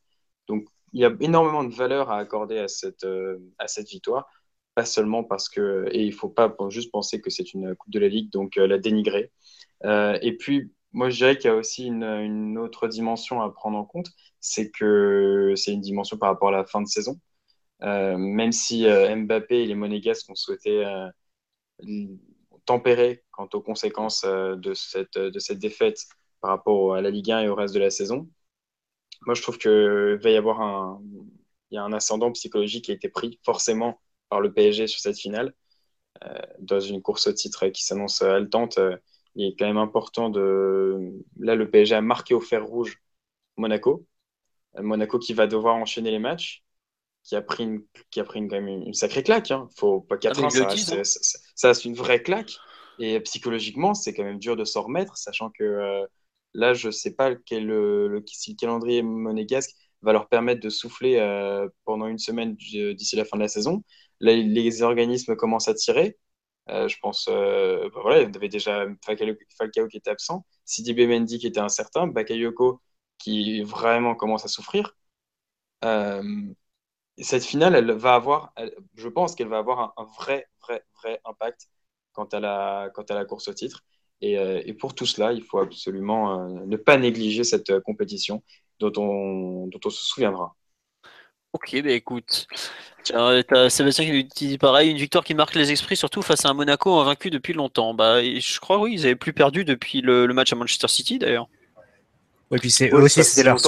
Donc 0.49 0.65
il 0.93 1.01
y 1.01 1.05
a 1.05 1.13
énormément 1.21 1.65
de 1.65 1.75
valeur 1.75 2.11
à 2.11 2.19
accorder 2.19 2.59
à 2.59 2.69
cette, 2.69 3.07
à 3.59 3.69
cette 3.69 3.89
victoire 3.89 4.27
pas 4.75 4.85
seulement 4.85 5.25
parce 5.25 5.49
que, 5.49 5.89
et 5.93 6.05
il 6.05 6.13
faut 6.13 6.29
pas 6.29 6.55
juste 6.69 6.91
penser 6.93 7.21
que 7.21 7.31
c'est 7.31 7.55
une 7.55 7.75
Coupe 7.77 7.93
de 7.93 7.99
la 7.99 8.09
Ligue, 8.09 8.31
donc 8.31 8.57
euh, 8.59 8.67
la 8.67 8.79
dénigrer. 8.79 9.33
Euh, 9.85 10.19
et 10.23 10.37
puis, 10.37 10.73
moi, 10.93 11.11
je 11.11 11.17
dirais 11.19 11.37
qu'il 11.37 11.51
y 11.51 11.53
a 11.53 11.57
aussi 11.57 11.87
une, 11.87 12.59
autre 12.59 12.89
dimension 12.89 13.41
à 13.43 13.51
prendre 13.53 13.79
en 13.79 13.85
compte, 13.85 14.09
c'est 14.41 14.71
que 14.71 15.55
c'est 15.57 15.73
une 15.73 15.81
dimension 15.81 16.19
par 16.19 16.31
rapport 16.31 16.49
à 16.49 16.53
la 16.53 16.65
fin 16.65 16.83
de 16.83 16.89
saison. 16.89 17.21
Euh, 17.83 18.17
même 18.19 18.53
si 18.53 18.85
Mbappé 18.87 19.63
et 19.63 19.67
les 19.67 19.75
Monégasques 19.75 20.29
ont 20.31 20.35
souhaité 20.35 20.85
tempérer 22.65 23.25
quant 23.33 23.49
aux 23.53 23.61
conséquences 23.61 24.25
de, 24.25 24.75
cette, 24.75 25.19
de 25.19 25.39
cette 25.39 25.59
défaite 25.59 26.07
par 26.41 26.51
rapport 26.51 26.95
à 26.95 27.03
la 27.03 27.11
Ligue 27.11 27.31
1 27.33 27.41
et 27.43 27.49
au 27.49 27.55
reste 27.55 27.75
de 27.75 27.81
la 27.81 27.91
saison, 27.91 28.29
moi, 29.27 29.35
je 29.35 29.43
trouve 29.43 29.59
qu'il 29.59 30.19
va 30.23 30.31
y 30.31 30.37
avoir 30.37 30.61
un, 30.61 31.03
il 31.71 31.75
y 31.77 31.79
a 31.79 31.85
un 31.85 31.93
ascendant 31.93 32.33
psychologique 32.33 32.87
qui 32.87 32.91
a 32.91 32.95
été 32.95 33.09
pris 33.09 33.39
forcément 33.45 34.01
par 34.29 34.41
le 34.41 34.53
PSG 34.53 34.87
sur 34.87 35.01
cette 35.01 35.19
finale. 35.19 35.55
Euh, 36.25 36.41
dans 36.61 36.81
une 36.81 37.03
course 37.03 37.27
au 37.29 37.33
titre 37.33 37.69
qui 37.69 37.85
s'annonce 37.85 38.23
haletante, 38.23 38.79
euh, 38.79 38.97
il 39.37 39.49
est 39.49 39.57
quand 39.59 39.67
même 39.67 39.79
important 39.79 40.31
de. 40.31 41.13
Là, 41.39 41.55
le 41.55 41.71
PSG 41.71 41.95
a 41.95 42.03
marqué 42.03 42.35
au 42.35 42.41
fer 42.41 42.65
rouge 42.67 43.01
Monaco. 43.57 44.07
Euh, 44.79 44.83
Monaco 44.83 45.19
qui 45.19 45.35
va 45.35 45.47
devoir 45.47 45.77
enchaîner 45.77 46.11
les 46.11 46.19
matchs, 46.19 46.65
qui 47.23 47.37
a 47.37 47.43
pris 47.43 47.65
une, 47.65 47.83
qui 48.11 48.21
a 48.21 48.25
pris 48.25 48.39
une, 48.39 48.49
quand 48.49 48.61
même 48.61 48.69
une 48.69 48.95
sacrée 48.95 49.23
claque. 49.23 49.51
Hein. 49.51 49.69
Faut 49.77 50.01
pas 50.01 50.17
4 50.17 50.45
ans, 50.45 50.51
ça 50.51 50.67
reste, 50.67 50.93
hein. 50.93 51.03
ça, 51.55 51.69
reste, 51.69 51.85
une 51.85 51.95
vraie 51.95 52.23
claque. 52.23 52.53
Et 52.99 53.19
psychologiquement, 53.21 53.95
c'est 53.95 54.13
quand 54.15 54.25
même 54.25 54.39
dur 54.39 54.57
de 54.57 54.65
s'en 54.65 54.83
remettre, 54.83 55.17
sachant 55.17 55.51
que 55.51 56.07
là, 56.53 56.75
je 56.75 56.91
sais 56.91 57.15
pas 57.15 57.35
quel, 57.35 57.67
le, 57.67 58.23
si 58.27 58.51
le 58.51 58.57
calendrier 58.57 59.03
monégasque 59.03 59.75
va 60.03 60.13
leur 60.13 60.29
permettre 60.29 60.61
de 60.61 60.69
souffler 60.69 61.19
pendant 61.85 62.07
une 62.09 62.19
semaine 62.19 62.57
d'ici 62.57 63.17
la 63.17 63.25
fin 63.25 63.39
de 63.39 63.43
la 63.43 63.49
saison 63.49 63.83
les 64.21 64.83
organismes 64.83 65.37
commencent 65.37 65.69
à 65.69 65.75
tirer. 65.75 66.19
Euh, 66.69 66.89
je 66.89 66.99
pense, 67.01 67.27
euh, 67.29 67.89
bah 67.95 68.01
voilà, 68.03 68.23
il 68.23 68.33
y 68.33 68.37
avait 68.37 68.49
déjà 68.49 68.87
Falcao 69.05 69.89
qui 69.89 69.97
était 69.97 70.11
absent, 70.11 70.45
Sidi 70.65 70.95
Mendy 70.95 71.39
qui 71.39 71.47
était 71.47 71.61
incertain, 71.61 72.07
Bakayoko 72.07 72.81
qui 73.19 73.63
vraiment 73.63 74.15
commence 74.15 74.45
à 74.45 74.49
souffrir. 74.49 74.97
Euh, 75.85 76.23
cette 77.19 77.45
finale, 77.45 77.75
elle 77.75 77.93
va 77.93 78.15
avoir, 78.15 78.55
je 78.95 79.09
pense 79.09 79.35
qu'elle 79.35 79.49
va 79.49 79.59
avoir 79.59 79.95
un, 79.97 80.05
vrai, 80.19 80.47
vrai, 80.63 80.85
vrai 81.03 81.21
impact 81.25 81.69
quant 82.13 82.25
à 82.25 82.41
la, 82.41 82.91
quant 82.95 83.03
à 83.03 83.15
la 83.15 83.25
course 83.25 83.49
au 83.49 83.55
titre. 83.55 83.85
Et, 84.23 84.35
et 84.35 84.75
pour 84.75 84.95
tout 84.95 85.07
cela, 85.07 85.33
il 85.33 85.43
faut 85.43 85.59
absolument 85.59 86.49
ne 86.49 86.77
pas 86.77 86.97
négliger 86.97 87.45
cette 87.45 87.81
compétition 87.81 88.43
dont 88.79 88.93
on, 88.97 89.67
dont 89.69 89.81
on 89.85 89.91
se 89.91 90.05
souviendra. 90.05 90.55
Ok, 91.53 91.83
bah 91.83 91.91
écoute, 91.91 92.47
Sébastien 93.69 94.25
qui 94.35 94.47
dit 94.47 94.59
pareil, 94.59 94.91
une 94.91 94.97
victoire 94.97 95.25
qui 95.25 95.35
marque 95.35 95.57
les 95.57 95.73
esprits, 95.73 95.97
surtout 95.97 96.23
face 96.23 96.45
à 96.45 96.51
un 96.51 96.55
Monaco 96.55 96.97
invaincu 96.99 97.31
depuis 97.31 97.55
longtemps. 97.55 97.93
Bah, 97.93 98.23
je 98.23 98.61
crois, 98.61 98.79
oui, 98.79 98.93
ils 98.95 99.05
avaient 99.05 99.17
plus 99.17 99.33
perdu 99.33 99.65
depuis 99.65 100.01
le, 100.01 100.29
match 100.29 100.53
à 100.53 100.57
Manchester 100.57 100.87
City 100.87 101.19
d'ailleurs. 101.19 101.49
Oui, 102.51 102.59
puis 102.59 102.71
c'est 102.71 102.89
eux 102.89 103.01
aussi, 103.01 103.23
c'était 103.23 103.45
leur, 103.45 103.59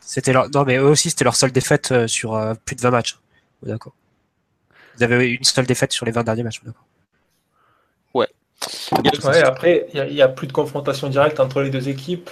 c'était 0.00 0.32
leur, 0.32 0.48
non 0.50 0.64
mais 0.64 0.76
eux 0.76 0.84
aussi, 0.84 1.10
c'était 1.10 1.24
leur 1.24 1.34
seule 1.34 1.50
défaite 1.50 1.90
euh, 1.90 2.06
sur 2.06 2.36
euh, 2.36 2.54
plus 2.64 2.76
de 2.76 2.80
20 2.80 2.90
matchs. 2.90 3.18
D'accord. 3.62 3.92
Vous 4.96 5.02
avez 5.02 5.30
une 5.30 5.44
seule 5.44 5.66
défaite 5.66 5.92
sur 5.92 6.06
les 6.06 6.12
20 6.12 6.22
derniers 6.22 6.44
matchs, 6.44 6.62
d'accord. 6.62 6.84
Ouais. 8.14 8.28
après, 9.42 9.88
il 9.94 10.14
n'y 10.14 10.22
a, 10.22 10.26
a, 10.26 10.28
plus 10.28 10.46
de 10.46 10.52
confrontation 10.52 11.08
directe 11.08 11.40
entre 11.40 11.60
les 11.60 11.70
deux 11.70 11.88
équipes. 11.88 12.30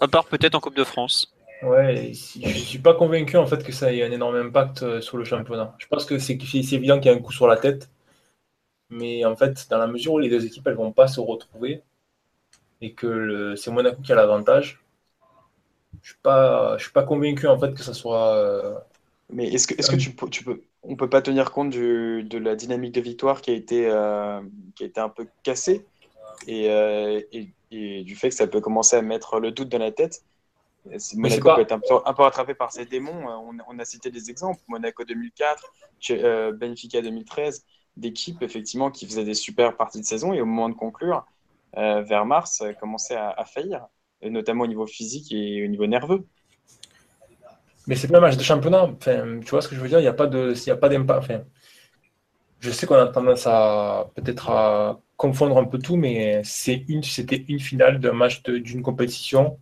À 0.00 0.08
part 0.08 0.24
peut-être 0.24 0.56
en 0.56 0.60
Coupe 0.60 0.76
de 0.76 0.84
France. 0.84 1.32
Ouais, 1.62 2.12
je 2.12 2.46
ne 2.46 2.52
suis 2.52 2.78
pas 2.78 2.94
convaincu 2.94 3.36
en 3.36 3.46
fait 3.46 3.62
que 3.62 3.72
ça 3.72 3.92
ait 3.92 4.02
un 4.02 4.10
énorme 4.10 4.36
impact 4.36 4.82
euh, 4.82 5.00
sur 5.00 5.16
le 5.16 5.24
championnat. 5.24 5.74
Je 5.78 5.86
pense 5.86 6.04
que 6.04 6.18
c'est 6.18 6.34
évident 6.34 6.98
qu'il 6.98 7.10
y 7.10 7.14
a 7.14 7.16
un 7.16 7.20
coup 7.20 7.32
sur 7.32 7.46
la 7.46 7.56
tête, 7.56 7.88
mais 8.90 9.24
en 9.24 9.36
fait, 9.36 9.68
dans 9.70 9.78
la 9.78 9.86
mesure 9.86 10.14
où 10.14 10.18
les 10.18 10.28
deux 10.28 10.44
équipes 10.44 10.66
elles 10.66 10.74
vont 10.74 10.92
pas 10.92 11.06
se 11.06 11.20
retrouver 11.20 11.82
et 12.80 12.92
que 12.92 13.54
c'est 13.56 13.70
Monaco 13.70 14.02
qui 14.02 14.12
a 14.12 14.16
l'avantage, 14.16 14.83
je 16.02 16.10
suis 16.10 16.18
pas, 16.22 16.76
je 16.78 16.84
suis 16.84 16.92
pas 16.92 17.02
convaincu 17.02 17.46
en 17.46 17.58
fait 17.58 17.74
que 17.74 17.82
ça 17.82 17.94
soit. 17.94 18.34
Euh, 18.36 18.74
mais 19.30 19.48
est-ce 19.48 19.66
que, 19.66 19.74
est-ce 19.74 19.90
que 19.90 19.96
tu, 19.96 20.14
tu 20.30 20.44
peux, 20.44 20.62
on 20.82 20.96
peut 20.96 21.08
pas 21.08 21.22
tenir 21.22 21.50
compte 21.50 21.70
du, 21.70 22.22
de 22.24 22.38
la 22.38 22.56
dynamique 22.56 22.92
de 22.92 23.00
victoire 23.00 23.40
qui 23.40 23.50
a 23.50 23.54
été, 23.54 23.88
euh, 23.88 24.40
qui 24.76 24.84
a 24.84 24.86
été 24.86 25.00
un 25.00 25.08
peu 25.08 25.26
cassée 25.42 25.86
et, 26.46 26.66
et, 26.66 27.50
et, 27.70 28.04
du 28.04 28.16
fait 28.16 28.28
que 28.28 28.34
ça 28.34 28.46
peut 28.46 28.60
commencer 28.60 28.96
à 28.96 29.02
mettre 29.02 29.40
le 29.40 29.50
doute 29.50 29.70
dans 29.70 29.78
la 29.78 29.92
tête? 29.92 30.22
Monaco 31.14 31.54
peut 31.54 31.62
être 31.62 31.72
un 31.72 31.80
peu, 31.80 32.22
rattrapé 32.22 32.54
par 32.54 32.72
ses 32.72 32.84
démons? 32.84 33.28
Euh, 33.28 33.62
on, 33.68 33.78
a 33.78 33.84
cité 33.84 34.10
des 34.10 34.30
exemples 34.30 34.60
Monaco 34.68 35.04
2004, 35.04 35.72
euh, 36.10 36.52
Benfica 36.52 37.00
2013, 37.00 37.64
d'équipes 37.96 38.42
effectivement 38.42 38.90
qui 38.90 39.06
faisaient 39.06 39.24
des 39.24 39.34
super 39.34 39.76
parties 39.76 40.00
de 40.00 40.06
saison 40.06 40.32
et 40.32 40.40
au 40.40 40.46
moment 40.46 40.68
de 40.68 40.74
conclure, 40.74 41.24
euh, 41.76 42.02
vers 42.02 42.26
mars, 42.26 42.62
commençaient 42.80 43.16
à, 43.16 43.30
à, 43.30 43.44
faillir, 43.44 43.86
notamment 44.30 44.64
au 44.64 44.66
niveau 44.66 44.86
physique 44.86 45.32
et 45.32 45.64
au 45.64 45.68
niveau 45.68 45.86
nerveux. 45.86 46.26
Mais 47.86 47.96
c'est 47.96 48.08
pas 48.08 48.18
un 48.18 48.20
match 48.20 48.36
de 48.36 48.42
championnat. 48.42 48.90
Tu 49.00 49.50
vois 49.50 49.60
ce 49.60 49.68
que 49.68 49.76
je 49.76 49.80
veux 49.80 49.88
dire? 49.88 49.98
Il 49.98 50.02
n'y 50.02 50.08
a 50.08 50.14
pas 50.14 50.26
de, 50.26 50.54
a 50.70 50.76
pas 50.76 50.88
d'impact. 50.88 51.32
Je 52.60 52.70
sais 52.70 52.86
qu'on 52.86 52.96
a 52.96 53.06
tendance 53.08 53.46
à 53.46 54.10
peut-être 54.14 54.50
à 54.50 55.00
confondre 55.16 55.58
un 55.58 55.64
peu 55.64 55.78
tout, 55.78 55.96
mais 55.96 56.40
c'est 56.44 56.84
une, 56.88 57.02
c'était 57.02 57.44
une 57.48 57.60
finale 57.60 58.00
d'un 58.00 58.12
match 58.12 58.42
d'une 58.42 58.82
compétition 58.82 59.58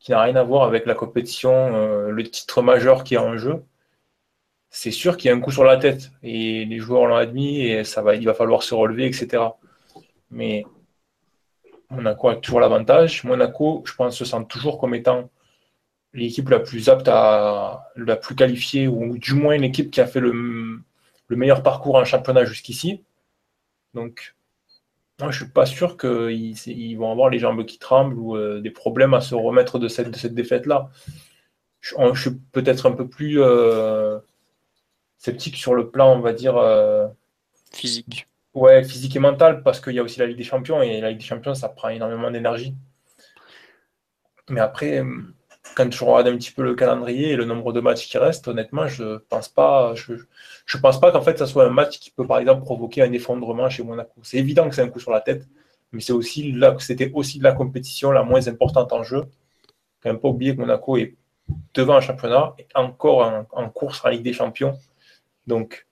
qui 0.00 0.10
n'a 0.12 0.22
rien 0.22 0.36
à 0.36 0.42
voir 0.42 0.64
avec 0.64 0.86
la 0.86 0.94
compétition, 0.94 1.50
euh, 1.52 2.10
le 2.10 2.22
titre 2.24 2.62
majeur 2.62 3.04
qui 3.04 3.14
est 3.14 3.18
en 3.18 3.36
jeu, 3.38 3.64
c'est 4.70 4.90
sûr 4.90 5.16
qu'il 5.16 5.28
y 5.28 5.32
a 5.32 5.36
un 5.36 5.40
coup 5.40 5.52
sur 5.52 5.64
la 5.64 5.76
tête. 5.76 6.10
Et 6.22 6.64
les 6.66 6.78
joueurs 6.78 7.06
l'ont 7.06 7.16
admis 7.16 7.60
et 7.60 7.84
ça 7.84 8.02
va, 8.02 8.16
il 8.16 8.24
va 8.26 8.34
falloir 8.34 8.62
se 8.62 8.74
relever, 8.74 9.06
etc. 9.06 9.44
Mais 10.30 10.64
Monaco 11.94 12.28
a 12.28 12.36
toujours 12.36 12.60
l'avantage. 12.60 13.24
Monaco, 13.24 13.82
je 13.86 13.94
pense, 13.94 14.16
se 14.16 14.24
sent 14.24 14.44
toujours 14.48 14.78
comme 14.78 14.94
étant 14.94 15.30
l'équipe 16.12 16.48
la 16.48 16.60
plus 16.60 16.88
apte 16.88 17.08
à 17.08 17.90
la 17.96 18.16
plus 18.16 18.34
qualifiée, 18.34 18.86
ou 18.88 19.18
du 19.18 19.34
moins 19.34 19.56
l'équipe 19.56 19.90
qui 19.90 20.00
a 20.00 20.06
fait 20.06 20.20
le, 20.20 20.80
le 21.28 21.36
meilleur 21.36 21.62
parcours 21.62 21.96
en 21.96 22.04
championnat 22.04 22.44
jusqu'ici. 22.44 23.02
Donc, 23.94 24.34
je 25.20 25.26
ne 25.26 25.32
suis 25.32 25.48
pas 25.48 25.66
sûr 25.66 25.96
qu'ils 25.96 26.98
vont 26.98 27.10
avoir 27.10 27.30
les 27.30 27.38
jambes 27.38 27.64
qui 27.64 27.78
tremblent 27.78 28.18
ou 28.18 28.36
euh, 28.36 28.60
des 28.60 28.70
problèmes 28.70 29.14
à 29.14 29.20
se 29.20 29.34
remettre 29.34 29.78
de 29.78 29.88
cette, 29.88 30.10
de 30.10 30.16
cette 30.16 30.34
défaite-là. 30.34 30.90
Je, 31.80 31.94
suis 32.16 32.34
peut-être 32.52 32.86
un 32.86 32.92
peu 32.92 33.06
plus 33.06 33.40
euh, 33.40 34.18
sceptique 35.18 35.56
sur 35.56 35.74
le 35.74 35.90
plan, 35.90 36.16
on 36.16 36.20
va 36.20 36.32
dire. 36.32 36.56
Euh, 36.56 37.06
physique. 37.72 38.26
Ouais, 38.54 38.84
physique 38.84 39.16
et 39.16 39.18
mental, 39.18 39.62
parce 39.62 39.80
qu'il 39.80 39.94
y 39.94 39.98
a 39.98 40.02
aussi 40.02 40.20
la 40.20 40.26
Ligue 40.26 40.36
des 40.36 40.44
Champions, 40.44 40.80
et 40.82 41.00
la 41.00 41.10
Ligue 41.10 41.18
des 41.18 41.24
Champions, 41.24 41.54
ça 41.54 41.68
prend 41.68 41.88
énormément 41.88 42.30
d'énergie. 42.30 42.74
Mais 44.48 44.60
après, 44.60 45.02
quand 45.74 45.90
je 45.90 46.04
regarde 46.04 46.28
un 46.28 46.36
petit 46.36 46.52
peu 46.52 46.62
le 46.62 46.74
calendrier 46.74 47.30
et 47.30 47.36
le 47.36 47.44
nombre 47.44 47.72
de 47.72 47.80
matchs 47.80 48.06
qui 48.08 48.18
restent, 48.18 48.48
honnêtement, 48.48 48.86
je 48.86 49.18
pense 49.28 49.48
pas, 49.48 49.94
je, 49.94 50.78
pense 50.78 51.00
pas 51.00 51.10
qu'en 51.12 51.22
fait 51.22 51.38
ça 51.38 51.46
soit 51.46 51.64
un 51.64 51.70
match 51.70 51.98
qui 51.98 52.10
peut 52.10 52.26
par 52.26 52.38
exemple 52.38 52.62
provoquer 52.62 53.02
un 53.02 53.12
effondrement 53.12 53.68
chez 53.70 53.82
Monaco. 53.82 54.20
C'est 54.22 54.38
évident 54.38 54.68
que 54.68 54.74
c'est 54.74 54.82
un 54.82 54.88
coup 54.88 55.00
sur 55.00 55.10
la 55.10 55.20
tête, 55.20 55.46
mais 55.92 56.00
c'est 56.00 56.12
aussi 56.12 56.52
là 56.52 56.76
c'était 56.78 57.10
aussi 57.14 57.40
la 57.40 57.52
compétition 57.52 58.12
la 58.12 58.22
moins 58.22 58.46
importante 58.48 58.92
en 58.92 59.02
jeu. 59.02 59.22
Quand 60.02 60.10
même 60.10 60.20
pas 60.20 60.28
oublier 60.28 60.54
que 60.54 60.60
Monaco 60.60 60.96
est 60.96 61.16
devant 61.74 61.96
un 61.96 62.00
championnat 62.00 62.54
et 62.58 62.66
encore 62.74 63.46
en, 63.52 63.70
course 63.70 64.04
en 64.04 64.08
Ligue 64.10 64.22
des 64.22 64.32
Champions. 64.32 64.78
Donc 65.46 65.86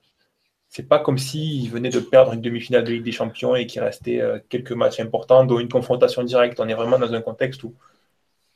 c'est 0.75 0.89
pas 0.89 0.97
comme 0.97 1.19
s'ils 1.19 1.69
venaient 1.69 1.91
de 1.91 1.99
perdre 1.99 2.33
une 2.33 2.41
demi-finale 2.41 2.83
de 2.83 2.91
Ligue 2.93 3.03
des 3.03 3.11
Champions 3.11 3.55
et 3.55 3.67
qu'il 3.67 3.79
restait 3.83 4.19
euh, 4.19 4.39
quelques 4.49 4.71
matchs 4.71 4.99
importants, 4.99 5.43
dont 5.43 5.59
une 5.59 5.69
confrontation 5.69 6.23
directe. 6.23 6.59
On 6.59 6.67
est 6.67 6.73
vraiment 6.73 6.97
dans 6.97 7.13
un 7.13 7.21
contexte 7.21 7.61
où 7.61 7.75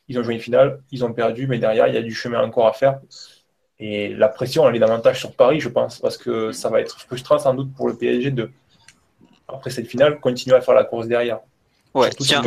ils 0.07 0.17
ont 0.17 0.23
joué 0.23 0.33
une 0.33 0.39
finale, 0.39 0.81
ils 0.91 1.05
ont 1.05 1.13
perdu, 1.13 1.45
mais 1.45 1.59
derrière, 1.59 1.87
il 1.87 1.93
y 1.93 1.97
a 1.97 2.01
du 2.01 2.15
chemin 2.15 2.41
encore 2.41 2.65
à 2.65 2.73
faire. 2.73 2.99
Et 3.77 4.15
la 4.15 4.29
pression, 4.29 4.67
elle 4.67 4.75
est 4.75 4.79
davantage 4.79 5.19
sur 5.19 5.31
Paris, 5.35 5.59
je 5.59 5.69
pense, 5.69 5.99
parce 5.99 6.17
que 6.17 6.51
ça 6.51 6.69
va 6.69 6.81
être 6.81 6.99
frustrant 6.99 7.37
sans 7.37 7.53
doute 7.53 7.71
pour 7.75 7.87
le 7.87 7.95
PSG 7.95 8.31
de, 8.31 8.49
après 9.47 9.69
cette 9.69 9.87
finale, 9.87 10.19
continuer 10.19 10.55
à 10.55 10.61
faire 10.61 10.73
la 10.73 10.85
course 10.85 11.07
derrière. 11.07 11.41
Ouais, 11.93 12.09
tiens. 12.09 12.41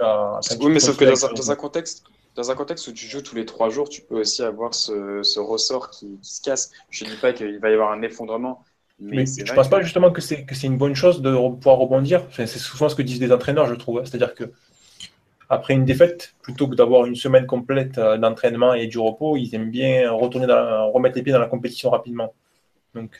À, 0.00 0.40
oui, 0.60 0.72
mais 0.72 0.78
sauf 0.78 0.98
que 0.98 1.06
dans 1.06 1.50
un, 1.50 1.56
contexte, 1.56 2.04
dans 2.34 2.50
un 2.50 2.54
contexte 2.54 2.86
où 2.88 2.92
tu 2.92 3.06
joues 3.06 3.22
tous 3.22 3.34
les 3.34 3.46
trois 3.46 3.70
jours, 3.70 3.88
tu 3.88 4.02
peux 4.02 4.20
aussi 4.20 4.42
avoir 4.42 4.74
ce, 4.74 5.38
ressort 5.38 5.88
qui, 5.88 6.18
se 6.20 6.42
casse. 6.42 6.70
Je 6.90 7.06
ne 7.06 7.10
dis 7.10 7.16
pas 7.16 7.32
qu'il 7.32 7.58
va 7.60 7.70
y 7.70 7.72
avoir 7.72 7.92
un 7.92 8.02
effondrement. 8.02 8.62
Mais, 9.00 9.24
je 9.26 9.50
ne 9.50 9.56
pense 9.56 9.70
pas 9.70 9.80
justement 9.80 10.10
que 10.10 10.20
c'est 10.20 10.46
une 10.62 10.76
bonne 10.76 10.94
chose 10.94 11.22
de 11.22 11.30
pouvoir 11.30 11.78
rebondir. 11.78 12.22
c'est 12.32 12.46
souvent 12.46 12.88
ce 12.88 12.94
que 12.94 13.02
disent 13.02 13.20
les 13.20 13.32
entraîneurs, 13.32 13.66
je 13.66 13.74
trouve. 13.74 14.02
C'est-à-dire 14.04 14.34
que 14.34 14.52
après 15.50 15.74
une 15.74 15.84
défaite, 15.84 16.34
plutôt 16.42 16.68
que 16.68 16.76
d'avoir 16.76 17.06
une 17.06 17.16
semaine 17.16 17.44
complète 17.44 17.98
euh, 17.98 18.16
d'entraînement 18.16 18.72
et 18.72 18.86
du 18.86 18.98
repos, 18.98 19.36
ils 19.36 19.52
aiment 19.54 19.70
bien 19.70 20.10
retourner 20.12 20.46
remettre 20.46 21.16
les 21.16 21.22
pieds 21.22 21.32
dans 21.32 21.40
la 21.40 21.48
compétition 21.48 21.90
rapidement. 21.90 22.32
Donc, 22.94 23.18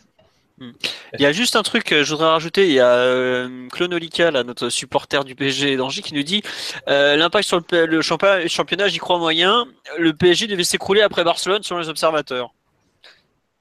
hmm. 0.58 0.70
il 1.14 1.20
y 1.20 1.26
a 1.26 1.32
juste 1.32 1.56
un 1.56 1.64
truc, 1.64 1.90
euh, 1.90 2.04
je 2.04 2.12
voudrais 2.12 2.28
rajouter, 2.28 2.68
il 2.68 2.74
y 2.74 2.80
a 2.80 2.92
euh, 2.92 3.68
Clonolika, 3.70 4.30
notre 4.30 4.68
supporter 4.68 5.24
du 5.24 5.34
PSG 5.34 5.76
d'Angers, 5.76 6.02
qui 6.02 6.14
nous 6.14 6.22
dit 6.22 6.42
l'impact 6.86 7.48
sur 7.48 7.60
le, 7.72 8.00
championnat, 8.00 8.86
j'y 8.86 8.98
crois 8.98 9.18
moyen. 9.18 9.66
Le 9.98 10.12
PSG 10.12 10.46
devait 10.46 10.62
s'écrouler 10.62 11.02
après 11.02 11.24
Barcelone 11.24 11.64
selon 11.64 11.80
les 11.80 11.88
observateurs. 11.88 12.54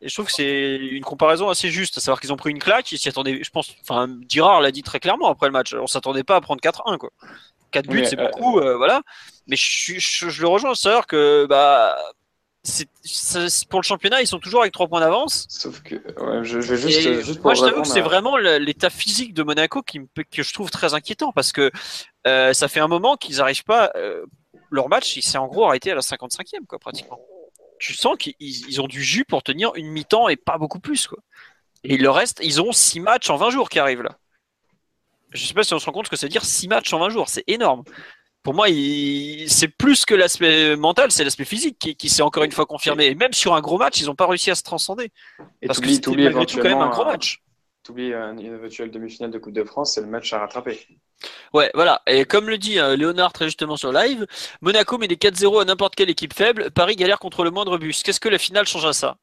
Et 0.01 0.07
je 0.07 0.13
trouve 0.13 0.27
que 0.27 0.31
c'est 0.31 0.77
une 0.77 1.03
comparaison 1.03 1.49
assez 1.49 1.69
juste, 1.69 1.97
à 1.97 2.01
savoir 2.01 2.21
qu'ils 2.21 2.31
ont 2.31 2.37
pris 2.37 2.51
une 2.51 2.59
claque, 2.59 2.91
ils 2.91 2.97
s'y 2.97 3.09
attendaient, 3.09 3.43
je 3.43 3.49
pense, 3.49 3.73
enfin, 3.81 4.07
Girard 4.29 4.61
l'a 4.61 4.71
dit 4.71 4.81
très 4.81 4.99
clairement 4.99 5.29
après 5.29 5.47
le 5.47 5.51
match, 5.51 5.73
on 5.73 5.87
s'attendait 5.87 6.23
pas 6.23 6.37
à 6.37 6.41
prendre 6.41 6.61
4-1, 6.61 6.97
quoi. 6.97 7.09
4 7.71 7.87
buts, 7.87 8.05
c'est 8.05 8.19
euh, 8.19 8.29
beaucoup, 8.29 8.59
euh, 8.59 8.77
voilà. 8.77 9.01
Mais 9.47 9.55
je, 9.55 9.99
je, 9.99 10.41
le 10.41 10.47
rejoins, 10.47 10.73
c'est 10.73 10.89
que 11.05 11.45
bah, 11.47 11.97
pour 13.69 13.81
le 13.81 13.85
championnat, 13.85 14.21
ils 14.21 14.27
sont 14.27 14.39
toujours 14.39 14.61
avec 14.61 14.73
3 14.73 14.87
points 14.87 15.01
d'avance. 15.01 15.45
Sauf 15.49 15.81
que 15.81 15.95
je, 16.43 16.59
vais 16.59 16.77
juste, 16.77 17.21
juste 17.21 17.43
moi, 17.43 17.53
je 17.53 17.61
t'avoue 17.61 17.81
que 17.81 17.87
c'est 17.87 18.01
vraiment 18.01 18.37
l'état 18.37 18.89
physique 18.89 19.33
de 19.33 19.43
Monaco 19.43 19.81
qui 19.83 19.99
que 20.31 20.43
je 20.43 20.53
trouve 20.53 20.71
très 20.71 20.93
inquiétant 20.93 21.31
parce 21.33 21.51
que 21.51 21.71
euh, 22.25 22.53
ça 22.53 22.67
fait 22.69 22.79
un 22.79 22.87
moment 22.87 23.17
qu'ils 23.17 23.37
n'arrivent 23.37 23.65
pas. 23.65 23.91
leur 24.71 24.87
match, 24.87 25.17
il 25.17 25.23
s'est 25.23 25.37
en 25.37 25.47
gros 25.47 25.65
arrêté 25.65 25.91
à 25.91 25.95
la 25.95 26.01
55e, 26.01 26.65
quoi, 26.67 26.79
pratiquement. 26.79 27.19
Tu 27.79 27.93
sens 27.93 28.17
qu'ils 28.17 28.81
ont 28.81 28.87
du 28.87 29.03
jus 29.03 29.25
pour 29.25 29.41
tenir 29.41 29.71
une 29.75 29.87
mi-temps 29.87 30.29
et 30.29 30.35
pas 30.35 30.57
beaucoup 30.57 30.79
plus, 30.79 31.07
quoi. 31.07 31.19
Et 31.83 31.97
leur 31.97 32.15
reste, 32.15 32.41
ils 32.43 32.61
ont 32.61 32.73
6 32.73 32.99
matchs 32.99 33.29
en 33.29 33.37
20 33.37 33.51
jours 33.51 33.69
qui 33.69 33.79
arrivent 33.79 34.01
là 34.01 34.17
je 35.31 35.45
sais 35.45 35.53
pas 35.53 35.63
si 35.63 35.73
on 35.73 35.79
se 35.79 35.85
rend 35.85 35.91
compte 35.91 36.05
ce 36.05 36.11
que 36.11 36.15
ça 36.15 36.25
veut 36.25 36.31
dire 36.31 36.43
6 36.43 36.67
matchs 36.67 36.93
en 36.93 36.99
20 36.99 37.09
jours, 37.09 37.29
c'est 37.29 37.43
énorme. 37.47 37.83
Pour 38.41 38.53
moi, 38.53 38.67
c'est 39.47 39.67
plus 39.67 40.05
que 40.05 40.15
l'aspect 40.15 40.75
mental, 40.75 41.11
c'est 41.11 41.23
l'aspect 41.23 41.45
physique 41.45 41.77
qui, 41.97 42.09
s'est 42.09 42.21
encore 42.21 42.43
une 42.43 42.51
fois 42.51 42.65
confirmé. 42.65 43.07
Et 43.07 43.15
même 43.15 43.33
sur 43.33 43.53
un 43.53 43.61
gros 43.61 43.77
match, 43.77 43.99
ils 43.99 44.05
n'ont 44.05 44.15
pas 44.15 44.27
réussi 44.27 44.49
à 44.49 44.55
se 44.55 44.63
transcender. 44.63 45.11
Et 45.61 45.67
parce 45.67 45.79
que 45.79 45.89
c'était 45.89 46.11
malgré 46.11 46.45
tout 46.45 46.57
quand 46.57 46.69
même 46.69 46.79
un 46.79 46.89
gros 46.89 47.05
match. 47.05 47.43
T'oublies 47.83 48.13
une 48.13 48.39
éventuelle 48.39 48.91
demi-finale 48.91 49.31
de 49.31 49.39
Coupe 49.39 49.53
de 49.53 49.63
France, 49.63 49.93
c'est 49.93 50.01
le 50.01 50.07
match 50.07 50.31
à 50.31 50.39
rattraper. 50.39 50.79
Ouais, 51.53 51.71
voilà. 51.73 52.01
Et 52.07 52.25
comme 52.25 52.49
le 52.49 52.57
dit 52.57 52.79
euh, 52.79 52.95
Léonard 52.95 53.33
très 53.33 53.45
justement 53.45 53.77
sur 53.77 53.91
live, 53.91 54.25
Monaco 54.61 54.97
met 54.97 55.07
des 55.07 55.15
4-0 55.15 55.61
à 55.61 55.65
n'importe 55.65 55.95
quelle 55.95 56.09
équipe 56.09 56.33
faible. 56.33 56.71
Paris 56.71 56.95
galère 56.95 57.19
contre 57.19 57.43
le 57.43 57.51
moindre 57.51 57.77
bus. 57.77 58.03
Qu'est-ce 58.03 58.19
que 58.19 58.29
la 58.29 58.37
finale 58.37 58.67
change 58.67 58.85
à 58.85 58.93
ça? 58.93 59.17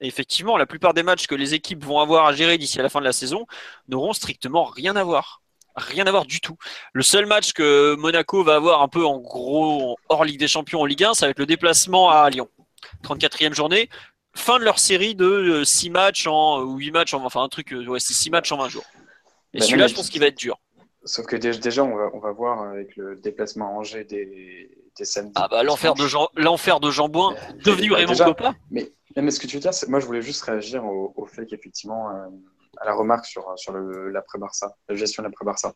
Et 0.00 0.06
effectivement, 0.06 0.56
la 0.56 0.66
plupart 0.66 0.94
des 0.94 1.02
matchs 1.02 1.26
que 1.26 1.34
les 1.34 1.54
équipes 1.54 1.84
vont 1.84 2.00
avoir 2.00 2.26
à 2.26 2.32
gérer 2.32 2.58
d'ici 2.58 2.78
à 2.80 2.82
la 2.82 2.88
fin 2.88 3.00
de 3.00 3.04
la 3.04 3.12
saison 3.12 3.46
n'auront 3.88 4.12
strictement 4.12 4.64
rien 4.64 4.96
à 4.96 5.04
voir. 5.04 5.42
Rien 5.76 6.06
à 6.06 6.10
voir 6.10 6.26
du 6.26 6.40
tout. 6.40 6.56
Le 6.92 7.02
seul 7.02 7.24
match 7.24 7.52
que 7.52 7.94
Monaco 7.94 8.44
va 8.44 8.56
avoir 8.56 8.82
un 8.82 8.88
peu 8.88 9.06
en 9.06 9.18
gros 9.18 9.96
hors 10.08 10.24
Ligue 10.24 10.38
des 10.38 10.48
Champions 10.48 10.82
en 10.82 10.84
Ligue 10.84 11.04
1, 11.04 11.14
ça 11.14 11.26
va 11.26 11.30
être 11.30 11.38
le 11.38 11.46
déplacement 11.46 12.10
à 12.10 12.28
Lyon. 12.28 12.48
34e 13.04 13.54
journée, 13.54 13.88
fin 14.34 14.58
de 14.58 14.64
leur 14.64 14.78
série 14.78 15.14
de 15.14 15.62
6 15.64 15.88
euh, 15.88 15.92
matchs 15.92 16.26
en 16.26 16.60
ou 16.60 16.76
8 16.76 16.90
matchs 16.90 17.14
en 17.14 17.24
enfin 17.24 17.42
un 17.42 17.48
truc 17.48 17.72
euh, 17.72 17.86
ouais, 17.86 18.00
c'est 18.00 18.12
6 18.12 18.30
matchs 18.30 18.52
en 18.52 18.58
20 18.58 18.68
jours. 18.68 18.84
Et 19.54 19.58
bah, 19.58 19.64
celui-là, 19.64 19.86
je 19.86 19.94
pense 19.94 20.10
qu'il 20.10 20.20
va 20.20 20.26
être 20.26 20.38
dur. 20.38 20.58
Sauf 21.04 21.26
que 21.26 21.36
déjà, 21.36 21.84
on 21.84 21.96
va, 21.96 22.10
on 22.14 22.18
va 22.20 22.32
voir 22.32 22.62
avec 22.62 22.96
le 22.96 23.16
déplacement 23.16 23.66
à 23.66 23.70
Angers 23.70 24.04
des, 24.04 24.70
des 24.96 25.04
samedis. 25.04 25.32
Ah 25.34 25.48
bah 25.50 25.62
l'enfer 25.62 25.94
de, 25.94 26.06
Jean, 26.06 26.28
l'enfer 26.36 26.80
de 26.80 26.90
Jambouin, 26.90 27.34
devenu 27.64 27.90
bah, 27.90 27.96
Raymond 27.96 28.14
Coppa. 28.14 28.54
Mais, 28.70 28.92
mais 29.16 29.30
ce 29.30 29.40
que 29.40 29.46
tu 29.46 29.56
veux 29.56 29.60
dire, 29.60 29.72
moi 29.88 30.00
je 30.00 30.06
voulais 30.06 30.22
juste 30.22 30.42
réagir 30.42 30.84
au, 30.84 31.26
fait 31.26 31.46
qu'effectivement, 31.46 32.10
euh, 32.10 32.28
à 32.78 32.86
la 32.86 32.94
remarque 32.94 33.26
sur, 33.26 33.52
sur 33.56 33.72
l'après-Barça, 33.72 34.74
la 34.88 34.94
gestion 34.94 35.22
de 35.22 35.28
l'après-Barça. 35.28 35.74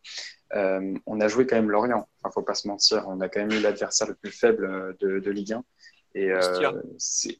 Euh, 0.54 0.94
on 1.06 1.20
a 1.20 1.28
joué 1.28 1.46
quand 1.46 1.56
même 1.56 1.70
Lorient, 1.70 2.08
il 2.24 2.28
ne 2.28 2.32
faut 2.32 2.42
pas 2.42 2.54
se 2.54 2.68
mentir. 2.68 3.04
On 3.06 3.20
a 3.20 3.28
quand 3.28 3.40
même 3.40 3.52
eu 3.52 3.60
l'adversaire 3.60 4.08
le 4.08 4.14
plus 4.14 4.32
faible 4.32 4.96
de, 5.00 5.18
de 5.18 5.30
Ligue 5.30 5.54
1. 5.54 5.64
Et 6.14 6.30
euh, 6.30 6.72
c'est. 6.98 7.38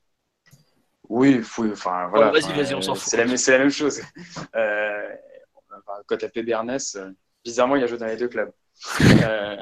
Oui, 1.09 1.41
enfin 1.73 2.09
voilà. 2.09 2.31
vas-y, 2.31 2.53
vas-y, 2.53 2.75
on 2.75 2.83
s'en 2.83 2.95
fout. 2.95 3.09
C'est 3.09 3.17
la, 3.17 3.25
la, 3.25 3.59
même 3.59 3.71
chose. 3.71 4.03
Euh, 4.57 5.09
quand 6.07 6.17
tu 6.17 6.25
as 6.25 6.43
Bernès, 6.43 6.99
bizarrement, 7.47 7.77
il 7.77 7.85
a 7.85 7.87
joué 7.87 7.97
dans 7.97 8.07
les 8.07 8.17
deux 8.17 8.29
clubs. 8.29 8.53
Euh, 9.25 9.57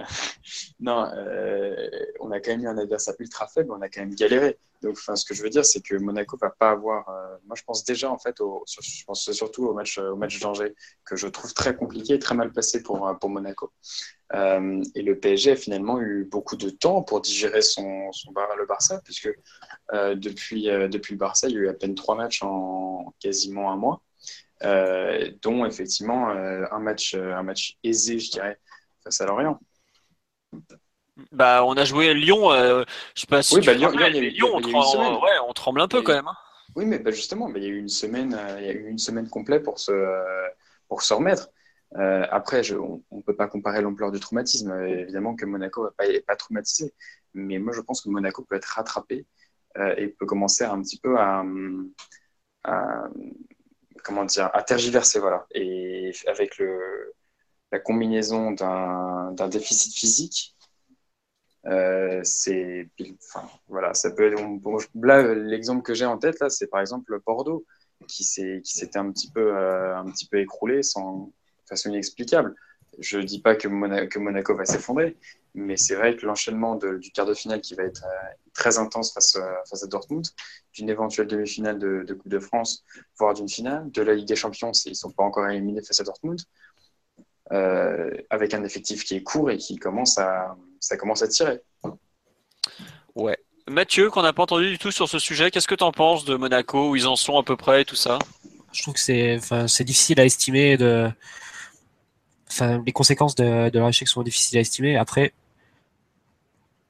non, 0.81 1.07
euh, 1.17 1.89
on 2.21 2.33
a 2.33 2.41
quand 2.41 2.51
même 2.51 2.65
eu 2.65 2.69
un 2.69 2.77
adversaire 2.77 3.15
ultra 3.21 3.47
faible, 3.47 3.71
on 3.73 3.81
a 3.81 3.89
quand 3.89 4.01
même 4.01 4.15
galéré. 4.15 4.59
Donc, 4.83 4.97
enfin, 4.99 5.15
ce 5.15 5.25
que 5.25 5.35
je 5.35 5.43
veux 5.43 5.51
dire, 5.51 5.65
c'est 5.65 5.81
que 5.81 5.95
Monaco 5.97 6.37
va 6.37 6.51
pas 6.51 6.71
avoir. 6.71 7.09
Euh, 7.09 7.37
moi, 7.47 7.55
je 7.57 7.63
pense 7.63 7.85
déjà 7.85 8.11
en 8.11 8.19
fait, 8.19 8.41
au, 8.41 8.65
je 8.67 9.05
pense 9.05 9.31
surtout 9.31 9.67
au 9.67 9.73
match, 9.73 9.99
au 9.99 10.17
match 10.17 10.41
d'Angers 10.41 10.75
que 11.05 11.15
je 11.17 11.29
trouve 11.29 11.55
très 11.55 11.77
compliqué, 11.77 12.19
très 12.19 12.35
mal 12.35 12.53
passé 12.53 12.83
pour 12.83 13.17
pour 13.21 13.31
Monaco. 13.31 13.73
et 14.33 15.03
le 15.03 15.19
PSG 15.19 15.53
a 15.53 15.57
finalement 15.57 16.01
eu 16.01 16.25
beaucoup 16.25 16.57
de 16.57 16.69
temps 16.71 17.03
pour 17.03 17.21
digérer 17.21 17.63
son, 17.63 18.11
son 18.13 18.33
le 18.59 18.67
Barça, 18.67 19.01
puisque 19.05 19.31
depuis 19.93 20.65
depuis 20.65 21.15
le 21.15 21.19
Barça, 21.19 21.49
il 21.49 21.55
y 21.55 21.59
a 21.59 21.61
eu 21.61 21.69
à 21.69 21.75
peine 21.75 21.95
trois 21.95 22.17
matchs 22.17 22.43
en 22.43 23.15
quasiment 23.21 23.71
un 23.73 23.77
mois. 23.77 24.04
Dont 25.43 25.65
effectivement 25.67 26.29
un 26.29 26.79
match, 26.79 27.15
un 27.15 27.43
match 27.43 27.77
aisé, 27.83 28.19
je 28.19 28.31
dirais, 28.31 28.59
face 29.03 29.21
à 29.21 29.27
Lorient. 29.27 29.61
Bah, 31.31 31.65
on 31.65 31.75
a 31.75 31.85
joué 31.85 32.13
Lyon, 32.13 32.51
euh, 32.51 32.85
je 33.15 33.21
sais 33.21 33.27
pas 33.29 33.43
si 33.43 33.55
oui, 33.55 33.65
bah, 33.65 33.75
Lyon, 33.75 33.91
Lyon, 33.91 34.51
on, 34.55 34.61
tremble, 34.61 35.23
ouais, 35.23 35.31
on, 35.47 35.53
tremble 35.53 35.81
un 35.81 35.89
peu 35.89 36.03
quand 36.03 36.15
même. 36.15 36.27
Hein. 36.27 36.37
Oui, 36.75 36.87
mais 36.87 36.99
bah, 36.99 37.13
justement, 37.13 37.49
il 37.55 37.63
y 37.63 37.67
a 37.67 37.69
eu 37.69 37.79
une 37.79 37.89
semaine, 37.89 38.35
euh, 38.35 38.61
il 38.61 38.67
y 38.67 38.69
a 38.69 38.73
eu 38.73 38.89
une 38.89 38.99
semaine 38.99 39.29
complète 39.29 39.63
pour 39.63 39.79
se, 39.79 39.93
euh, 39.93 40.49
pour 40.89 41.03
se 41.03 41.15
remettre. 41.15 41.51
après, 41.95 42.65
je, 42.65 42.75
on 42.75 43.03
ne 43.13 43.23
peut 43.23 43.37
pas 43.37 43.47
comparer 43.47 43.81
l'ampleur 43.81 44.11
du 44.11 44.19
traumatisme. 44.19 44.73
Évidemment 44.85 45.37
que 45.37 45.47
Monaco 45.47 45.85
n'est 45.85 46.21
pas, 46.21 46.35
pas, 46.35 46.37
traumatisé, 46.37 46.93
mais 47.33 47.59
moi 47.59 47.73
je 47.73 47.81
pense 47.81 48.01
que 48.01 48.09
Monaco 48.09 48.43
peut 48.43 48.57
être 48.57 48.65
rattrapé 48.65 49.25
et 49.97 50.09
peut 50.09 50.27
commencer 50.27 50.65
un 50.65 50.81
petit 50.83 50.99
peu 50.99 51.17
à, 51.19 51.45
à, 52.65 53.05
comment 54.05 54.25
dire, 54.25 54.51
à 54.53 54.63
tergiverser, 54.63 55.19
voilà. 55.19 55.47
Et 55.53 56.13
avec 56.29 56.59
le 56.59 57.15
la 57.73 57.81
combinaison 57.81 58.53
d'un 58.53 59.49
déficit 59.49 59.93
physique, 59.97 60.55
euh, 61.67 62.21
c'est 62.23 62.89
voilà, 63.67 63.95
ça 63.95 64.11
peut 64.13 64.33
être, 64.33 64.41
là 65.03 65.35
l'exemple 65.35 65.83
que 65.83 65.95
j'ai 65.95 66.05
en 66.05 66.19
tête 66.19 66.39
là, 66.41 66.51
c'est 66.51 66.69
par 66.69 66.81
exemple 66.81 67.19
Bordeaux 67.27 67.65
qui 68.07 68.23
s'était 68.23 68.99
un 68.99 69.11
petit 69.11 69.31
peu 69.31 69.57
euh, 69.57 69.97
un 69.97 70.05
petit 70.11 70.29
peu 70.29 70.39
écroulé 70.39 70.83
sans 70.83 71.33
façon 71.69 71.89
inexplicable. 71.91 72.55
Je 72.99 73.19
ne 73.19 73.23
dis 73.23 73.41
pas 73.41 73.55
que, 73.55 73.69
Monaco 73.69 74.55
va 74.55 74.65
s'effondrer, 74.65 75.17
mais 75.55 75.77
c'est 75.77 75.95
vrai 75.95 76.17
que 76.17 76.27
l'enchaînement 76.27 76.77
du 76.77 77.11
quart 77.13 77.27
de 77.27 77.35
finale 77.35 77.61
qui 77.61 77.75
va 77.75 77.85
être 77.85 78.05
euh, 78.05 78.29
très 78.53 78.79
intense 78.79 79.13
face, 79.13 79.37
à 79.37 79.87
Dortmund, 79.87 80.27
d'une 80.73 80.91
éventuelle 80.91 81.27
demi-finale 81.27 81.79
de, 81.79 82.15
Coupe 82.15 82.29
de 82.29 82.39
France, 82.39 82.85
voire 83.19 83.35
d'une 83.35 83.49
finale, 83.49 83.91
de 83.91 84.03
la 84.03 84.15
Ligue 84.15 84.29
des 84.29 84.37
Champions, 84.37 84.73
ils 84.87 84.91
ne 84.91 84.95
sont 84.95 85.11
pas 85.11 85.23
encore 85.23 85.49
éliminés 85.49 85.83
face 85.83 86.01
à 86.01 86.05
Dortmund, 86.05 86.41
euh, 87.53 88.11
avec 88.31 88.55
un 88.55 88.65
effectif 88.65 89.05
qui 89.05 89.17
est 89.17 89.23
court 89.23 89.51
et 89.51 89.59
qui 89.59 89.77
commence 89.77 90.19
à, 90.19 90.57
ça 90.81 90.97
commence 90.97 91.23
à 91.23 91.29
tirer. 91.29 91.61
Ouais. 93.15 93.39
Mathieu, 93.67 94.11
qu'on 94.11 94.23
n'a 94.23 94.33
pas 94.33 94.43
entendu 94.43 94.71
du 94.71 94.79
tout 94.79 94.91
sur 94.91 95.09
ce 95.09 95.19
sujet, 95.19 95.51
qu'est-ce 95.51 95.69
que 95.69 95.75
tu 95.75 95.85
en 95.85 95.93
penses 95.93 96.25
de 96.25 96.37
Monaco, 96.37 96.91
où 96.91 96.97
ils 96.97 97.07
en 97.07 97.17
sont 97.17 97.39
à 97.39 97.43
peu 97.43 97.57
près 97.57 97.83
et 97.83 97.85
tout 97.85 97.97
ça? 97.97 98.19
Je 98.73 98.83
trouve 98.83 98.95
que 98.95 99.01
c'est, 99.01 99.39
c'est 99.69 99.85
difficile 99.85 100.21
à 100.21 100.25
estimer 100.25 100.77
de, 100.77 101.09
enfin, 102.51 102.83
les 102.85 102.93
conséquences 102.93 103.35
de, 103.35 103.71
de 103.71 103.79
leur 103.79 103.89
échec 103.89 104.09
sont 104.09 104.23
difficiles 104.23 104.59
à 104.59 104.61
estimer. 104.61 104.97
Après, 104.97 105.33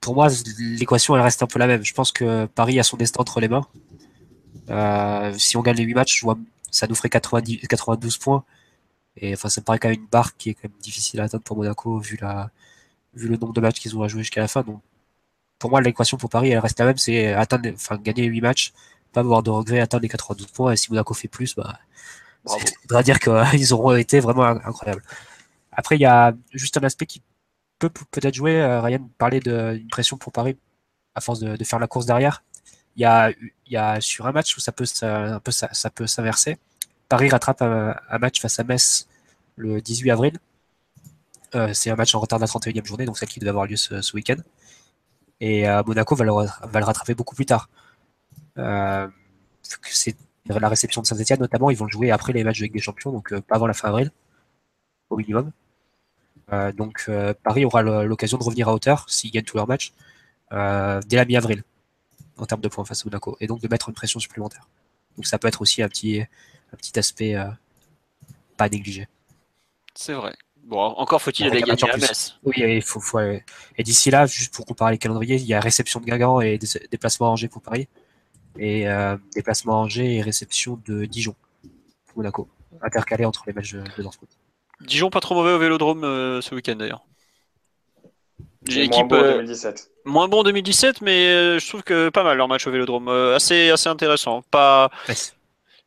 pour 0.00 0.14
moi, 0.14 0.28
l'équation 0.58 1.16
elle 1.16 1.22
reste 1.22 1.42
un 1.42 1.46
peu 1.46 1.58
la 1.58 1.66
même. 1.66 1.82
Je 1.82 1.94
pense 1.94 2.12
que 2.12 2.46
Paris 2.46 2.78
a 2.78 2.82
son 2.82 2.96
destin 2.98 3.20
entre 3.20 3.40
les 3.40 3.48
mains. 3.48 3.66
Euh, 4.70 5.32
si 5.38 5.56
on 5.56 5.62
gagne 5.62 5.76
les 5.76 5.84
8 5.84 5.94
matchs, 5.94 6.18
je 6.18 6.24
vois, 6.24 6.38
ça 6.70 6.86
nous 6.86 6.94
ferait 6.94 7.08
90, 7.08 7.66
92 7.68 8.18
points. 8.18 8.44
Et 9.16 9.32
enfin, 9.34 9.48
ça 9.48 9.60
me 9.60 9.64
paraît 9.64 9.78
quand 9.78 9.88
même 9.88 10.00
une 10.00 10.06
barre 10.06 10.36
qui 10.36 10.50
est 10.50 10.54
quand 10.54 10.64
même 10.64 10.78
difficile 10.82 11.20
à 11.20 11.24
atteindre 11.24 11.44
pour 11.44 11.56
Monaco 11.56 11.98
vu 11.98 12.18
la, 12.20 12.50
vu 13.14 13.28
le 13.28 13.36
nombre 13.36 13.54
de 13.54 13.60
matchs 13.60 13.80
qu'ils 13.80 13.96
ont 13.96 14.02
à 14.02 14.08
jouer 14.08 14.22
jusqu'à 14.22 14.40
la 14.42 14.48
fin. 14.48 14.62
Donc, 14.62 14.80
pour 15.58 15.70
moi, 15.70 15.80
l'équation 15.80 16.18
pour 16.18 16.30
Paris, 16.30 16.50
elle 16.50 16.58
reste 16.58 16.78
la 16.80 16.86
même, 16.86 16.98
c'est 16.98 17.32
atteindre, 17.32 17.70
enfin, 17.74 17.96
gagner 17.96 18.24
8 18.24 18.40
matchs, 18.42 18.72
pas 19.12 19.20
avoir 19.20 19.42
de 19.42 19.50
regrets, 19.50 19.80
atteindre 19.80 20.02
les 20.02 20.08
92 20.08 20.48
points. 20.48 20.72
Et 20.72 20.76
si 20.76 20.90
Monaco 20.90 21.14
fait 21.14 21.28
plus, 21.28 21.54
bah, 21.54 21.78
ça 22.44 22.56
voudra 22.82 23.02
dire 23.04 23.18
qu'ils 23.18 23.72
auront 23.72 23.96
été 23.96 24.20
vraiment 24.20 24.44
incroyables. 24.44 25.02
Après, 25.76 25.96
il 25.96 26.00
y 26.00 26.06
a 26.06 26.34
juste 26.52 26.76
un 26.76 26.82
aspect 26.82 27.06
qui 27.06 27.22
peut 27.78 27.90
peut-être 28.10 28.34
jouer. 28.34 28.60
Euh, 28.60 28.80
Ryan 28.80 29.08
parlait 29.18 29.40
d'une 29.40 29.88
pression 29.88 30.16
pour 30.16 30.32
Paris 30.32 30.56
à 31.14 31.20
force 31.20 31.40
de, 31.40 31.62
faire 31.64 31.78
la 31.78 31.86
course 31.86 32.06
derrière. 32.06 32.42
Il 32.96 33.02
y 33.02 33.76
a, 33.76 34.00
sur 34.00 34.26
un 34.26 34.32
match 34.32 34.56
où 34.56 34.60
ça 34.60 34.72
peut, 34.72 34.84
peu, 35.42 35.50
ça, 35.50 35.90
peut 35.90 36.06
s'inverser. 36.06 36.58
Paris 37.08 37.28
rattrape 37.28 37.62
un, 37.62 38.18
match 38.18 38.40
face 38.40 38.58
à 38.58 38.64
Metz 38.64 39.08
le 39.56 39.80
18 39.80 40.10
avril. 40.10 40.38
Euh, 41.54 41.72
c'est 41.72 41.90
un 41.90 41.96
match 41.96 42.14
en 42.14 42.20
retard 42.20 42.38
de 42.38 42.44
la 42.44 42.48
31e 42.48 42.84
journée, 42.84 43.04
donc 43.04 43.18
celle 43.18 43.28
qui 43.28 43.38
devait 43.38 43.50
avoir 43.50 43.66
lieu 43.66 43.76
ce, 43.76 44.14
week-end. 44.14 44.36
Et 45.40 45.68
euh, 45.68 45.82
Monaco 45.86 46.14
va 46.16 46.24
le, 46.24 46.32
va 46.32 46.80
le, 46.80 46.84
rattraper 46.84 47.14
beaucoup 47.14 47.34
plus 47.34 47.46
tard. 47.46 47.68
c'est 49.62 50.16
la 50.46 50.68
réception 50.68 51.00
de 51.00 51.06
Saint-Etienne 51.06 51.40
notamment, 51.40 51.70
ils 51.70 51.76
vont 51.76 51.86
le 51.86 51.90
jouer 51.90 52.10
après 52.10 52.32
les 52.32 52.44
matchs 52.44 52.58
de 52.58 52.64
Ligue 52.64 52.74
des 52.74 52.80
Champions, 52.80 53.12
donc 53.12 53.38
pas 53.40 53.56
avant 53.56 53.66
la 53.66 53.74
fin 53.74 53.88
avril, 53.88 54.10
au 55.10 55.16
minimum. 55.16 55.52
Euh, 56.52 56.72
donc 56.72 57.06
euh, 57.08 57.32
Paris 57.42 57.64
aura 57.64 57.82
l'occasion 57.82 58.38
de 58.38 58.44
revenir 58.44 58.68
à 58.68 58.74
hauteur 58.74 59.06
s'ils 59.08 59.30
gagnent 59.30 59.44
tous 59.44 59.56
leurs 59.56 59.66
matchs 59.66 59.92
euh, 60.52 61.00
dès 61.06 61.16
la 61.16 61.24
mi-avril 61.24 61.64
en 62.36 62.44
termes 62.44 62.60
de 62.60 62.68
points 62.68 62.84
face 62.84 63.02
à 63.02 63.04
Monaco 63.06 63.36
et 63.40 63.46
donc 63.46 63.60
de 63.60 63.68
mettre 63.68 63.88
une 63.88 63.94
pression 63.94 64.20
supplémentaire. 64.20 64.68
Donc 65.16 65.26
ça 65.26 65.38
peut 65.38 65.48
être 65.48 65.62
aussi 65.62 65.82
un 65.82 65.88
petit, 65.88 66.20
un 66.20 66.76
petit 66.76 66.98
aspect 66.98 67.36
pas 68.56 68.68
négligé. 68.68 69.08
C'est 69.94 70.12
vrai. 70.12 70.34
Bon, 70.64 70.80
encore 70.80 71.22
faut-il 71.22 71.46
aller 71.46 71.62
gagner 71.62 71.90
à 71.90 71.96
Metz. 71.96 72.36
Oui, 72.42 72.54
il 72.56 72.82
faut, 72.82 72.98
faut 72.98 73.20
et 73.20 73.82
d'ici 73.82 74.10
là, 74.10 74.26
juste 74.26 74.52
pour 74.52 74.66
comparer 74.66 74.92
les 74.92 74.98
calendriers, 74.98 75.36
il 75.36 75.46
y 75.46 75.54
a 75.54 75.60
réception 75.60 76.00
de 76.00 76.06
Guingamp 76.06 76.40
et 76.40 76.58
déplacement 76.90 77.28
à 77.28 77.30
Angers 77.30 77.48
pour 77.48 77.62
Paris, 77.62 77.86
et 78.58 78.86
déplacement 79.34 79.74
à 79.74 79.76
Angers 79.76 80.16
et 80.16 80.22
réception 80.22 80.80
de 80.86 81.04
Dijon 81.04 81.36
pour 82.06 82.16
Monaco, 82.16 82.48
intercalé 82.82 83.24
entre 83.24 83.44
les 83.46 83.52
matchs 83.52 83.74
de, 83.74 83.82
de 83.82 84.02
Dortmund. 84.02 84.30
Dijon 84.86 85.10
pas 85.10 85.20
trop 85.20 85.34
mauvais 85.34 85.52
au 85.52 85.58
Vélodrome 85.58 86.04
euh, 86.04 86.40
ce 86.40 86.54
week-end 86.54 86.76
d'ailleurs. 86.76 87.04
J'ai 88.66 88.88
moins 88.88 89.04
bon 89.04 89.20
2017. 89.20 89.90
Euh, 90.06 90.10
moins 90.10 90.28
bon 90.28 90.42
2017, 90.42 91.02
mais 91.02 91.26
euh, 91.26 91.58
je 91.58 91.68
trouve 91.68 91.82
que 91.82 92.08
pas 92.08 92.22
mal 92.22 92.38
leur 92.38 92.48
match 92.48 92.66
au 92.66 92.70
Vélodrome, 92.70 93.08
assez 93.08 93.70
assez 93.70 93.88
intéressant. 93.88 94.42
Pas. 94.50 94.90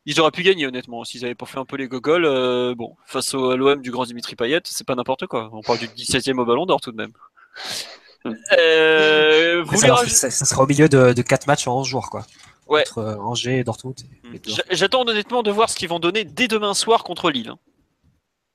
Ils 0.06 0.20
auraient 0.20 0.30
pu 0.30 0.42
gagner 0.42 0.66
honnêtement 0.66 1.04
s'ils 1.04 1.24
avaient 1.24 1.34
pas 1.34 1.46
fait 1.46 1.58
un 1.58 1.64
peu 1.64 1.76
les 1.76 1.88
gogoles. 1.88 2.74
bon, 2.76 2.96
face 3.04 3.34
au 3.34 3.56
l'OM 3.56 3.80
du 3.82 3.90
grand 3.90 4.04
Dimitri 4.04 4.36
Payet, 4.36 4.60
c'est 4.64 4.86
pas 4.86 4.94
n'importe 4.94 5.26
quoi. 5.26 5.50
On 5.52 5.60
parle 5.60 5.80
du 5.80 5.86
17e 5.86 6.38
au 6.38 6.44
Ballon 6.44 6.66
d'Or 6.66 6.80
tout 6.80 6.92
de 6.92 6.96
même. 6.96 7.12
ça, 9.74 10.30
sera 10.30 10.62
au 10.62 10.66
milieu 10.66 10.88
de, 10.88 11.12
de 11.12 11.22
4 11.22 11.46
matchs 11.46 11.66
en 11.66 11.80
11 11.80 11.86
jours 11.86 12.10
quoi. 12.10 12.24
Ouais. 12.68 12.82
Entre 12.82 13.18
Angers 13.20 13.58
et 13.58 13.64
Dortmund. 13.64 13.96
J'attends 14.70 15.06
honnêtement 15.06 15.42
de 15.42 15.50
voir 15.50 15.68
ce 15.68 15.76
qu'ils 15.76 15.88
vont 15.88 15.98
donner 15.98 16.24
dès 16.24 16.48
demain 16.48 16.74
soir 16.74 17.02
contre 17.02 17.30
Lille. 17.30 17.54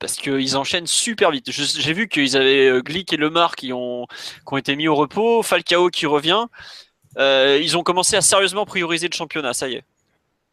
Parce 0.04 0.16
qu'ils 0.18 0.58
enchaînent 0.58 0.86
super 0.86 1.32
vite. 1.32 1.49
J'ai 1.49 1.93
vu 1.93 2.10
qu'ils 2.10 2.36
avaient 2.36 2.68
euh, 2.68 2.82
Glick 2.82 3.14
et 3.14 3.16
Lemar 3.16 3.56
qui 3.56 3.72
ont, 3.72 4.06
qui 4.06 4.54
ont 4.54 4.58
été 4.58 4.76
mis 4.76 4.89
au 4.89 4.95
repos, 4.95 5.41
Falcao 5.43 5.88
qui 5.88 6.06
revient. 6.08 6.47
Euh, 7.18 7.58
ils 7.64 7.78
ont 7.78 7.84
commencé 7.84 8.18
à 8.18 8.22
sérieusement 8.22 8.66
prioriser 8.66 9.08
le 9.08 9.14
championnat, 9.14 9.54
ça 9.54 9.70
y 9.70 9.76
est. 9.76 9.86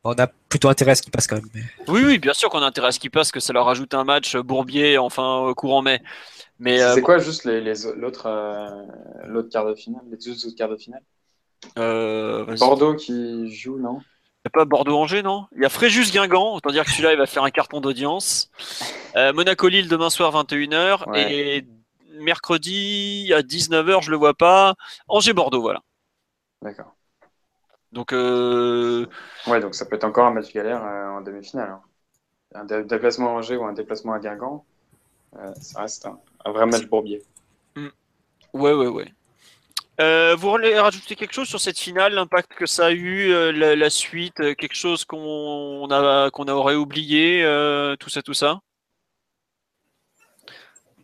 On 0.04 0.12
a 0.12 0.28
plutôt 0.28 0.68
intérêt 0.68 0.92
à 0.92 0.94
ce 0.94 1.02
qui 1.02 1.10
passe 1.10 1.26
quand 1.26 1.34
même. 1.34 1.64
Oui, 1.88 2.02
oui, 2.06 2.18
bien 2.18 2.32
sûr 2.32 2.48
qu'on 2.48 2.62
a 2.62 2.66
intérêt 2.66 2.86
à 2.86 2.92
ce 2.92 3.00
qui 3.00 3.10
passe, 3.10 3.32
que 3.32 3.40
ça 3.40 3.52
leur 3.52 3.68
ajoute 3.68 3.92
un 3.92 4.04
match 4.04 4.36
euh, 4.36 4.42
Bourbier, 4.44 4.98
enfin 4.98 5.52
courant 5.56 5.82
mai. 5.82 6.00
Mais 6.60 6.78
c'est 6.94 7.02
quoi 7.02 7.18
juste 7.18 7.44
l'autre 7.44 8.22
quart 9.50 9.66
de 9.66 9.74
finale, 9.74 10.02
les 10.12 10.16
deux 10.16 10.46
autres 10.46 10.56
quarts 10.56 10.68
de 10.68 10.76
finale? 10.76 11.02
Bordeaux 12.56 12.94
qui 12.94 13.52
joue, 13.52 13.80
non? 13.80 13.98
Il 14.40 14.48
n'y 14.48 14.48
a 14.48 14.58
pas 14.58 14.64
Bordeaux-Angers, 14.64 15.22
non? 15.22 15.46
Il 15.54 15.60
y 15.60 15.66
a 15.66 15.68
Fréjus-Guingamp, 15.68 16.54
autant 16.54 16.70
dire 16.70 16.86
que 16.86 16.90
celui-là, 16.90 17.12
il 17.12 17.18
va 17.18 17.26
faire 17.26 17.44
un 17.44 17.50
carton 17.50 17.82
d'audience. 17.82 18.50
Euh, 19.14 19.34
Monaco-Lille 19.34 19.86
demain 19.86 20.08
soir, 20.08 20.32
21h. 20.32 21.14
Et 21.14 21.66
mercredi 22.14 23.32
à 23.34 23.42
19h, 23.42 24.02
je 24.02 24.10
le 24.10 24.16
vois 24.16 24.32
pas. 24.32 24.76
Angers-Bordeaux, 25.08 25.60
voilà. 25.60 25.82
D'accord. 26.62 26.96
Donc, 27.92 28.14
euh... 28.14 29.06
ouais, 29.46 29.60
donc 29.60 29.74
ça 29.74 29.84
peut 29.84 29.96
être 29.96 30.04
encore 30.04 30.26
un 30.26 30.30
match 30.30 30.50
galère 30.54 30.82
euh, 30.84 31.08
en 31.08 31.20
demi-finale. 31.20 31.72
Hein. 31.72 31.82
Un 32.54 32.64
déplacement 32.64 33.36
à 33.36 33.38
Angers 33.40 33.56
ou 33.56 33.64
un 33.64 33.74
déplacement 33.74 34.14
à 34.14 34.20
Guingamp, 34.20 34.64
ça 35.60 35.82
reste 35.82 36.06
un, 36.06 36.50
vrai 36.50 36.64
match 36.64 36.86
bourbier. 36.86 37.22
Mm. 37.76 37.88
Ouais, 38.54 38.72
ouais, 38.72 38.86
ouais. 38.86 39.12
Euh, 40.00 40.34
vous 40.34 40.50
voulez 40.50 40.78
rajouter 40.78 41.14
quelque 41.14 41.34
chose 41.34 41.48
sur 41.48 41.60
cette 41.60 41.78
finale, 41.78 42.14
l'impact 42.14 42.54
que 42.54 42.64
ça 42.64 42.86
a 42.86 42.90
eu, 42.90 43.32
euh, 43.32 43.52
la, 43.52 43.90
suite, 43.90 44.40
euh, 44.40 44.54
quelque 44.54 44.74
chose 44.74 45.04
qu'on 45.04 45.88
a 45.90 46.30
qu'on 46.30 46.48
aurait 46.48 46.74
oublié, 46.74 47.42
tout 47.98 48.08
ça, 48.08 48.22
tout 48.22 48.32
ça? 48.32 48.60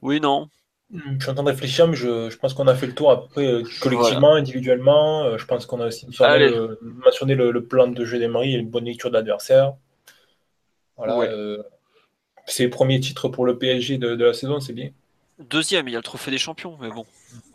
Oui, 0.01 0.21
non 0.21 0.49
hmm, 0.91 1.17
Je 1.19 1.23
suis 1.23 1.31
en 1.31 1.35
train 1.35 1.43
de 1.43 1.49
réfléchir, 1.49 1.89
mais 1.89 1.97
je, 1.97 2.35
pense 2.39 2.55
qu'on 2.55 2.69
a 2.69 2.75
fait 2.75 2.87
le 2.87 2.95
tour 2.95 3.11
à 3.11 3.23
peu 3.23 3.29
près 3.29 3.63
collectivement, 3.81 4.35
individuellement. 4.35 5.37
je 5.37 5.45
pense 5.45 5.67
qu'on 5.67 5.81
a 5.81 5.89
aussi 5.89 6.07
mentionné 6.07 7.35
le, 7.35 7.65
plan 7.67 7.89
de 7.89 8.05
jeu 8.05 8.19
d'Emery 8.19 8.55
et 8.55 8.59
une 8.59 8.71
bonne 8.71 8.85
lecture 8.85 9.11
de 9.11 9.15
l'adversaire. 9.15 9.75
Voilà. 10.97 11.29
c'est 12.47 12.65
le 12.65 12.71
premier 12.71 12.99
titre 13.01 13.29
pour 13.29 13.45
le 13.45 13.59
PSG 13.59 13.99
de 13.99 14.25
la 14.25 14.33
saison, 14.33 14.59
c'est 14.59 14.73
bien. 14.73 14.91
Deuxième, 15.39 15.87
il 15.89 15.93
y 15.93 15.95
a 15.95 15.99
le 15.99 16.03
trophée 16.03 16.31
des 16.31 16.39
champions, 16.39 16.79
mais 16.81 16.89
bon. 16.89 17.05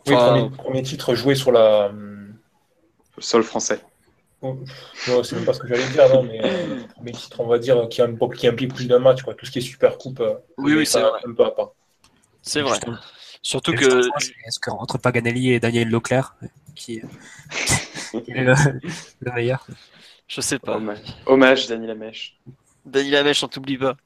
Oui, 0.06 0.14
premier, 0.56 0.82
titre 0.82 1.14
joué 1.14 1.34
sur 1.34 1.50
la. 1.50 1.90
Le 3.16 3.22
sol 3.22 3.42
français. 3.42 3.80
Oh, 4.40 4.56
c'est 5.22 5.32
même 5.32 5.44
pas 5.44 5.52
ce 5.52 5.60
que 5.60 5.68
j'allais 5.68 5.86
dire, 5.88 6.08
non, 6.12 6.24
mais 6.24 6.40
euh, 6.44 6.80
premier 6.96 7.12
titre, 7.12 7.38
on 7.40 7.46
va 7.46 7.58
dire, 7.58 7.88
qui, 7.88 8.02
qui 8.36 8.46
implique 8.48 8.74
plus 8.74 8.86
d'un 8.86 8.98
match, 8.98 9.22
quoi. 9.22 9.34
Tout 9.34 9.46
ce 9.46 9.52
qui 9.52 9.58
est 9.58 9.62
super 9.62 9.98
coupe. 9.98 10.20
Euh, 10.20 10.34
oui, 10.58 10.74
oui, 10.74 10.84
c'est 10.84 11.00
vrai. 11.00 11.20
Un 11.24 11.32
peu 11.32 11.44
à 11.44 11.52
part. 11.52 11.72
C'est 12.40 12.60
vrai. 12.60 12.78
Surtout 13.40 13.72
que. 13.72 14.00
Est-ce 14.46 14.58
qu'entre 14.60 14.98
Paganelli 14.98 15.52
et 15.52 15.60
Daniel 15.60 15.88
Leclerc, 15.88 16.34
qui, 16.74 16.96
est 16.98 17.04
le, 18.28 18.54
meilleur 19.32 19.64
Je 20.26 20.40
sais 20.40 20.58
pas. 20.58 20.80
Hommage, 21.26 21.68
Daniel 21.68 21.90
Amèche. 21.90 22.36
Daniel 22.84 23.16
Amèche, 23.16 23.44
on 23.44 23.48
t'oublie 23.48 23.78
pas. 23.78 23.96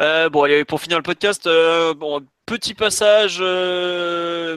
Euh, 0.00 0.28
bon, 0.28 0.42
allez, 0.42 0.66
pour 0.66 0.80
finir 0.80 0.98
le 0.98 1.02
podcast, 1.02 1.44
bon, 1.96 2.20
petit 2.50 2.74
passage 2.74 3.38
euh, 3.40 4.56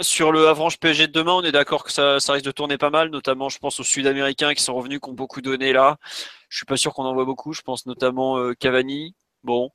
sur 0.00 0.32
le 0.32 0.48
Avranche 0.48 0.78
PSG 0.78 1.06
de 1.06 1.12
demain. 1.12 1.34
On 1.34 1.42
est 1.42 1.52
d'accord 1.52 1.84
que 1.84 1.92
ça, 1.92 2.14
risque 2.14 2.46
de 2.46 2.50
tourner 2.50 2.78
pas 2.78 2.88
mal, 2.88 3.10
notamment 3.10 3.50
je 3.50 3.58
pense 3.58 3.78
aux 3.78 3.84
Sud-Américains 3.84 4.54
qui 4.54 4.62
sont 4.62 4.74
revenus, 4.74 5.00
qui 5.00 5.10
ont 5.10 5.12
beaucoup 5.12 5.42
donné 5.42 5.74
là. 5.74 5.98
Je 6.48 6.56
suis 6.56 6.64
pas 6.64 6.78
sûr 6.78 6.94
qu'on 6.94 7.04
en 7.04 7.12
voit 7.12 7.26
beaucoup. 7.26 7.52
Je 7.52 7.60
pense 7.60 7.84
notamment 7.84 8.38
euh, 8.38 8.54
Cavani. 8.54 9.14
Bon. 9.44 9.70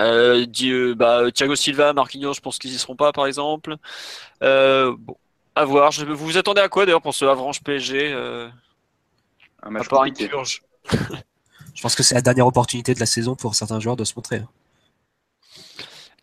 Euh, 0.00 0.46
bah, 0.94 1.32
Thiago 1.34 1.56
Silva, 1.56 1.92
Marquinhos, 1.92 2.34
je 2.34 2.40
pense 2.40 2.58
qu'ils 2.60 2.72
y 2.72 2.78
seront 2.78 2.94
pas 2.94 3.10
par 3.10 3.26
exemple. 3.26 3.74
bon, 4.40 5.16
à 5.56 5.64
voir. 5.64 5.90
Je, 5.90 6.04
vous 6.04 6.26
vous 6.26 6.38
attendez 6.38 6.60
à 6.60 6.68
quoi 6.68 6.86
d'ailleurs 6.86 7.02
pour 7.02 7.14
ce 7.14 7.24
Avranche 7.24 7.60
PSG 7.60 8.12
Un 9.64 9.70
match 9.70 9.88
à 9.90 10.04
je 11.74 11.82
pense 11.82 11.96
que 11.96 12.04
c'est 12.04 12.14
la 12.14 12.20
dernière 12.20 12.46
opportunité 12.46 12.94
de 12.94 13.00
la 13.00 13.06
saison 13.06 13.34
pour 13.34 13.56
certains 13.56 13.80
joueurs 13.80 13.96
de 13.96 14.04
se 14.04 14.12
montrer. 14.14 14.42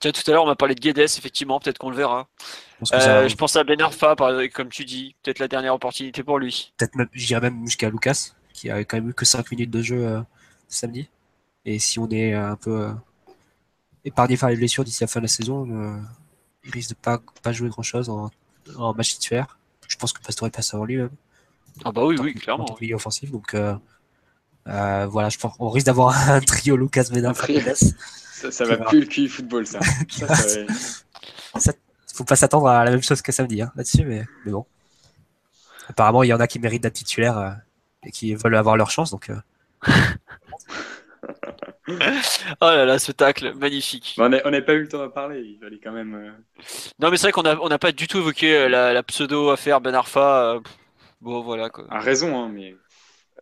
Hein 0.06 0.12
tout 0.12 0.22
à 0.30 0.32
l'heure, 0.32 0.44
on 0.44 0.48
m'a 0.48 0.56
parlé 0.56 0.76
de 0.76 0.80
Guedes, 0.80 1.00
effectivement, 1.00 1.60
peut-être 1.60 1.78
qu'on 1.78 1.90
le 1.90 1.96
verra. 1.96 2.28
Je 2.82 3.36
pense, 3.36 3.56
euh, 3.56 3.60
à 3.60 3.64
Ben 3.64 3.82
Arfa, 3.82 4.16
comme 4.54 4.70
tu 4.70 4.86
dis, 4.86 5.16
peut-être 5.24 5.40
la 5.40 5.48
dernière 5.48 5.74
opportunité 5.74 6.24
pour 6.24 6.40
lui. 6.40 6.74
Peut-être 6.78 6.96
même, 6.96 7.10
j'irais 7.14 7.42
même 7.42 7.66
jusqu'à 7.66 7.90
Lucas, 7.90 8.32
qui 8.54 8.70
a 8.70 8.84
quand 8.84 8.98
même 8.98 9.10
eu 9.10 9.14
que 9.14 9.26
5 9.26 9.52
minutes 9.52 9.72
de 9.72 9.82
jeu 9.82 10.06
euh, 10.06 10.22
samedi. 10.68 11.10
Et 11.66 11.80
si 11.80 12.00
on 12.00 12.10
est 12.10 12.34
un 12.34 12.56
peu, 12.56 12.90
épargné 14.04 14.38
par 14.38 14.50
les 14.50 14.58
blessures 14.58 14.84
d'ici 14.84 15.04
la 15.04 15.08
fin 15.08 15.20
de 15.20 15.26
la 15.26 15.30
saison. 15.30 16.02
il 16.66 16.72
risque 16.72 16.90
de 16.90 16.96
pas 16.96 17.20
pas 17.42 17.54
jouer 17.54 17.70
grand 17.70 17.84
chose 17.84 18.10
en, 18.10 18.30
match 18.94 19.14
titulaire. 19.14 19.58
Je 19.88 19.96
pense 19.96 20.12
que 20.12 20.22
Pastore 20.22 20.52
passe 20.52 20.74
avant 20.74 20.86
lui 20.86 20.98
même. 20.98 21.10
Ah 21.86 21.92
bah 21.92 22.06
oui, 22.06 22.18
oui, 22.20 22.34
clairement. 22.34 22.66
En 22.66 22.96
offensif, 22.96 23.32
donc 23.32 23.56
voilà, 24.66 25.30
je 25.30 25.38
pense 25.38 25.54
on 25.60 25.70
risque 25.70 25.88
d'avoir 25.88 26.30
un 26.30 26.40
trio 26.40 26.76
Lucas 26.78 27.08
Vedin. 27.12 27.34
Ça, 27.34 28.52
ça 28.52 28.66
va 28.66 28.78
plus 28.78 29.00
le 29.00 29.06
QI 29.06 29.30
football, 29.30 29.66
ça. 29.66 29.80
ça, 31.58 31.72
faut 32.14 32.24
pas 32.24 32.36
s'attendre 32.36 32.68
à 32.68 32.84
la 32.84 32.92
même 32.92 33.02
chose 33.02 33.22
que 33.22 33.32
samedi 33.32 33.62
hein, 33.62 33.72
là-dessus, 33.76 34.04
mais, 34.06 34.26
mais, 34.46 34.52
bon. 34.52 34.66
Apparemment, 35.88 36.24
il 36.24 36.28
y 36.28 36.34
en 36.34 36.40
a 36.40 36.48
qui 36.48 36.60
méritent 36.60 36.84
d'être 36.84 36.94
titulaires 36.94 37.38
euh, 37.38 37.52
et 38.06 38.12
qui 38.12 38.36
veulent 38.36 38.56
avoir 38.56 38.78
leur 38.78 38.92
chance, 38.92 39.12
donc. 39.12 39.30
Euh. 39.30 39.36
oh 41.90 42.66
là 42.66 42.86
là, 42.86 43.00
ce 43.00 43.12
tacle, 43.12 43.54
magnifique. 43.56 44.16
on 44.18 44.30
n'a 44.30 44.62
pas 44.62 44.74
eu 44.74 44.82
le 44.82 44.88
temps 44.88 45.04
de 45.04 45.08
parler, 45.08 45.42
il 45.42 45.60
fallait 45.60 45.80
quand 45.84 45.92
même. 45.92 46.14
Euh. 46.14 46.32
Non, 47.00 47.10
mais 47.10 47.18
c'est 47.18 47.24
vrai 47.24 47.32
qu'on 47.32 47.44
n'a 47.44 47.60
on 47.62 47.70
a 47.70 47.80
pas 47.80 47.92
du 47.92 48.08
tout 48.08 48.18
évoqué 48.20 48.70
la, 48.70 48.94
la 48.94 49.04
pseudo 49.04 49.50
affaire 49.50 49.82
Ben 49.82 49.96
Arfa. 49.96 50.60
bon, 51.22 51.42
voilà 51.42 51.70
quoi. 51.70 51.86
A 51.90 52.00
raison, 52.00 52.38
hein, 52.38 52.50
mais. 52.54 52.76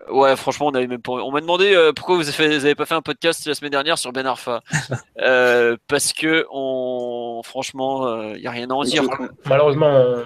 Ouais, 0.10 0.36
franchement, 0.36 0.68
on 0.68 0.76
avait 0.76 0.88
même 0.88 1.02
on 1.08 1.32
m'a 1.32 1.42
demandé 1.42 1.74
euh, 1.76 1.94
pourquoi 1.94 2.16
vous 2.16 2.42
avez, 2.42 2.76
pas 2.76 2.86
fait 2.86 2.96
un 2.96 3.02
podcast 3.02 3.46
la 3.46 3.54
semaine 3.54 3.72
dernière 3.72 3.98
sur 3.98 4.12
Ben 4.12 4.26
Arfa. 4.26 4.62
Euh, 5.22 5.78
parce 5.88 6.14
que 6.14 6.48
on, 6.52 7.42
franchement, 7.44 8.08
il 8.22 8.38
euh, 8.38 8.40
n'y 8.40 8.48
a 8.48 8.52
rien 8.52 8.70
à 8.72 8.74
en 8.74 8.84
dire. 8.84 9.04
Malheureusement, 9.46 10.24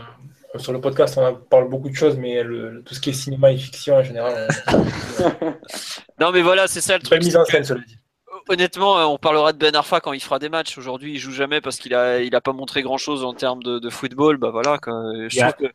sur 0.56 0.72
le 0.72 0.80
podcast, 0.80 1.18
on 1.18 1.36
parle 1.36 1.70
beaucoup 1.70 1.90
de 1.90 1.96
choses, 1.96 2.18
mais 2.18 2.42
tout 2.86 2.96
ce 2.96 3.02
qui 3.02 3.10
est 3.10 3.14
cinéma 3.14 3.52
et 3.52 3.58
fiction 3.58 3.96
en 3.96 4.04
général. 4.04 4.48
non, 6.20 6.32
mais 6.32 6.42
voilà, 6.42 6.68
c'est 6.68 6.80
ça 6.80 6.98
le 6.98 7.04
truc. 7.04 7.22
mise 7.22 7.36
en 7.36 7.44
scène, 7.44 7.66
cela 7.66 7.82
dit. 7.86 7.98
Honnêtement, 8.48 9.14
on 9.14 9.18
parlera 9.18 9.52
de 9.52 9.58
Ben 9.58 9.76
Arfa 9.76 10.00
quand 10.00 10.14
il 10.14 10.22
fera 10.22 10.40
des 10.40 10.50
matchs. 10.50 10.78
Aujourd'hui, 10.78 11.14
il 11.14 11.20
joue 11.20 11.32
jamais 11.32 11.60
parce 11.60 11.78
qu'il 11.78 11.94
a, 11.94 12.22
il 12.22 12.34
a 12.36 12.42
pas 12.42 12.54
montré 12.54 12.84
grand 12.84 12.98
chose 12.98 13.26
en 13.26 13.34
termes 13.34 13.64
de, 13.64 13.90
football. 13.90 14.38
Bah 14.38 14.52
voilà, 14.52 14.78
Je 14.86 15.40
trouve 15.40 15.68
que 15.68 15.74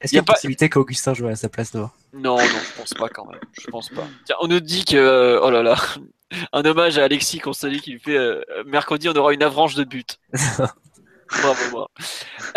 est-ce 0.00 0.10
qu'il 0.10 0.16
y 0.16 0.20
a, 0.20 0.22
pas... 0.22 0.32
possibilité 0.32 0.70
qu'Augustin 0.70 1.12
joue 1.12 1.28
à 1.28 1.36
sa 1.36 1.50
place 1.50 1.74
Non, 1.74 1.90
non, 2.14 2.38
je 2.38 2.78
pense 2.78 2.94
pas 2.94 3.08
quand 3.10 3.26
même. 3.26 3.40
Je 3.60 3.66
pense 3.66 3.90
pas. 3.90 4.06
Tiens, 4.24 4.36
on 4.40 4.48
nous 4.48 4.60
dit 4.60 4.84
que, 4.84 4.96
euh, 4.96 5.40
oh 5.42 5.50
là 5.50 5.62
là, 5.62 5.76
un 6.52 6.64
hommage 6.64 6.96
à 6.98 7.04
Alexis 7.04 7.42
salue 7.52 7.78
qui 7.78 7.98
fait 7.98 8.16
euh, 8.16 8.42
mercredi 8.66 9.08
on 9.10 9.12
aura 9.14 9.34
une 9.34 9.42
avalanche 9.42 9.74
de 9.74 9.84
buts. 9.84 10.04
bravo, 11.42 11.62
bravo. 11.70 11.88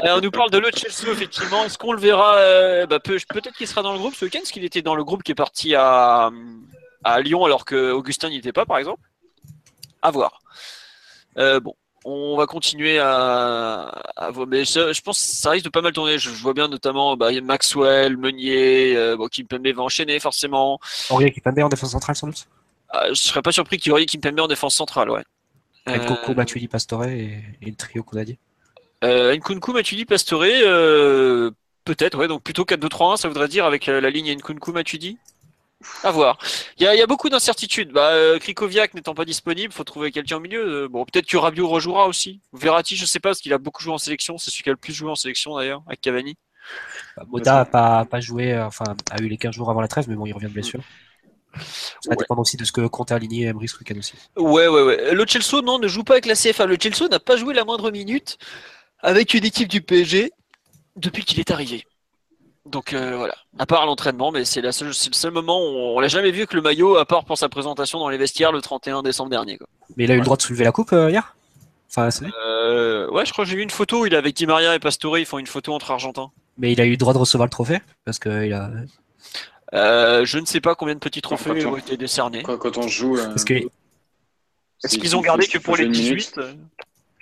on 0.03 0.21
nous 0.21 0.31
parle 0.31 0.51
de 0.51 0.57
Le 0.57 0.69
Chelsea 0.73 1.11
effectivement. 1.11 1.65
Est-ce 1.65 1.77
qu'on 1.77 1.91
le 1.91 1.99
verra 1.99 2.37
euh, 2.37 2.85
bah, 2.85 2.99
Peut-être 3.01 3.53
qu'il 3.57 3.67
sera 3.67 3.81
dans 3.81 3.91
le 3.91 3.99
groupe 3.99 4.15
ce 4.15 4.23
week-end, 4.23 4.39
parce 4.39 4.51
qu'il 4.51 4.63
était 4.63 4.81
dans 4.81 4.95
le 4.95 5.03
groupe 5.03 5.21
qui 5.21 5.33
est 5.33 5.35
parti 5.35 5.75
à, 5.75 6.31
à 7.03 7.21
Lyon 7.21 7.43
alors 7.43 7.65
que 7.65 7.91
Augustin 7.91 8.29
n'y 8.29 8.37
était 8.37 8.53
pas, 8.53 8.65
par 8.65 8.77
exemple? 8.77 9.01
À 10.01 10.11
voir. 10.11 10.39
bon, 11.35 11.75
on 12.05 12.35
va 12.35 12.45
continuer 12.47 12.99
à, 12.99 14.01
à 14.15 14.31
mais 14.47 14.65
je, 14.65 15.01
pense 15.01 15.19
que 15.19 15.25
ça 15.25 15.51
risque 15.51 15.65
de 15.65 15.69
pas 15.69 15.81
mal 15.81 15.93
tourner. 15.93 16.17
Je, 16.17 16.29
vois 16.29 16.53
bien 16.53 16.67
notamment 16.67 17.15
bah, 17.15 17.29
Maxwell, 17.41 18.17
Meunier, 18.17 18.95
euh, 18.95 19.15
bon, 19.15 19.27
Kimpembe 19.27 19.67
va 19.67 19.83
enchaîner 19.83 20.19
forcément. 20.19 20.79
Aurier 21.09 21.31
Kimpembe 21.31 21.59
en 21.59 21.69
défense 21.69 21.91
centrale 21.91 22.15
sans 22.15 22.27
doute? 22.27 22.47
Ah, 22.89 23.07
Je 23.09 23.15
serais 23.15 23.41
pas 23.41 23.51
surpris 23.51 23.77
qu'il 23.77 23.89
y 23.89 23.91
aurait 23.91 24.05
Kimpembe 24.05 24.39
en 24.41 24.47
défense 24.47 24.75
centrale, 24.75 25.09
ouais. 25.09 25.23
Avec 25.85 26.05
Coco, 26.05 26.31
euh, 26.31 26.35
Matuidi, 26.35 26.67
Pastore 26.67 27.05
et, 27.05 27.43
et, 27.61 27.65
le 27.69 27.75
trio 27.75 28.03
qu'on 28.03 28.17
a 28.17 28.23
dit. 28.23 28.37
Euh, 29.03 29.35
Nkunku, 29.35 29.73
Matuidi, 29.73 30.05
Pastore, 30.05 30.43
euh, 30.45 31.51
peut-être, 31.83 32.17
ouais. 32.17 32.27
Donc 32.27 32.43
plutôt 32.43 32.63
4-2-3-1, 32.63 33.17
ça 33.17 33.27
voudrait 33.27 33.49
dire 33.49 33.65
avec 33.65 33.87
la, 33.87 34.09
ligne 34.09 34.33
Nkunku, 34.35 34.71
Matuidi? 34.71 35.17
À 36.03 36.11
voir. 36.11 36.37
Il 36.77 36.83
y 36.83 37.01
a, 37.01 37.07
beaucoup 37.07 37.29
d'incertitudes. 37.29 37.91
Bah, 37.91 38.09
euh, 38.11 38.39
Krikoviak 38.39 38.93
n'étant 38.93 39.13
pas 39.13 39.25
disponible, 39.25 39.73
faut 39.73 39.83
trouver 39.83 40.11
quelqu'un 40.11 40.37
au 40.37 40.39
milieu. 40.39 40.83
Euh, 40.83 40.87
bon, 40.87 41.05
peut-être 41.05 41.25
que 41.25 41.37
Rabiot 41.37 41.67
rejouera 41.67 42.07
aussi. 42.07 42.41
Verratti, 42.53 42.95
je 42.95 43.05
sais 43.05 43.19
pas, 43.19 43.29
parce 43.29 43.39
qu'il 43.39 43.53
a 43.53 43.57
beaucoup 43.57 43.83
joué 43.83 43.93
en 43.93 43.97
sélection. 43.97 44.37
C'est 44.37 44.51
celui 44.51 44.63
qui 44.63 44.69
a 44.69 44.73
le 44.73 44.77
plus 44.77 44.93
joué 44.93 45.09
en 45.09 45.15
sélection 45.15 45.55
d'ailleurs, 45.55 45.83
avec 45.87 46.01
Cavani. 46.01 46.35
Bah, 47.17 47.23
Moda 47.27 47.59
a 47.61 47.65
pas, 47.65 48.05
pas 48.05 48.19
joué, 48.19 48.53
euh, 48.53 48.65
enfin, 48.65 48.85
a 49.11 49.21
eu 49.21 49.27
les 49.27 49.37
15 49.37 49.53
jours 49.53 49.69
avant 49.69 49.81
la 49.81 49.87
trêve, 49.87 50.05
mais 50.07 50.15
bon, 50.15 50.25
il 50.25 50.33
revient 50.33 50.47
de 50.47 50.53
blessure. 50.53 50.81
Ça 52.01 52.15
dépend 52.15 52.35
aussi 52.37 52.57
de 52.57 52.65
ce 52.65 52.71
que 52.71 52.81
compte 52.87 53.11
aligner 53.11 53.45
Emery 53.45 53.67
ce 53.67 53.75
aussi. 53.97 54.13
Ouais, 54.35 54.67
ouais, 54.67 54.81
ouais. 54.81 55.13
Le 55.13 55.25
Chelsea, 55.27 55.61
non, 55.61 55.77
ne 55.77 55.87
joue 55.87 56.03
pas 56.03 56.13
avec 56.13 56.25
la 56.25 56.35
CFA. 56.35 56.65
Le 56.65 56.77
Chelsea 56.81 57.07
n'a 57.09 57.19
pas 57.19 57.37
joué 57.37 57.53
la 57.53 57.63
moindre 57.63 57.91
minute 57.91 58.37
avec 58.99 59.33
une 59.33 59.45
équipe 59.45 59.67
du 59.67 59.81
PSG 59.81 60.31
depuis 60.95 61.23
qu'il 61.23 61.39
est 61.39 61.51
arrivé. 61.51 61.85
Donc 62.65 62.93
euh, 62.93 63.17
voilà, 63.17 63.35
à 63.59 63.65
part 63.65 63.85
l'entraînement, 63.85 64.31
mais 64.31 64.45
c'est, 64.45 64.61
la 64.61 64.71
seule, 64.71 64.87
le 64.87 64.93
seul 64.93 65.31
moment 65.31 65.59
où 65.59 65.75
on, 65.75 65.99
l'a 65.99 66.07
jamais 66.07 66.31
vu 66.31 66.47
que 66.47 66.55
le 66.55 66.61
maillot, 66.61 66.95
à 66.97 67.05
part 67.05 67.25
pour 67.25 67.37
sa 67.37 67.49
présentation 67.49 67.99
dans 67.99 68.07
les 68.07 68.17
vestiaires 68.17 68.53
le 68.53 68.61
31 68.61 69.03
décembre 69.03 69.29
dernier. 69.29 69.57
Quoi. 69.57 69.67
Mais 69.97 70.05
il 70.05 70.11
a 70.11 70.15
eu 70.15 70.19
le 70.19 70.23
droit 70.23 70.37
de 70.37 70.41
soulever 70.41 70.63
la 70.63 70.71
coupe 70.71 70.93
euh, 70.93 71.11
hier? 71.11 71.35
Enfin, 71.89 72.09
euh, 72.23 73.09
Ouais, 73.09 73.25
je 73.25 73.33
crois 73.33 73.43
que 73.43 73.51
j'ai 73.51 73.57
vu 73.57 73.63
une 73.63 73.69
photo, 73.69 74.05
il 74.05 74.13
est 74.13 74.17
avec 74.17 74.35
Di 74.35 74.47
Maria 74.47 74.75
et 74.75 74.79
Pastore, 74.79 75.17
ils 75.17 75.25
font 75.25 75.39
une 75.39 75.47
photo 75.47 75.73
entre 75.73 75.91
Argentins. 75.91 76.31
Mais 76.57 76.71
il 76.71 76.79
a 76.79 76.85
eu 76.85 76.91
le 76.91 76.97
droit 76.97 77.13
de 77.13 77.17
recevoir 77.17 77.47
le 77.47 77.51
trophée? 77.51 77.79
Parce 78.05 78.17
que 78.17 78.45
il 78.45 78.53
a... 78.53 78.71
je 80.23 80.39
ne 80.39 80.45
sais 80.45 80.61
pas 80.61 80.75
combien 80.75 80.95
de 80.95 80.99
petits 80.99 81.21
trophées 81.21 81.65
ont 81.65 81.77
été 81.77 81.97
décernés. 81.97 82.43
Quand, 82.43 82.77
on 82.77 82.87
joue... 82.87 83.17
Est-ce 83.17 84.97
qu'ils 84.97 85.15
ont 85.15 85.21
gardé 85.21 85.47
que 85.47 85.57
pour 85.57 85.75
les 85.75 85.87
18 85.87 86.39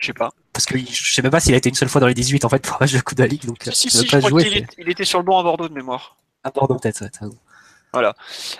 je 0.01 0.07
sais 0.07 0.13
pas. 0.13 0.31
Parce 0.61 0.79
que 0.79 0.91
je 0.91 1.13
sais 1.13 1.23
même 1.23 1.31
pas 1.31 1.39
s'il 1.39 1.55
a 1.55 1.57
été 1.57 1.69
une 1.69 1.75
seule 1.75 1.89
fois 1.89 1.99
dans 2.01 2.07
les 2.07 2.13
18 2.13 2.45
en 2.45 2.49
fait 2.49 2.61
pour 2.61 2.75
un 2.75 2.79
match 2.81 2.93
de 2.93 2.99
Coupe 2.99 3.17
de 3.17 3.23
la 3.23 3.27
Ligue. 3.27 3.45
Donc, 3.45 3.57
si, 3.71 3.89
si, 3.89 4.05
je 4.07 4.17
crois 4.17 4.43
qu'il 4.43 4.67
il 4.77 4.89
était 4.89 5.05
sur 5.05 5.17
le 5.17 5.25
banc 5.25 5.39
à 5.39 5.43
Bordeaux 5.43 5.67
de 5.67 5.73
mémoire. 5.73 6.17
À 6.43 6.51
Bordeaux 6.51 6.75
peut-être, 6.75 7.03
Voilà. 7.93 8.13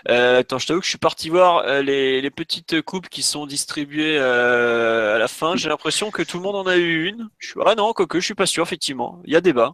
Euh, 0.10 0.40
attends, 0.40 0.58
je 0.58 0.66
t'avoue 0.66 0.80
que 0.80 0.86
je 0.86 0.90
suis 0.90 0.98
parti 0.98 1.30
voir 1.30 1.60
euh, 1.60 1.84
les, 1.84 2.22
les, 2.22 2.32
petites 2.32 2.82
coupes 2.82 3.08
qui 3.08 3.22
sont 3.22 3.46
distribuées 3.46 4.18
euh, 4.18 5.16
à 5.16 5.20
la 5.20 5.28
fin. 5.28 5.56
J'ai 5.56 5.70
l'impression 5.70 6.10
que 6.10 6.24
tout 6.24 6.38
le 6.38 6.44
monde 6.44 6.56
en 6.56 6.66
a 6.66 6.76
eu 6.76 7.08
une. 7.08 7.30
Je 7.38 7.50
suis... 7.50 7.60
Ah 7.66 7.76
non, 7.76 7.94
quoique, 7.94 8.20
je 8.20 8.26
suis 8.26 8.36
pas 8.36 8.48
sûr, 8.48 8.64
effectivement. 8.64 9.22
Il 9.26 9.34
y 9.34 9.36
a 9.36 9.42
débat. 9.42 9.74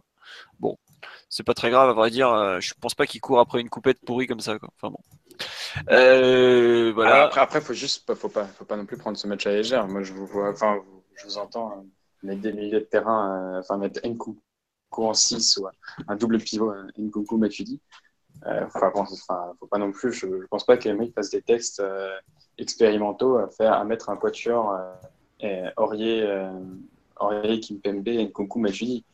Bon, 0.60 0.76
c'est 1.28 1.44
pas 1.44 1.54
très 1.54 1.70
grave, 1.70 1.88
à 1.88 1.92
vrai 1.92 2.10
dire. 2.10 2.28
Euh, 2.28 2.60
je 2.60 2.74
pense 2.80 2.94
pas 2.94 3.06
qu'il 3.06 3.20
court 3.20 3.40
après 3.40 3.60
une 3.60 3.70
coupette 3.70 4.04
pourrie 4.04 4.26
comme 4.26 4.40
ça. 4.40 4.58
Quoi. 4.58 4.68
Enfin 4.76 4.90
bon. 4.90 5.00
Euh, 5.90 6.92
voilà. 6.94 7.24
après, 7.24 7.40
après, 7.40 7.60
faut 7.60 7.74
juste, 7.74 8.12
faut 8.14 8.28
pas, 8.28 8.44
faut 8.44 8.64
pas 8.64 8.76
non 8.76 8.86
plus 8.86 8.96
prendre 8.96 9.16
ce 9.16 9.26
match 9.26 9.46
à 9.46 9.52
légère. 9.52 9.86
Moi, 9.88 10.02
je 10.02 10.12
vous 10.12 10.26
vois, 10.26 10.50
enfin, 10.50 10.78
je 11.16 11.24
vous 11.24 11.38
entends 11.38 11.72
hein, 11.72 11.84
mettre 12.22 12.40
des 12.40 12.52
milieux 12.52 12.80
de 12.80 12.84
terrain, 12.84 13.56
euh, 13.56 13.60
enfin 13.60 13.76
mettre 13.78 14.00
Nkunku 14.06 14.40
en 14.92 15.14
6 15.14 15.58
ou 15.58 15.68
un 16.06 16.16
double 16.16 16.38
pivot, 16.38 16.72
Nkunku 16.96 17.36
Matuidi. 17.36 17.80
Euh, 18.46 18.64
enfin, 18.66 18.92
enfin, 18.94 19.52
faut 19.58 19.66
pas 19.66 19.78
non 19.78 19.90
plus, 19.90 20.12
je, 20.12 20.26
ne 20.26 20.46
pense 20.46 20.64
pas 20.64 20.76
que 20.76 20.88
les 20.88 20.94
mecs 20.94 21.12
fassent 21.12 21.30
des 21.30 21.42
textes 21.42 21.80
euh, 21.80 22.16
expérimentaux 22.56 23.38
à 23.38 23.48
faire, 23.48 23.72
à 23.72 23.84
mettre 23.84 24.10
un 24.10 24.16
quatuor 24.16 24.78
euh, 25.42 25.70
Aurier, 25.76 26.22
euh, 26.22 26.52
Aurier, 27.18 27.60
Kimpembe, 27.60 28.08
Nkunku, 28.08 28.58
Matuidi. 28.60 29.04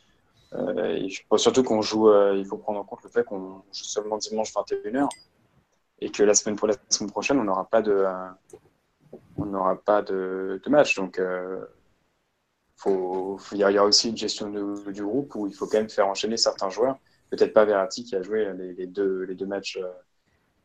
et 0.52 1.08
je 1.08 1.22
pense 1.28 1.42
surtout 1.42 1.62
qu'on 1.62 1.82
joue, 1.82 2.12
il 2.34 2.44
faut 2.46 2.58
prendre 2.58 2.80
en 2.80 2.84
compte 2.84 3.02
le 3.02 3.10
fait 3.10 3.24
qu'on 3.24 3.62
joue 3.72 3.84
seulement 3.84 4.18
dimanche 4.18 4.52
21h 4.52 5.08
et 6.00 6.10
que 6.10 6.22
la 6.22 6.34
semaine, 6.34 6.56
pour 6.56 6.68
la 6.68 6.74
semaine 6.90 7.10
prochaine, 7.10 7.38
on 7.40 7.44
n'aura 7.44 7.64
pas 7.68 7.82
de, 7.82 8.04
on 9.36 9.46
n'aura 9.46 9.76
pas 9.76 10.02
de, 10.02 10.60
de, 10.62 10.70
match. 10.70 10.94
Donc, 10.96 11.20
il 12.86 13.58
y, 13.58 13.64
a 13.64 13.84
aussi 13.84 14.10
une 14.10 14.16
gestion 14.16 14.50
du 14.50 15.02
groupe 15.02 15.34
où 15.34 15.46
il 15.46 15.54
faut 15.54 15.66
quand 15.66 15.78
même 15.78 15.90
faire 15.90 16.06
enchaîner 16.06 16.36
certains 16.36 16.70
joueurs. 16.70 16.98
Peut-être 17.30 17.52
pas 17.52 17.64
Verratti 17.64 18.04
qui 18.04 18.14
a 18.14 18.22
joué 18.22 18.52
les, 18.76 18.86
deux, 18.86 19.22
les 19.22 19.34
deux 19.34 19.46
matchs 19.46 19.78
euh, 19.78 19.88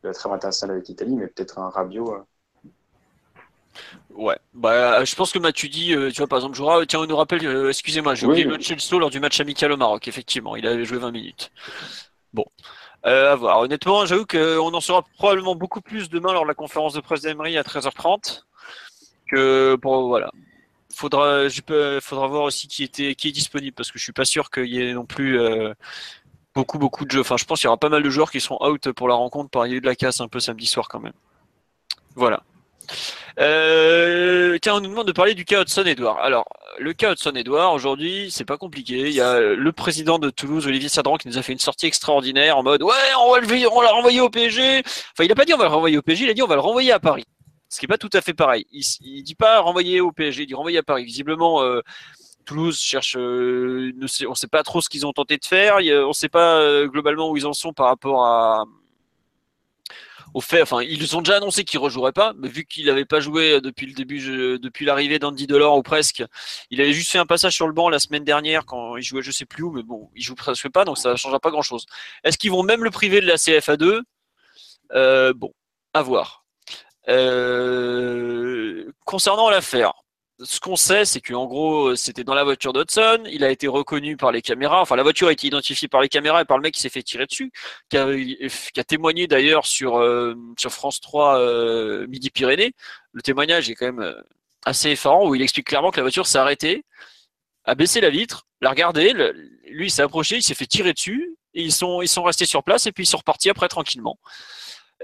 de 0.02 0.08
la 0.08 0.14
trêve 0.14 0.32
internationale 0.32 0.76
avec 0.76 0.88
l'Italie, 0.88 1.16
mais 1.16 1.26
peut-être 1.26 1.58
un 1.58 1.70
Rabiot. 1.70 2.14
Euh. 2.14 2.68
Ouais, 4.10 4.38
bah, 4.52 5.04
je 5.04 5.14
pense 5.14 5.32
que 5.32 5.38
Matuidi, 5.38 5.94
euh, 5.94 6.10
tu 6.10 6.18
vois, 6.18 6.26
par 6.26 6.38
exemple, 6.38 6.56
jouera. 6.56 6.84
Tiens, 6.84 7.00
on 7.00 7.06
nous 7.06 7.16
rappelle, 7.16 7.68
excusez-moi, 7.68 8.14
j'ai 8.14 8.26
oublié 8.26 8.44
le 8.44 8.60
Chelsea 8.60 8.98
lors 8.98 9.10
du 9.10 9.20
match 9.20 9.40
amical 9.40 9.72
au 9.72 9.76
Maroc, 9.76 10.06
effectivement, 10.06 10.56
il 10.56 10.66
avait 10.66 10.84
joué 10.84 10.98
20 10.98 11.10
minutes. 11.12 11.50
Bon, 12.32 12.44
à 13.02 13.34
voir. 13.34 13.60
Honnêtement, 13.60 14.04
j'avoue 14.06 14.26
qu'on 14.26 14.74
en 14.74 14.80
saura 14.80 15.04
probablement 15.16 15.54
beaucoup 15.54 15.80
plus 15.80 16.10
demain 16.10 16.32
lors 16.32 16.42
de 16.42 16.48
la 16.48 16.54
conférence 16.54 16.92
de 16.92 17.00
presse 17.00 17.22
d'Emery 17.22 17.56
à 17.56 17.62
13h30 17.62 18.42
que 19.30 19.76
pour, 19.76 20.08
voilà, 20.08 20.30
faudra, 20.92 21.48
faudra 22.00 22.26
voir 22.26 22.42
aussi 22.42 22.68
qui 22.68 22.84
était, 22.84 23.14
qui 23.14 23.28
est 23.28 23.32
disponible 23.32 23.72
parce 23.72 23.90
que 23.90 23.98
je 23.98 24.04
suis 24.04 24.12
pas 24.12 24.24
sûr 24.24 24.50
qu'il 24.50 24.66
y 24.66 24.80
ait 24.80 24.92
non 24.92 25.06
plus 25.06 25.38
euh, 25.38 25.72
beaucoup, 26.54 26.78
beaucoup 26.78 27.04
de 27.04 27.10
jeux. 27.10 27.20
Enfin, 27.20 27.36
je 27.36 27.44
pense 27.44 27.60
qu'il 27.60 27.66
y 27.66 27.68
aura 27.68 27.78
pas 27.78 27.88
mal 27.88 28.02
de 28.02 28.10
joueurs 28.10 28.30
qui 28.30 28.40
seront 28.40 28.58
out 28.64 28.92
pour 28.92 29.08
la 29.08 29.14
rencontre 29.14 29.50
par 29.50 29.64
eu 29.64 29.80
de 29.80 29.86
la 29.86 29.94
casse 29.94 30.20
un 30.20 30.28
peu 30.28 30.40
samedi 30.40 30.66
soir 30.66 30.88
quand 30.88 31.00
même. 31.00 31.12
Voilà. 32.14 32.42
Euh, 33.38 34.58
tiens, 34.60 34.74
on 34.74 34.80
nous 34.80 34.90
demande 34.90 35.06
de 35.06 35.12
parler 35.12 35.34
du 35.34 35.44
cas 35.44 35.62
Hudson 35.62 35.84
Edouard. 35.84 36.18
Alors, 36.18 36.46
le 36.78 36.92
cas 36.92 37.12
Hudson 37.12 37.32
Edouard, 37.34 37.72
aujourd'hui, 37.72 38.30
c'est 38.30 38.44
pas 38.44 38.58
compliqué. 38.58 39.08
Il 39.08 39.14
y 39.14 39.20
a 39.20 39.38
le 39.40 39.72
président 39.72 40.18
de 40.18 40.30
Toulouse, 40.30 40.66
Olivier 40.66 40.88
Sadran, 40.88 41.16
qui 41.16 41.28
nous 41.28 41.38
a 41.38 41.42
fait 41.42 41.52
une 41.52 41.58
sortie 41.58 41.86
extraordinaire 41.86 42.58
en 42.58 42.62
mode 42.62 42.82
Ouais, 42.82 42.92
on 43.20 43.32
va 43.32 43.40
le, 43.40 43.68
on 43.68 43.78
renvoyer 43.78 44.20
au 44.20 44.28
PSG. 44.28 44.82
Enfin, 44.84 45.24
il 45.24 45.32
a 45.32 45.34
pas 45.34 45.44
dit 45.44 45.54
on 45.54 45.58
va 45.58 45.64
le 45.64 45.70
renvoyer 45.70 45.98
au 45.98 46.02
PSG, 46.02 46.24
il 46.24 46.30
a 46.30 46.34
dit 46.34 46.42
on 46.42 46.48
va 46.48 46.56
le 46.56 46.60
renvoyer 46.60 46.92
à 46.92 46.98
Paris 46.98 47.24
ce 47.70 47.78
qui 47.78 47.84
n'est 47.84 47.88
pas 47.88 47.98
tout 47.98 48.10
à 48.12 48.20
fait 48.20 48.34
pareil. 48.34 48.66
Il, 48.72 48.82
ne 49.18 49.22
dit 49.22 49.36
pas 49.36 49.60
renvoyer 49.60 50.00
au 50.00 50.10
PSG, 50.10 50.42
il 50.42 50.46
dit 50.46 50.54
renvoyer 50.54 50.78
à 50.78 50.82
Paris. 50.82 51.04
Visiblement, 51.04 51.62
euh, 51.62 51.80
Toulouse 52.44 52.78
cherche, 52.78 53.16
euh, 53.16 53.92
on 53.96 54.30
ne 54.30 54.34
sait 54.34 54.48
pas 54.48 54.64
trop 54.64 54.80
ce 54.80 54.88
qu'ils 54.88 55.06
ont 55.06 55.12
tenté 55.12 55.38
de 55.38 55.44
faire. 55.44 55.76
on 55.76 56.08
ne 56.08 56.12
sait 56.12 56.28
pas 56.28 56.56
euh, 56.56 56.88
globalement 56.88 57.30
où 57.30 57.36
ils 57.36 57.46
en 57.46 57.52
sont 57.52 57.72
par 57.72 57.86
rapport 57.86 58.26
à 58.26 58.64
au 60.32 60.40
fait, 60.40 60.62
enfin, 60.62 60.80
ils 60.82 61.16
ont 61.16 61.22
déjà 61.22 61.38
annoncé 61.38 61.64
qu'il 61.64 61.80
rejouerait 61.80 62.12
pas, 62.12 62.34
mais 62.38 62.46
vu 62.46 62.64
qu'il 62.64 62.86
n'avait 62.86 63.04
pas 63.04 63.18
joué 63.18 63.60
depuis 63.60 63.86
le 63.86 63.94
début, 63.94 64.20
depuis 64.60 64.84
l'arrivée 64.84 65.18
d'Andy 65.18 65.48
Delors 65.48 65.76
ou 65.76 65.82
presque, 65.82 66.22
il 66.70 66.80
avait 66.80 66.92
juste 66.92 67.10
fait 67.10 67.18
un 67.18 67.26
passage 67.26 67.54
sur 67.54 67.66
le 67.66 67.72
banc 67.72 67.88
la 67.88 67.98
semaine 67.98 68.22
dernière 68.22 68.64
quand 68.64 68.96
il 68.96 69.02
jouait, 69.02 69.22
je 69.22 69.32
sais 69.32 69.44
plus 69.44 69.64
où, 69.64 69.72
mais 69.72 69.82
bon, 69.82 70.08
il 70.14 70.22
joue 70.22 70.36
presque 70.36 70.68
pas, 70.68 70.84
donc 70.84 70.98
ça 70.98 71.10
ne 71.10 71.16
changera 71.16 71.40
pas 71.40 71.50
grand 71.50 71.62
chose. 71.62 71.84
Est-ce 72.22 72.38
qu'ils 72.38 72.52
vont 72.52 72.62
même 72.62 72.84
le 72.84 72.90
priver 72.90 73.20
de 73.20 73.26
la 73.26 73.36
CFA2 73.36 74.02
euh, 74.92 75.32
Bon, 75.34 75.52
à 75.94 76.02
voir. 76.02 76.39
Euh, 77.10 78.92
concernant 79.04 79.50
l'affaire, 79.50 79.92
ce 80.42 80.60
qu'on 80.60 80.76
sait, 80.76 81.04
c'est 81.04 81.20
qu'en 81.20 81.46
gros, 81.46 81.96
c'était 81.96 82.24
dans 82.24 82.34
la 82.34 82.44
voiture 82.44 82.72
d'Hudson. 82.72 83.22
Il 83.30 83.44
a 83.44 83.50
été 83.50 83.68
reconnu 83.68 84.16
par 84.16 84.32
les 84.32 84.40
caméras. 84.42 84.80
Enfin, 84.80 84.96
la 84.96 85.02
voiture 85.02 85.28
a 85.28 85.32
été 85.32 85.46
identifiée 85.48 85.88
par 85.88 86.00
les 86.00 86.08
caméras 86.08 86.42
et 86.42 86.44
par 86.44 86.56
le 86.56 86.62
mec 86.62 86.74
qui 86.74 86.80
s'est 86.80 86.88
fait 86.88 87.02
tirer 87.02 87.26
dessus, 87.26 87.52
qui 87.90 87.98
a, 87.98 88.84
témoigné 88.84 89.26
d'ailleurs 89.26 89.66
sur, 89.66 89.98
euh, 89.98 90.34
France 90.68 91.00
3 91.00 91.38
euh, 91.38 92.06
Midi-Pyrénées. 92.06 92.72
Le 93.12 93.22
témoignage 93.22 93.68
est 93.68 93.74
quand 93.74 93.92
même 93.92 94.14
assez 94.64 94.90
effarant 94.90 95.28
où 95.28 95.34
il 95.34 95.42
explique 95.42 95.66
clairement 95.66 95.90
que 95.90 95.96
la 95.96 96.04
voiture 96.04 96.26
s'est 96.26 96.38
arrêtée, 96.38 96.84
a 97.64 97.74
baissé 97.74 98.00
la 98.00 98.10
vitre, 98.10 98.46
l'a 98.60 98.70
regardé. 98.70 99.12
lui, 99.66 99.86
il 99.86 99.90
s'est 99.90 100.02
approché, 100.02 100.36
il 100.36 100.42
s'est 100.42 100.54
fait 100.54 100.66
tirer 100.66 100.92
dessus. 100.92 101.36
Et 101.52 101.62
ils 101.62 101.72
sont, 101.72 102.00
ils 102.00 102.08
sont 102.08 102.22
restés 102.22 102.46
sur 102.46 102.62
place 102.62 102.86
et 102.86 102.92
puis 102.92 103.02
ils 103.02 103.08
sont 103.08 103.16
repartis 103.16 103.50
après 103.50 103.66
tranquillement 103.66 104.20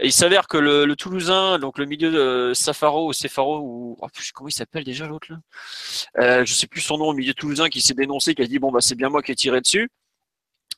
il 0.03 0.13
s'avère 0.13 0.47
que 0.47 0.59
le, 0.59 0.95
Toulousain, 0.97 1.59
donc 1.59 1.79
le 1.79 1.87
milieu 1.87 2.11
de 2.11 2.53
Safaro 2.55 3.09
ou 3.09 3.13
Cefaro, 3.13 3.61
ou 3.61 3.97
oh, 4.01 4.07
comment 4.35 4.49
il 4.49 4.53
s'appelle 4.53 4.85
déjà 4.85 5.07
l'autre 5.07 5.29
là 5.31 5.39
euh, 6.19 6.45
Je 6.45 6.55
sais 6.55 6.67
plus 6.67 6.81
son 6.81 6.99
nom, 6.99 7.13
le 7.13 7.17
milieu 7.19 7.35
toulousain 7.35 7.69
qui 7.69 7.81
s'est 7.81 7.95
dénoncé, 7.95 8.35
qui 8.35 8.43
a 8.43 8.47
dit 8.47 8.59
bon 8.59 8.71
bah 8.71 8.81
c'est 8.81 8.95
bien 8.95 9.09
moi 9.09 9.23
qui 9.23 9.33
ai 9.33 9.35
tiré 9.35 9.61
dessus. 9.61 9.89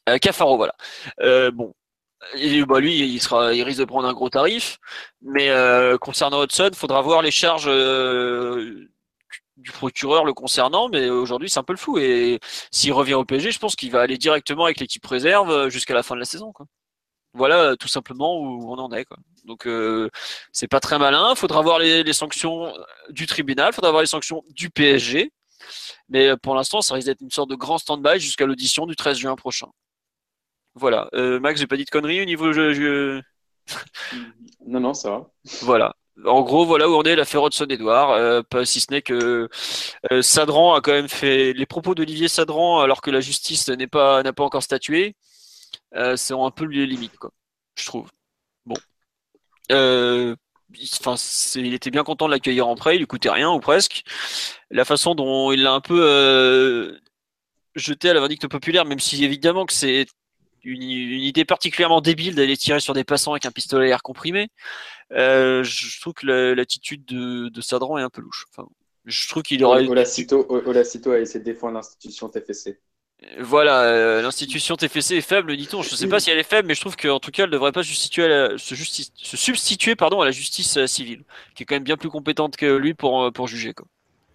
Euh, 0.08 0.18
Cafaro, 0.18 0.56
voilà. 0.56 0.74
Euh, 1.20 1.50
bon, 1.50 1.74
bah 2.66 2.80
lui, 2.80 2.98
il 2.98 3.20
sera, 3.20 3.54
il 3.54 3.62
risque 3.62 3.80
de 3.80 3.84
prendre 3.84 4.08
un 4.08 4.12
gros 4.12 4.30
tarif. 4.30 4.78
Mais 5.22 5.50
euh, 5.50 5.98
concernant 5.98 6.42
Hudson, 6.42 6.70
faudra 6.74 7.02
voir 7.02 7.22
les 7.22 7.30
charges 7.30 7.68
euh, 7.68 8.88
du 9.56 9.70
procureur 9.72 10.24
le 10.24 10.32
concernant. 10.34 10.88
Mais 10.88 11.10
aujourd'hui, 11.10 11.50
c'est 11.50 11.58
un 11.60 11.64
peu 11.64 11.72
le 11.72 11.78
flou. 11.78 11.98
Et 11.98 12.40
s'il 12.70 12.92
revient 12.92 13.14
au 13.14 13.24
PSG, 13.24 13.50
je 13.52 13.58
pense 13.58 13.76
qu'il 13.76 13.90
va 13.90 14.00
aller 14.00 14.18
directement 14.18 14.64
avec 14.64 14.80
l'équipe 14.80 15.04
réserve 15.06 15.68
jusqu'à 15.68 15.94
la 15.94 16.02
fin 16.02 16.14
de 16.14 16.20
la 16.20 16.26
saison. 16.26 16.52
Quoi 16.52 16.66
voilà 17.38 17.76
tout 17.76 17.88
simplement 17.88 18.38
où 18.38 18.70
on 18.70 18.78
en 18.78 18.92
est. 18.92 19.06
Quoi. 19.06 19.16
Donc 19.44 19.66
euh, 19.66 20.10
c'est 20.52 20.68
pas 20.68 20.80
très 20.80 20.98
malin. 20.98 21.28
Il 21.30 21.36
faudra 21.36 21.62
voir 21.62 21.78
les, 21.78 22.12
sanctions 22.12 22.74
du 23.08 23.26
tribunal, 23.26 23.70
il 23.72 23.74
faudra 23.74 23.90
voir 23.90 24.02
les 24.02 24.08
sanctions 24.08 24.44
du 24.50 24.68
PSG. 24.68 25.32
Mais 26.10 26.36
pour 26.36 26.54
l'instant, 26.54 26.82
ça 26.82 26.94
risque 26.94 27.06
d'être 27.06 27.20
une 27.20 27.30
sorte 27.30 27.50
de 27.50 27.54
grand 27.54 27.78
stand-by 27.78 28.20
jusqu'à 28.20 28.46
l'audition 28.46 28.86
du 28.86 28.96
13 28.96 29.18
juin 29.18 29.36
prochain. 29.36 29.68
Voilà. 30.74 31.08
Euh, 31.14 31.40
Max, 31.40 31.60
j'ai 31.60 31.66
pas 31.66 31.76
dit 31.76 31.84
de 31.84 31.90
conneries 31.90 32.22
au 32.22 32.24
niveau 32.24 32.52
jeu. 32.52 33.22
non, 34.66 34.80
non, 34.80 34.94
ça 34.94 35.10
va. 35.10 35.30
Voilà. 35.62 35.94
En 36.24 36.42
gros, 36.42 36.64
voilà 36.66 36.88
où 36.88 36.94
on 36.94 37.02
est 37.02 37.16
l'affaire 37.16 37.44
Hudson-Edouard. 37.44 38.10
Euh, 38.10 38.42
si 38.64 38.80
ce 38.80 38.90
n'est 38.90 39.02
que 39.02 39.48
euh, 40.12 40.22
Sadran 40.22 40.74
a 40.74 40.80
quand 40.80 40.92
même 40.92 41.08
fait 41.08 41.52
les 41.52 41.66
propos 41.66 41.94
d'Olivier 41.94 42.28
Sadran 42.28 42.80
alors 42.80 43.02
que 43.02 43.10
la 43.10 43.20
justice 43.20 43.68
n'est 43.68 43.86
pas 43.86 44.22
n'a 44.22 44.32
pas 44.32 44.44
encore 44.44 44.62
statué. 44.62 45.14
Euh, 45.94 46.16
c'est 46.16 46.34
un 46.34 46.50
peu 46.50 46.64
les 46.64 46.86
limites, 46.86 47.16
quoi, 47.16 47.30
je 47.76 47.86
trouve. 47.86 48.10
Bon. 48.66 48.76
Euh, 49.72 50.36
enfin, 50.98 51.14
il 51.56 51.74
était 51.74 51.90
bien 51.90 52.04
content 52.04 52.26
de 52.26 52.32
l'accueillir 52.32 52.68
en 52.68 52.74
prêt, 52.74 52.96
il 52.96 53.00
lui 53.00 53.06
coûtait 53.06 53.30
rien 53.30 53.50
ou 53.50 53.60
presque. 53.60 54.02
La 54.70 54.84
façon 54.84 55.14
dont 55.14 55.52
il 55.52 55.62
l'a 55.62 55.72
un 55.72 55.80
peu 55.80 56.00
euh, 56.00 56.98
jeté 57.74 58.10
à 58.10 58.14
la 58.14 58.20
vindicte 58.20 58.48
populaire, 58.48 58.84
même 58.84 59.00
si 59.00 59.24
évidemment 59.24 59.66
que 59.66 59.72
c'est 59.72 60.06
une, 60.62 60.82
idée 60.82 61.44
particulièrement 61.44 62.00
débile 62.00 62.34
d'aller 62.34 62.56
tirer 62.56 62.80
sur 62.80 62.92
des 62.92 63.04
passants 63.04 63.32
avec 63.32 63.46
un 63.46 63.50
pistolet 63.50 63.86
à 63.86 63.94
air 63.94 64.02
comprimé, 64.02 64.48
je 65.10 66.00
trouve 66.00 66.12
que 66.14 66.26
l'attitude 66.26 67.04
de, 67.06 67.48
de, 67.48 67.60
Sadran 67.62 67.98
est 67.98 68.02
un 68.02 68.10
peu 68.10 68.20
louche. 68.20 68.44
Enfin, 68.50 68.68
je 69.06 69.28
trouve 69.28 69.42
qu'il 69.42 69.64
aurait. 69.64 69.86
Olacito, 69.88 70.46
Olacito 70.50 71.12
a 71.12 71.18
essayé 71.18 71.40
de 71.40 71.44
défendre 71.44 71.74
l'institution 71.74 72.28
TFC. 72.28 72.78
Voilà, 73.40 73.82
euh, 73.82 74.22
l'institution 74.22 74.76
TFC 74.76 75.16
est 75.16 75.20
faible, 75.20 75.56
dit-on. 75.56 75.82
Je 75.82 75.90
ne 75.90 75.96
sais 75.96 76.06
pas 76.06 76.20
si 76.20 76.30
elle 76.30 76.38
est 76.38 76.44
faible, 76.44 76.68
mais 76.68 76.74
je 76.74 76.80
trouve 76.80 76.96
qu'en 76.96 77.18
tout 77.18 77.32
cas, 77.32 77.42
elle 77.42 77.50
ne 77.50 77.54
devrait 77.54 77.72
pas 77.72 77.82
se, 77.82 77.92
se, 77.92 79.36
substituer 79.36 79.96
pardon, 79.96 80.20
à 80.20 80.24
la 80.24 80.30
justice 80.30 80.76
euh, 80.76 80.86
civile, 80.86 81.24
qui 81.54 81.64
est 81.64 81.66
quand 81.66 81.74
même 81.74 81.84
bien 81.84 81.96
plus 81.96 82.10
compétente 82.10 82.56
que 82.56 82.76
lui 82.76 82.94
pour, 82.94 83.24
euh, 83.24 83.30
pour 83.32 83.48
juger. 83.48 83.74
Quoi. 83.74 83.86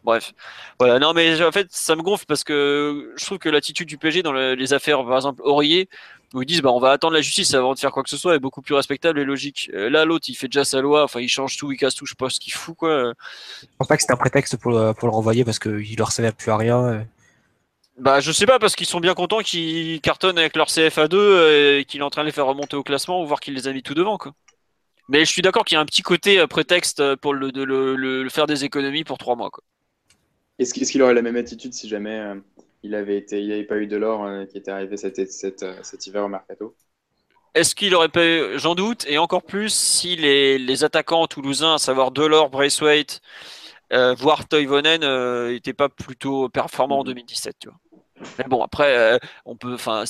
Bref, 0.04 0.34
voilà. 0.80 1.00
Non, 1.00 1.14
mais 1.14 1.42
en 1.42 1.52
fait, 1.54 1.68
ça 1.72 1.96
me 1.96 2.02
gonfle 2.02 2.26
parce 2.26 2.44
que 2.44 3.14
je 3.16 3.26
trouve 3.26 3.38
que 3.38 3.48
l'attitude 3.48 3.88
du 3.88 3.98
PG 3.98 4.22
dans 4.22 4.34
les 4.34 4.74
affaires, 4.74 5.02
par 5.06 5.16
exemple, 5.16 5.42
Aurier, 5.46 5.88
où 6.34 6.42
ils 6.42 6.46
disent 6.46 6.62
bah 6.62 6.72
on 6.72 6.80
va 6.80 6.92
attendre 6.92 7.14
la 7.14 7.22
justice 7.22 7.54
avant 7.54 7.74
de 7.74 7.80
faire 7.80 7.92
quoi 7.92 8.04
que 8.04 8.10
ce 8.10 8.18
soit, 8.18 8.36
est 8.36 8.40
beaucoup 8.40 8.62
plus 8.62 8.76
respectable 8.76 9.18
et 9.20 9.24
logique. 9.24 9.72
là, 9.74 10.04
l'autre, 10.04 10.26
il 10.28 10.36
fait 10.36 10.50
déjà 10.50 10.66
sa 10.66 10.82
loi, 10.82 11.06
enfin, 11.06 11.22
il 11.22 11.30
change 11.30 11.56
tout, 11.56 11.72
il 11.72 11.78
casse 11.78 11.96
tout, 11.96 12.06
je 12.06 12.12
sais 12.12 12.16
pas 12.18 12.30
ce 12.30 12.42
qu'il 12.42 12.52
fout, 12.52 12.76
quoi. 12.76 13.14
Je 13.62 13.68
pense 13.78 13.88
pas 13.88 13.96
que 13.96 14.02
c'était 14.02 14.14
un 14.14 14.18
prétexte 14.18 14.58
pour 14.58 14.72
le, 14.72 14.92
pour 14.92 15.08
le 15.08 15.14
renvoyer 15.14 15.46
parce 15.46 15.60
qu'il 15.60 15.96
leur 15.98 16.12
servait 16.12 16.34
plus 16.34 16.52
à 16.52 16.58
rien. 16.58 17.06
Bah, 17.98 18.20
je 18.20 18.32
sais 18.32 18.45
pas, 18.45 18.57
parce 18.57 18.76
qu'ils 18.76 18.88
sont 18.88 18.99
bien 18.99 19.14
contents 19.14 19.41
qu'ils 19.41 20.02
cartonnent 20.02 20.40
avec 20.40 20.56
leur 20.56 20.68
CFA2 20.68 21.80
et 21.80 21.86
qu'il 21.86 22.02
est 22.02 22.03
en 22.03 22.10
train 22.10 22.24
de 22.24 22.28
les 22.28 22.32
faire 22.32 22.48
remonter 22.48 22.76
au 22.76 22.84
classement 22.84 23.22
ou 23.22 23.26
voir 23.26 23.40
qu'il 23.40 23.53
les 23.53 23.68
a 23.68 23.74
mis 23.74 23.84
tout 23.84 23.94
devant, 23.94 24.18
quoi. 24.18 24.34
Mais 25.10 25.26
je 25.26 25.32
suis 25.32 25.41
d'accord 25.41 25.65
qu'il 25.65 25.76
y 25.76 25.78
a 25.78 25.82
un 25.82 25.86
petit 25.86 26.02
côté 26.02 26.40
euh, 26.40 26.48
prétexte 26.48 26.99
euh, 27.02 27.15
pour 27.15 27.34
le, 27.34 27.52
de, 27.52 27.64
le, 27.64 28.30
faire 28.30 28.48
des 28.48 28.64
économies 28.64 29.03
pour 29.03 29.18
trois 29.18 29.36
mois, 29.36 29.49
quoi. 29.49 29.64
Est-ce 30.60 30.74
qu'il 30.74 31.02
aurait 31.02 31.14
la 31.14 31.22
même 31.22 31.36
attitude 31.36 31.74
si 31.74 31.90
jamais 31.90 32.20
euh, 32.20 32.36
il 32.84 32.95
avait 32.95 33.18
été, 33.18 33.41
il 33.41 33.52
avait 33.52 33.64
pas 33.64 33.78
eu 33.78 33.88
de 33.88 33.98
l'or 33.98 34.28
qui 34.48 34.57
était 34.57 34.72
arrivé 34.72 34.98
cet, 34.98 35.30
cet, 35.30 36.07
hiver 36.07 36.24
au 36.24 36.28
mercato? 36.28 36.76
Est-ce 37.56 37.76
qu'il 37.76 37.94
aurait 37.95 38.10
pas 38.10 38.26
eu, 38.26 38.60
j'en 38.60 38.76
doute, 38.76 39.06
et 39.07 39.18
encore 39.18 39.44
plus 39.44 39.74
si 39.74 40.15
les, 40.15 40.57
les 40.57 40.84
attaquants 40.84 41.26
toulousains, 41.28 41.76
à 41.76 41.78
savoir 41.80 42.11
Delors, 42.11 42.49
Braithwaite, 42.49 43.22
euh, 43.91 44.14
voire 44.14 44.48
Toivonen 44.48 45.02
n'était 45.52 45.74
pas 45.74 45.90
plutôt 45.90 46.49
performant 46.49 46.99
en 46.99 47.03
2017, 47.03 47.56
tu 47.60 47.70
vois. 47.70 47.80
Mais 48.38 48.45
bon, 48.48 48.64
après, 48.64 48.98
euh, 48.98 49.18
on 49.45 49.56
peut, 49.56 49.74
enfin, 49.74 50.04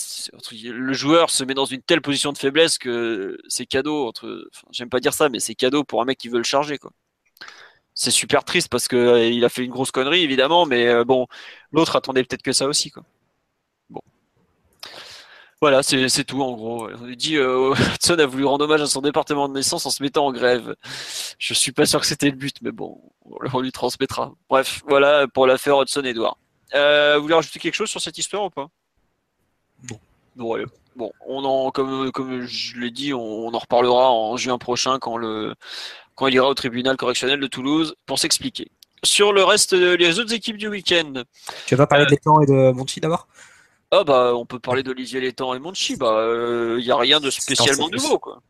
le 0.64 0.94
joueur 0.94 1.30
se 1.30 1.44
met 1.44 1.53
dans 1.53 1.65
une 1.65 1.81
telle 1.81 2.02
position 2.02 2.31
de 2.31 2.38
faiblesse 2.38 2.77
que 2.77 3.38
c'est 3.48 3.65
cadeau. 3.65 4.07
Entre, 4.07 4.49
j'aime 4.72 4.90
pas 4.90 4.99
dire 4.99 5.14
ça, 5.14 5.30
mais 5.30 5.40
c'est 5.40 5.56
cadeau 5.56 5.84
pour 5.84 6.02
un 6.02 6.06
mec 6.06 6.18
qui 6.18 6.30
veut 6.30 6.38
le 6.38 6.44
charger, 6.44 6.77
quoi. 6.77 6.91
C'est 7.95 8.11
super 8.11 8.44
triste 8.44 8.69
parce 8.69 8.88
que 8.88 8.95
euh, 8.95 9.27
il 9.27 9.45
a 9.45 9.49
fait 9.49 9.64
une 9.64 9.72
grosse 9.72 9.91
connerie, 9.91 10.23
évidemment, 10.23 10.65
mais 10.65 10.88
euh, 10.88 11.03
bon, 11.03 11.27
l'autre 11.72 11.95
attendait 11.95 12.23
peut-être 12.23 12.41
que 12.41 12.52
ça 12.53 12.68
aussi, 12.68 12.90
quoi. 12.90 13.03
Bon. 13.90 14.02
Voilà, 15.61 15.84
c'est 15.84 16.23
tout 16.26 16.41
en 16.41 16.53
gros. 16.53 16.90
On 16.90 17.07
dit 17.15 17.38
euh, 17.38 17.73
Hudson 17.95 18.18
a 18.19 18.26
voulu 18.26 18.45
rendre 18.45 18.65
hommage 18.65 18.81
à 18.81 18.88
son 18.88 19.02
département 19.02 19.48
de 19.48 19.53
naissance 19.53 19.85
en 19.85 19.91
se 19.91 20.02
mettant 20.02 20.26
en 20.26 20.31
grève. 20.31 20.76
Je 21.38 21.53
suis 21.53 21.72
pas 21.72 21.85
sûr 21.85 21.99
que 21.99 22.07
c'était 22.07 22.30
le 22.30 22.35
but, 22.35 22.57
mais 22.61 22.72
bon, 22.72 22.99
on 23.26 23.60
lui 23.61 23.72
transmettra. 23.72 24.34
Bref, 24.49 24.81
voilà 24.88 25.27
pour 25.27 25.45
l'affaire 25.48 25.80
Hudson 25.81 26.03
Edouard. 26.03 26.38
Euh, 26.76 27.16
vous 27.18 27.24
voulez 27.24 27.36
rajouter 27.36 27.60
quelque 27.60 27.76
chose 27.76 27.90
sur 27.90 28.02
cette 28.02 28.18
histoire 28.18 28.45
ou 28.45 28.50
pas? 28.50 28.68
Bon. 29.84 30.00
Bon, 30.36 30.54
allez. 30.54 30.66
Bon, 30.95 31.12
on 31.26 31.44
en, 31.44 31.72
comme, 31.72 32.12
comme 32.12 32.41
je 32.45 32.78
l'ai 32.78 32.91
dit, 32.91 33.14
on, 33.14 33.54
en 33.54 33.58
reparlera 33.58 34.12
en 34.12 34.38
juin 34.38 34.58
prochain 34.58 35.00
quand, 35.00 35.18
le, 35.18 35.56
quand 36.16 36.28
il 36.28 36.36
ira 36.36 36.48
au 36.48 36.54
tribunal 36.54 36.98
correctionnel 36.98 37.40
de 37.40 37.48
Toulouse 37.48 37.95
pour 38.06 38.20
s'expliquer. 38.20 38.70
Sur 39.04 39.34
le 39.34 39.44
reste 39.44 39.76
des 39.76 40.20
autres 40.20 40.34
équipes 40.34 40.58
du 40.58 40.68
week-end. 40.68 41.24
Tu 41.66 41.76
vas 41.76 41.88
parler 41.88 42.06
euh, 42.06 42.16
temps 42.24 42.41
et 42.41 42.45
de 42.45 42.72
Monty 42.72 43.00
d'abord? 43.00 43.28
Ah 43.95 44.04
bah 44.04 44.34
on 44.34 44.45
peut 44.45 44.60
parler 44.60 44.82
d'Olivier 44.82 45.22
Létang 45.22 45.54
et 45.54 45.60
Monchi, 45.60 45.95
bah 45.98 46.16
il 46.24 46.30
euh, 46.30 46.82
n'y 46.82 46.90
a 46.90 46.98
rien 46.98 47.20
de 47.20 47.30
spécialement 47.30 47.90
nouveau 47.90 48.18
quoi. 48.18 48.41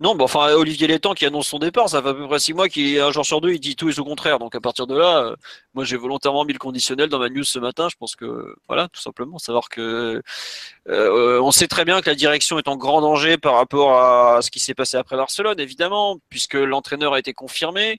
Non, 0.00 0.16
enfin, 0.20 0.52
Olivier 0.52 0.86
Létang 0.86 1.14
qui 1.14 1.26
annonce 1.26 1.48
son 1.48 1.58
départ, 1.58 1.88
ça 1.88 2.02
fait 2.02 2.08
à 2.10 2.14
peu 2.14 2.26
près 2.26 2.38
six 2.38 2.52
mois 2.52 2.68
qu'il, 2.68 3.00
un 3.00 3.10
jour 3.10 3.24
sur 3.24 3.40
deux, 3.40 3.52
il 3.52 3.60
dit 3.60 3.76
tout 3.76 3.88
et 3.88 3.98
au 3.98 4.04
contraire. 4.04 4.38
Donc, 4.38 4.54
à 4.54 4.60
partir 4.60 4.86
de 4.86 4.96
là, 4.96 5.18
euh, 5.18 5.36
moi, 5.74 5.84
j'ai 5.84 5.96
volontairement 5.96 6.44
mis 6.44 6.52
le 6.52 6.58
conditionnel 6.58 7.08
dans 7.08 7.18
ma 7.18 7.28
news 7.28 7.44
ce 7.44 7.58
matin. 7.58 7.88
Je 7.90 7.96
pense 7.96 8.16
que, 8.16 8.54
voilà, 8.68 8.88
tout 8.88 9.00
simplement, 9.00 9.38
savoir 9.38 9.68
que, 9.68 10.22
euh, 10.88 11.40
on 11.40 11.50
sait 11.50 11.68
très 11.68 11.84
bien 11.84 12.00
que 12.00 12.10
la 12.10 12.14
direction 12.14 12.58
est 12.58 12.68
en 12.68 12.76
grand 12.76 13.00
danger 13.00 13.38
par 13.38 13.54
rapport 13.54 13.98
à 14.00 14.42
ce 14.42 14.50
qui 14.50 14.60
s'est 14.60 14.74
passé 14.74 14.96
après 14.96 15.16
Barcelone, 15.16 15.58
évidemment, 15.60 16.18
puisque 16.28 16.54
l'entraîneur 16.54 17.14
a 17.14 17.18
été 17.18 17.32
confirmé, 17.32 17.98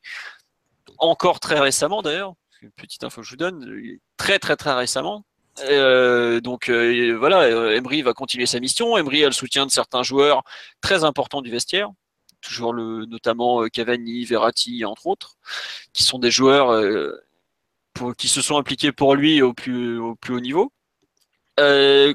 encore 0.99 1.39
très 1.39 1.59
récemment 1.59 2.01
d'ailleurs. 2.01 2.33
Une 2.61 2.71
petite 2.71 3.03
info 3.03 3.21
que 3.21 3.27
je 3.27 3.31
vous 3.31 3.37
donne, 3.37 3.99
très, 4.17 4.39
très, 4.39 4.55
très 4.55 4.73
récemment. 4.73 5.23
Euh, 5.63 6.39
donc 6.39 6.69
euh, 6.69 7.15
voilà, 7.17 7.41
euh, 7.41 7.75
Emery 7.75 8.01
va 8.01 8.13
continuer 8.13 8.45
sa 8.45 8.59
mission. 8.59 8.97
Emery 8.97 9.23
a 9.23 9.27
le 9.27 9.33
soutien 9.33 9.65
de 9.65 9.71
certains 9.71 10.03
joueurs 10.03 10.43
très 10.81 11.03
importants 11.03 11.41
du 11.41 11.49
vestiaire, 11.49 11.89
toujours 12.41 12.73
le, 12.73 13.05
notamment 13.05 13.65
Cavani, 13.67 14.25
Verratti 14.25 14.85
entre 14.85 15.07
autres, 15.07 15.37
qui 15.93 16.03
sont 16.03 16.19
des 16.19 16.31
joueurs 16.31 16.81
qui 18.17 18.27
se 18.27 18.41
sont 18.41 18.57
impliqués 18.57 18.91
pour 18.91 19.15
lui 19.15 19.41
au 19.41 19.53
plus, 19.53 19.97
au 19.99 20.15
plus 20.15 20.35
haut 20.35 20.39
niveau. 20.39 20.71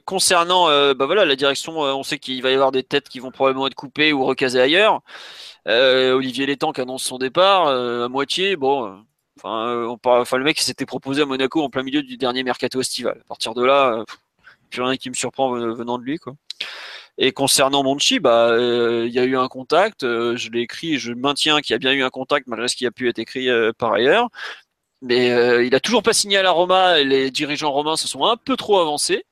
concernant 0.05 0.67
bah 0.95 1.07
voilà 1.07 1.25
la 1.25 1.37
direction, 1.37 1.79
on 1.81 2.03
sait 2.05 2.19
qu'il 2.19 2.43
va 2.43 2.51
y 2.51 2.55
avoir 2.55 2.73
des 2.73 2.85
têtes 2.85 3.09
qui 3.09 3.19
vont 3.19 3.33
probablement 3.33 3.67
être 3.67 3.75
coupées 3.75 4.13
ou 4.13 4.25
recasées 4.25 4.61
ailleurs. 4.61 5.01
Olivier 5.67 6.47
Létang 6.47 6.73
annonce 6.73 7.05
son 7.05 7.19
départ 7.19 7.69
à 7.69 8.09
moitié. 8.09 8.57
Bon, 8.57 9.05
Enfin, 9.43 9.67
euh, 9.69 9.97
enfin, 10.05 10.37
le 10.37 10.45
mec 10.45 10.61
s'était 10.61 10.87
proposé 10.87 11.23
à 11.23 11.27
Monaco 11.27 11.63
en 11.63 11.71
plein 11.71 11.83
milieu 11.83 12.03
du 12.03 12.17
dernier 12.17 12.45
mercato 12.45 12.81
estival. 12.81 13.19
À 13.23 13.25
partir 13.25 13.55
de 13.55 13.65
là, 13.65 13.93
euh, 13.93 14.05
plus 14.71 14.83
rien 14.83 14.97
qui 14.97 15.11
me 15.11 15.15
surprend 15.15 15.51
venant 15.51 15.99
de 15.99 16.05
lui. 16.05 16.21
Et 17.19 17.33
concernant 17.33 17.83
Monchi, 17.83 18.21
bah, 18.21 18.57
il 18.59 19.13
y 19.13 19.19
a 19.19 19.25
eu 19.25 19.37
un 19.37 19.49
contact. 19.49 20.03
je 20.03 20.51
l'ai 20.51 20.61
écrit, 20.61 20.99
je 20.99 21.13
maintiens 21.13 21.61
qu'il 21.61 21.75
y 21.75 21.77
a 21.77 21.79
bien 21.79 21.93
eu 21.93 22.03
un 22.03 22.11
contact 22.11 22.47
malgré 22.47 22.69
ce 22.69 22.77
qui 22.77 22.87
a 22.87 22.91
pu 22.91 23.09
être 23.09 23.19
écrit 23.19 23.49
par 23.79 23.93
ailleurs. 23.93 24.29
Mais 25.03 25.27
il 25.67 25.75
a 25.75 25.81
toujours 25.81 26.03
pas 26.03 26.15
signé 26.15 26.39
à 26.39 26.43
la 26.43 26.53
Roma. 26.53 27.01
Et 27.01 27.05
les 27.05 27.31
dirigeants 27.31 27.73
romains 27.73 27.97
se 27.97 28.09
sont 28.09 28.25
un 28.25 28.37
peu 28.37 28.57
trop 28.57 28.79
avancés. 28.79 29.25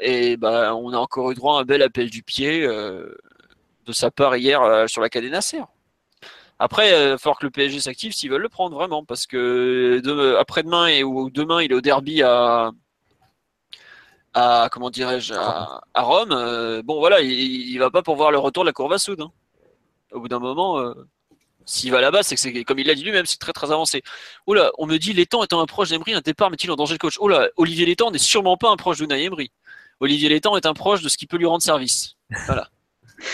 Et 0.00 0.36
bah, 0.38 0.74
on 0.74 0.92
a 0.94 0.98
encore 0.98 1.30
eu 1.32 1.34
droit 1.34 1.58
à 1.58 1.60
un 1.62 1.64
bel 1.64 1.82
appel 1.82 2.08
du 2.10 2.22
pied 2.22 2.62
de 2.62 3.92
sa 3.92 4.10
part 4.10 4.36
hier 4.36 4.88
sur 4.88 5.02
la 5.02 5.10
Cadena 5.10 5.36
Nasser. 5.36 5.62
Après, 6.62 6.90
il 6.90 7.08
va 7.12 7.18
falloir 7.18 7.38
que 7.38 7.46
le 7.46 7.50
PSG 7.50 7.80
s'active 7.80 8.12
s'ils 8.12 8.30
veulent 8.30 8.42
le 8.42 8.50
prendre 8.50 8.76
vraiment, 8.76 9.02
parce 9.02 9.26
que 9.26 10.02
après-demain 10.38 10.88
et 10.88 11.02
ou 11.02 11.30
demain, 11.30 11.62
il 11.62 11.72
est 11.72 11.74
au 11.74 11.80
derby 11.80 12.22
à, 12.22 12.70
à 14.34 14.68
comment 14.70 14.90
dirais-je, 14.90 15.32
à, 15.32 15.80
Rome. 15.96 16.32
Euh, 16.32 16.82
bon, 16.82 16.98
voilà, 16.98 17.22
il, 17.22 17.32
il, 17.32 17.78
va 17.78 17.90
pas 17.90 18.02
pour 18.02 18.14
voir 18.16 18.30
le 18.30 18.36
retour 18.36 18.64
de 18.64 18.68
la 18.68 18.74
courbe 18.74 18.92
à 18.92 18.98
soude. 18.98 19.22
Hein. 19.22 19.32
Au 20.12 20.20
bout 20.20 20.28
d'un 20.28 20.38
moment, 20.38 20.78
euh, 20.78 20.92
s'il 21.64 21.92
va 21.92 22.02
là-bas, 22.02 22.22
c'est 22.22 22.34
que 22.34 22.40
c'est 22.42 22.64
comme 22.64 22.78
il 22.78 22.86
l'a 22.86 22.94
dit 22.94 23.04
lui-même, 23.04 23.24
c'est 23.24 23.38
très 23.38 23.54
très 23.54 23.72
avancé. 23.72 24.02
Oh 24.46 24.52
là, 24.52 24.70
on 24.76 24.86
me 24.86 24.98
dit 24.98 25.14
Létang 25.14 25.42
étant 25.42 25.62
un 25.62 25.66
proche 25.66 25.88
d'Emery, 25.88 26.12
un 26.12 26.20
départ 26.20 26.50
met-il 26.50 26.70
en 26.70 26.76
danger 26.76 26.92
le 26.92 26.98
coach? 26.98 27.16
Oh 27.20 27.28
là, 27.28 27.48
Olivier 27.56 27.86
Létang 27.86 28.10
n'est 28.10 28.18
sûrement 28.18 28.58
pas 28.58 28.68
un 28.68 28.76
proche 28.76 28.98
d'Unai 28.98 29.24
Emery. 29.24 29.50
Olivier 29.98 30.28
Létang 30.28 30.58
est 30.58 30.66
un 30.66 30.74
proche 30.74 31.00
de 31.00 31.08
ce 31.08 31.16
qui 31.16 31.26
peut 31.26 31.38
lui 31.38 31.46
rendre 31.46 31.62
service. 31.62 32.16
Voilà. 32.46 32.68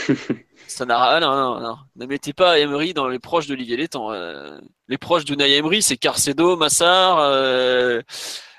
Ça 0.68 0.84
n'a 0.84 1.18
rien. 1.18 1.20
Non, 1.20 1.60
non, 1.60 1.76
Ne 1.96 2.06
mettez 2.06 2.32
pas 2.32 2.58
Emery 2.58 2.94
dans 2.94 3.08
les 3.08 3.18
proches 3.18 3.46
d'Olivier 3.46 3.76
Létang. 3.76 4.12
Euh, 4.12 4.58
les 4.88 4.98
proches 4.98 5.24
de 5.24 5.40
Emery, 5.40 5.82
c'est 5.82 5.96
Carcedo, 5.96 6.56
Massard, 6.56 7.18
euh, 7.20 8.02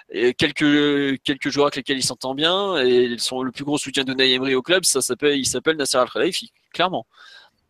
et 0.09 0.33
quelques 0.33 1.49
joueurs 1.49 1.65
avec 1.67 1.75
lesquels 1.77 1.97
il 1.97 2.03
s'entend 2.03 2.33
bien. 2.33 2.77
Et 2.83 3.03
ils 3.03 3.19
sont 3.19 3.43
le 3.43 3.51
plus 3.51 3.63
gros 3.63 3.77
soutien 3.77 4.03
de 4.03 4.19
Emery 4.21 4.55
au 4.55 4.61
club. 4.61 4.85
Ça 4.85 5.01
s'appelle, 5.01 5.37
il 5.37 5.45
s'appelle 5.45 5.77
Nasser 5.77 5.97
Al 5.97 6.09
Khelaifi, 6.09 6.51
clairement. 6.73 7.05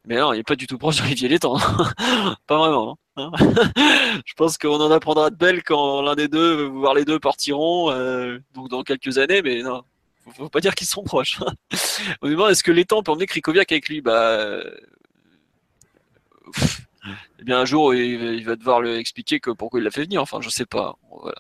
Mais 0.06 0.18
non, 0.18 0.34
il 0.34 0.38
n'est 0.38 0.44
pas 0.44 0.56
du 0.56 0.68
tout 0.68 0.78
proche 0.78 0.98
d'Olivier 0.98 1.28
Létang. 1.28 1.58
pas 2.48 2.58
vraiment. 2.58 2.98
Hein. 3.18 3.32
Je 4.26 4.34
pense 4.36 4.58
qu'on 4.58 4.80
en 4.80 4.92
apprendra 4.92 5.30
de 5.30 5.36
belles 5.36 5.64
quand 5.64 6.02
l'un 6.02 6.16
des 6.16 6.28
deux, 6.28 6.64
voire 6.66 6.94
les 6.94 7.06
deux, 7.06 7.20
partiront. 7.20 7.92
Euh, 7.92 8.40
dans 8.70 8.84
quelques 8.84 9.18
années, 9.18 9.42
mais 9.42 9.62
non 9.64 9.84
faut 10.34 10.50
pas 10.50 10.60
dire 10.60 10.76
qu'ils 10.76 10.88
sont 10.88 11.04
proches. 11.04 11.40
On 12.22 12.30
demande 12.30 12.52
est-ce 12.52 12.64
que 12.64 12.72
l'étang 12.72 13.04
peut 13.04 13.12
emmener 13.12 13.26
Krikoviak 13.26 13.72
avec 13.72 13.90
lui? 13.90 14.02
Bah. 14.02 14.60
eh 17.40 17.44
bien, 17.44 17.60
un 17.60 17.66
jour, 17.66 17.94
il 17.94 18.46
va 18.46 18.56
devoir 18.56 18.82
lui 18.82 18.96
expliquer 18.96 19.40
que 19.40 19.52
pourquoi 19.52 19.80
il 19.80 19.84
l'a 19.84 19.92
fait 19.92 20.04
venir. 20.04 20.22
Enfin, 20.22 20.40
je 20.42 20.50
sais 20.50 20.66
pas. 20.66 20.96
Voilà. 21.10 21.38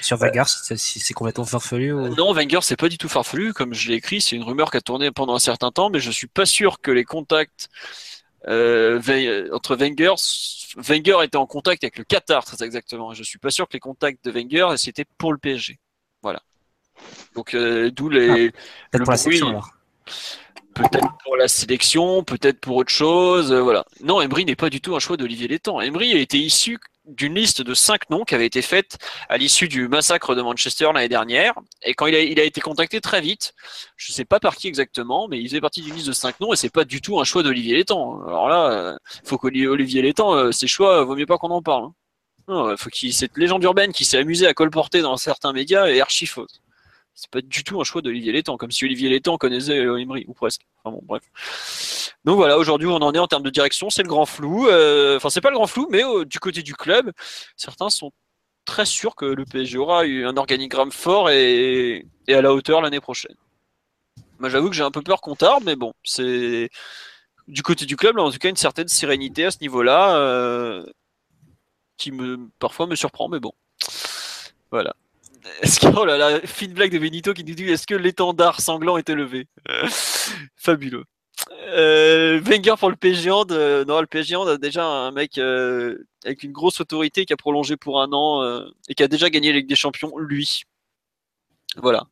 Sur 0.00 0.18
Wenger, 0.18 0.42
c'est 0.46 1.14
complètement 1.14 1.44
farfelu 1.44 1.92
Non, 1.92 2.32
Wenger, 2.32 2.60
c'est 2.62 2.76
pas 2.76 2.88
du 2.88 2.98
tout 2.98 3.08
farfelu. 3.08 3.52
Comme 3.52 3.74
je 3.74 3.88
l'ai 3.88 3.94
écrit, 3.94 4.20
c'est 4.20 4.34
une 4.36 4.42
rumeur 4.42 4.70
qui 4.70 4.76
a 4.76 4.80
tourné 4.80 5.10
pendant 5.10 5.34
un 5.34 5.38
certain 5.38 5.70
temps, 5.70 5.88
mais 5.90 6.00
je 6.00 6.10
suis 6.10 6.26
pas 6.26 6.46
sûr 6.46 6.80
que 6.80 6.90
les 6.90 7.04
contacts 7.04 7.68
euh, 8.48 9.48
entre 9.52 9.76
Wenger, 9.76 10.14
Wenger 10.76 11.18
était 11.22 11.36
en 11.36 11.46
contact 11.46 11.84
avec 11.84 11.98
le 11.98 12.04
Qatar, 12.04 12.44
très 12.44 12.64
exactement. 12.64 13.14
Je 13.14 13.22
suis 13.22 13.38
pas 13.38 13.50
sûr 13.50 13.68
que 13.68 13.74
les 13.74 13.80
contacts 13.80 14.24
de 14.24 14.30
Wenger 14.30 14.76
c'était 14.76 15.04
pour 15.18 15.32
le 15.32 15.38
PSG. 15.38 15.78
Donc 17.34 17.54
euh, 17.54 17.90
d'où 17.90 18.08
les. 18.08 18.48
Ah, 18.48 18.98
peut-être 18.98 19.04
pour 19.04 19.12
la 19.12 19.16
sélection 19.16 19.60
Peut-être 20.74 21.16
pour 21.22 21.36
la 21.36 21.46
sélection, 21.46 22.24
peut-être 22.24 22.58
pour 22.58 22.76
autre 22.76 22.90
chose, 22.90 23.52
euh, 23.52 23.60
voilà. 23.60 23.84
Non, 24.02 24.20
Emery 24.20 24.44
n'est 24.44 24.56
pas 24.56 24.70
du 24.70 24.80
tout 24.80 24.96
un 24.96 24.98
choix 24.98 25.16
d'Olivier 25.16 25.46
Létang. 25.46 25.80
Emery 25.80 26.12
a 26.14 26.18
été 26.18 26.36
issu 26.36 26.78
d'une 27.06 27.34
liste 27.34 27.62
de 27.62 27.74
cinq 27.74 28.10
noms 28.10 28.24
qui 28.24 28.34
avait 28.34 28.46
été 28.46 28.60
faite 28.60 28.98
à 29.28 29.36
l'issue 29.36 29.68
du 29.68 29.86
massacre 29.86 30.34
de 30.34 30.42
Manchester 30.42 30.90
l'année 30.92 31.08
dernière. 31.08 31.54
Et 31.84 31.94
quand 31.94 32.06
il 32.06 32.14
a, 32.16 32.20
il 32.20 32.40
a 32.40 32.42
été 32.42 32.60
contacté 32.60 33.00
très 33.00 33.20
vite, 33.20 33.54
je 33.96 34.10
ne 34.10 34.14
sais 34.14 34.24
pas 34.24 34.40
par 34.40 34.56
qui 34.56 34.66
exactement, 34.66 35.28
mais 35.28 35.38
il 35.38 35.46
faisait 35.48 35.60
partie 35.60 35.80
d'une 35.80 35.94
liste 35.94 36.08
de 36.08 36.12
cinq 36.12 36.40
noms 36.40 36.52
et 36.52 36.56
c'est 36.56 36.72
pas 36.72 36.84
du 36.84 37.00
tout 37.00 37.20
un 37.20 37.24
choix 37.24 37.44
d'Olivier 37.44 37.76
Létang. 37.76 38.20
Alors 38.26 38.48
là, 38.48 38.70
euh, 38.72 38.96
faut 39.24 39.38
qu'Olivier 39.38 40.02
Létang, 40.02 40.50
ses 40.50 40.66
choix, 40.66 41.04
vaut 41.04 41.14
mieux 41.14 41.26
pas 41.26 41.38
qu'on 41.38 41.50
en 41.50 41.62
parle. 41.62 41.90
Hein. 42.48 42.74
faut 42.76 42.90
qu'il 42.90 43.14
cette 43.14 43.38
légende 43.38 43.62
urbaine 43.62 43.92
qui 43.92 44.04
s'est 44.04 44.18
amusée 44.18 44.46
à 44.46 44.54
colporter 44.54 45.02
dans 45.02 45.16
certains 45.16 45.52
médias 45.52 45.86
est 45.86 46.00
archi 46.00 46.26
fausse 46.26 46.63
c'est 47.14 47.30
pas 47.30 47.40
du 47.40 47.62
tout 47.62 47.80
un 47.80 47.84
choix 47.84 48.02
d'Olivier 48.02 48.32
Létang, 48.32 48.56
comme 48.56 48.72
si 48.72 48.84
Olivier 48.84 49.08
Létang 49.08 49.38
connaissait 49.38 49.78
euh, 49.78 49.98
Emery, 49.98 50.24
ou 50.26 50.34
presque. 50.34 50.62
Enfin 50.82 50.96
bon, 50.96 51.02
bref. 51.04 51.22
Donc 52.24 52.36
voilà, 52.36 52.58
aujourd'hui 52.58 52.88
on 52.88 52.96
en 52.96 53.12
est 53.14 53.18
en 53.18 53.28
termes 53.28 53.42
de 53.42 53.50
direction, 53.50 53.88
c'est 53.90 54.02
le 54.02 54.08
grand 54.08 54.26
flou. 54.26 54.66
Euh, 54.66 55.16
enfin, 55.16 55.30
c'est 55.30 55.40
pas 55.40 55.50
le 55.50 55.56
grand 55.56 55.66
flou, 55.66 55.88
mais 55.90 56.04
euh, 56.04 56.24
du 56.24 56.40
côté 56.40 56.62
du 56.62 56.74
club, 56.74 57.12
certains 57.56 57.90
sont 57.90 58.10
très 58.64 58.86
sûrs 58.86 59.14
que 59.14 59.26
le 59.26 59.44
PSG 59.44 59.78
aura 59.78 60.06
eu 60.06 60.26
un 60.26 60.36
organigramme 60.36 60.90
fort 60.90 61.30
et, 61.30 62.06
à 62.28 62.40
la 62.40 62.52
hauteur 62.52 62.80
l'année 62.80 63.00
prochaine. 63.00 63.36
Moi 64.40 64.48
j'avoue 64.48 64.68
que 64.68 64.76
j'ai 64.76 64.82
un 64.82 64.90
peu 64.90 65.02
peur 65.02 65.20
qu'on 65.20 65.36
tarde, 65.36 65.62
mais 65.64 65.76
bon, 65.76 65.94
c'est 66.02 66.70
du 67.46 67.62
côté 67.62 67.86
du 67.86 67.96
club, 67.96 68.18
en 68.18 68.30
tout 68.30 68.38
cas 68.38 68.48
une 68.48 68.56
certaine 68.56 68.88
sérénité 68.88 69.44
à 69.44 69.50
ce 69.50 69.58
niveau-là, 69.60 70.82
qui 71.96 72.10
me 72.10 72.48
parfois 72.58 72.86
me 72.86 72.96
surprend, 72.96 73.28
mais 73.28 73.38
bon. 73.38 73.52
Voilà. 74.70 74.94
Est-ce 75.60 75.80
que, 75.80 75.86
oh 75.96 76.04
là 76.04 76.16
là, 76.16 76.40
fine 76.44 76.72
blague 76.72 76.92
de 76.92 76.98
Benito 76.98 77.34
qui 77.34 77.44
nous 77.44 77.54
dit 77.54 77.64
est-ce 77.64 77.86
que 77.86 77.94
l'étendard 77.94 78.60
sanglant 78.60 78.96
est 78.96 79.08
élevé 79.08 79.46
Fabuleux. 80.56 81.04
Euh, 81.68 82.40
Wenger 82.40 82.74
pour 82.78 82.90
le 82.90 82.96
PSG 82.96 83.30
euh, 83.50 83.84
non, 83.84 84.00
le 84.00 84.06
PSG 84.06 84.36
a 84.36 84.56
déjà 84.56 84.84
un 84.84 85.10
mec 85.10 85.38
euh, 85.38 86.06
avec 86.24 86.42
une 86.42 86.52
grosse 86.52 86.80
autorité 86.80 87.26
qui 87.26 87.32
a 87.32 87.36
prolongé 87.36 87.76
pour 87.76 88.00
un 88.00 88.12
an 88.12 88.42
euh, 88.42 88.64
et 88.88 88.94
qui 88.94 89.02
a 89.02 89.08
déjà 89.08 89.28
gagné 89.30 89.52
la 89.52 89.58
Ligue 89.58 89.68
des 89.68 89.74
Champions, 89.74 90.16
lui. 90.18 90.62
Voilà. 91.76 92.04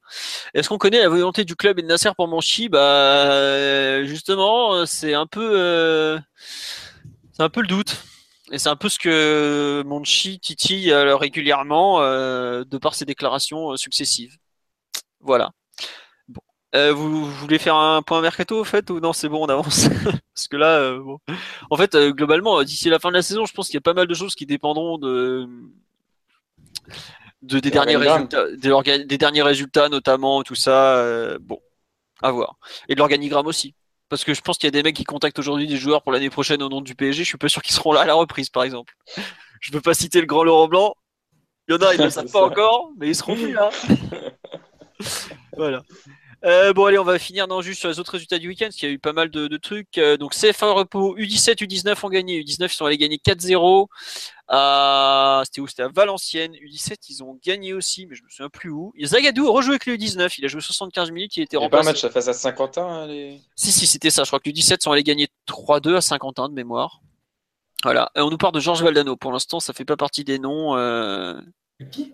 Est-ce 0.54 0.68
qu'on 0.68 0.78
connaît 0.78 1.00
la 1.00 1.09
volonté 1.09 1.44
du 1.44 1.54
club 1.54 1.78
et 1.78 1.82
de 1.82 1.86
Nasser 1.86 2.10
pour 2.16 2.26
Manchi? 2.26 2.68
Bah, 2.68 4.04
justement, 4.04 4.84
c'est 4.86 5.14
un 5.14 5.26
peu, 5.26 6.18
c'est 7.32 7.42
un 7.42 7.48
peu 7.48 7.60
le 7.60 7.68
doute. 7.68 8.02
Et 8.52 8.58
c'est 8.58 8.68
un 8.68 8.76
peu 8.76 8.90
ce 8.90 8.98
que 8.98 9.82
Monchi 9.86 10.38
titille 10.38 10.92
euh, 10.92 11.16
régulièrement 11.16 12.02
euh, 12.02 12.64
de 12.64 12.76
par 12.76 12.94
ses 12.94 13.06
déclarations 13.06 13.72
euh, 13.72 13.76
successives. 13.76 14.36
Voilà. 15.20 15.52
Bon. 16.28 16.42
vous, 16.74 17.24
voulez 17.24 17.58
faire 17.58 17.76
un 17.76 18.02
point 18.02 18.20
mercato 18.20 18.60
au 18.60 18.64
fait 18.64 18.90
ou 18.90 19.00
non 19.00 19.14
c'est 19.14 19.30
bon 19.30 19.44
on 19.44 19.48
avance? 19.48 19.88
Parce 20.34 20.48
que 20.48 20.56
là 20.56 20.98
bon. 20.98 21.18
en 21.70 21.76
fait 21.76 21.96
globalement 21.96 22.62
d'ici 22.62 22.90
la 22.90 22.98
fin 22.98 23.08
de 23.08 23.14
la 23.14 23.22
saison 23.22 23.46
je 23.46 23.54
pense 23.54 23.68
qu'il 23.68 23.74
y 23.74 23.78
a 23.78 23.82
pas 23.82 23.94
mal 23.94 24.06
de 24.06 24.14
choses 24.14 24.34
qui 24.34 24.46
dépendront 24.46 24.98
de, 24.98 25.48
de 27.42 27.60
des 27.60 27.70
derniers 27.70 27.96
résultats 27.96 28.46
des, 28.56 29.04
des, 29.04 29.18
derniers 29.18 29.42
résultats 29.42 29.88
notamment 29.88 30.42
tout 30.42 30.54
ça 30.54 31.38
bon 31.40 31.60
à 32.20 32.32
voir 32.32 32.56
et 32.88 32.94
de 32.94 32.98
l'organigramme 32.98 33.46
aussi 33.46 33.74
parce 34.12 34.24
que 34.24 34.34
je 34.34 34.43
pense 34.43 34.59
qu'il 34.59 34.66
y 34.66 34.68
a 34.68 34.72
des 34.72 34.82
mecs 34.82 34.94
qui 34.94 35.05
contactent 35.05 35.39
aujourd'hui 35.39 35.66
des 35.66 35.78
joueurs 35.78 36.02
pour 36.02 36.12
l'année 36.12 36.28
prochaine 36.28 36.62
au 36.62 36.68
nom 36.68 36.82
du 36.82 36.94
PSG. 36.94 37.24
Je 37.24 37.28
suis 37.28 37.39
pas 37.39 37.48
sûr 37.48 37.62
qu'ils 37.62 37.74
seront 37.74 37.94
là 37.94 38.02
à 38.02 38.05
la 38.05 38.12
reprise, 38.12 38.51
par 38.51 38.62
exemple. 38.62 38.94
Je 39.59 39.70
ne 39.70 39.76
veux 39.76 39.80
pas 39.80 39.94
citer 39.94 40.20
le 40.20 40.26
grand 40.26 40.44
Laurent 40.44 40.68
Blanc. 40.68 40.94
Il 41.66 41.72
y 41.72 41.78
en 41.78 41.80
a, 41.80 41.94
ils 41.94 41.98
ne 41.98 42.05
le 42.05 42.10
savent 42.10 42.30
pas 42.30 42.44
encore, 42.44 42.90
mais 42.98 43.09
ils 43.09 43.14
seront 43.14 43.36
plus 43.36 43.55
là. 43.55 43.70
voilà. 45.56 45.82
Euh, 46.44 46.74
bon, 46.74 46.84
allez, 46.84 46.98
on 46.98 47.05
va 47.05 47.18
finir 47.18 47.48
dans 47.48 47.62
juste 47.62 47.80
sur 47.80 47.89
les 47.89 47.98
autres 47.98 48.12
résultats 48.12 48.39
du 48.39 48.48
week-end, 48.48 48.66
parce 48.66 48.76
qu'il 48.76 48.86
y 48.86 48.93
a 48.93 48.94
eu 48.94 48.98
pas 48.98 49.14
mal 49.14 49.30
de, 49.30 49.56
trucs. 49.56 49.97
Euh, 49.97 50.18
donc, 50.18 50.34
CFA 50.34 50.72
Repos, 50.72 51.16
U17, 51.16 51.64
U19 51.64 52.05
ont 52.05 52.10
gagné. 52.10 52.43
U19, 52.43 52.64
ils 52.64 52.68
sont 52.68 52.84
allés 52.84 52.98
gagner 52.98 53.16
4-0. 53.16 53.86
C'était 54.52 55.60
où? 55.60 55.66
C'était 55.66 55.82
à 55.82 55.88
Valenciennes. 55.88 56.52
U17, 56.52 56.96
ils 57.08 57.22
ont 57.24 57.38
gagné 57.42 57.72
aussi, 57.72 58.06
mais 58.06 58.14
je 58.14 58.22
me 58.22 58.28
souviens 58.28 58.50
plus 58.50 58.70
où. 58.70 58.92
Zagadou 59.02 59.48
a 59.48 59.52
rejoué 59.52 59.72
avec 59.72 59.86
le 59.86 59.96
U19. 59.96 60.34
Il 60.38 60.44
a 60.44 60.48
joué 60.48 60.60
75 60.60 61.10
minutes. 61.10 61.36
Il 61.36 61.42
était 61.42 61.56
remplacé. 61.56 61.84
pas 61.84 61.90
un 61.90 61.92
match 61.92 62.06
face 62.12 62.28
à 62.28 62.32
Saint-Quentin 62.34 62.86
hein, 62.86 63.06
les... 63.06 63.40
Si, 63.56 63.72
si, 63.72 63.86
c'était 63.86 64.10
ça. 64.10 64.24
Je 64.24 64.28
crois 64.28 64.40
que 64.40 64.50
U17 64.50 64.82
sont 64.82 64.92
allés 64.92 65.02
gagner 65.02 65.28
3-2 65.48 65.96
à 65.96 66.00
Saint-Quentin 66.02 66.48
de 66.48 66.54
mémoire. 66.54 67.00
Voilà. 67.82 68.10
Et 68.14 68.20
on 68.20 68.30
nous 68.30 68.38
parle 68.38 68.52
de 68.52 68.60
Georges 68.60 68.82
Valdano. 68.82 69.16
Pour 69.16 69.32
l'instant, 69.32 69.58
ça 69.58 69.72
fait 69.72 69.84
pas 69.86 69.96
partie 69.96 70.24
des 70.24 70.38
noms. 70.38 70.76
Euh... 70.76 71.40
Qui? 71.90 72.12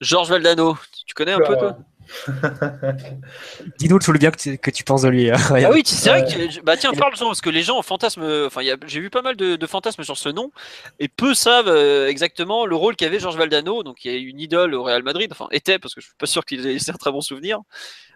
Georges 0.00 0.30
Valdano. 0.30 0.78
Tu 1.06 1.14
connais 1.14 1.32
un 1.32 1.38
peu, 1.38 1.56
toi? 1.56 1.78
Dis-nous 3.78 3.98
tout 3.98 4.12
le 4.12 4.18
bien 4.18 4.30
que 4.30 4.70
tu, 4.70 4.84
penses 4.84 5.02
de 5.02 5.08
lui. 5.08 5.30
Hein. 5.30 5.36
ah 5.50 5.70
oui, 5.72 5.82
c'est 5.84 6.08
vrai 6.08 6.24
que. 6.24 6.62
Bah 6.62 6.76
tiens, 6.76 6.92
parle-en, 6.92 7.26
parce 7.26 7.40
que 7.40 7.50
les 7.50 7.62
gens 7.62 7.80
fantasment. 7.82 8.46
Enfin, 8.46 8.62
j'ai 8.86 9.00
vu 9.00 9.10
pas 9.10 9.22
mal 9.22 9.36
de, 9.36 9.66
fantasmes 9.66 10.02
sur 10.02 10.16
ce 10.16 10.28
nom, 10.28 10.50
et 10.98 11.08
peu 11.08 11.34
savent 11.34 11.68
euh, 11.68 12.08
exactement 12.08 12.66
le 12.66 12.76
rôle 12.76 12.96
qu'avait 12.96 13.18
Georges 13.18 13.36
Valdano, 13.36 13.82
donc 13.82 14.04
il 14.04 14.12
y 14.12 14.14
a 14.14 14.18
une 14.18 14.40
idole 14.40 14.74
au 14.74 14.82
Real 14.82 15.02
Madrid, 15.02 15.28
enfin, 15.30 15.46
était, 15.50 15.78
parce 15.78 15.94
que 15.94 16.00
je 16.00 16.06
suis 16.06 16.16
pas 16.18 16.26
sûr 16.26 16.44
qu'il 16.44 16.66
ait 16.66 16.90
un 16.90 16.94
très 16.94 17.12
bon 17.12 17.20
souvenir. 17.20 17.60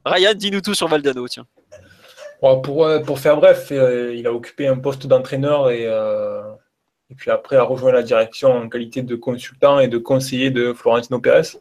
Ryan, 0.04 0.34
dis-nous 0.34 0.60
tout 0.60 0.74
sur 0.74 0.88
Valdano, 0.88 1.28
tiens. 1.28 1.46
pour, 2.40 2.84
euh, 2.84 3.00
pour 3.00 3.18
faire 3.18 3.36
bref, 3.36 3.68
euh, 3.70 4.14
il 4.14 4.26
a 4.26 4.32
occupé 4.32 4.66
un 4.66 4.78
poste 4.78 5.06
d'entraîneur 5.06 5.70
et, 5.70 5.84
et 5.84 7.14
puis 7.14 7.30
après 7.30 7.56
a 7.56 7.62
rejoint 7.62 7.92
la 7.92 8.02
direction 8.02 8.52
en 8.52 8.68
qualité 8.68 9.02
de 9.02 9.16
consultant 9.16 9.78
et 9.78 9.88
de 9.88 9.98
conseiller 9.98 10.50
de 10.50 10.72
Florentino 10.72 11.20
Pérez. 11.20 11.58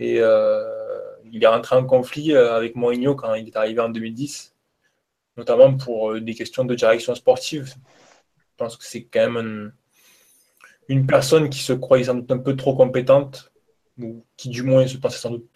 Et 0.00 0.20
il 1.32 1.42
est 1.42 1.46
rentré 1.46 1.76
en 1.76 1.84
conflit 1.84 2.32
euh, 2.32 2.54
avec 2.54 2.76
Mourinho 2.76 3.14
quand 3.14 3.34
il 3.34 3.48
est 3.48 3.56
arrivé 3.56 3.80
en 3.80 3.88
2010, 3.88 4.54
notamment 5.36 5.76
pour 5.76 6.12
euh, 6.12 6.20
des 6.20 6.34
questions 6.34 6.64
de 6.64 6.74
direction 6.74 7.14
sportive. 7.14 7.74
Je 8.36 8.56
pense 8.56 8.76
que 8.76 8.84
c'est 8.84 9.04
quand 9.04 9.30
même 9.30 9.72
une 10.88 11.06
personne 11.06 11.50
qui 11.50 11.60
se 11.60 11.72
croyait 11.72 12.04
sans 12.04 12.14
doute 12.14 12.30
un 12.30 12.38
peu 12.38 12.56
trop 12.56 12.74
compétente, 12.74 13.52
ou 14.00 14.24
qui 14.36 14.48
du 14.48 14.62
moins 14.62 14.86
se 14.86 14.96
pensait 14.96 15.18
sans 15.18 15.30
doute 15.30 15.48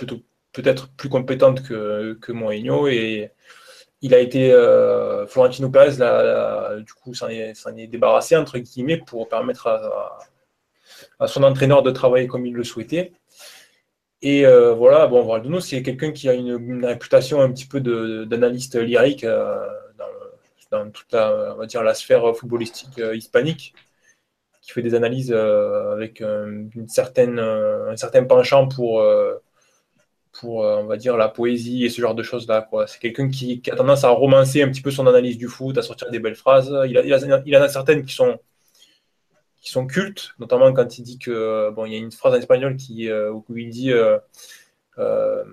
peut-être 0.52 0.88
plus 0.90 1.08
compétente 1.08 1.62
que, 1.62 2.18
que 2.20 2.32
Mourinho. 2.32 2.88
Et 2.88 3.32
il 4.02 4.14
a 4.14 4.18
été 4.18 4.52
euh, 4.52 5.26
Florentino 5.26 5.70
Pérez, 5.70 5.96
du 6.82 6.92
coup, 6.92 7.14
s'en 7.14 7.28
est, 7.28 7.54
est, 7.76 7.86
débarrassé 7.86 8.36
entre 8.36 8.58
guillemets 8.58 8.98
pour 8.98 9.28
permettre 9.28 9.68
à, 9.68 10.18
son 11.26 11.44
entraîneur 11.44 11.82
de 11.82 11.90
travailler 11.90 12.26
comme 12.26 12.44
il 12.44 12.54
le 12.54 12.64
souhaitait. 12.64 13.12
Et 14.22 14.46
euh, 14.46 14.72
voilà, 14.74 15.06
bon, 15.08 15.24
Valdono, 15.26 15.60
c'est 15.60 15.82
quelqu'un 15.82 16.12
qui 16.12 16.28
a 16.28 16.34
une, 16.34 16.84
réputation 16.84 17.40
un 17.40 17.50
petit 17.52 17.66
peu 17.66 17.80
d'analyste 17.80 18.76
lyrique 18.76 19.24
euh, 19.24 19.66
dans, 20.70 20.90
toute 20.90 21.12
la, 21.12 21.54
on 21.54 21.58
va 21.58 21.66
dire, 21.66 21.82
la 21.82 21.94
sphère 21.94 22.34
footballistique 22.34 23.00
hispanique, 23.14 23.74
qui 24.62 24.72
fait 24.72 24.82
des 24.82 24.94
analyses 24.94 25.32
avec 25.32 26.20
une 26.20 26.88
certaine, 26.88 27.38
un 27.38 27.96
certain 27.96 28.24
penchant 28.24 28.68
pour 28.68 29.02
pour, 30.32 30.64
euh, 30.64 30.78
on 30.78 30.86
va 30.86 30.96
dire, 30.96 31.16
la 31.16 31.28
poésie 31.28 31.84
et 31.84 31.90
ce 31.90 32.00
genre 32.00 32.14
de 32.14 32.22
choses-là. 32.22 32.68
C'est 32.86 32.98
quelqu'un 32.98 33.28
qui, 33.28 33.62
a 33.70 33.76
tendance 33.76 34.04
à 34.04 34.08
romancer 34.10 34.62
un 34.62 34.68
petit 34.68 34.80
peu 34.80 34.90
son 34.90 35.06
analyse 35.06 35.38
du 35.38 35.48
foot, 35.48 35.76
à 35.78 35.82
sortir 35.82 36.10
des 36.10 36.18
belles 36.18 36.34
phrases. 36.34 36.68
Il, 36.88 36.98
a, 36.98 37.04
il, 37.04 37.56
en 37.56 37.62
a 37.62 37.68
certaines 37.68 38.04
qui 38.04 38.14
sont, 38.14 38.38
qui 39.62 39.70
sont 39.70 39.86
cultes, 39.86 40.34
notamment 40.40 40.72
quand 40.72 40.98
il 40.98 41.02
dit 41.02 41.18
que, 41.18 41.70
bon, 41.70 41.86
il 41.86 41.92
y 41.92 41.94
a 41.94 41.98
une 41.98 42.10
phrase 42.10 42.34
en 42.34 42.38
espagnol 42.38 42.76
qui, 42.76 43.08
euh, 43.08 43.32
où 43.32 43.56
il 43.56 43.70
dit 43.70 43.92
euh, 43.92 44.18
euh, 44.98 45.44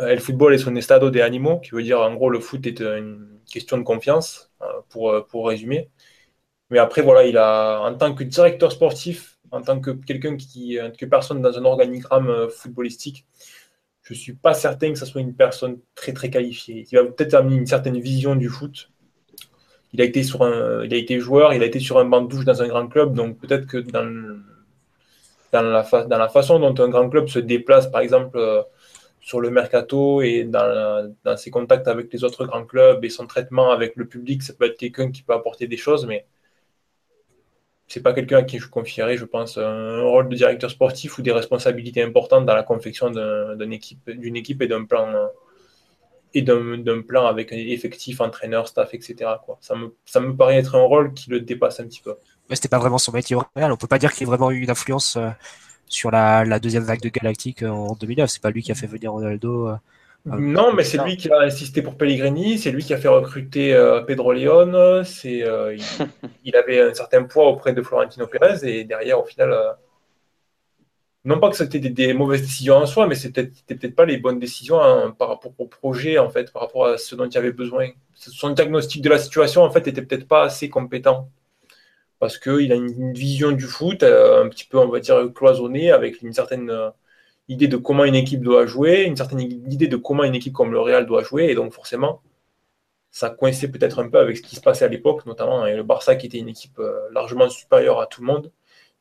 El 0.00 0.18
football 0.18 0.54
es 0.54 0.68
un 0.68 0.74
estado 0.74 1.10
de 1.10 1.20
animaux, 1.20 1.60
qui 1.60 1.70
veut 1.70 1.84
dire, 1.84 2.00
en 2.00 2.12
gros, 2.14 2.30
le 2.30 2.40
foot 2.40 2.66
est 2.66 2.80
une 2.80 3.38
question 3.50 3.78
de 3.78 3.84
confiance, 3.84 4.50
pour, 4.88 5.24
pour 5.26 5.46
résumer. 5.46 5.88
Mais 6.70 6.78
après, 6.78 7.02
voilà, 7.02 7.24
il 7.24 7.36
a, 7.38 7.80
en 7.80 7.94
tant 7.94 8.12
que 8.14 8.24
directeur 8.24 8.72
sportif, 8.72 9.38
en 9.52 9.62
tant 9.62 9.80
que 9.80 9.92
quelqu'un 9.92 10.36
qui, 10.36 10.78
que 10.98 11.06
personne 11.06 11.40
dans 11.40 11.56
un 11.56 11.64
organigramme 11.64 12.48
footballistique, 12.50 13.24
je 14.02 14.14
ne 14.14 14.18
suis 14.18 14.34
pas 14.34 14.54
certain 14.54 14.92
que 14.92 14.98
ce 14.98 15.06
soit 15.06 15.20
une 15.20 15.34
personne 15.34 15.78
très 15.94 16.12
très 16.12 16.28
qualifiée. 16.28 16.86
Il 16.90 16.98
va 16.98 17.04
peut-être 17.04 17.34
amener 17.34 17.56
une 17.56 17.66
certaine 17.66 18.00
vision 18.00 18.34
du 18.34 18.48
foot. 18.48 18.90
Il 19.94 20.00
a 20.00 20.04
été 20.04 20.24
sur 20.24 20.44
il 20.84 20.92
a 20.92 20.96
été 20.96 21.20
joueur, 21.20 21.54
il 21.54 21.62
a 21.62 21.66
été 21.66 21.78
sur 21.78 21.98
un 21.98 22.04
banc 22.04 22.22
de 22.22 22.28
touche 22.28 22.44
dans 22.44 22.60
un 22.62 22.68
grand 22.68 22.88
club, 22.88 23.14
donc 23.14 23.38
peut-être 23.38 23.66
que 23.66 23.78
dans, 23.78 24.42
la 25.52 26.28
façon 26.28 26.58
dont 26.58 26.74
un 26.82 26.88
grand 26.88 27.08
club 27.08 27.28
se 27.28 27.38
déplace, 27.38 27.86
par 27.90 28.00
exemple 28.00 28.36
euh, 28.36 28.62
sur 29.20 29.40
le 29.40 29.50
mercato 29.50 30.20
et 30.20 30.44
dans, 30.44 31.14
ses 31.36 31.50
contacts 31.50 31.86
avec 31.88 32.12
les 32.12 32.24
autres 32.24 32.44
grands 32.44 32.64
clubs 32.64 33.04
et 33.04 33.08
son 33.08 33.26
traitement 33.28 33.70
avec 33.70 33.94
le 33.94 34.06
public, 34.06 34.42
ça 34.42 34.52
peut 34.52 34.66
être 34.66 34.76
quelqu'un 34.76 35.12
qui 35.12 35.22
peut 35.22 35.32
apporter 35.32 35.68
des 35.68 35.76
choses, 35.76 36.06
mais 36.06 36.26
c'est 37.86 38.02
pas 38.02 38.12
quelqu'un 38.12 38.38
à 38.38 38.42
qui 38.42 38.58
je 38.58 38.68
confierais, 38.68 39.16
je 39.16 39.24
pense, 39.24 39.58
un 39.58 40.02
rôle 40.02 40.28
de 40.28 40.34
directeur 40.34 40.70
sportif 40.70 41.18
ou 41.18 41.22
des 41.22 41.32
responsabilités 41.32 42.02
importantes 42.02 42.46
dans 42.46 42.54
la 42.54 42.64
confection 42.64 43.10
d'une 43.10 43.72
équipe, 43.72 44.62
et 44.62 44.66
d'un 44.66 44.84
plan 44.84 45.06
et 46.34 46.42
d'un 46.42 47.02
plan 47.02 47.26
avec 47.26 47.52
un 47.52 47.56
effectif, 47.56 48.20
entraîneur, 48.20 48.68
staff, 48.68 48.92
etc. 48.92 49.14
Quoi. 49.44 49.58
Ça, 49.60 49.74
me, 49.74 49.94
ça 50.04 50.20
me 50.20 50.36
paraît 50.36 50.56
être 50.56 50.74
un 50.74 50.82
rôle 50.82 51.14
qui 51.14 51.30
le 51.30 51.40
dépasse 51.40 51.80
un 51.80 51.84
petit 51.84 52.00
peu. 52.02 52.16
Mais 52.50 52.56
c'était 52.56 52.68
pas 52.68 52.78
vraiment 52.78 52.98
son 52.98 53.12
métier 53.12 53.36
au 53.36 53.42
Real. 53.54 53.72
On 53.72 53.76
peut 53.76 53.86
pas 53.86 53.98
dire 53.98 54.12
qu'il 54.12 54.24
ait 54.24 54.26
vraiment 54.26 54.50
eu 54.50 54.60
une 54.60 54.70
influence 54.70 55.16
euh, 55.16 55.30
sur 55.86 56.10
la, 56.10 56.44
la, 56.44 56.58
deuxième 56.58 56.82
vague 56.82 57.00
de 57.00 57.08
Galactique 57.08 57.62
euh, 57.62 57.70
en 57.70 57.94
2009. 57.94 58.28
C'est 58.28 58.42
pas 58.42 58.50
lui 58.50 58.62
qui 58.62 58.72
a 58.72 58.74
fait 58.74 58.86
venir 58.86 59.12
Ronaldo. 59.12 59.68
Euh, 59.68 59.76
non, 60.26 60.72
mais 60.72 60.84
c'est 60.84 61.02
lui 61.04 61.18
qui 61.18 61.30
a 61.30 61.40
insisté 61.40 61.82
pour 61.82 61.96
Pellegrini, 61.96 62.58
c'est 62.58 62.70
lui 62.70 62.82
qui 62.82 62.94
a 62.94 62.96
fait 62.96 63.08
recruter 63.08 63.74
euh, 63.74 64.00
Pedro 64.00 64.32
León, 64.32 65.04
c'est, 65.04 65.42
euh, 65.42 65.76
il, 66.44 66.56
avait 66.56 66.80
un 66.80 66.94
certain 66.94 67.24
poids 67.24 67.48
auprès 67.48 67.74
de 67.74 67.82
Florentino 67.82 68.26
Pérez 68.26 68.66
et 68.66 68.84
derrière, 68.84 69.20
au 69.20 69.24
final, 69.24 69.52
euh, 69.52 69.72
non 71.24 71.40
pas 71.40 71.50
que 71.50 71.56
c'était 71.56 71.78
des, 71.78 72.14
mauvaises 72.14 72.42
décisions 72.42 72.76
en 72.76 72.86
soi, 72.86 73.06
mais 73.06 73.14
c'était 73.14 73.44
peut-être 73.46 73.80
peut 73.80 73.90
pas 73.90 74.04
les 74.04 74.18
bonnes 74.18 74.38
décisions 74.38 74.80
hein, 74.80 75.10
par 75.18 75.28
rapport 75.28 75.52
au 75.58 75.66
projet, 75.66 76.18
en 76.18 76.28
fait, 76.30 76.52
par 76.52 76.62
rapport 76.62 76.86
à 76.86 76.98
ce 76.98 77.14
dont 77.14 77.28
il 77.28 77.38
avait 77.38 77.52
besoin. 77.52 77.88
Son 78.14 78.50
diagnostic 78.50 79.02
de 79.02 79.08
la 79.08 79.18
situation, 79.18 79.62
en 79.62 79.70
fait, 79.70 79.86
était 79.88 80.02
peut-être 80.02 80.28
pas 80.28 80.44
assez 80.44 80.68
compétent. 80.68 81.30
Parce 82.18 82.38
qu'il 82.38 82.72
a 82.72 82.76
une, 82.76 83.12
vision 83.12 83.52
du 83.52 83.64
foot 83.64 84.02
un 84.02 84.48
petit 84.48 84.66
peu, 84.66 84.78
on 84.78 84.88
va 84.88 85.00
dire, 85.00 85.30
cloisonnée 85.34 85.90
avec 85.90 86.22
une 86.22 86.32
certaine 86.32 86.70
idée 87.48 87.68
de 87.68 87.76
comment 87.76 88.04
une 88.04 88.14
équipe 88.14 88.42
doit 88.42 88.66
jouer, 88.66 89.04
une 89.04 89.16
certaine 89.16 89.40
idée 89.40 89.88
de 89.88 89.96
comment 89.96 90.24
une 90.24 90.34
équipe 90.34 90.52
comme 90.54 90.72
le 90.72 90.80
Real 90.80 91.06
doit 91.06 91.22
jouer, 91.22 91.46
et 91.46 91.54
donc 91.54 91.72
forcément, 91.72 92.22
ça 93.10 93.30
coïncidait 93.30 93.68
peut-être 93.68 94.00
un 94.00 94.08
peu 94.08 94.18
avec 94.18 94.36
ce 94.36 94.42
qui 94.42 94.56
se 94.56 94.60
passait 94.60 94.84
à 94.84 94.88
l'époque, 94.88 95.26
notamment 95.26 95.64
le 95.64 95.82
Barça 95.82 96.16
qui 96.16 96.26
était 96.26 96.38
une 96.38 96.48
équipe 96.48 96.78
euh, 96.80 97.08
largement 97.12 97.48
supérieure 97.48 98.00
à 98.00 98.06
tout 98.06 98.22
le 98.22 98.26
monde, 98.26 98.50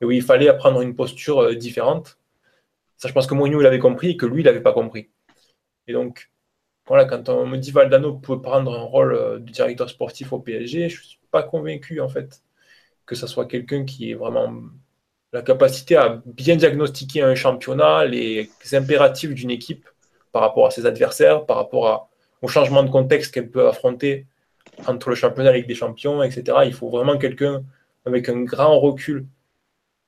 et 0.02 0.06
où 0.06 0.11
il 0.11 0.22
fallait 0.22 0.49
apprendre 0.49 0.82
une 0.82 0.95
posture 0.95 1.40
euh, 1.40 1.56
différente. 1.56 2.18
Ça, 2.98 3.07
je 3.07 3.14
pense 3.14 3.28
que 3.28 3.34
Mourinho 3.34 3.61
l'avait 3.61 3.80
compris 3.80 4.11
et 4.11 4.18
que 4.18 4.26
lui, 4.26 4.41
il 4.41 4.45
n'avait 4.45 4.61
pas 4.61 4.74
compris. 4.74 5.10
Et 5.88 5.94
donc, 5.94 6.32
voilà, 6.88 7.06
quand 7.06 7.30
on 7.30 7.45
me 7.45 7.57
dit 7.57 7.72
Valdano 7.72 8.14
peut 8.14 8.41
prendre 8.41 8.74
un 8.74 8.84
rôle 8.84 9.14
euh, 9.14 9.40
de 9.40 9.52
directeur 9.52 9.90
sportif 9.90 10.34
au 10.34 10.40
PSG, 10.40 10.90
je 10.90 10.99
ne 10.99 11.06
suis 11.06 11.20
pas 11.32 11.44
convaincu, 11.44 12.02
en 12.02 12.10
fait, 12.10 12.44
que 13.06 13.15
ce 13.15 13.28
soit 13.28 13.45
quelqu'un 13.45 13.86
qui 13.86 14.11
est 14.11 14.15
vraiment 14.15 14.53
la 15.34 15.41
capacité 15.41 15.95
à 15.95 16.22
bien 16.26 16.56
diagnostiquer 16.56 17.24
un 17.24 17.36
championnat, 17.36 18.06
les 18.06 18.49
impératifs 18.74 19.34
d'une 19.34 19.49
équipe 19.49 19.90
par 20.32 20.44
rapport 20.44 20.68
à 20.68 20.72
ses 20.72 20.86
adversaires, 20.86 21.45
par 21.45 21.57
rapport 21.57 22.10
au 22.41 22.48
changement 22.48 22.84
de 22.84 22.90
contexte 22.90 23.34
qu'elle 23.34 23.49
peut 23.49 23.68
affronter 23.68 24.28
entre 24.88 25.10
le 25.10 25.15
championnat 25.15 25.49
avec 25.49 25.68
des 25.68 25.76
champions, 25.76 26.22
etc. 26.24 26.57
Il 26.65 26.74
faut 26.74 26.90
vraiment 26.90 27.18
quelqu'un 27.18 27.64
avec 28.06 28.30
un 28.30 28.44
grand 28.44 28.80
recul 28.80 29.26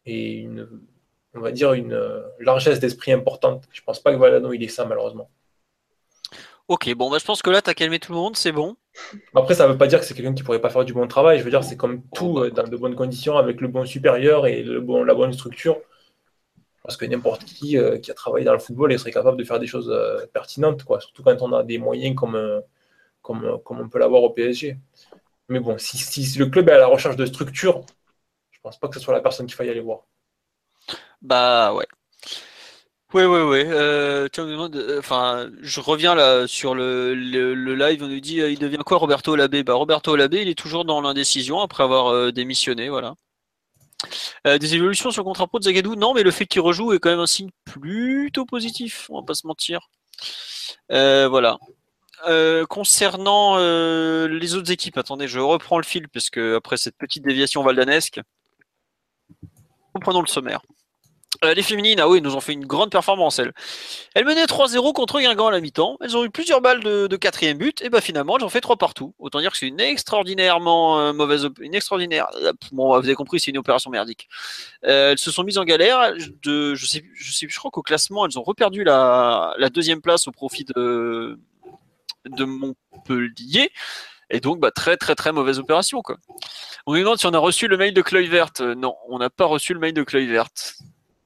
et 0.06 0.34
une, 0.34 0.68
on 1.34 1.40
va 1.40 1.52
dire, 1.52 1.74
une 1.74 2.00
largesse 2.40 2.80
d'esprit 2.80 3.12
importante. 3.12 3.64
Je 3.72 3.82
ne 3.82 3.86
pense 3.86 4.00
pas 4.00 4.14
que 4.14 4.18
Valano 4.18 4.54
il 4.54 4.64
est 4.64 4.68
ça, 4.68 4.86
malheureusement. 4.86 5.30
Ok, 6.68 6.92
bon, 6.96 7.12
bah, 7.12 7.18
je 7.20 7.26
pense 7.26 7.44
que 7.44 7.52
là, 7.52 7.62
tu 7.62 7.70
as 7.70 7.76
calmé 7.76 8.00
tout 8.00 8.12
le 8.12 8.18
monde, 8.18 8.36
c'est 8.36 8.52
bon. 8.52 8.76
Après, 9.36 9.54
ça 9.54 9.68
ne 9.68 9.74
veut 9.74 9.78
pas 9.78 9.86
dire 9.86 10.00
que 10.00 10.06
c'est 10.06 10.16
quelqu'un 10.16 10.34
qui 10.34 10.42
ne 10.42 10.46
pourrait 10.46 10.62
pas 10.62 10.72
faire 10.72 10.84
du 10.84 10.94
bon 10.94 11.08
travail. 11.08 11.38
Je 11.38 11.44
veux 11.44 11.52
dire, 11.52 11.64
c'est 11.64 11.78
comme 11.78 12.02
tout 12.16 12.40
euh, 12.40 12.50
dans 12.50 12.64
de 12.64 12.76
bonnes 12.76 12.96
conditions, 12.96 13.38
avec 13.38 13.62
le 13.62 13.68
bon 13.68 13.86
supérieur 13.86 14.48
et 14.48 14.64
le 14.64 14.82
bon, 14.82 15.04
la 15.04 15.14
bonne 15.14 15.32
structure. 15.32 15.78
Parce 16.84 16.98
que 16.98 17.06
n'importe 17.06 17.46
qui 17.46 17.78
euh, 17.78 18.00
qui 18.00 18.10
a 18.12 18.14
travaillé 18.16 18.46
dans 18.46 18.54
le 18.54 18.60
football 18.60 18.94
il 18.94 19.00
serait 19.00 19.12
capable 19.12 19.38
de 19.38 19.44
faire 19.44 19.60
des 19.60 19.68
choses 19.68 19.90
euh, 19.92 20.26
pertinentes, 20.34 20.84
quoi. 20.84 21.00
surtout 21.00 21.24
quand 21.24 21.42
on 21.42 21.54
a 21.54 21.64
des 21.64 21.78
moyens 21.78 22.16
comme, 22.16 22.62
comme, 23.22 23.60
comme 23.64 23.80
on 23.82 23.90
peut 23.90 24.00
l'avoir 24.00 24.24
au 24.24 24.32
PSG. 24.32 24.78
Mais 25.50 25.60
bon, 25.60 25.78
si, 25.78 25.98
si, 25.98 26.40
le 26.40 26.48
club 26.48 26.70
est 26.70 26.74
à 26.74 26.78
la 26.80 26.88
recherche 26.88 27.16
de 27.16 27.26
structure, 27.26 27.86
pense 28.66 28.80
pas 28.80 28.88
que 28.88 28.96
ce 28.96 29.00
soit 29.00 29.14
la 29.14 29.22
personne 29.22 29.46
qu'il 29.46 29.56
faille 29.56 29.70
aller 29.70 29.80
voir. 29.80 30.02
Bah 31.22 31.72
ouais. 31.74 31.86
Oui, 33.14 33.24
oui, 33.24 33.40
oui. 33.42 33.64
Euh, 33.68 34.28
euh, 34.40 35.50
je 35.62 35.80
reviens 35.80 36.16
là 36.16 36.48
sur 36.48 36.74
le, 36.74 37.14
live. 37.14 38.04
On 38.04 38.08
nous 38.08 38.20
dit, 38.20 38.42
euh, 38.42 38.50
il 38.52 38.60
devient 38.60 38.80
quoi 38.86 38.98
Roberto 38.98 39.36
Labé 39.36 39.64
Bah, 39.64 39.76
Roberto 39.76 40.16
Labé, 40.16 40.42
il 40.42 40.50
est 40.50 40.58
toujours 40.58 40.84
dans 40.84 41.00
l'indécision 41.00 41.62
après 41.62 41.84
avoir 41.84 42.34
démissionné, 42.34 42.90
voilà. 42.90 43.14
des 44.46 44.76
évolutions 44.76 45.12
sur 45.12 45.22
le 45.22 45.26
contrat 45.26 45.48
pro 45.48 45.60
de 45.60 45.64
Zagadou? 45.64 45.96
Non, 45.96 46.14
mais 46.14 46.24
le 46.24 46.32
fait 46.32 46.46
qu'il 46.48 46.62
rejoue 46.62 46.94
est 46.94 47.00
quand 47.00 47.10
même 47.12 47.20
un 47.20 47.28
signe 47.28 47.52
plutôt 47.64 48.46
positif. 48.46 49.08
On 49.12 49.20
va 49.22 49.26
pas 49.26 49.36
se 49.36 49.46
mentir. 49.48 49.90
voilà. 50.90 51.58
concernant 52.70 53.58
les 54.28 54.56
autres 54.56 54.72
équipes, 54.72 54.98
attendez, 54.98 55.28
je 55.28 55.40
reprends 55.40 55.78
le 55.78 55.84
fil 55.84 56.10
parce 56.10 56.30
que 56.30 56.56
après 56.58 56.78
cette 56.78 56.98
petite 56.98 57.24
déviation 57.24 57.64
valdanesque, 57.64 58.20
reprenons 59.96 60.22
le 60.22 60.28
sommaire. 60.28 60.62
Euh, 61.44 61.54
les 61.54 61.64
féminines, 61.64 62.00
ah 62.00 62.08
oui, 62.08 62.22
nous 62.22 62.36
ont 62.36 62.40
fait 62.40 62.54
une 62.54 62.66
grande 62.66 62.92
performance, 62.92 63.40
elles. 63.40 63.52
Elles 64.14 64.24
menaient 64.26 64.46
3-0 64.46 64.94
contre 64.94 65.20
Guingamp 65.20 65.48
à 65.48 65.52
la 65.52 65.60
mi-temps. 65.60 65.98
Elles 66.02 66.16
ont 66.16 66.24
eu 66.24 66.30
plusieurs 66.30 66.62
balles 66.62 66.82
de, 66.82 67.16
quatrième 67.18 67.58
but. 67.58 67.82
Et 67.82 67.90
bah 67.90 68.00
finalement, 68.00 68.38
elles 68.38 68.46
ont 68.46 68.50
fait 68.50 68.62
3 68.62 68.78
partout. 68.78 69.14
Autant 69.20 69.42
dire 69.42 69.52
que 69.52 69.58
c'est 69.58 69.68
une 69.68 69.80
extraordinairement 69.80 71.00
euh, 71.00 71.14
mauvaise, 71.14 71.50
une 71.60 71.76
extraordinaire. 71.76 72.28
Euh, 72.42 72.54
bon, 72.72 72.88
vous 72.88 73.06
avez 73.06 73.16
compris, 73.16 73.40
c'est 73.40 73.52
une 73.52 73.58
opération 73.58 73.90
merdique. 73.90 74.30
elles 74.82 75.18
se 75.18 75.32
sont 75.32 75.44
mises 75.44 75.58
en 75.58 75.66
galère. 75.66 76.14
Je 76.18 77.58
crois 77.58 77.72
qu'au 77.72 77.84
classement, 77.84 78.26
elles 78.26 78.40
ont 78.40 78.44
reperdu 78.44 78.84
la, 78.84 79.56
deuxième 79.74 80.02
place 80.02 80.28
au 80.28 80.32
profit 80.32 80.64
de 80.64 81.38
Montpellier. 82.26 83.72
Et 84.36 84.42
donc, 84.42 84.60
bah, 84.60 84.72
très, 84.72 84.98
très, 84.98 85.16
très 85.16 85.32
mauvaise 85.32 85.60
opération. 85.60 86.04
On 86.86 86.94
nous 86.94 87.00
demande 87.00 87.18
si 87.18 87.26
on 87.26 87.34
a 87.34 87.40
reçu 87.40 87.68
le 87.68 87.78
mail 87.78 87.94
de 87.94 88.02
Kluivert. 88.02 88.52
non, 88.60 88.96
on 89.08 89.18
n'a 89.18 89.30
pas 89.30 89.46
reçu 89.46 89.74
le 89.74 89.80
mail 89.80 89.94
de 89.94 90.04
Kluivert. 90.04 90.50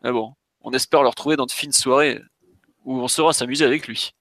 Mais 0.04 0.12
bon, 0.12 0.34
on 0.62 0.72
espère 0.72 1.02
le 1.02 1.10
retrouver 1.10 1.36
dans 1.36 1.48
de 1.48 1.52
fines 1.52 1.72
soirées 1.72 2.22
où 2.86 3.02
on 3.02 3.08
saura 3.08 3.34
s'amuser 3.34 3.66
avec 3.66 3.88
lui. 3.88 4.12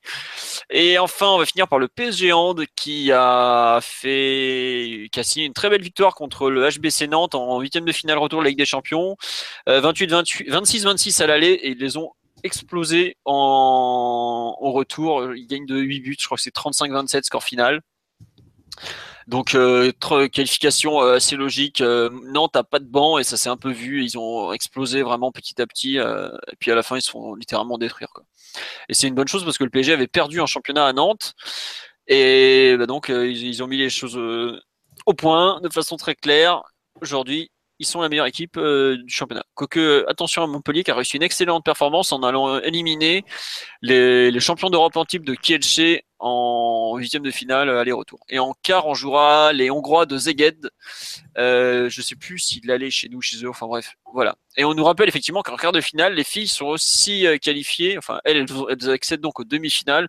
Et 0.71 0.99
enfin, 0.99 1.29
on 1.29 1.39
va 1.39 1.47
finir 1.47 1.69
par 1.69 1.79
le 1.79 1.87
PSG 1.87 2.33
Hand 2.33 2.65
qui 2.77 3.13
a 3.13 3.79
fait, 3.83 5.09
qui 5.13 5.25
signé 5.25 5.47
une 5.47 5.53
très 5.53 5.71
belle 5.71 5.83
victoire 5.83 6.15
contre 6.15 6.51
le 6.51 6.69
HBC 6.69 7.09
Nantes 7.09 7.35
en 7.35 7.61
huitième 7.61 7.85
de 7.85 7.93
finale 7.93 8.19
retour 8.19 8.41
de 8.41 8.45
la 8.45 8.51
Ligue 8.51 8.59
des 8.59 8.65
Champions. 8.65 9.17
28, 9.67 10.11
28, 10.11 10.49
26, 10.51 10.85
26 10.85 11.21
à 11.21 11.27
l'aller 11.27 11.53
et 11.53 11.71
ils 11.71 11.79
les 11.79 11.97
ont 11.97 12.13
explosés 12.43 13.17
en, 13.25 14.55
retour. 14.61 15.35
Ils 15.35 15.47
gagnent 15.47 15.67
de 15.67 15.79
8 15.79 16.01
buts. 16.01 16.17
Je 16.19 16.27
crois 16.27 16.37
que 16.37 16.43
c'est 16.43 16.55
35-27 16.55 17.25
score 17.25 17.45
final. 17.45 17.81
Donc 19.29 19.55
euh, 19.55 19.93
qualification 20.33 21.03
euh, 21.03 21.17
assez 21.17 21.37
logique. 21.37 21.83
Euh, 21.83 22.09
Nantes 22.33 22.55
n'a 22.55 22.65
pas 22.65 22.79
de 22.79 22.87
banc 22.87 23.19
et 23.19 23.25
ça 23.25 23.37
s'est 23.37 23.51
un 23.51 23.59
peu 23.59 23.71
vu. 23.71 24.03
Ils 24.03 24.17
ont 24.17 24.55
explosé 24.55 25.03
vraiment 25.03 25.31
petit 25.33 25.61
à 25.61 25.67
petit. 25.67 25.99
Euh, 25.99 26.31
et 26.51 26.57
puis 26.59 26.71
à 26.71 26.75
la 26.75 26.83
fin, 26.83 26.97
ils 26.97 27.03
se 27.03 27.11
font 27.11 27.35
littéralement 27.35 27.77
détruire. 27.77 28.09
Et 28.89 28.95
c'est 28.95 29.07
une 29.07 29.15
bonne 29.15 29.29
chose 29.29 29.45
parce 29.45 29.59
que 29.59 29.65
le 29.65 29.71
PSG 29.71 29.93
avait 29.93 30.07
perdu 30.07 30.41
un 30.41 30.47
championnat 30.47 30.87
à 30.87 30.95
Nantes. 30.95 31.35
Et 32.07 32.75
bah, 32.79 32.87
donc, 32.87 33.11
ils, 33.11 33.63
ont 33.63 33.67
mis 33.67 33.77
les 33.77 33.91
choses 33.91 34.17
au 35.05 35.15
point 35.15 35.61
de 35.61 35.69
façon 35.69 35.99
très 35.99 36.15
claire. 36.15 36.63
Aujourd'hui, 37.03 37.51
ils 37.79 37.87
sont 37.87 38.01
la 38.01 38.09
meilleure 38.09 38.25
équipe 38.25 38.59
du 38.59 39.13
championnat. 39.13 39.45
Quoique, 39.53 40.07
attention 40.09 40.43
à 40.43 40.47
Montpellier 40.47 40.85
qui 40.85 40.91
a 40.91 40.95
réussi 40.95 41.19
une 41.19 41.23
excellente 41.23 41.67
performance 41.67 42.13
en 42.13 42.23
allant 42.23 42.61
éliminer 42.61 43.27
les, 43.83 44.31
les 44.31 44.41
champions 44.41 44.71
d'Europe 44.71 44.97
en 44.97 45.05
type 45.05 45.27
de 45.27 45.35
Kielce 45.35 46.01
en 46.19 46.97
huitième 46.97 47.23
de 47.23 47.31
finale 47.31 47.71
aller-retour. 47.71 48.21
Et 48.29 48.39
en 48.39 48.55
quart, 48.63 48.87
on 48.87 48.95
jouera 48.95 49.53
les 49.53 49.71
Hongrois 49.71 50.07
de 50.07 50.17
Zeged. 50.19 50.71
Euh, 51.37 51.89
je 51.89 52.03
sais 52.03 52.17
plus 52.17 52.39
s'il 52.39 52.71
allait 52.71 52.91
chez 52.91 53.09
nous, 53.09 53.21
chez 53.21 53.45
eux. 53.45 53.49
Enfin 53.49 53.67
bref, 53.67 53.97
voilà. 54.13 54.37
Et 54.57 54.65
on 54.65 54.75
nous 54.75 54.85
rappelle 54.85 55.09
effectivement 55.09 55.43
qu'en 55.43 55.57
quart 55.57 55.73
de 55.73 55.81
finale, 55.81 56.15
les 56.15 56.25
filles 56.25 56.49
sont 56.49 56.67
aussi 56.67 57.27
euh, 57.27 57.39
qualifiées. 57.39 57.97
Enfin, 57.99 58.21
elles, 58.25 58.47
elles 58.71 58.91
accèdent 58.91 59.21
donc 59.21 59.39
aux 59.39 59.45
demi-finales 59.45 60.09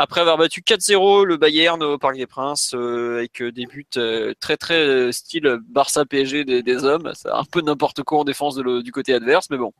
après 0.00 0.22
avoir 0.22 0.38
battu 0.38 0.62
4-0 0.62 1.24
le 1.24 1.36
Bayern 1.36 1.82
au 1.82 1.98
Parc 1.98 2.16
des 2.16 2.26
Princes 2.26 2.72
euh, 2.74 3.18
avec 3.18 3.42
des 3.42 3.66
buts 3.66 3.84
euh, 3.98 4.32
très 4.40 4.56
très 4.56 4.78
euh, 4.78 5.12
style 5.12 5.58
Barça 5.68 6.06
PSG 6.06 6.44
des, 6.44 6.84
hommes. 6.84 7.12
C'est 7.14 7.28
un 7.28 7.44
peu 7.44 7.60
n'importe 7.60 8.02
quoi 8.02 8.20
en 8.20 8.24
défense 8.24 8.56
du 8.56 8.92
côté 8.92 9.12
adverse, 9.12 9.48
mais 9.50 9.58
bon. 9.58 9.74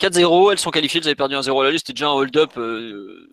4-0, 0.00 0.50
elles 0.50 0.58
sont 0.58 0.72
qualifiées, 0.72 1.00
elles 1.00 1.06
avaient 1.06 1.14
perdu 1.14 1.36
1-0 1.36 1.60
à 1.64 1.70
la 1.70 1.78
c'était 1.78 1.92
déjà 1.92 2.08
un 2.08 2.12
hold-up. 2.12 2.50
Euh, 2.56 3.28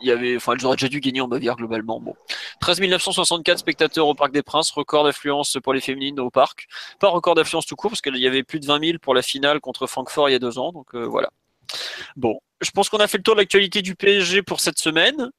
il 0.00 0.08
y 0.08 0.10
avait, 0.10 0.36
enfin, 0.36 0.54
elles 0.54 0.64
auraient 0.66 0.76
déjà 0.76 0.88
dû 0.88 1.00
gagner 1.00 1.20
en 1.20 1.28
Bavière 1.28 1.56
globalement. 1.56 2.00
Bon, 2.00 2.14
13 2.60 2.80
964 2.80 3.58
spectateurs 3.58 4.06
au 4.06 4.14
Parc 4.14 4.32
des 4.32 4.42
Princes, 4.42 4.70
record 4.70 5.04
d'affluence 5.04 5.56
pour 5.62 5.72
les 5.72 5.80
féminines 5.80 6.20
au 6.20 6.30
parc. 6.30 6.66
Pas 7.00 7.08
record 7.08 7.34
d'affluence 7.34 7.66
tout 7.66 7.76
court 7.76 7.90
parce 7.90 8.00
qu'il 8.00 8.16
y 8.16 8.26
avait 8.26 8.42
plus 8.42 8.60
de 8.60 8.66
20 8.66 8.84
000 8.84 8.98
pour 9.00 9.14
la 9.14 9.22
finale 9.22 9.60
contre 9.60 9.86
Francfort 9.86 10.28
il 10.28 10.32
y 10.32 10.36
a 10.36 10.38
deux 10.38 10.58
ans. 10.58 10.72
Donc 10.72 10.94
euh, 10.94 11.04
voilà. 11.04 11.30
Bon, 12.16 12.38
je 12.60 12.70
pense 12.70 12.88
qu'on 12.88 12.98
a 12.98 13.06
fait 13.06 13.18
le 13.18 13.22
tour 13.22 13.34
de 13.34 13.40
l'actualité 13.40 13.82
du 13.82 13.94
PSG 13.94 14.42
pour 14.42 14.60
cette 14.60 14.78
semaine. 14.78 15.30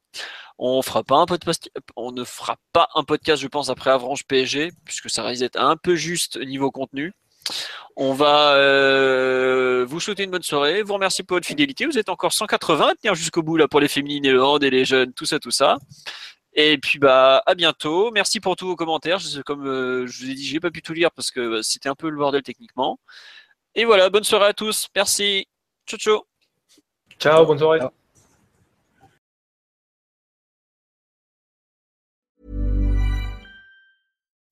On 0.58 0.82
fera 0.82 1.04
pas 1.04 1.16
un 1.16 1.26
podcast, 1.26 1.70
on 1.96 2.10
ne 2.10 2.24
fera 2.24 2.56
pas 2.72 2.88
un 2.94 3.04
podcast, 3.04 3.40
je 3.40 3.46
pense, 3.46 3.70
après 3.70 3.90
Avranche 3.90 4.24
PSG, 4.24 4.72
puisque 4.84 5.08
ça 5.08 5.22
risque 5.22 5.40
d'être 5.40 5.60
un 5.60 5.76
peu 5.76 5.94
juste 5.94 6.36
niveau 6.36 6.70
contenu. 6.72 7.12
On 7.96 8.12
va 8.12 8.54
euh, 8.54 9.84
vous 9.88 9.98
souhaiter 9.98 10.22
une 10.22 10.30
bonne 10.30 10.42
soirée, 10.42 10.82
vous 10.82 10.94
remercier 10.94 11.24
pour 11.24 11.36
votre 11.36 11.46
fidélité. 11.46 11.84
Vous 11.84 11.98
êtes 11.98 12.08
encore 12.08 12.32
180 12.32 12.86
à 12.86 12.94
tenir 12.94 13.14
jusqu'au 13.14 13.42
bout 13.42 13.56
là 13.56 13.66
pour 13.66 13.80
les 13.80 13.88
féminines 13.88 14.24
et 14.24 14.30
le 14.30 14.42
hand 14.42 14.62
et 14.62 14.70
les 14.70 14.84
jeunes, 14.84 15.12
tout 15.12 15.24
ça, 15.24 15.40
tout 15.40 15.50
ça. 15.50 15.78
Et 16.54 16.78
puis 16.78 16.98
bah 16.98 17.42
à 17.46 17.54
bientôt. 17.54 18.10
Merci 18.12 18.40
pour 18.40 18.56
tous 18.56 18.66
vos 18.66 18.76
commentaires. 18.76 19.18
Comme 19.44 19.66
euh, 19.66 20.06
je 20.06 20.24
vous 20.24 20.30
ai 20.30 20.34
dit, 20.34 20.44
j'ai 20.44 20.60
pas 20.60 20.70
pu 20.70 20.82
tout 20.82 20.92
lire 20.92 21.10
parce 21.10 21.30
que 21.30 21.56
bah, 21.56 21.62
c'était 21.62 21.88
un 21.88 21.94
peu 21.94 22.08
le 22.08 22.16
bordel 22.16 22.42
techniquement. 22.42 23.00
Et 23.74 23.84
voilà, 23.84 24.10
bonne 24.10 24.24
soirée 24.24 24.46
à 24.46 24.52
tous. 24.54 24.88
Merci. 24.94 25.46
Ciao 25.86 25.98
ciao. 25.98 26.26
Ciao, 27.18 27.46
bonne 27.46 27.58
soirée. 27.58 27.80
Ciao. 27.80 27.97